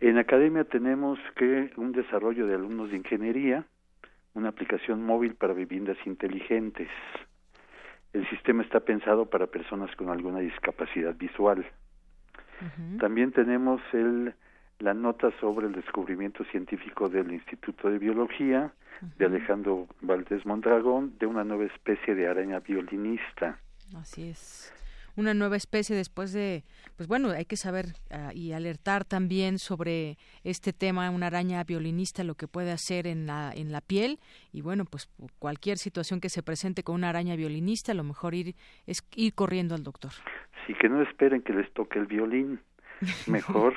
En 0.00 0.18
academia 0.18 0.64
tenemos 0.64 1.18
que 1.34 1.70
un 1.76 1.92
desarrollo 1.92 2.46
de 2.46 2.54
alumnos 2.54 2.90
de 2.90 2.96
ingeniería, 2.96 3.64
una 4.34 4.50
aplicación 4.50 5.02
móvil 5.04 5.34
para 5.34 5.54
viviendas 5.54 5.96
inteligentes. 6.06 6.88
El 8.12 8.28
sistema 8.30 8.62
está 8.62 8.80
pensado 8.80 9.26
para 9.26 9.48
personas 9.48 9.94
con 9.96 10.10
alguna 10.10 10.38
discapacidad 10.38 11.16
visual. 11.16 11.66
También 12.98 13.32
tenemos 13.32 13.80
el 13.92 14.34
la 14.80 14.94
nota 14.94 15.30
sobre 15.40 15.66
el 15.66 15.72
descubrimiento 15.72 16.44
científico 16.44 17.08
del 17.08 17.32
Instituto 17.32 17.90
de 17.90 17.98
Biología 17.98 18.72
de 19.16 19.26
Alejandro 19.26 19.88
Valdés 20.00 20.44
Mondragón 20.46 21.18
de 21.18 21.26
una 21.26 21.44
nueva 21.44 21.64
especie 21.64 22.14
de 22.14 22.28
araña 22.28 22.60
violinista. 22.60 23.58
Así 23.96 24.28
es. 24.30 24.72
Una 25.18 25.34
nueva 25.34 25.56
especie 25.56 25.96
después 25.96 26.32
de, 26.32 26.62
pues 26.96 27.08
bueno, 27.08 27.30
hay 27.30 27.44
que 27.44 27.56
saber 27.56 27.86
ah, 28.12 28.30
y 28.32 28.52
alertar 28.52 29.04
también 29.04 29.58
sobre 29.58 30.16
este 30.44 30.72
tema, 30.72 31.10
una 31.10 31.26
araña 31.26 31.64
violinista, 31.64 32.22
lo 32.22 32.36
que 32.36 32.46
puede 32.46 32.70
hacer 32.70 33.08
en 33.08 33.26
la, 33.26 33.50
en 33.52 33.72
la 33.72 33.80
piel. 33.80 34.20
Y 34.52 34.60
bueno, 34.60 34.84
pues 34.84 35.10
cualquier 35.40 35.78
situación 35.78 36.20
que 36.20 36.28
se 36.28 36.44
presente 36.44 36.84
con 36.84 36.94
una 36.94 37.08
araña 37.08 37.34
violinista, 37.34 37.94
lo 37.94 38.04
mejor 38.04 38.36
ir, 38.36 38.54
es 38.86 39.04
ir 39.16 39.34
corriendo 39.34 39.74
al 39.74 39.82
doctor. 39.82 40.12
Sí, 40.68 40.74
que 40.74 40.88
no 40.88 41.02
esperen 41.02 41.42
que 41.42 41.52
les 41.52 41.68
toque 41.72 41.98
el 41.98 42.06
violín. 42.06 42.60
Mejor 43.26 43.74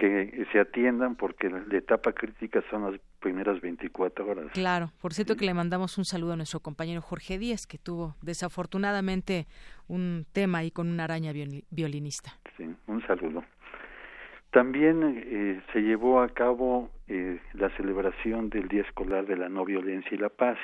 que 0.00 0.46
se 0.50 0.58
atiendan 0.58 1.14
porque 1.14 1.50
la 1.50 1.76
etapa 1.76 2.12
crítica 2.12 2.62
son 2.70 2.90
las 2.90 3.00
primeras 3.20 3.60
24 3.60 4.26
horas. 4.26 4.46
Claro, 4.54 4.92
por 5.02 5.12
cierto 5.12 5.36
que 5.36 5.44
le 5.44 5.52
mandamos 5.52 5.98
un 5.98 6.06
saludo 6.06 6.32
a 6.32 6.36
nuestro 6.36 6.60
compañero 6.60 7.02
Jorge 7.02 7.38
Díaz, 7.38 7.66
que 7.66 7.76
tuvo 7.76 8.16
desafortunadamente 8.22 9.46
un 9.88 10.24
tema 10.32 10.58
ahí 10.58 10.70
con 10.70 10.88
una 10.88 11.04
araña 11.04 11.32
violinista. 11.70 12.30
Sí, 12.56 12.64
un 12.86 13.06
saludo. 13.06 13.44
También 14.52 15.22
eh, 15.22 15.60
se 15.74 15.80
llevó 15.80 16.22
a 16.22 16.30
cabo 16.30 16.88
eh, 17.06 17.38
la 17.52 17.68
celebración 17.76 18.48
del 18.48 18.68
Día 18.68 18.82
Escolar 18.82 19.26
de 19.26 19.36
la 19.36 19.50
No 19.50 19.66
Violencia 19.66 20.12
y 20.12 20.16
la 20.16 20.30
Paz. 20.30 20.58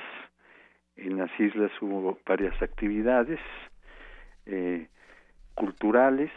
En 0.96 1.18
las 1.18 1.30
islas 1.38 1.70
hubo 1.82 2.18
varias 2.26 2.60
actividades 2.62 3.38
eh, 4.46 4.88
culturales, 5.54 6.30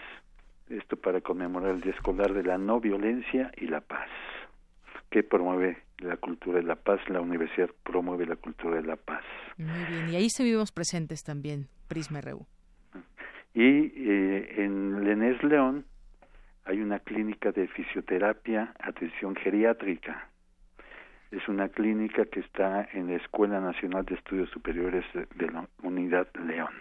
esto 0.70 0.96
para 0.98 1.22
conmemorar 1.22 1.72
el 1.72 1.82
Día 1.82 1.94
Escolar 1.94 2.34
de 2.34 2.44
la 2.44 2.58
No 2.58 2.80
Violencia 2.80 3.52
y 3.58 3.68
la 3.68 3.82
Paz, 3.82 4.10
que 5.10 5.24
promueve 5.24 5.78
la 6.00 6.18
cultura 6.18 6.60
de 6.60 6.64
la 6.64 6.76
paz, 6.76 7.00
la 7.10 7.22
universidad 7.22 7.70
promueve 7.84 8.26
la 8.26 8.36
cultura 8.36 8.78
de 8.78 8.84
la 8.84 8.96
paz. 8.96 9.24
Muy 9.58 9.84
bien, 9.86 10.10
y 10.10 10.16
ahí 10.16 10.26
estuvimos 10.28 10.72
presentes 10.72 11.24
también, 11.24 11.68
Prisma 11.88 12.22
RU. 12.22 12.46
Y 13.54 13.92
eh, 13.96 14.64
en 14.64 15.04
Lenés 15.04 15.44
León 15.44 15.86
hay 16.66 16.82
una 16.82 17.00
clínica 17.00 17.52
de 17.52 17.68
fisioterapia, 17.68 18.74
atención 18.80 19.36
geriátrica. 19.36 20.30
Es 21.32 21.48
una 21.48 21.70
clínica 21.70 22.26
que 22.26 22.40
está 22.40 22.88
en 22.94 23.08
la 23.08 23.16
Escuela 23.16 23.60
Nacional 23.60 24.06
de 24.06 24.16
Estudios 24.16 24.50
Superiores 24.52 25.06
de 25.14 25.52
la 25.52 25.68
Unidad 25.84 26.28
León. 26.46 26.74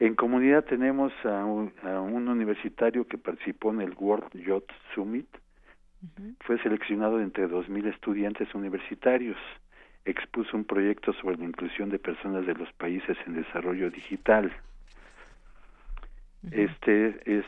En 0.00 0.14
comunidad 0.14 0.64
tenemos 0.64 1.12
a 1.24 1.44
un, 1.44 2.28
universitario 2.28 3.06
que 3.06 3.18
participó 3.18 3.70
en 3.70 3.82
el 3.82 3.92
World 3.98 4.32
Youth 4.32 4.70
Summit. 4.94 5.28
Fue 6.40 6.58
seleccionado 6.62 7.20
entre 7.20 7.46
2.000 7.46 7.92
estudiantes 7.92 8.54
universitarios. 8.54 9.36
Expuso 10.06 10.56
un 10.56 10.64
proyecto 10.64 11.12
sobre 11.12 11.36
la 11.36 11.44
inclusión 11.44 11.90
de 11.90 11.98
personas 11.98 12.46
de 12.46 12.54
los 12.54 12.72
países 12.72 13.18
en 13.26 13.34
desarrollo 13.34 13.90
digital. 13.90 14.50
Este 16.50 17.20
es 17.26 17.44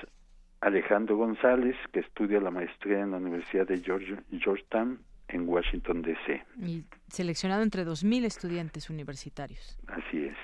Alejandro 0.60 1.16
González, 1.16 1.74
que 1.90 2.00
estudia 2.00 2.38
la 2.38 2.50
maestría 2.50 3.00
en 3.00 3.12
la 3.12 3.16
Universidad 3.16 3.66
de 3.66 3.80
Georgetown 3.80 4.98
en 5.28 5.48
Washington, 5.48 6.02
D.C. 6.02 6.44
Y 6.60 6.84
seleccionado 7.08 7.62
entre 7.62 7.86
2.000 7.86 8.26
estudiantes 8.26 8.90
universitarios. 8.90 9.78
Así 9.86 10.26
es 10.26 10.36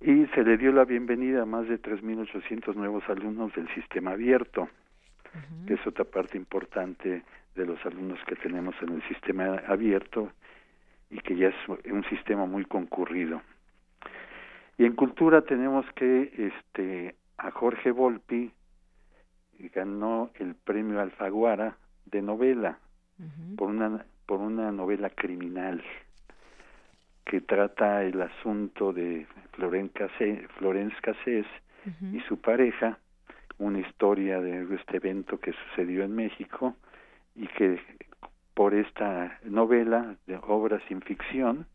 y 0.00 0.26
se 0.26 0.44
le 0.44 0.56
dio 0.58 0.72
la 0.72 0.84
bienvenida 0.84 1.42
a 1.42 1.46
más 1.46 1.68
de 1.68 1.80
3.800 1.80 2.74
nuevos 2.74 3.02
alumnos 3.08 3.54
del 3.54 3.68
sistema 3.74 4.12
abierto, 4.12 4.68
que 5.66 5.74
es 5.74 5.86
otra 5.86 6.04
parte 6.04 6.36
importante 6.36 7.22
de 7.54 7.66
los 7.66 7.84
alumnos 7.84 8.18
que 8.26 8.36
tenemos 8.36 8.74
en 8.82 8.94
el 8.94 9.02
sistema 9.08 9.62
abierto 9.66 10.32
y 11.10 11.18
que 11.20 11.36
ya 11.36 11.48
es 11.48 11.68
un 11.90 12.04
sistema 12.04 12.46
muy 12.46 12.64
concurrido. 12.64 13.42
Y 14.78 14.84
en 14.84 14.92
cultura 14.92 15.42
tenemos 15.42 15.86
que 15.94 16.30
este 16.36 17.14
a 17.38 17.50
Jorge 17.50 17.90
Volpi 17.90 18.52
ganó 19.74 20.30
el 20.34 20.54
premio 20.54 21.00
Alfaguara 21.00 21.76
de 22.04 22.22
novela 22.22 22.78
por 23.56 23.70
una 23.70 24.04
por 24.26 24.40
una 24.40 24.70
novela 24.72 25.08
criminal 25.10 25.82
que 27.26 27.40
trata 27.40 28.04
el 28.04 28.22
asunto 28.22 28.92
de 28.92 29.26
Florence 29.52 30.96
Cassés, 31.02 31.46
y 32.12 32.20
su 32.22 32.40
pareja, 32.40 32.98
una 33.58 33.78
historia 33.78 34.40
de 34.40 34.66
este 34.74 34.96
evento 34.96 35.38
que 35.38 35.52
sucedió 35.52 36.02
en 36.02 36.16
México 36.16 36.74
y 37.36 37.46
que 37.46 37.80
por 38.54 38.74
esta 38.74 39.38
novela 39.44 40.16
de 40.26 40.36
obra 40.36 40.80
sin 40.88 41.00
ficción 41.00 41.66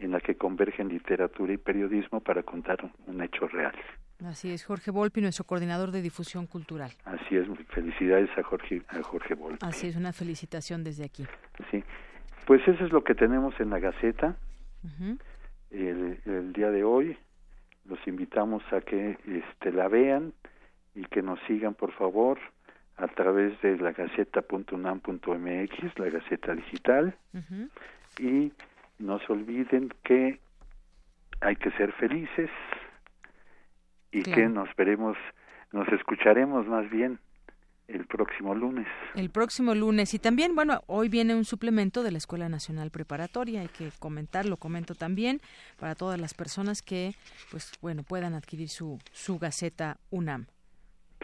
en 0.00 0.10
la 0.10 0.20
que 0.20 0.36
convergen 0.36 0.88
literatura 0.88 1.52
y 1.52 1.56
periodismo 1.56 2.20
para 2.20 2.42
contar 2.42 2.78
un 3.06 3.22
hecho 3.22 3.46
real. 3.46 3.74
Así 4.24 4.50
es, 4.52 4.64
Jorge 4.64 4.90
Volpi, 4.90 5.20
nuestro 5.20 5.44
coordinador 5.44 5.92
de 5.92 6.02
difusión 6.02 6.46
cultural. 6.46 6.90
Así 7.04 7.36
es, 7.36 7.46
felicidades 7.68 8.30
a 8.36 8.42
Jorge, 8.42 8.82
a 8.88 9.02
Jorge 9.02 9.34
Volpi. 9.34 9.64
Así 9.64 9.86
es, 9.86 9.96
una 9.96 10.12
felicitación 10.12 10.82
desde 10.82 11.04
aquí. 11.04 11.24
Sí, 11.70 11.84
pues 12.46 12.60
eso 12.66 12.84
es 12.84 12.92
lo 12.92 13.04
que 13.04 13.14
tenemos 13.14 13.54
en 13.60 13.70
la 13.70 13.78
Gaceta 13.78 14.36
el, 15.70 16.20
el, 16.24 16.52
día 16.52 16.70
de 16.70 16.84
hoy. 16.84 17.16
Los 17.86 17.98
invitamos 18.06 18.62
a 18.72 18.80
que 18.80 19.18
este, 19.26 19.72
la 19.72 19.88
vean 19.88 20.32
y 20.94 21.04
que 21.04 21.22
nos 21.22 21.38
sigan, 21.46 21.74
por 21.74 21.92
favor, 21.92 22.38
a 22.96 23.08
través 23.08 23.60
de 23.60 23.76
la 23.78 23.92
gaceta.unam.mx, 23.92 25.98
la 25.98 26.08
Gaceta 26.08 26.54
Digital. 26.54 27.14
Y 28.18 28.52
no 28.98 29.18
se 29.18 29.32
olviden 29.32 29.92
que 30.04 30.38
hay 31.40 31.56
que 31.56 31.70
ser 31.72 31.92
felices 31.92 32.50
y 34.12 34.22
que 34.22 34.48
nos 34.48 34.74
veremos, 34.76 35.16
nos 35.72 35.88
escucharemos 35.88 36.66
más 36.66 36.88
bien 36.88 37.18
el 37.88 38.06
próximo 38.06 38.54
lunes. 38.54 38.86
El 39.14 39.30
próximo 39.30 39.74
lunes. 39.74 40.14
Y 40.14 40.18
también, 40.18 40.54
bueno, 40.54 40.82
hoy 40.86 41.08
viene 41.08 41.34
un 41.34 41.44
suplemento 41.44 42.02
de 42.02 42.10
la 42.10 42.18
Escuela 42.18 42.48
Nacional 42.48 42.90
Preparatoria, 42.90 43.60
hay 43.60 43.68
que 43.68 43.90
comentar, 43.98 44.46
lo 44.46 44.56
comento 44.56 44.94
también, 44.94 45.40
para 45.78 45.94
todas 45.94 46.20
las 46.20 46.34
personas 46.34 46.82
que, 46.82 47.14
pues, 47.50 47.72
bueno, 47.80 48.02
puedan 48.02 48.34
adquirir 48.34 48.68
su, 48.68 48.98
su 49.12 49.38
Gaceta 49.38 49.98
UNAM. 50.10 50.46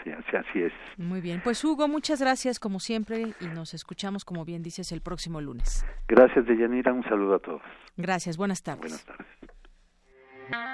Sí, 0.04 0.10
así 0.10 0.62
es. 0.62 0.72
Muy 0.96 1.20
bien. 1.20 1.42
Pues 1.44 1.62
Hugo, 1.62 1.86
muchas 1.86 2.20
gracias 2.20 2.58
como 2.58 2.80
siempre 2.80 3.34
y 3.40 3.46
nos 3.46 3.74
escuchamos, 3.74 4.24
como 4.24 4.44
bien 4.44 4.62
dices, 4.62 4.92
el 4.92 5.02
próximo 5.02 5.40
lunes. 5.42 5.84
Gracias, 6.08 6.46
Deyanira. 6.46 6.92
Un 6.92 7.02
saludo 7.04 7.34
a 7.34 7.38
todos. 7.38 7.62
Gracias. 7.96 8.38
Buenas 8.38 8.62
tardes. 8.62 8.80
Buenas 8.80 9.04
tardes. 9.04 9.26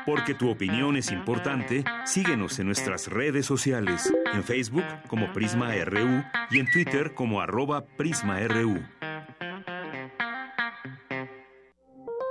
Porque 0.05 0.35
tu 0.35 0.51
opinión 0.51 0.97
es 0.97 1.11
importante, 1.11 1.85
síguenos 2.05 2.59
en 2.59 2.67
nuestras 2.67 3.09
redes 3.09 3.47
sociales, 3.47 4.13
en 4.33 4.45
Facebook 4.45 4.85
como 5.09 5.33
Prisma 5.33 5.73
RU 5.85 6.23
y 6.51 6.61
en 6.61 6.71
Twitter 6.71 7.15
como 7.15 7.41
arroba 7.41 7.85
PrismaRU. 7.97 8.81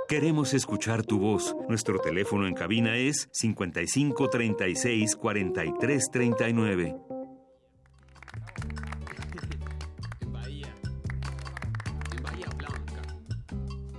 Queremos 0.08 0.54
escuchar 0.54 1.02
tu 1.02 1.18
voz. 1.18 1.56
Nuestro 1.68 1.98
teléfono 1.98 2.46
en 2.46 2.54
cabina 2.54 2.96
es 2.96 3.28
55 3.32 4.30
36 4.30 5.16
43 5.16 6.10
39. 6.12 6.96
En 10.20 10.32
Bahía, 10.32 10.74
en 12.16 12.22
Bahía 12.22 12.48
Blanca, 12.56 13.02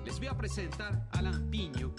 les 0.06 0.18
voy 0.18 0.28
a 0.30 0.38
presentar 0.38 1.08
a 1.12 1.20
Alan 1.20 1.50
Piño 1.52 1.94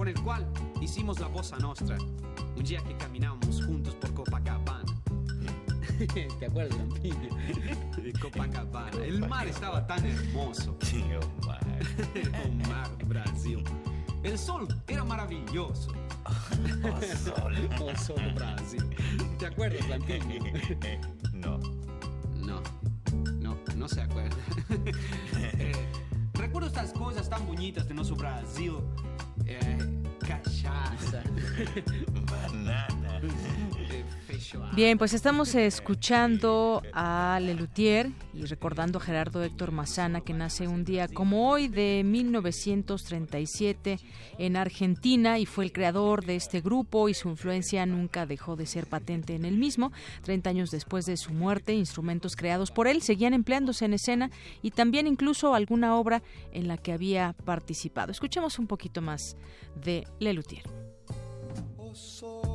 con 0.00 0.08
el 0.08 0.18
cual 0.22 0.50
hicimos 0.80 1.20
la 1.20 1.26
bossa 1.26 1.58
nostra 1.58 1.98
un 2.56 2.64
día 2.64 2.82
que 2.82 2.96
caminamos 2.96 3.62
juntos 3.62 3.94
por 3.96 4.14
Copacabana. 4.14 4.82
¿Te 6.38 6.46
acuerdas, 6.46 6.78
Lampiño? 6.78 7.28
Copacabana. 8.22 8.96
El 9.04 9.28
mar 9.28 9.46
estaba 9.46 9.86
tan 9.86 10.02
hermoso. 10.06 10.74
Sí, 10.80 11.04
oh 11.22 11.46
mar. 11.46 11.60
oh 12.42 12.68
mar, 12.70 12.88
Brasil. 13.04 13.62
El 14.22 14.38
sol 14.38 14.66
era 14.88 15.04
maravilloso. 15.04 15.92
Oh 16.24 17.00
sol. 17.22 17.68
oh 17.78 17.94
sol, 17.94 18.32
Brasil. 18.34 18.82
¿Te 19.38 19.48
acuerdas, 19.48 19.86
Lampiño? 19.86 20.50
no. 21.34 21.58
No. 22.36 22.62
No, 23.38 23.54
no 23.76 23.86
se 23.86 24.00
acuerda. 24.00 24.34
eh, 25.58 25.72
recuerdo 26.32 26.68
estas 26.68 26.90
cosas 26.94 27.28
tan 27.28 27.46
bonitas 27.46 27.86
de 27.86 27.92
nuestro 27.92 28.16
Brasil. 28.16 28.76
É, 29.50 30.26
cachaça. 30.26 31.18
É. 31.18 32.20
Banana. 32.30 33.20
Bien, 34.72 34.98
pues 34.98 35.12
estamos 35.12 35.54
escuchando 35.54 36.82
a 36.92 37.38
Lelutier 37.40 38.10
y 38.34 38.44
recordando 38.44 38.98
a 38.98 39.02
Gerardo 39.02 39.42
Héctor 39.42 39.72
Mazana, 39.72 40.20
que 40.20 40.32
nace 40.32 40.66
un 40.68 40.84
día 40.84 41.08
como 41.08 41.50
hoy 41.50 41.68
de 41.68 42.02
1937 42.04 43.98
en 44.38 44.56
Argentina 44.56 45.38
y 45.38 45.46
fue 45.46 45.64
el 45.64 45.72
creador 45.72 46.24
de 46.24 46.36
este 46.36 46.60
grupo 46.60 47.08
y 47.08 47.14
su 47.14 47.28
influencia 47.28 47.84
nunca 47.86 48.26
dejó 48.26 48.56
de 48.56 48.66
ser 48.66 48.86
patente 48.86 49.34
en 49.34 49.44
el 49.44 49.56
mismo. 49.56 49.92
Treinta 50.22 50.50
años 50.50 50.70
después 50.70 51.06
de 51.06 51.16
su 51.16 51.32
muerte, 51.32 51.74
instrumentos 51.74 52.36
creados 52.36 52.70
por 52.70 52.88
él 52.88 53.02
seguían 53.02 53.34
empleándose 53.34 53.84
en 53.84 53.94
escena 53.94 54.30
y 54.62 54.70
también 54.70 55.06
incluso 55.06 55.54
alguna 55.54 55.96
obra 55.96 56.22
en 56.52 56.68
la 56.68 56.76
que 56.76 56.92
había 56.92 57.34
participado. 57.44 58.12
Escuchemos 58.12 58.58
un 58.58 58.66
poquito 58.66 59.00
más 59.02 59.36
de 59.74 60.06
Lelutier. 60.18 60.64
Oh 61.76 62.49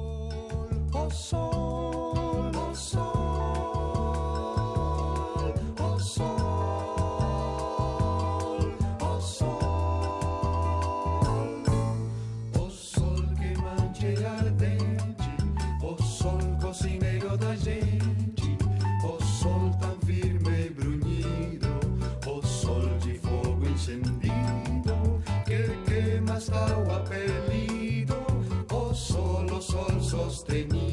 sostenido, 30.25 30.84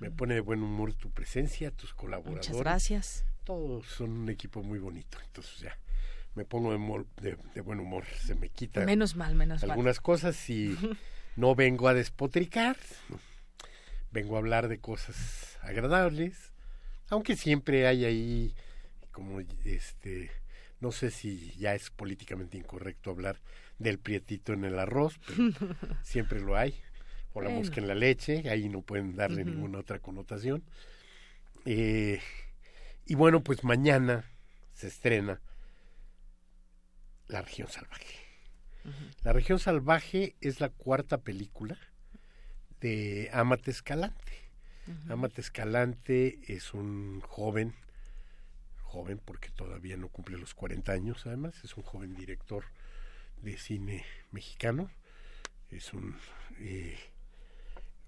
Me 0.00 0.10
pone 0.10 0.34
de 0.34 0.40
buen 0.40 0.62
humor 0.62 0.94
tu 0.94 1.10
presencia, 1.10 1.70
tus 1.70 1.92
colaboradores. 1.92 2.48
Muchas 2.48 2.60
gracias. 2.62 3.24
Todos 3.44 3.86
son 3.86 4.10
un 4.12 4.30
equipo 4.30 4.62
muy 4.62 4.78
bonito. 4.78 5.18
Entonces 5.26 5.58
ya 5.60 5.76
me 6.34 6.44
pongo 6.44 6.72
de, 6.72 6.78
mol- 6.78 7.06
de- 7.20 7.36
de 7.54 7.60
buen 7.60 7.80
humor. 7.80 8.04
Se 8.24 8.34
me 8.34 8.48
quita 8.48 8.84
Menos 8.84 9.14
mal, 9.16 9.34
menos 9.34 9.60
mal. 9.62 9.72
algunas 9.72 10.00
cosas 10.00 10.48
y, 10.48 10.74
no 11.36 11.54
vengo 11.54 11.88
a 11.88 11.94
despotricar, 11.94 12.76
vengo 14.10 14.36
a 14.36 14.38
hablar 14.38 14.68
de 14.68 14.78
cosas 14.78 15.58
agradables, 15.62 16.52
aunque 17.10 17.36
siempre 17.36 17.86
hay 17.86 18.04
ahí 18.04 18.54
como 19.10 19.40
este 19.64 20.30
no 20.80 20.92
sé 20.92 21.10
si 21.10 21.52
ya 21.56 21.74
es 21.74 21.90
políticamente 21.90 22.58
incorrecto 22.58 23.10
hablar 23.10 23.40
del 23.84 23.98
prietito 24.00 24.52
en 24.52 24.64
el 24.64 24.78
arroz, 24.80 25.20
pero 25.26 25.52
siempre 26.02 26.40
lo 26.40 26.56
hay, 26.56 26.74
o 27.32 27.40
la 27.40 27.48
Bueno. 27.48 27.60
mosca 27.60 27.80
en 27.80 27.86
la 27.88 27.94
leche, 27.94 28.48
ahí 28.50 28.68
no 28.68 28.82
pueden 28.82 29.14
darle 29.14 29.44
ninguna 29.44 29.78
otra 29.78 30.00
connotación. 30.00 30.64
Eh, 31.64 32.20
y 33.06 33.14
bueno, 33.14 33.42
pues 33.44 33.62
mañana 33.64 34.24
se 34.74 34.88
estrena 34.88 35.40
La 37.28 37.40
región 37.42 37.68
salvaje. 37.68 38.18
La 39.22 39.32
región 39.32 39.58
salvaje 39.58 40.36
es 40.42 40.60
la 40.60 40.68
cuarta 40.68 41.18
película 41.18 41.78
de 42.80 43.30
Amate 43.32 43.70
Escalante. 43.70 44.32
Amate 45.08 45.40
Escalante 45.40 46.38
es 46.48 46.74
un 46.74 47.20
joven, 47.22 47.74
joven 48.82 49.18
porque 49.24 49.48
todavía 49.50 49.96
no 49.96 50.08
cumple 50.08 50.36
los 50.36 50.52
40 50.52 50.92
años 50.92 51.24
además, 51.26 51.54
es 51.64 51.78
un 51.78 51.82
joven 51.82 52.14
director 52.14 52.64
de 53.44 53.56
cine 53.58 54.04
mexicano, 54.32 54.90
es 55.70 55.92
un 55.92 56.16
eh, 56.58 56.98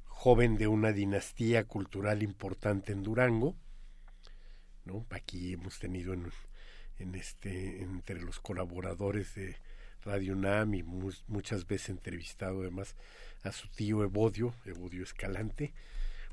joven 0.07 0.57
de 0.57 0.67
una 0.67 0.93
dinastía 0.93 1.65
cultural 1.65 2.23
importante 2.23 2.93
en 2.93 3.03
Durango, 3.03 3.55
¿no? 4.85 5.05
Aquí 5.11 5.53
hemos 5.53 5.79
tenido 5.79 6.15
en, 6.15 6.31
en 6.99 7.15
este 7.15 7.83
entre 7.83 8.21
los 8.21 8.41
colaboradores 8.41 9.35
de 9.35 9.57
Radio 10.05 10.35
UNAM 10.35 10.75
y 10.75 10.83
mu- 10.83 11.13
muchas 11.27 11.67
veces 11.67 11.91
entrevistado 11.91 12.61
además 12.61 12.95
a 13.43 13.53
su 13.53 13.69
tío 13.69 14.03
Evodio, 14.05 14.55
Evodio 14.65 15.03
Escalante, 15.03 15.73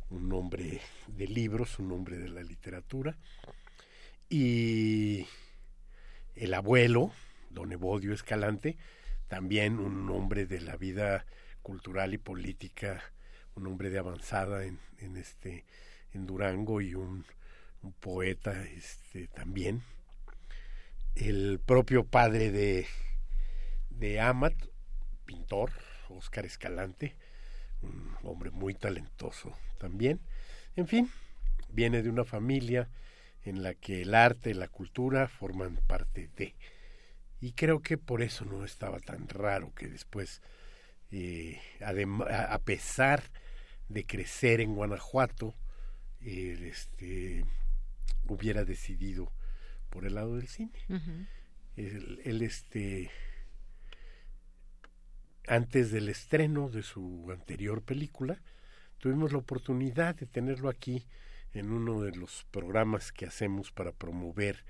un 0.10 0.32
hombre 0.34 0.80
de 1.08 1.28
libros, 1.28 1.80
un 1.80 1.92
hombre 1.92 2.18
de 2.18 2.30
la 2.30 2.44
literatura, 2.44 3.18
y 4.30 5.26
el 6.36 6.54
abuelo, 6.54 7.12
don 7.54 7.72
Evodio 7.72 8.14
Escalante, 8.14 8.78
también 9.28 9.80
un 9.80 10.10
hombre 10.10 10.46
de 10.46 10.62
la 10.62 10.76
vida 10.76 11.26
cultural 11.62 12.14
y 12.14 12.18
política, 12.18 13.02
un 13.56 13.68
hombre 13.68 13.90
de 13.90 14.00
avanzada 14.00 14.66
en, 14.66 14.80
en 15.00 15.18
este 15.18 15.64
en 16.14 16.26
Durango 16.26 16.82
y 16.82 16.96
un, 16.96 17.26
poeta 18.00 18.64
este 18.64 19.28
también. 19.28 19.84
El 21.16 21.60
propio 21.60 22.06
padre 22.06 22.50
de, 22.50 22.88
de 23.90 24.22
Amat, 24.22 24.54
pintor, 25.26 25.72
Óscar 26.08 26.46
Escalante, 26.46 27.16
un 27.82 28.16
hombre 28.24 28.52
muy 28.52 28.74
talentoso 28.74 29.58
también. 29.80 30.22
En 30.78 30.88
fin, 30.88 31.12
viene 31.68 32.02
de 32.04 32.10
una 32.10 32.24
familia 32.24 32.90
en 33.44 33.64
la 33.64 33.74
que 33.74 34.04
el 34.04 34.16
arte 34.16 34.52
y 34.52 34.54
la 34.54 34.70
cultura 34.70 35.28
forman 35.28 35.76
parte 35.88 36.30
de. 36.38 36.56
Y 37.44 37.52
creo 37.52 37.82
que 37.82 37.98
por 37.98 38.22
eso 38.22 38.46
no 38.46 38.64
estaba 38.64 39.02
tan 39.02 39.28
raro 39.28 39.74
que 39.76 39.90
después, 39.90 40.42
eh, 41.12 41.60
a 41.82 42.58
pesar 42.60 43.22
de 43.90 44.06
crecer 44.06 44.62
en 44.62 44.76
Guanajuato, 44.76 45.54
él, 46.22 46.64
este, 46.64 47.44
hubiera 48.30 48.64
decidido 48.64 49.34
por 49.90 50.06
el 50.06 50.16
lado 50.16 50.38
del 50.38 50.48
cine. 50.48 50.72
Él, 51.76 52.42
este, 52.44 53.12
antes 55.46 55.92
del 55.92 56.08
estreno 56.08 56.70
de 56.70 56.82
su 56.82 57.30
anterior 57.30 57.82
película, 57.82 58.42
tuvimos 59.00 59.34
la 59.34 59.40
oportunidad 59.40 60.16
de 60.16 60.28
tenerlo 60.28 60.70
aquí 60.70 61.08
en 61.52 61.74
uno 61.74 62.04
de 62.04 62.16
los 62.16 62.46
programas 62.52 63.12
que 63.12 63.26
hacemos 63.26 63.74
para 63.74 63.92
promover 63.92 64.64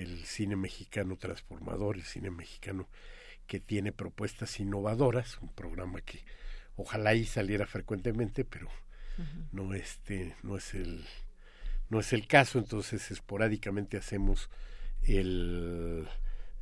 el 0.00 0.24
cine 0.24 0.56
mexicano 0.56 1.16
transformador, 1.16 1.96
el 1.96 2.04
cine 2.04 2.30
mexicano 2.30 2.88
que 3.46 3.60
tiene 3.60 3.92
propuestas 3.92 4.60
innovadoras, 4.60 5.38
un 5.40 5.48
programa 5.48 6.00
que 6.00 6.24
ojalá 6.76 7.14
y 7.14 7.24
saliera 7.24 7.66
frecuentemente, 7.66 8.44
pero 8.44 8.68
no 9.52 9.74
este 9.74 10.34
no 10.42 10.56
es 10.56 10.72
el 10.74 11.04
no 11.90 12.00
es 12.00 12.12
el 12.12 12.26
caso, 12.26 12.58
entonces 12.58 13.10
esporádicamente 13.10 13.98
hacemos 13.98 14.48
el 15.02 16.08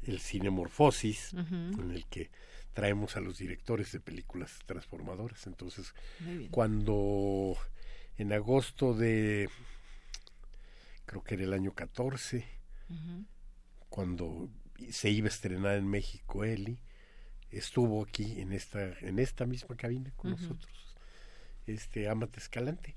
el 0.03 0.21
cinemorfosis 0.21 1.35
Ujú. 1.35 1.83
en 1.83 1.91
el 1.93 2.07
que 2.07 2.31
traemos 2.73 3.17
a 3.17 3.21
los 3.21 3.39
directores 3.39 3.93
de 3.93 4.01
películas 4.01 4.59
transformadoras. 4.67 5.47
Entonces, 5.47 5.95
cuando 6.51 7.57
en 8.17 8.33
agosto 8.33 8.95
de 8.95 9.51
creo 11.05 11.23
que 11.23 11.35
era 11.35 11.45
el 11.45 11.53
año 11.53 11.73
14, 11.73 12.45
cuando 13.89 14.49
se 14.91 15.11
iba 15.11 15.27
a 15.27 15.31
estrenar 15.31 15.77
en 15.77 15.89
México 15.89 16.45
Eli, 16.45 16.79
estuvo 17.51 18.03
aquí 18.03 18.41
en 18.41 18.53
esta 18.53 18.99
en 19.01 19.19
esta 19.19 19.47
misma 19.47 19.77
cabina 19.77 20.13
con 20.17 20.33
nosotros, 20.33 20.97
este 21.67 22.09
Amate 22.09 22.41
Escalante. 22.41 22.95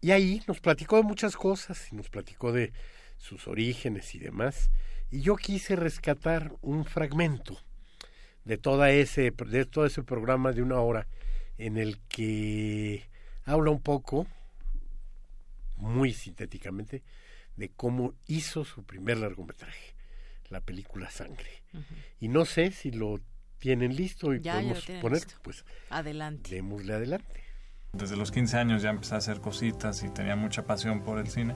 Y 0.00 0.10
ahí 0.10 0.42
nos 0.48 0.60
platicó 0.60 0.96
de 0.96 1.04
muchas 1.04 1.36
cosas, 1.36 1.92
y 1.92 1.94
nos 1.94 2.08
platicó 2.08 2.52
de 2.52 2.72
sus 3.18 3.46
orígenes 3.46 4.14
y 4.14 4.18
demás. 4.18 4.70
Y 5.10 5.20
yo 5.20 5.36
quise 5.36 5.76
rescatar 5.76 6.52
un 6.60 6.84
fragmento 6.84 7.56
de 8.44 8.58
toda 8.58 8.90
ese 8.90 9.30
de 9.30 9.64
todo 9.64 9.86
ese 9.86 10.02
programa 10.02 10.52
de 10.52 10.62
una 10.62 10.80
hora 10.80 11.06
en 11.58 11.76
el 11.76 12.00
que 12.08 13.08
habla 13.44 13.70
un 13.70 13.80
poco 13.80 14.26
muy 15.76 16.12
sintéticamente 16.12 17.02
de 17.56 17.70
cómo 17.70 18.14
hizo 18.26 18.64
su 18.64 18.84
primer 18.84 19.18
largometraje, 19.18 19.94
la 20.48 20.60
película 20.60 21.10
Sangre. 21.10 21.62
Y 22.20 22.28
no 22.28 22.44
sé 22.44 22.70
si 22.72 22.90
lo 22.90 23.20
tienen 23.58 23.94
listo 23.96 24.34
y 24.34 24.40
Ya, 24.40 24.54
podemos 24.54 24.84
poner, 25.00 25.12
listo. 25.24 25.34
pues 25.42 25.64
Adelante. 25.90 26.54
démosle 26.54 26.94
adelante. 26.94 27.44
Desde 27.92 28.16
los 28.16 28.30
15 28.32 28.56
años 28.56 28.82
ya 28.82 28.90
empecé 28.90 29.14
a 29.14 29.18
hacer 29.18 29.40
cositas 29.40 30.02
y 30.02 30.08
tenía 30.08 30.34
mucha 30.34 30.64
pasión 30.64 31.02
por 31.02 31.18
el 31.18 31.28
cine. 31.28 31.54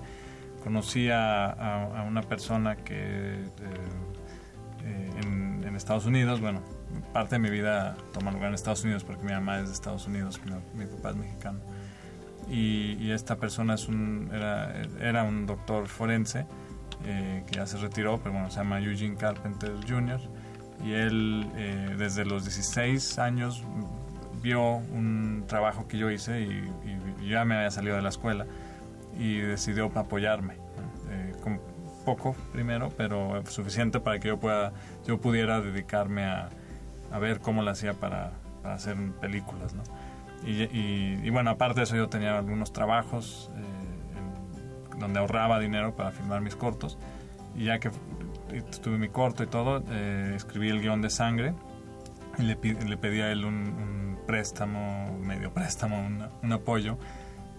Conocí 0.62 1.08
a, 1.08 1.46
a- 1.46 2.00
a 2.00 2.02
una 2.02 2.22
persona 2.22 2.76
que 2.76 2.94
eh, 2.94 3.50
eh, 4.84 5.10
en, 5.24 5.64
en 5.64 5.76
Estados 5.76 6.06
Unidos, 6.06 6.40
bueno, 6.40 6.62
parte 7.12 7.36
de 7.36 7.38
mi 7.38 7.50
vida 7.50 7.96
toma 8.12 8.30
lugar 8.32 8.48
en 8.48 8.54
Estados 8.54 8.84
Unidos 8.84 9.04
porque 9.04 9.24
mi 9.24 9.32
mamá 9.32 9.60
es 9.60 9.68
de 9.68 9.72
Estados 9.74 10.06
Unidos, 10.06 10.40
mi, 10.44 10.52
mi 10.84 10.86
papá 10.86 11.10
es 11.10 11.16
mexicano. 11.16 11.60
Y, 12.48 13.10
esta 13.10 13.36
persona 13.36 13.74
es 13.74 13.88
un, 13.88 14.30
era, 14.32 14.82
era 15.00 15.24
un 15.24 15.46
doctor 15.46 15.88
forense 15.88 16.46
eh, 17.04 17.44
que 17.46 17.56
ya 17.56 17.66
se 17.66 17.78
retiró, 17.78 18.18
pero 18.18 18.32
bueno, 18.32 18.50
se 18.50 18.58
llama 18.58 18.80
Eugene 18.80 19.16
Carpenter 19.16 19.72
Jr. 19.86 20.20
Y 20.84 20.92
él 20.92 21.50
eh, 21.56 21.94
desde 21.98 22.24
los 22.24 22.44
16 22.44 23.18
años 23.18 23.64
vio 24.42 24.62
un 24.76 25.44
trabajo 25.46 25.88
que 25.88 25.98
yo 25.98 26.10
hice 26.10 26.42
y, 26.42 27.28
ya 27.28 27.44
me 27.44 27.56
había 27.56 27.72
salido 27.72 27.96
de 27.96 28.02
la 28.02 28.10
escuela 28.10 28.46
y 29.18 29.38
decidió 29.38 29.90
apoyarme. 29.94 30.54
Eh, 31.10 31.32
con 31.42 31.60
poco 32.04 32.36
primero, 32.52 32.92
pero 32.96 33.42
suficiente 33.46 33.98
para 33.98 34.20
que 34.20 34.28
yo, 34.28 34.38
pueda, 34.38 34.72
yo 35.06 35.20
pudiera 35.20 35.60
dedicarme 35.60 36.24
a, 36.24 36.50
a 37.10 37.18
ver 37.18 37.40
cómo 37.40 37.62
lo 37.62 37.70
hacía 37.70 37.94
para, 37.94 38.32
para 38.62 38.74
hacer 38.74 38.96
películas. 39.20 39.74
¿no? 39.74 39.82
Y, 40.44 40.62
y- 40.64 41.20
y 41.24 41.30
bueno, 41.30 41.50
aparte 41.50 41.80
de 41.80 41.84
eso 41.84 41.96
yo 41.96 42.08
tenía 42.08 42.36
algunos 42.38 42.72
trabajos 42.72 43.50
eh, 43.56 43.60
en- 44.94 45.00
donde 45.00 45.18
ahorraba 45.18 45.58
dinero 45.58 45.94
para 45.96 46.10
filmar 46.12 46.40
mis 46.40 46.56
cortos 46.56 46.98
y 47.56 47.64
ya 47.64 47.78
que 47.78 47.90
tuve 48.82 48.98
mi 48.98 49.08
corto 49.08 49.42
y 49.42 49.46
todo, 49.46 49.82
eh, 49.90 50.32
escribí 50.36 50.68
el 50.68 50.80
guion 50.80 51.02
de 51.02 51.10
sangre 51.10 51.54
y 52.38 52.42
le, 52.42 52.54
le 52.56 52.96
pedí 52.96 53.20
a 53.22 53.32
él 53.32 53.44
un, 53.44 53.54
un 53.54 54.18
préstamo, 54.26 55.18
medio 55.20 55.52
préstamo, 55.52 55.98
un, 55.98 56.28
un 56.42 56.52
apoyo, 56.52 56.98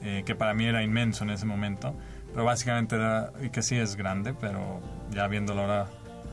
eh, 0.01 0.23
que 0.25 0.35
para 0.35 0.53
mí 0.53 0.65
era 0.65 0.83
inmenso 0.83 1.23
en 1.23 1.31
ese 1.31 1.45
momento, 1.45 1.95
pero 2.31 2.45
básicamente 2.45 2.95
era, 2.95 3.31
y 3.41 3.49
que 3.49 3.61
sí 3.63 3.75
es 3.75 3.95
grande, 3.95 4.33
pero 4.33 4.79
ya 5.09 5.27
viéndolo 5.27 5.61
ahora 5.61 5.87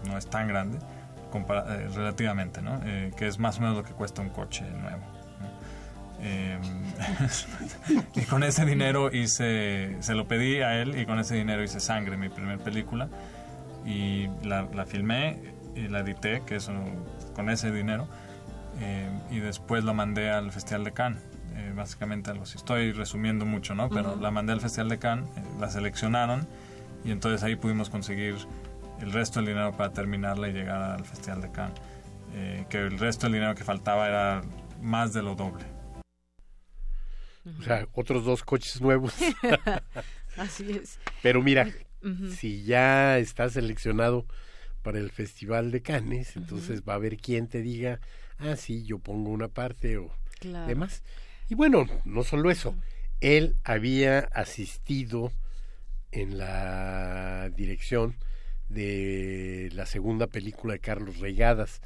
no 0.06 0.18
es 0.18 0.28
tan 0.28 0.46
grande, 0.46 0.78
compara- 1.32 1.64
eh, 1.80 1.88
relativamente, 1.94 2.60
¿no? 2.60 2.78
Eh, 2.84 3.12
que 3.16 3.26
es 3.26 3.38
más 3.38 3.58
o 3.58 3.62
menos 3.62 3.76
lo 3.78 3.82
que 3.82 3.92
cuesta 3.92 4.20
un 4.20 4.28
coche 4.28 4.64
nuevo. 4.70 5.02
Eh, 6.26 6.58
y 8.14 8.22
con 8.22 8.42
ese 8.44 8.64
dinero 8.64 9.12
hice, 9.14 9.96
se 10.00 10.14
lo 10.14 10.26
pedí 10.26 10.60
a 10.62 10.80
él 10.80 10.98
y 10.98 11.04
con 11.06 11.18
ese 11.18 11.34
dinero 11.34 11.62
hice 11.62 11.80
Sangre, 11.80 12.16
mi 12.16 12.30
primer 12.30 12.58
película, 12.58 13.08
y 13.84 14.28
la, 14.42 14.62
la 14.74 14.86
filmé 14.86 15.38
y 15.74 15.88
la 15.88 16.00
edité, 16.00 16.42
que 16.46 16.56
eso 16.56 16.72
con 17.34 17.50
ese 17.50 17.70
dinero, 17.70 18.08
eh, 18.80 19.08
y 19.30 19.40
después 19.40 19.84
lo 19.84 19.92
mandé 19.92 20.30
al 20.30 20.50
Festival 20.52 20.84
de 20.84 20.92
Cannes. 20.92 21.22
eh, 21.56 21.72
básicamente 21.76 22.30
algo 22.30 22.44
así. 22.44 22.56
Estoy 22.56 22.90
resumiendo 22.92 23.44
mucho, 23.44 23.74
¿no? 23.74 23.88
Pero 23.90 24.12
Ujú. 24.14 24.20
la 24.20 24.30
mandé 24.32 24.52
al 24.54 24.60
Festival 24.60 24.88
de 24.88 24.98
Cannes, 24.98 25.28
eh, 25.36 25.42
la 25.60 25.68
seleccionaron 25.70 26.46
y 27.04 27.10
entonces 27.12 27.42
ahí 27.44 27.54
pudimos 27.54 27.90
conseguir 27.90 28.36
el 29.00 29.12
resto 29.12 29.38
del 29.40 29.48
dinero 29.48 29.72
para 29.76 29.92
terminarla 29.92 30.48
y 30.48 30.52
llegar 30.52 30.82
al 30.82 31.04
Festival 31.04 31.42
de 31.42 31.50
Cannes. 31.52 31.78
Eh, 32.34 32.64
que 32.68 32.78
el 32.78 32.98
resto 32.98 33.26
del 33.26 33.34
dinero 33.34 33.54
que 33.54 33.62
faltaba 33.62 34.08
era 34.08 34.42
más 34.82 35.12
de 35.12 35.22
lo 35.22 35.34
doble. 35.36 35.64
O 37.58 37.62
sea, 37.62 37.86
otros 37.92 38.24
dos 38.24 38.42
coches 38.42 38.80
nuevos. 38.80 39.14
Así 40.36 40.70
es. 40.72 40.98
Pero 41.22 41.42
mira, 41.42 41.68
si 42.36 42.64
ya 42.64 43.18
estás 43.18 43.52
seleccionado 43.52 44.26
para 44.82 44.98
el 44.98 45.10
Festival 45.10 45.70
de 45.70 45.82
Cannes, 45.82 46.36
entonces 46.36 46.82
va 46.88 46.94
a 46.94 46.96
haber 46.96 47.16
quien 47.16 47.48
te 47.48 47.62
diga, 47.62 48.00
ah, 48.38 48.56
sí, 48.56 48.84
yo 48.84 48.98
pongo 48.98 49.30
una 49.30 49.48
parte 49.48 49.96
o 49.98 50.10
Claro. 50.40 50.66
demás. 50.66 51.02
Y 51.48 51.54
bueno, 51.54 51.86
no 52.04 52.22
solo 52.24 52.50
eso, 52.50 52.74
él 53.20 53.56
había 53.64 54.20
asistido 54.32 55.32
en 56.12 56.36
la 56.38 57.50
dirección 57.56 58.16
de 58.68 59.70
la 59.72 59.86
segunda 59.86 60.26
película 60.26 60.74
de 60.74 60.80
Carlos 60.80 61.18
Reigadas, 61.18 61.80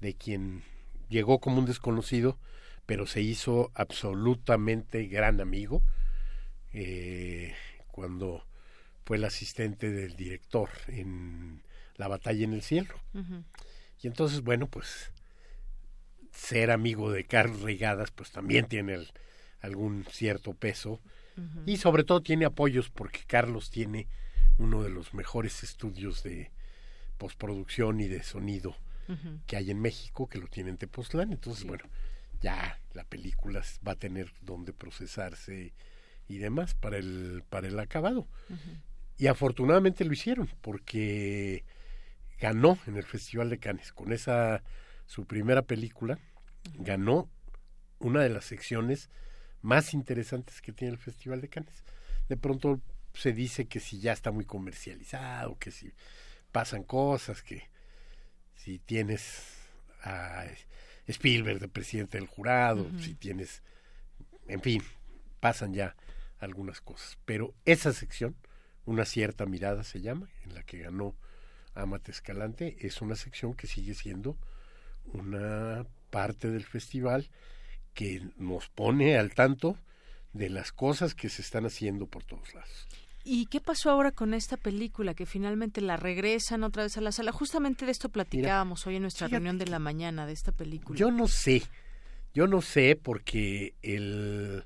de 0.00 0.14
quien 0.14 0.62
llegó 1.08 1.38
como 1.40 1.58
un 1.58 1.66
desconocido, 1.66 2.38
pero 2.86 3.06
se 3.06 3.20
hizo 3.22 3.70
absolutamente 3.74 5.06
gran 5.06 5.40
amigo 5.40 5.82
eh, 6.72 7.54
cuando 7.88 8.44
fue 9.04 9.16
el 9.16 9.24
asistente 9.24 9.90
del 9.90 10.16
director 10.16 10.68
en 10.88 11.62
La 11.96 12.08
batalla 12.08 12.44
en 12.44 12.52
el 12.52 12.62
cielo. 12.62 12.94
Y 14.02 14.06
entonces, 14.08 14.40
bueno, 14.42 14.66
pues 14.66 15.12
ser 16.32 16.70
amigo 16.70 17.10
de 17.12 17.24
Carlos 17.24 17.60
Reigadas, 17.62 18.10
pues 18.10 18.30
también 18.32 18.66
tiene 18.66 18.94
el- 18.94 19.12
algún 19.60 20.04
cierto 20.10 20.52
peso. 20.54 21.00
Y 21.66 21.76
sobre 21.78 22.04
todo 22.04 22.20
tiene 22.22 22.44
apoyos 22.44 22.90
porque 22.90 23.20
Carlos 23.26 23.70
tiene 23.70 24.08
uno 24.58 24.82
de 24.82 24.90
los 24.90 25.14
mejores 25.14 25.62
estudios 25.62 26.22
de 26.22 26.50
postproducción 27.18 28.00
y 28.00 28.08
de 28.08 28.22
sonido 28.22 28.76
que 29.46 29.56
hay 29.56 29.70
en 29.70 29.80
México, 29.80 30.28
que 30.28 30.38
lo 30.38 30.46
tiene 30.48 30.70
en 30.70 30.76
Tepoztlán. 30.78 31.32
Entonces, 31.32 31.64
bueno, 31.64 31.84
ya 32.44 32.78
la 32.92 33.04
película 33.04 33.62
va 33.86 33.92
a 33.92 33.98
tener 33.98 34.30
donde 34.42 34.74
procesarse 34.74 35.72
y 36.28 36.38
demás 36.38 36.74
para 36.74 36.98
el, 36.98 37.42
para 37.48 37.68
el 37.68 37.78
acabado. 37.80 38.28
Y 39.16 39.28
afortunadamente 39.28 40.04
lo 40.04 40.12
hicieron, 40.12 40.48
porque 40.60 41.64
ganó 42.38 42.78
en 42.86 42.96
el 42.96 43.04
Festival 43.04 43.48
de 43.48 43.58
Cannes 43.58 43.92
con 43.92 44.12
esa 44.12 44.62
su 45.06 45.26
primera 45.26 45.62
película, 45.62 46.18
ganó 46.74 47.30
una 47.98 48.20
de 48.20 48.28
las 48.28 48.44
secciones 48.44 49.08
más 49.62 49.94
interesantes 49.94 50.60
que 50.60 50.72
tiene 50.72 50.92
el 50.92 50.98
Festival 51.00 51.40
de 51.40 51.48
Cannes. 51.48 51.82
De 52.28 52.36
pronto 52.36 52.80
se 53.14 53.32
dice 53.32 53.66
que 53.66 53.80
si 53.80 54.00
ya 54.00 54.12
está 54.12 54.30
muy 54.30 54.44
comercializado, 54.44 55.58
que 55.58 55.70
si 55.70 55.92
pasan 56.52 56.82
cosas, 56.82 57.42
que 57.42 57.70
si 58.54 58.78
tienes 58.80 59.44
a 60.02 60.44
Spielberg 61.06 61.60
de 61.60 61.68
presidente 61.68 62.18
del 62.18 62.26
jurado, 62.26 62.90
si 63.00 63.14
tienes, 63.14 63.62
en 64.48 64.60
fin, 64.60 64.82
pasan 65.40 65.74
ya 65.74 65.96
algunas 66.38 66.80
cosas. 66.80 67.18
Pero 67.24 67.54
esa 67.64 67.92
sección, 67.92 68.36
una 68.86 69.04
cierta 69.04 69.46
mirada 69.46 69.84
se 69.84 70.00
llama, 70.00 70.28
en 70.44 70.54
la 70.54 70.62
que 70.62 70.78
ganó 70.78 71.14
Amate 71.74 72.12
Escalante, 72.12 72.76
es 72.80 73.02
una 73.02 73.16
sección 73.16 73.54
que 73.54 73.66
sigue 73.66 73.94
siendo 73.94 74.38
una 75.12 75.86
parte 76.10 76.50
del 76.50 76.64
festival 76.64 77.28
que 77.92 78.26
nos 78.36 78.68
pone 78.68 79.18
al 79.18 79.34
tanto 79.34 79.78
de 80.32 80.50
las 80.50 80.72
cosas 80.72 81.14
que 81.14 81.28
se 81.28 81.42
están 81.42 81.66
haciendo 81.66 82.06
por 82.06 82.24
todos 82.24 82.54
lados. 82.54 82.88
¿Y 83.24 83.46
qué 83.46 83.60
pasó 83.60 83.90
ahora 83.90 84.12
con 84.12 84.34
esta 84.34 84.56
película 84.58 85.14
que 85.14 85.24
finalmente 85.26 85.80
la 85.80 85.96
regresan 85.96 86.62
otra 86.62 86.82
vez 86.82 86.96
a 86.98 87.00
la 87.00 87.10
sala? 87.10 87.32
Justamente 87.32 87.86
de 87.86 87.92
esto 87.92 88.08
platicábamos 88.10 88.86
hoy 88.86 88.96
en 88.96 89.02
nuestra 89.02 89.26
fíjate 89.28 89.38
reunión 89.40 89.58
de 89.58 89.66
la 89.66 89.78
mañana 89.78 90.26
de 90.26 90.32
esta 90.34 90.52
película. 90.52 90.98
Yo 90.98 91.10
no 91.10 91.26
sé, 91.26 91.62
yo 92.34 92.46
no 92.46 92.60
sé 92.60 92.98
porque 93.02 93.74
el, 93.82 94.64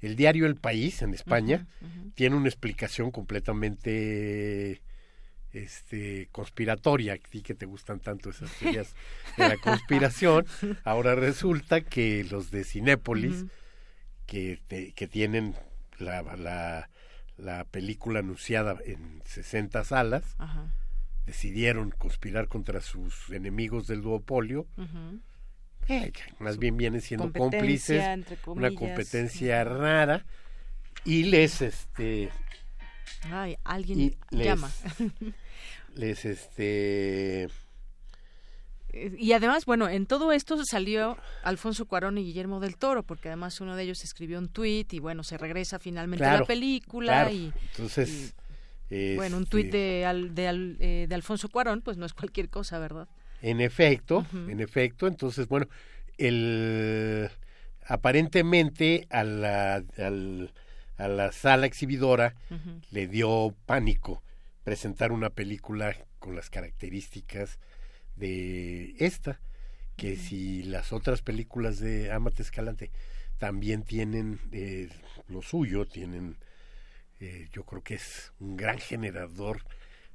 el 0.00 0.16
diario 0.16 0.44
El 0.46 0.56
País 0.56 1.00
en 1.02 1.14
España 1.14 1.66
tiene 2.14 2.36
una 2.36 2.48
explicación 2.48 3.10
completamente 3.10 4.82
este 5.52 6.28
conspiratoria, 6.32 7.12
a 7.14 7.16
ti 7.16 7.40
que 7.40 7.54
te 7.54 7.64
gustan 7.64 8.00
tanto 8.00 8.30
esas 8.30 8.50
teorías 8.58 8.94
de 9.36 9.48
la 9.48 9.56
conspiración, 9.56 10.46
ahora 10.82 11.14
resulta 11.14 11.80
que 11.80 12.24
los 12.24 12.50
de 12.50 12.64
Cinépolis 12.64 13.44
que, 14.26 14.60
te- 14.66 14.92
que 14.92 15.06
tienen 15.06 15.54
la, 15.98 16.22
la, 16.36 16.90
la 17.36 17.64
película 17.64 18.20
anunciada 18.20 18.76
en 18.84 19.22
60 19.24 19.84
salas, 19.84 20.36
Ajá. 20.38 20.72
decidieron 21.26 21.90
conspirar 21.90 22.48
contra 22.48 22.80
sus 22.80 23.30
enemigos 23.30 23.86
del 23.86 24.02
duopolio, 24.02 24.66
eh, 25.88 26.12
más 26.38 26.58
bien 26.58 26.76
vienen 26.76 27.00
siendo 27.00 27.32
cómplices, 27.32 28.04
una 28.46 28.74
competencia 28.74 29.64
rara, 29.64 30.24
y 31.04 31.24
les, 31.24 31.60
este, 31.60 32.30
Ay, 33.30 33.56
alguien 33.64 34.16
les, 34.30 34.46
llama. 34.46 34.70
les, 35.94 36.24
este, 36.24 37.48
Y 39.18 39.32
además, 39.32 39.64
bueno, 39.66 39.88
en 39.88 40.06
todo 40.06 40.32
esto 40.32 40.62
salió 40.64 41.16
Alfonso 41.42 41.86
Cuarón 41.86 42.18
y 42.18 42.24
Guillermo 42.24 42.60
del 42.60 42.76
Toro, 42.76 43.02
porque 43.02 43.28
además 43.28 43.60
uno 43.60 43.74
de 43.76 43.82
ellos 43.82 44.04
escribió 44.04 44.38
un 44.38 44.48
tuit 44.48 44.92
y 44.92 44.98
bueno, 45.00 45.24
se 45.24 45.36
regresa 45.38 45.78
finalmente 45.78 46.24
a 46.24 46.38
la 46.40 46.44
película 46.44 47.12
claro. 47.12 47.30
y 47.30 47.52
Entonces, 47.70 48.34
y, 48.90 49.16
bueno, 49.16 49.36
un 49.38 49.42
este, 49.44 49.50
tuit 49.50 49.72
de, 49.72 50.04
Al- 50.06 50.34
de, 50.34 50.48
Al- 50.48 50.76
eh, 50.80 51.06
de 51.08 51.14
Alfonso 51.14 51.48
Cuarón, 51.48 51.80
pues 51.82 51.96
no 51.96 52.06
es 52.06 52.14
cualquier 52.14 52.48
cosa, 52.48 52.78
¿verdad? 52.78 53.08
En 53.42 53.60
efecto, 53.60 54.24
en 54.32 54.60
efecto, 54.60 55.06
entonces, 55.06 55.48
bueno, 55.48 55.66
el 56.18 57.28
aparentemente 57.86 59.06
a 59.10 59.24
la, 59.24 59.74
al- 59.98 60.52
a 60.96 61.08
la 61.08 61.32
sala 61.32 61.66
exhibidora 61.66 62.34
le 62.90 63.06
dio 63.08 63.54
pánico 63.66 64.22
presentar 64.62 65.12
una 65.12 65.30
película 65.30 65.94
con 66.18 66.36
las 66.36 66.48
características 66.48 67.58
de 68.16 68.94
esta, 68.98 69.40
que 69.96 70.16
si 70.16 70.62
las 70.64 70.92
otras 70.92 71.22
películas 71.22 71.78
de 71.78 72.10
Amate 72.12 72.42
Escalante 72.42 72.90
también 73.38 73.82
tienen 73.82 74.40
eh, 74.52 74.88
lo 75.28 75.42
suyo, 75.42 75.86
tienen, 75.86 76.36
eh, 77.20 77.48
yo 77.52 77.64
creo 77.64 77.82
que 77.82 77.94
es 77.94 78.32
un 78.40 78.56
gran 78.56 78.78
generador 78.78 79.62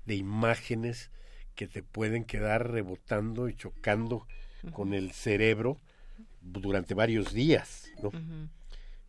de 0.06 0.16
imágenes 0.16 1.12
que 1.56 1.68
te 1.68 1.84
pueden 1.84 2.24
quedar 2.24 2.72
rebotando 2.72 3.50
y 3.50 3.56
chocando 3.56 4.28
con 4.74 4.94
el 4.94 5.12
cerebro 5.12 5.80
durante 6.42 6.94
varios 6.94 7.34
días, 7.34 7.90
¿no? 8.02 8.12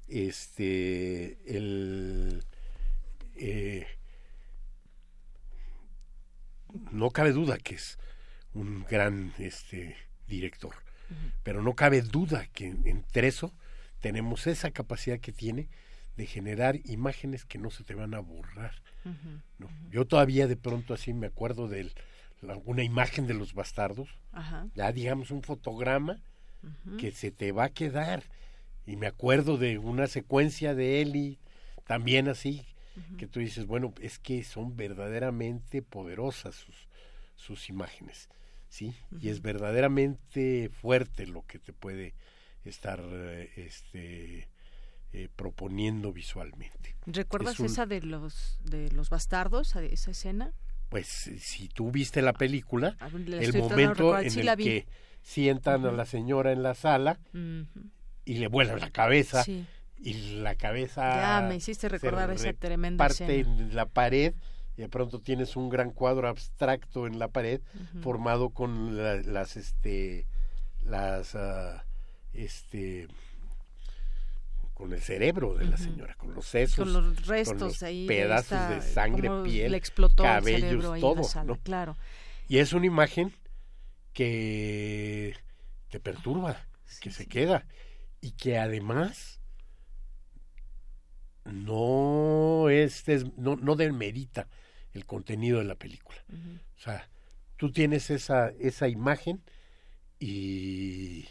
Este, 0.08 1.38
el, 1.46 2.44
eh, 3.36 3.86
no 6.90 7.10
cabe 7.10 7.32
duda 7.32 7.58
que 7.58 7.76
es 7.76 7.98
un 8.54 8.84
gran 8.88 9.32
este 9.38 9.96
director, 10.28 10.74
pero 11.42 11.62
no 11.62 11.74
cabe 11.74 12.02
duda 12.02 12.46
que 12.52 12.66
entre 12.66 13.28
eso 13.28 13.52
tenemos 14.00 14.46
esa 14.46 14.70
capacidad 14.70 15.18
que 15.18 15.32
tiene 15.32 15.68
de 16.16 16.26
generar 16.26 16.78
imágenes 16.84 17.44
que 17.44 17.58
no 17.58 17.70
se 17.70 17.84
te 17.84 17.94
van 17.94 18.14
a 18.14 18.20
borrar. 18.20 18.74
¿no? 19.58 19.68
Yo 19.90 20.06
todavía 20.06 20.46
de 20.46 20.56
pronto 20.56 20.94
así 20.94 21.12
me 21.12 21.26
acuerdo 21.26 21.68
de 21.68 21.92
una 22.64 22.82
imagen 22.82 23.26
de 23.26 23.34
los 23.34 23.54
bastardos, 23.54 24.08
Ajá. 24.32 24.66
ya 24.74 24.92
digamos 24.92 25.30
un 25.30 25.42
fotograma 25.42 26.20
que 26.98 27.12
se 27.12 27.30
te 27.30 27.52
va 27.52 27.64
a 27.64 27.70
quedar. 27.70 28.22
Y 28.86 28.96
me 28.96 29.06
acuerdo 29.06 29.56
de 29.56 29.78
una 29.78 30.06
secuencia 30.06 30.74
de 30.74 31.00
Eli, 31.00 31.38
también 31.86 32.28
así, 32.28 32.66
que 33.18 33.26
tú 33.26 33.40
dices, 33.40 33.66
bueno, 33.66 33.94
es 34.00 34.18
que 34.18 34.44
son 34.44 34.76
verdaderamente 34.76 35.80
poderosas 35.80 36.54
sus, 36.54 36.88
sus 37.34 37.68
imágenes, 37.70 38.28
¿sí? 38.70 38.94
Y 39.20 39.28
es 39.28 39.42
verdaderamente 39.42 40.70
fuerte 40.70 41.26
lo 41.26 41.42
que 41.42 41.58
te 41.58 41.72
puede 41.74 42.14
estar 42.64 43.02
eh, 43.04 43.50
este, 43.56 44.48
eh, 45.12 45.28
proponiendo 45.36 46.12
visualmente. 46.12 46.96
¿Recuerdas 47.06 47.54
Es 47.54 47.60
un- 47.60 47.66
esa 47.66 47.84
de 47.86 48.00
los 48.00 48.58
de 48.64 48.90
los 48.92 49.10
bastardos, 49.10 49.76
esa 49.76 50.10
escena? 50.10 50.52
Pues 50.88 51.06
si 51.06 51.68
tú 51.68 51.90
viste 51.90 52.22
la 52.22 52.32
película, 52.32 52.96
Ah, 53.00 53.08
la 53.26 53.36
el 53.42 53.56
momento 53.58 54.18
en 54.18 54.30
sí 54.30 54.40
el 54.40 54.56
que 54.56 54.86
sientan 55.22 55.84
a 55.86 55.92
la 55.92 56.04
señora 56.06 56.50
en 56.52 56.62
la 56.62 56.74
sala 56.74 57.20
y 58.24 58.34
le 58.38 58.46
vuelan 58.48 58.80
la 58.80 58.90
cabeza 58.90 59.44
Sí. 59.44 59.66
y 59.98 60.14
la 60.40 60.54
cabeza 60.56 61.40
Ya 61.42 61.46
me 61.48 61.56
hiciste 61.56 61.82
se 61.82 61.88
recordar 61.90 62.30
esa 62.32 62.52
tremenda 62.54 63.04
parte 63.04 63.40
escena. 63.40 63.58
en 63.62 63.74
la 63.76 63.86
pared 63.86 64.34
y 64.80 64.84
de 64.84 64.88
pronto 64.88 65.20
tienes 65.20 65.56
un 65.56 65.68
gran 65.68 65.90
cuadro 65.90 66.26
abstracto 66.26 67.06
en 67.06 67.18
la 67.18 67.28
pared 67.28 67.60
formado 68.00 68.48
con 68.48 68.96
la- 68.96 69.16
las 69.16 69.58
este 69.58 70.26
las 70.86 71.34
ah, 71.34 71.84
este 72.32 73.06
con 74.72 74.94
el 74.94 75.02
cerebro 75.02 75.52
de 75.54 75.66
la 75.66 75.76
señora, 75.76 76.14
con 76.14 76.32
los 76.32 76.46
sesos, 76.46 76.76
Con 76.76 76.94
los 76.94 77.26
restos 77.26 77.60
los 77.60 77.82
ahí 77.82 78.06
pedazos 78.06 78.52
esta- 78.52 78.70
de 78.70 78.80
sangre, 78.80 79.28
piel, 79.44 79.74
explotó 79.74 80.22
cabellos, 80.22 80.98
todo, 80.98 81.24
sala, 81.24 81.44
¿no? 81.44 81.56
claro. 81.58 81.98
Y 82.48 82.56
es 82.56 82.72
una 82.72 82.86
imagen 82.86 83.34
que 84.14 85.36
te 85.90 86.00
perturba. 86.00 86.66
que 87.02 87.10
se 87.10 87.26
queda 87.26 87.66
y 88.22 88.30
que 88.32 88.58
además 88.58 89.40
no 91.44 92.68
es 92.68 93.04
des- 93.04 93.26
no, 93.36 93.56
no 93.56 93.76
demerita 93.76 94.48
el 94.94 95.06
contenido 95.06 95.58
de 95.58 95.64
la 95.64 95.74
película. 95.76 96.18
O 96.76 96.80
sea, 96.80 97.08
tú 97.56 97.70
tienes 97.72 98.10
esa, 98.10 98.48
esa 98.58 98.88
imagen 98.88 99.42
y 100.18 101.26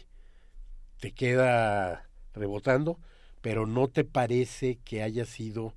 te 1.00 1.12
queda 1.12 2.08
rebotando, 2.34 2.98
pero 3.40 3.66
no 3.66 3.88
te 3.88 4.04
parece 4.04 4.78
que 4.84 5.02
haya 5.02 5.24
sido 5.24 5.74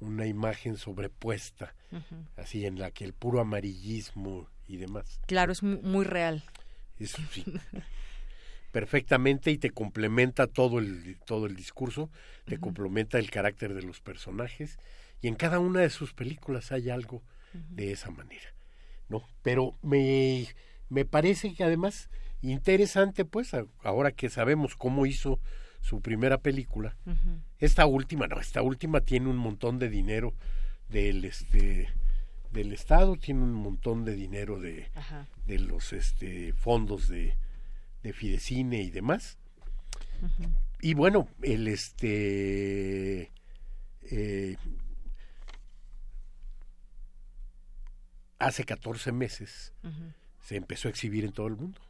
una 0.00 0.26
imagen 0.26 0.76
sobrepuesta, 0.76 1.74
así 2.36 2.66
en 2.66 2.78
la 2.78 2.90
que 2.90 3.04
el 3.04 3.12
puro 3.14 3.40
amarillismo 3.40 4.48
y 4.66 4.76
demás. 4.78 5.20
Claro, 5.26 5.52
es 5.52 5.62
mu- 5.62 5.80
muy 5.82 6.04
real. 6.04 6.42
Eso 6.98 7.18
sí. 7.30 7.44
Perfectamente 8.72 9.52
y 9.52 9.58
te 9.58 9.70
complementa 9.70 10.48
todo 10.48 10.80
el, 10.80 11.16
todo 11.26 11.46
el 11.46 11.54
discurso, 11.54 12.10
te 12.44 12.58
complementa 12.58 13.18
el 13.20 13.30
carácter 13.30 13.72
de 13.72 13.82
los 13.82 14.00
personajes 14.00 14.78
y 15.24 15.28
en 15.28 15.36
cada 15.36 15.58
una 15.58 15.80
de 15.80 15.88
sus 15.88 16.12
películas 16.12 16.70
hay 16.70 16.90
algo 16.90 17.22
de 17.70 17.92
esa 17.92 18.10
manera, 18.10 18.54
¿no? 19.08 19.26
Pero 19.40 19.74
me, 19.80 20.46
me 20.90 21.06
parece 21.06 21.54
que 21.54 21.64
además 21.64 22.10
interesante, 22.42 23.24
pues, 23.24 23.52
ahora 23.82 24.12
que 24.12 24.28
sabemos 24.28 24.76
cómo 24.76 25.06
hizo 25.06 25.40
su 25.80 26.02
primera 26.02 26.36
película, 26.36 26.98
esta 27.58 27.86
última, 27.86 28.26
no, 28.26 28.38
esta 28.38 28.60
última 28.60 29.00
tiene 29.00 29.30
un 29.30 29.38
montón 29.38 29.78
de 29.78 29.88
dinero 29.88 30.34
del 30.90 31.24
este 31.24 31.88
del 32.52 32.74
estado, 32.74 33.16
tiene 33.16 33.44
un 33.44 33.54
montón 33.54 34.04
de 34.04 34.16
dinero 34.16 34.60
de, 34.60 34.90
Ajá. 34.94 35.26
de 35.46 35.58
los 35.58 35.94
este 35.94 36.52
fondos 36.52 37.08
de, 37.08 37.38
de 38.02 38.12
Fidecine 38.12 38.82
y 38.82 38.90
demás. 38.90 39.38
Y 40.82 40.92
bueno, 40.92 41.28
el 41.40 41.66
este 41.66 43.32
eh, 44.10 44.56
hace 48.38 48.64
14 48.64 49.12
meses 49.12 49.72
se 50.42 50.56
empezó 50.56 50.88
a 50.88 50.90
exhibir 50.90 51.24
en 51.24 51.32
todo 51.32 51.46
el 51.46 51.56
mundo. 51.56 51.80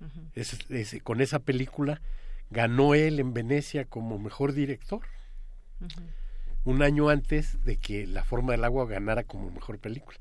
Ujú. 0.00 0.20
Es- 0.34 0.58
es- 0.70 1.02
con 1.02 1.20
esa 1.20 1.38
película 1.40 2.00
ganó 2.50 2.94
él 2.94 3.20
en 3.20 3.34
Venecia 3.34 3.84
como 3.84 4.18
mejor 4.18 4.52
director, 4.52 5.02
un 6.64 6.82
año 6.82 7.08
antes 7.08 7.62
de 7.64 7.76
que 7.76 8.06
La 8.06 8.24
Forma 8.24 8.52
del 8.52 8.64
Agua 8.64 8.86
ganara 8.86 9.22
como 9.24 9.50
mejor 9.50 9.78
película. 9.78 10.18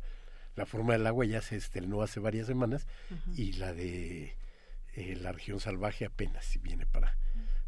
La 0.56 0.66
Forma 0.66 0.94
del 0.94 1.06
Agua 1.08 1.26
ya 1.26 1.42
se 1.42 1.56
estrenó 1.56 2.02
hace 2.02 2.20
varias 2.20 2.48
semanas 2.48 2.88
y 3.36 3.54
la 3.54 3.74
de 3.74 4.36
eh, 4.96 5.16
La 5.22 5.32
Región 5.32 5.60
Salvaje 5.60 6.06
apenas 6.06 6.46
si 6.46 6.58
viene 6.60 6.86
para, 6.86 7.16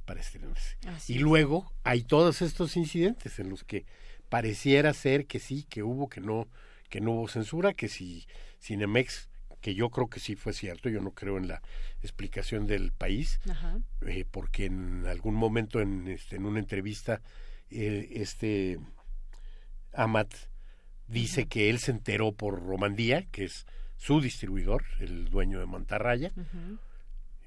para 0.06 0.20
estrenarse. 0.20 0.78
Así 0.88 1.14
y 1.14 1.16
es. 1.18 1.22
luego 1.22 1.72
hay 1.84 2.04
todos 2.04 2.42
estos 2.42 2.76
incidentes 2.78 3.38
en 3.40 3.50
los 3.50 3.64
que 3.64 3.86
pareciera 4.30 4.94
ser 4.94 5.26
que 5.28 5.40
sí, 5.40 5.64
que 5.70 5.84
hubo, 5.84 6.10
que 6.10 6.22
no, 6.22 6.48
que 6.90 7.02
no 7.02 7.12
hubo 7.12 7.28
censura, 7.28 7.74
que 7.74 7.88
si 7.88 8.28
Cinemex, 8.62 9.30
que 9.62 9.76
yo 9.76 9.90
creo 9.90 10.08
que 10.10 10.20
sí 10.20 10.36
fue 10.36 10.54
cierto, 10.54 10.90
yo 10.90 11.02
no 11.02 11.12
creo 11.12 11.38
en 11.38 11.48
la 11.48 11.62
explicación 12.02 12.66
del 12.68 12.92
país, 12.92 13.40
Ajá. 13.50 13.78
eh, 14.06 14.26
porque 14.30 14.66
en 14.66 15.06
algún 15.06 15.36
momento 15.36 15.82
en, 15.82 16.08
este, 16.08 16.36
en 16.38 16.46
una 16.46 16.60
entrevista 16.60 17.22
eh, 17.70 18.08
este 18.16 18.80
Amat 19.94 20.34
dice 21.08 21.48
que 21.48 21.70
él 21.70 21.80
se 21.80 21.92
enteró 21.92 22.32
por 22.32 22.62
Romandía, 22.62 23.26
que 23.32 23.46
es 23.46 23.66
su 23.98 24.22
distribuidor, 24.22 24.86
el 25.00 25.30
dueño 25.30 25.60
de 25.60 25.66
Mantarraya, 25.66 26.32
Ujú. 26.36 26.78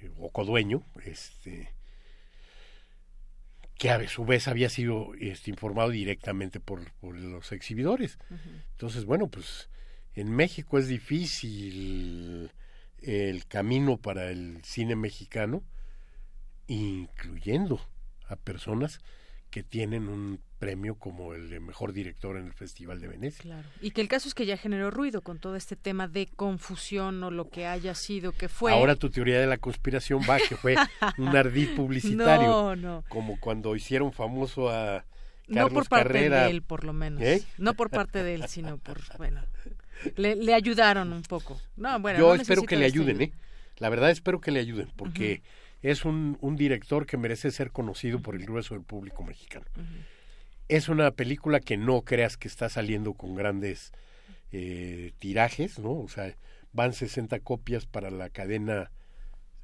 eh, 0.01 0.11
o 0.19 0.31
codueño, 0.31 0.83
este 1.05 1.71
que 3.83 3.91
a 3.91 4.09
su 4.09 4.25
vez 4.25 4.47
había 4.47 4.69
sido 4.69 5.13
este, 5.19 5.51
informado 5.51 5.91
directamente 5.91 6.61
por, 6.61 6.93
por 7.01 7.19
los 7.19 7.51
exhibidores. 7.51 8.17
Entonces, 8.71 9.05
bueno, 9.05 9.27
pues 9.27 9.71
en 10.15 10.31
México 10.31 10.79
es 10.79 10.87
difícil 10.87 12.53
el 13.01 13.45
camino 13.49 13.97
para 13.97 14.31
el 14.31 14.63
cine 14.63 14.95
mexicano, 14.95 15.65
incluyendo 16.69 17.85
a 18.29 18.37
personas 18.37 19.01
que 19.53 19.63
tienen 19.63 20.09
un 20.09 20.41
premio 20.59 20.95
como 20.95 21.35
el 21.35 21.51
de 21.51 21.61
mejor 21.61 21.93
director 21.93 22.37
en 22.39 22.47
el 22.47 22.55
Festival 22.55 23.01
de 23.01 23.09
Venecia. 23.09 23.43
Claro. 23.43 23.69
Y 23.83 23.91
que 23.91 24.01
el 24.01 24.09
caso 24.09 24.27
es 24.29 24.35
que 24.35 24.47
ya 24.47 24.57
generó 24.57 24.91
ruido 24.91 25.21
con 25.21 25.39
todo 25.39 25.57
este 25.57 25.77
tema 25.77 26.09
de 26.09 26.27
confusión 26.27 27.23
o 27.23 27.31
lo 27.31 27.51
que 27.51 27.67
haya 27.67 27.95
sido 27.95 28.33
que 28.33 28.49
fue. 28.49 28.73
Ahora 28.73 28.97
tu 28.97 29.11
teoría 29.11 29.39
de 29.39 29.47
la 29.47 29.59
conspiración 29.59 30.23
va 30.29 30.39
que 30.39 30.57
fue 30.57 30.75
un 31.19 31.37
ardid 31.37 31.77
publicitario, 31.77 32.47
No, 32.49 32.77
no. 32.77 33.05
como 33.11 33.39
cuando 33.39 33.77
hicieron 33.77 34.13
famoso 34.13 34.71
a 34.71 35.05
no 35.49 35.55
Carlos 35.55 35.73
por 35.73 35.89
parte 35.89 36.09
Carrera. 36.15 36.45
de 36.45 36.51
él, 36.51 36.63
por 36.63 36.85
lo 36.85 36.95
menos. 36.95 37.21
¿Eh? 37.21 37.45
No 37.59 37.75
por 37.75 37.91
parte 37.91 38.23
de 38.23 38.35
él, 38.37 38.45
sino 38.49 38.79
por, 38.79 39.01
bueno, 39.19 39.43
le, 40.17 40.35
le 40.37 40.55
ayudaron 40.55 41.13
un 41.13 41.23
poco. 41.23 41.61
No, 41.77 42.01
bueno, 42.01 42.19
Yo 42.19 42.35
no 42.35 42.41
espero 42.41 42.63
que 42.63 42.77
le 42.77 42.83
de 42.83 42.87
ayuden, 42.87 43.17
ayuda. 43.21 43.25
¿eh? 43.25 43.33
La 43.77 43.91
verdad 43.91 44.11
espero 44.11 44.41
que 44.41 44.51
le 44.51 44.61
ayuden, 44.61 44.89
porque 44.97 45.43
es 45.83 46.05
un, 46.05 46.39
un 46.41 46.57
director 46.57 47.07
que 47.07 47.17
merece 47.17 47.51
ser 47.51 47.73
conocido 47.73 48.21
por 48.21 48.37
el 48.37 48.47
grueso 48.47 48.75
del 48.75 48.85
público 48.85 49.25
mexicano. 49.25 49.67
Es 50.69 50.89
una 50.89 51.11
película 51.11 51.61
que 51.61 51.77
no 51.77 52.03
creas 52.03 52.37
que 52.37 52.49
está 52.49 52.69
saliendo 52.69 53.15
con 53.15 53.35
grandes 53.35 53.93
eh, 54.53 55.13
tirajes, 55.19 55.79
¿no? 55.79 55.93
O 55.93 56.09
sea, 56.09 56.35
van 56.73 56.93
60 56.93 57.41
copias 57.41 57.87
para 57.87 58.11
la 58.11 58.31
cadena 58.31 58.91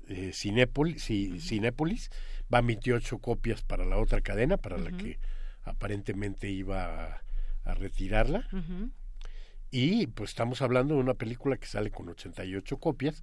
eh, 0.09 0.33
Cinépolis, 0.33 1.03
sí, 1.03 1.39
Cinépolis, 1.41 2.11
van 2.49 2.67
28 2.67 3.19
copias 3.19 3.63
para 3.63 3.85
la 3.85 3.99
otra 3.99 4.21
cadena, 4.21 4.57
para 4.57 4.79
la 4.79 4.91
que 4.91 5.19
aparentemente 5.63 6.51
iba 6.51 7.05
a, 7.05 7.23
a 7.65 7.75
retirarla. 7.75 8.49
Y 9.71 10.07
pues 10.09 10.31
estamos 10.31 10.63
hablando 10.63 10.95
de 10.95 11.01
una 11.01 11.15
película 11.15 11.59
que 11.59 11.67
sale 11.67 11.91
con 11.91 12.09
88 12.09 12.79
copias, 12.79 13.23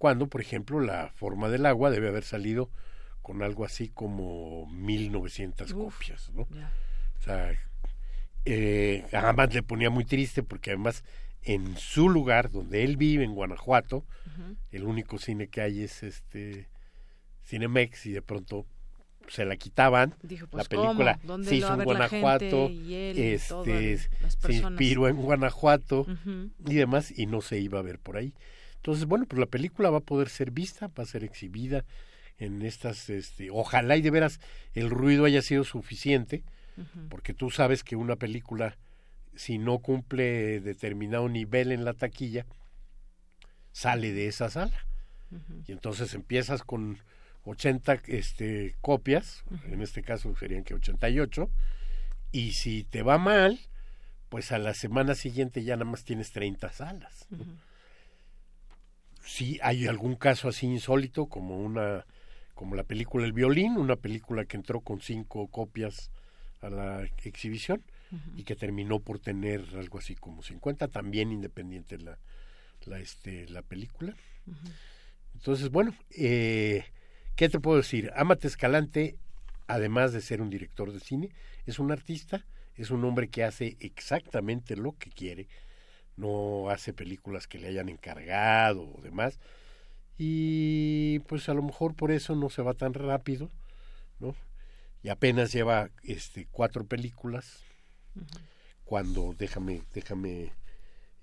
cuando, 0.00 0.28
por 0.28 0.40
ejemplo, 0.40 0.80
La 0.80 1.12
Forma 1.14 1.50
del 1.50 1.66
Agua 1.66 1.90
debe 1.90 2.08
haber 2.08 2.24
salido 2.24 2.70
con 3.20 3.42
algo 3.42 3.66
así 3.66 3.90
como 3.90 4.66
1900 4.68 5.72
Uf, 5.72 5.98
copias, 5.98 6.30
¿no? 6.30 6.48
ya. 6.48 6.72
O 7.18 7.22
sea, 7.22 7.52
eh, 8.46 9.04
además 9.12 9.52
le 9.52 9.62
ponía 9.62 9.90
muy 9.90 10.06
triste 10.06 10.42
porque 10.42 10.70
además 10.70 11.04
en 11.42 11.76
su 11.76 12.08
lugar, 12.08 12.50
donde 12.50 12.82
él 12.82 12.96
vive, 12.96 13.24
en 13.24 13.34
Guanajuato, 13.34 14.06
el 14.70 14.84
único 14.84 15.18
cine 15.18 15.48
que 15.48 15.60
hay 15.60 15.82
es 15.82 16.02
este 16.02 16.70
Cinemex 17.44 18.06
y 18.06 18.12
de 18.12 18.22
pronto 18.22 18.64
se 19.28 19.44
la 19.44 19.58
quitaban. 19.58 20.14
Dijo, 20.22 20.46
la 20.46 20.50
pues, 20.50 20.68
película 20.68 21.18
¿cómo? 21.20 21.26
¿Dónde 21.26 21.48
se 21.50 21.56
hizo 21.56 21.72
en 21.74 21.78
la 21.78 21.84
Guanajuato, 21.84 22.68
él 22.68 23.18
este, 23.18 23.98
se 23.98 24.52
inspiró 24.54 25.08
en 25.08 25.16
Guanajuato 25.16 26.06
y 26.66 26.74
demás 26.74 27.12
y 27.14 27.26
no 27.26 27.42
se 27.42 27.58
iba 27.58 27.80
a 27.80 27.82
ver 27.82 27.98
por 27.98 28.16
ahí. 28.16 28.32
Entonces, 28.80 29.04
bueno, 29.04 29.26
pues 29.26 29.38
la 29.38 29.46
película 29.46 29.90
va 29.90 29.98
a 29.98 30.02
poder 30.02 30.30
ser 30.30 30.52
vista, 30.52 30.88
va 30.98 31.02
a 31.02 31.06
ser 31.06 31.22
exhibida 31.22 31.84
en 32.38 32.62
estas, 32.62 33.10
este, 33.10 33.50
ojalá 33.50 33.98
y 33.98 34.00
de 34.02 34.10
veras 34.10 34.40
el 34.72 34.88
ruido 34.88 35.26
haya 35.26 35.42
sido 35.42 35.64
suficiente, 35.64 36.42
porque 37.10 37.34
tú 37.34 37.50
sabes 37.50 37.84
que 37.84 37.94
una 37.94 38.16
película, 38.16 38.78
si 39.34 39.58
no 39.58 39.80
cumple 39.80 40.60
determinado 40.60 41.28
nivel 41.28 41.72
en 41.72 41.84
la 41.84 41.92
taquilla, 41.92 42.46
sale 43.72 44.14
de 44.14 44.28
esa 44.28 44.48
sala. 44.48 44.86
Y 45.66 45.72
entonces 45.72 46.14
empiezas 46.14 46.62
con 46.62 46.98
80 47.44 48.00
este, 48.06 48.76
copias, 48.80 49.44
en 49.66 49.82
este 49.82 50.02
caso 50.02 50.34
serían 50.36 50.64
que 50.64 50.72
88, 50.72 51.50
y 52.32 52.52
si 52.52 52.84
te 52.84 53.02
va 53.02 53.18
mal, 53.18 53.60
pues 54.30 54.52
a 54.52 54.58
la 54.58 54.72
semana 54.72 55.14
siguiente 55.14 55.64
ya 55.64 55.76
nada 55.76 55.90
más 55.90 56.04
tienes 56.04 56.32
30 56.32 56.72
salas. 56.72 57.26
Sí, 59.24 59.58
hay 59.62 59.86
algún 59.86 60.16
caso 60.16 60.48
así 60.48 60.66
insólito, 60.66 61.26
como 61.26 61.58
una 61.58 62.04
como 62.60 62.76
la 62.76 62.84
película 62.84 63.24
El 63.24 63.32
violín, 63.32 63.78
una 63.78 63.96
película 63.96 64.44
que 64.44 64.58
entró 64.58 64.80
con 64.80 65.00
cinco 65.00 65.46
copias 65.48 66.10
a 66.60 66.68
la 66.68 67.04
exhibición 67.24 67.82
y 68.36 68.42
que 68.42 68.54
terminó 68.54 69.00
por 69.00 69.18
tener 69.18 69.64
algo 69.78 69.98
así 69.98 70.14
como 70.14 70.42
50, 70.42 70.88
también 70.88 71.32
independiente 71.32 71.96
la, 71.96 72.18
la, 72.84 72.98
este, 72.98 73.48
la 73.48 73.62
película. 73.62 74.14
Entonces, 75.32 75.70
bueno, 75.70 75.94
eh, 76.10 76.84
¿qué 77.34 77.48
te 77.48 77.60
puedo 77.60 77.78
decir? 77.78 78.10
Amate 78.14 78.46
Escalante, 78.46 79.16
además 79.66 80.12
de 80.12 80.20
ser 80.20 80.42
un 80.42 80.50
director 80.50 80.92
de 80.92 81.00
cine, 81.00 81.30
es 81.64 81.78
un 81.78 81.92
artista, 81.92 82.44
es 82.76 82.90
un 82.90 83.04
hombre 83.06 83.28
que 83.28 83.42
hace 83.42 83.78
exactamente 83.80 84.76
lo 84.76 84.92
que 84.98 85.08
quiere, 85.08 85.48
no 86.20 86.70
hace 86.70 86.92
películas 86.92 87.46
que 87.46 87.58
le 87.58 87.68
hayan 87.68 87.88
encargado 87.88 88.82
o 88.82 89.00
demás, 89.02 89.38
y 90.18 91.20
pues 91.20 91.48
a 91.48 91.54
lo 91.54 91.62
mejor 91.62 91.94
por 91.94 92.10
eso 92.10 92.36
no 92.36 92.50
se 92.50 92.62
va 92.62 92.74
tan 92.74 92.92
rápido, 92.94 93.48
¿no? 94.18 94.34
Y 95.02 95.08
apenas 95.08 95.52
lleva 95.52 95.88
este 96.04 96.46
cuatro 96.50 96.84
películas, 96.84 97.62
cuando 98.84 99.34
déjame, 99.38 99.82
déjame 99.94 100.52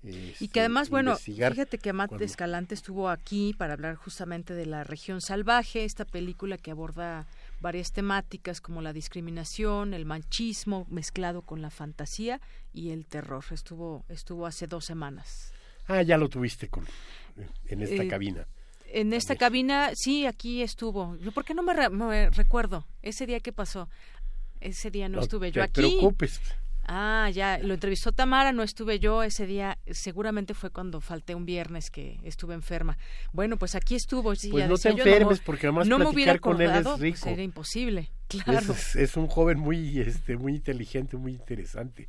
y 0.02 0.30
este, 0.30 0.48
que 0.48 0.60
además, 0.60 0.90
bueno, 0.90 1.16
fíjate 1.16 1.78
que 1.78 1.90
Amat 1.90 2.08
cuando- 2.10 2.24
Escalante 2.24 2.74
estuvo 2.74 3.08
aquí 3.08 3.54
para 3.58 3.72
hablar 3.74 3.96
justamente 3.96 4.54
de 4.54 4.64
la 4.66 4.84
región 4.84 5.20
salvaje, 5.20 5.84
esta 5.84 6.04
película 6.04 6.56
que 6.56 6.70
aborda 6.70 7.26
varias 7.60 7.92
temáticas 7.92 8.60
como 8.60 8.80
la 8.82 8.92
discriminación, 8.92 9.94
el 9.94 10.04
machismo 10.04 10.86
mezclado 10.90 11.42
con 11.42 11.60
la 11.62 11.70
fantasía 11.70 12.40
y 12.72 12.90
el 12.90 13.06
terror. 13.06 13.44
Estuvo 13.50 14.04
estuvo 14.08 14.46
hace 14.46 14.66
dos 14.68 14.84
semanas. 14.84 15.52
Ah, 15.88 16.02
ya 16.02 16.16
lo 16.18 16.28
tuviste 16.28 16.68
con 16.68 16.86
en 17.66 17.82
esta 17.82 18.02
Eh, 18.04 18.08
cabina. 18.08 18.46
En 18.90 19.12
esta 19.12 19.36
cabina, 19.36 19.90
sí, 19.94 20.24
aquí 20.26 20.62
estuvo. 20.62 21.16
Yo, 21.16 21.32
¿Por 21.32 21.44
qué 21.44 21.52
no 21.54 21.62
me, 21.62 21.74
re- 21.74 21.90
me 21.90 22.30
recuerdo 22.30 22.86
ese 23.02 23.26
día 23.26 23.40
que 23.40 23.52
pasó? 23.52 23.88
Ese 24.60 24.90
día 24.90 25.08
no, 25.08 25.16
No 25.16 25.22
estuve 25.22 25.48
te 25.50 25.56
yo 25.56 25.62
aquí. 25.62 25.72
preocupes. 25.82 26.40
Ah, 26.90 27.28
ya, 27.30 27.58
lo 27.58 27.74
entrevistó 27.74 28.12
Tamara, 28.12 28.52
no 28.52 28.62
estuve 28.62 28.98
yo 28.98 29.22
ese 29.22 29.46
día, 29.46 29.76
seguramente 29.90 30.54
fue 30.54 30.70
cuando 30.70 31.02
falté 31.02 31.34
un 31.34 31.44
viernes 31.44 31.90
que 31.90 32.18
estuve 32.24 32.54
enferma. 32.54 32.96
Bueno, 33.30 33.58
pues 33.58 33.74
aquí 33.74 33.94
estuvo. 33.94 34.34
sí, 34.34 34.48
Pues 34.48 34.64
ya 34.64 34.68
no 34.68 34.78
te 34.78 34.88
decía 34.88 35.04
enfermes, 35.04 35.40
porque 35.40 35.66
además 35.66 35.86
no 35.86 35.98
me 35.98 36.06
platicar 36.06 36.40
con 36.40 36.62
él 36.62 36.70
es 36.70 36.84
pues 36.84 37.00
rico. 37.00 37.28
era 37.28 37.42
imposible, 37.42 38.10
claro. 38.28 38.72
Es, 38.72 38.96
es 38.96 39.18
un 39.18 39.26
joven 39.26 39.58
muy 39.58 40.00
este 40.00 40.38
muy 40.38 40.54
inteligente, 40.54 41.18
muy 41.18 41.32
interesante. 41.32 42.08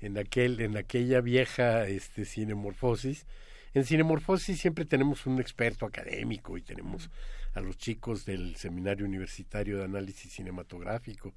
En 0.00 0.18
aquel 0.18 0.60
en 0.60 0.76
aquella 0.76 1.22
vieja 1.22 1.88
este 1.88 2.26
cinemorfosis. 2.26 3.26
En 3.72 3.86
cinemorfosis 3.86 4.60
siempre 4.60 4.84
tenemos 4.84 5.24
un 5.24 5.40
experto 5.40 5.86
académico 5.86 6.58
y 6.58 6.60
tenemos 6.60 7.08
a 7.54 7.60
los 7.60 7.78
chicos 7.78 8.26
del 8.26 8.56
Seminario 8.56 9.06
Universitario 9.06 9.78
de 9.78 9.84
Análisis 9.84 10.32
Cinematográfico. 10.32 11.32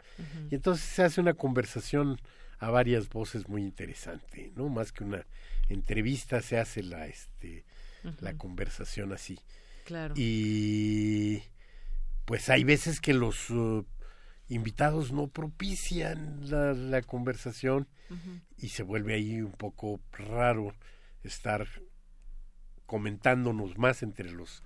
Y 0.50 0.56
entonces 0.56 0.86
se 0.86 1.04
hace 1.04 1.22
una 1.22 1.36
conversación 1.36 2.20
a 2.60 2.70
varias 2.70 3.10
voces 3.10 3.48
muy 3.48 3.62
interesante, 3.62 4.52
¿no? 4.56 4.70
Más 4.70 4.92
que 4.92 5.04
una 5.04 5.26
entrevista 5.70 6.42
se 6.42 6.58
hace 6.58 6.84
la 6.84 7.08
este 7.08 7.66
la 8.20 8.38
conversación 8.38 9.14
así. 9.14 9.40
Claro. 9.84 10.14
Y 10.16 11.42
pues 12.26 12.50
hay 12.50 12.64
veces 12.64 13.02
que 13.02 13.14
los 13.14 13.50
uh, 13.50 13.86
invitados 14.48 15.12
no 15.12 15.28
propician 15.28 16.50
la, 16.50 16.74
la 16.74 17.02
conversación 17.02 17.88
y 18.58 18.70
se 18.70 18.84
vuelve 18.84 19.16
ahí 19.16 19.42
un 19.42 19.54
poco 19.54 20.00
raro 20.12 20.76
estar 21.24 21.68
comentándonos 22.86 23.78
más 23.80 24.04
entre 24.04 24.32
los, 24.32 24.62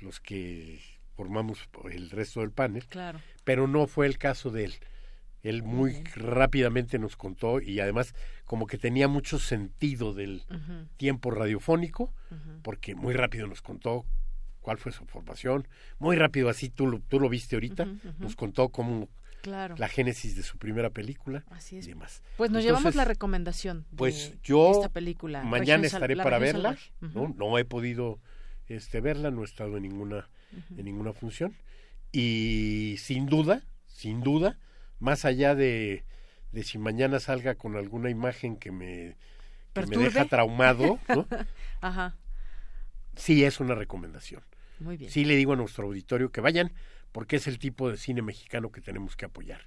los 0.00 0.18
que 0.20 0.80
formamos 1.14 1.68
el 1.90 2.10
resto 2.10 2.40
del 2.40 2.52
panel. 2.52 2.86
Claro. 2.86 3.20
Pero 3.44 3.66
no 3.68 3.86
fue 3.86 4.06
el 4.06 4.16
caso 4.16 4.50
de 4.50 4.64
él. 4.64 4.74
Él 5.42 5.62
muy 5.62 6.02
rápidamente 6.16 6.98
nos 6.98 7.16
contó 7.16 7.60
y 7.60 7.80
además 7.80 8.14
como 8.44 8.66
que 8.66 8.76
tenía 8.78 9.08
mucho 9.08 9.38
sentido 9.38 10.12
del 10.12 10.42
tiempo 10.96 11.30
radiofónico, 11.30 12.12
porque 12.62 12.94
muy 12.94 13.14
rápido 13.14 13.46
nos 13.46 13.62
contó 13.62 14.04
cuál 14.60 14.76
fue 14.78 14.92
su 14.92 15.06
formación, 15.06 15.66
muy 15.98 16.16
rápido 16.16 16.48
así 16.50 16.68
tú, 16.68 16.86
lo- 16.86 17.00
tú 17.00 17.18
lo 17.20 17.28
viste 17.30 17.56
ahorita, 17.56 17.86
nos 18.18 18.36
contó 18.36 18.68
cómo 18.68 19.08
Claro. 19.42 19.74
la 19.78 19.88
génesis 19.88 20.36
de 20.36 20.42
su 20.42 20.58
primera 20.58 20.90
película 20.90 21.44
Así 21.48 21.78
es. 21.78 21.86
y 21.86 21.90
demás. 21.90 22.22
Pues 22.36 22.50
nos 22.50 22.58
Entonces, 22.60 22.64
llevamos 22.66 22.94
la 22.94 23.06
recomendación 23.06 23.86
de 23.90 23.96
Pues 23.96 24.34
yo 24.42 24.70
esta 24.72 24.90
película. 24.90 25.42
mañana 25.44 25.82
Región 25.82 25.84
estaré 26.02 26.16
para 26.16 26.38
Región 26.38 26.62
verla. 26.62 26.78
¿no? 27.14 27.34
No 27.34 27.56
he 27.56 27.64
podido 27.64 28.20
este 28.66 29.00
verla, 29.00 29.30
no 29.30 29.40
he 29.40 29.44
estado 29.46 29.78
en 29.78 29.84
ninguna 29.84 30.28
en 30.76 30.84
ninguna 30.84 31.14
función 31.14 31.54
y 32.12 32.96
sin 32.98 33.24
duda, 33.26 33.62
sin 33.86 34.20
duda, 34.20 34.58
más 35.00 35.24
allá 35.24 35.54
de, 35.54 36.04
de 36.52 36.62
si 36.62 36.78
mañana 36.78 37.18
salga 37.18 37.56
con 37.56 37.76
alguna 37.76 38.10
imagen 38.10 38.56
que 38.56 38.70
me 38.70 39.16
que 39.72 39.86
me 39.86 39.96
deja 39.96 40.24
traumado, 40.26 40.98
¿no? 41.08 41.26
Ajá. 41.80 42.16
sí 43.16 43.44
es 43.44 43.60
una 43.60 43.74
recomendación. 43.74 44.42
Muy 44.78 44.96
bien. 44.96 45.10
Sí 45.10 45.24
le 45.24 45.36
digo 45.36 45.52
a 45.52 45.56
nuestro 45.56 45.86
auditorio 45.86 46.30
que 46.30 46.40
vayan 46.40 46.72
porque 47.12 47.36
es 47.36 47.46
el 47.46 47.58
tipo 47.58 47.90
de 47.90 47.96
cine 47.96 48.22
mexicano 48.22 48.70
que 48.70 48.80
tenemos 48.80 49.16
que 49.16 49.24
apoyar. 49.24 49.60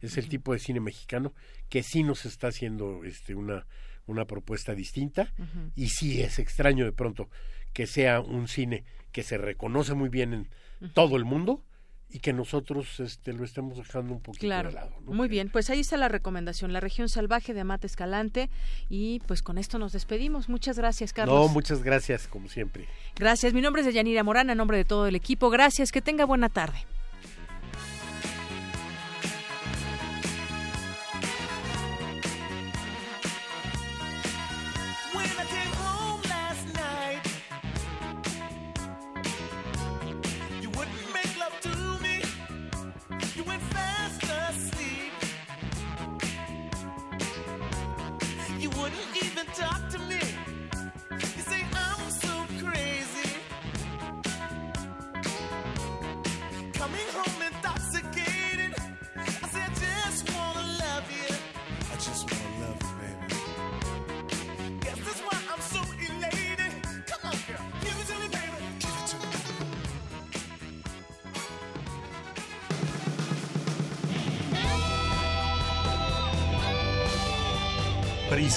Es 0.00 0.18
el 0.18 0.28
tipo 0.28 0.52
de 0.52 0.58
cine 0.58 0.80
mexicano 0.80 1.32
que 1.70 1.82
sí 1.82 2.02
nos 2.02 2.26
está 2.26 2.48
haciendo 2.48 3.04
este 3.04 3.34
una 3.34 3.66
una 4.06 4.26
propuesta 4.26 4.74
distinta 4.74 5.32
y 5.74 5.88
sí 5.88 6.20
es 6.20 6.38
extraño 6.38 6.84
de 6.84 6.92
pronto 6.92 7.30
que 7.72 7.86
sea 7.86 8.20
un 8.20 8.48
cine 8.48 8.84
que 9.12 9.22
se 9.22 9.38
reconoce 9.38 9.94
muy 9.94 10.10
bien 10.10 10.34
en 10.34 10.48
todo 10.92 11.16
el 11.16 11.24
mundo 11.24 11.64
y 12.14 12.20
que 12.20 12.32
nosotros 12.32 13.00
este 13.00 13.32
lo 13.32 13.44
estemos 13.44 13.76
dejando 13.76 14.14
un 14.14 14.20
poquito 14.20 14.46
Claro. 14.46 14.68
de 14.68 14.76
lado. 14.76 14.92
¿no? 15.04 15.12
Muy 15.12 15.26
bien, 15.26 15.48
pues 15.50 15.68
ahí 15.68 15.80
está 15.80 15.96
la 15.96 16.08
recomendación, 16.08 16.72
La 16.72 16.78
región 16.78 17.08
salvaje 17.08 17.52
de 17.54 17.60
Amate 17.62 17.88
Escalante. 17.88 18.50
Y 18.88 19.18
pues 19.26 19.42
con 19.42 19.58
esto 19.58 19.80
nos 19.80 19.92
despedimos. 19.92 20.48
Muchas 20.48 20.78
gracias, 20.78 21.12
Carlos. 21.12 21.34
No, 21.34 21.52
muchas 21.52 21.82
gracias 21.82 22.28
como 22.28 22.48
siempre. 22.48 22.86
Gracias. 23.16 23.52
Mi 23.52 23.60
nombre 23.60 23.80
es 23.80 23.86
Deyanira 23.86 24.22
Morán, 24.22 24.48
a 24.48 24.54
nombre 24.54 24.76
de 24.76 24.84
todo 24.84 25.08
el 25.08 25.16
equipo. 25.16 25.50
Gracias. 25.50 25.90
Que 25.90 26.00
tenga 26.00 26.24
buena 26.24 26.48
tarde. 26.48 26.78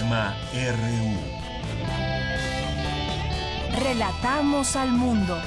RU. 0.09 1.17
Relatamos 3.84 4.77
al 4.77 4.91
mundo. 4.91 5.38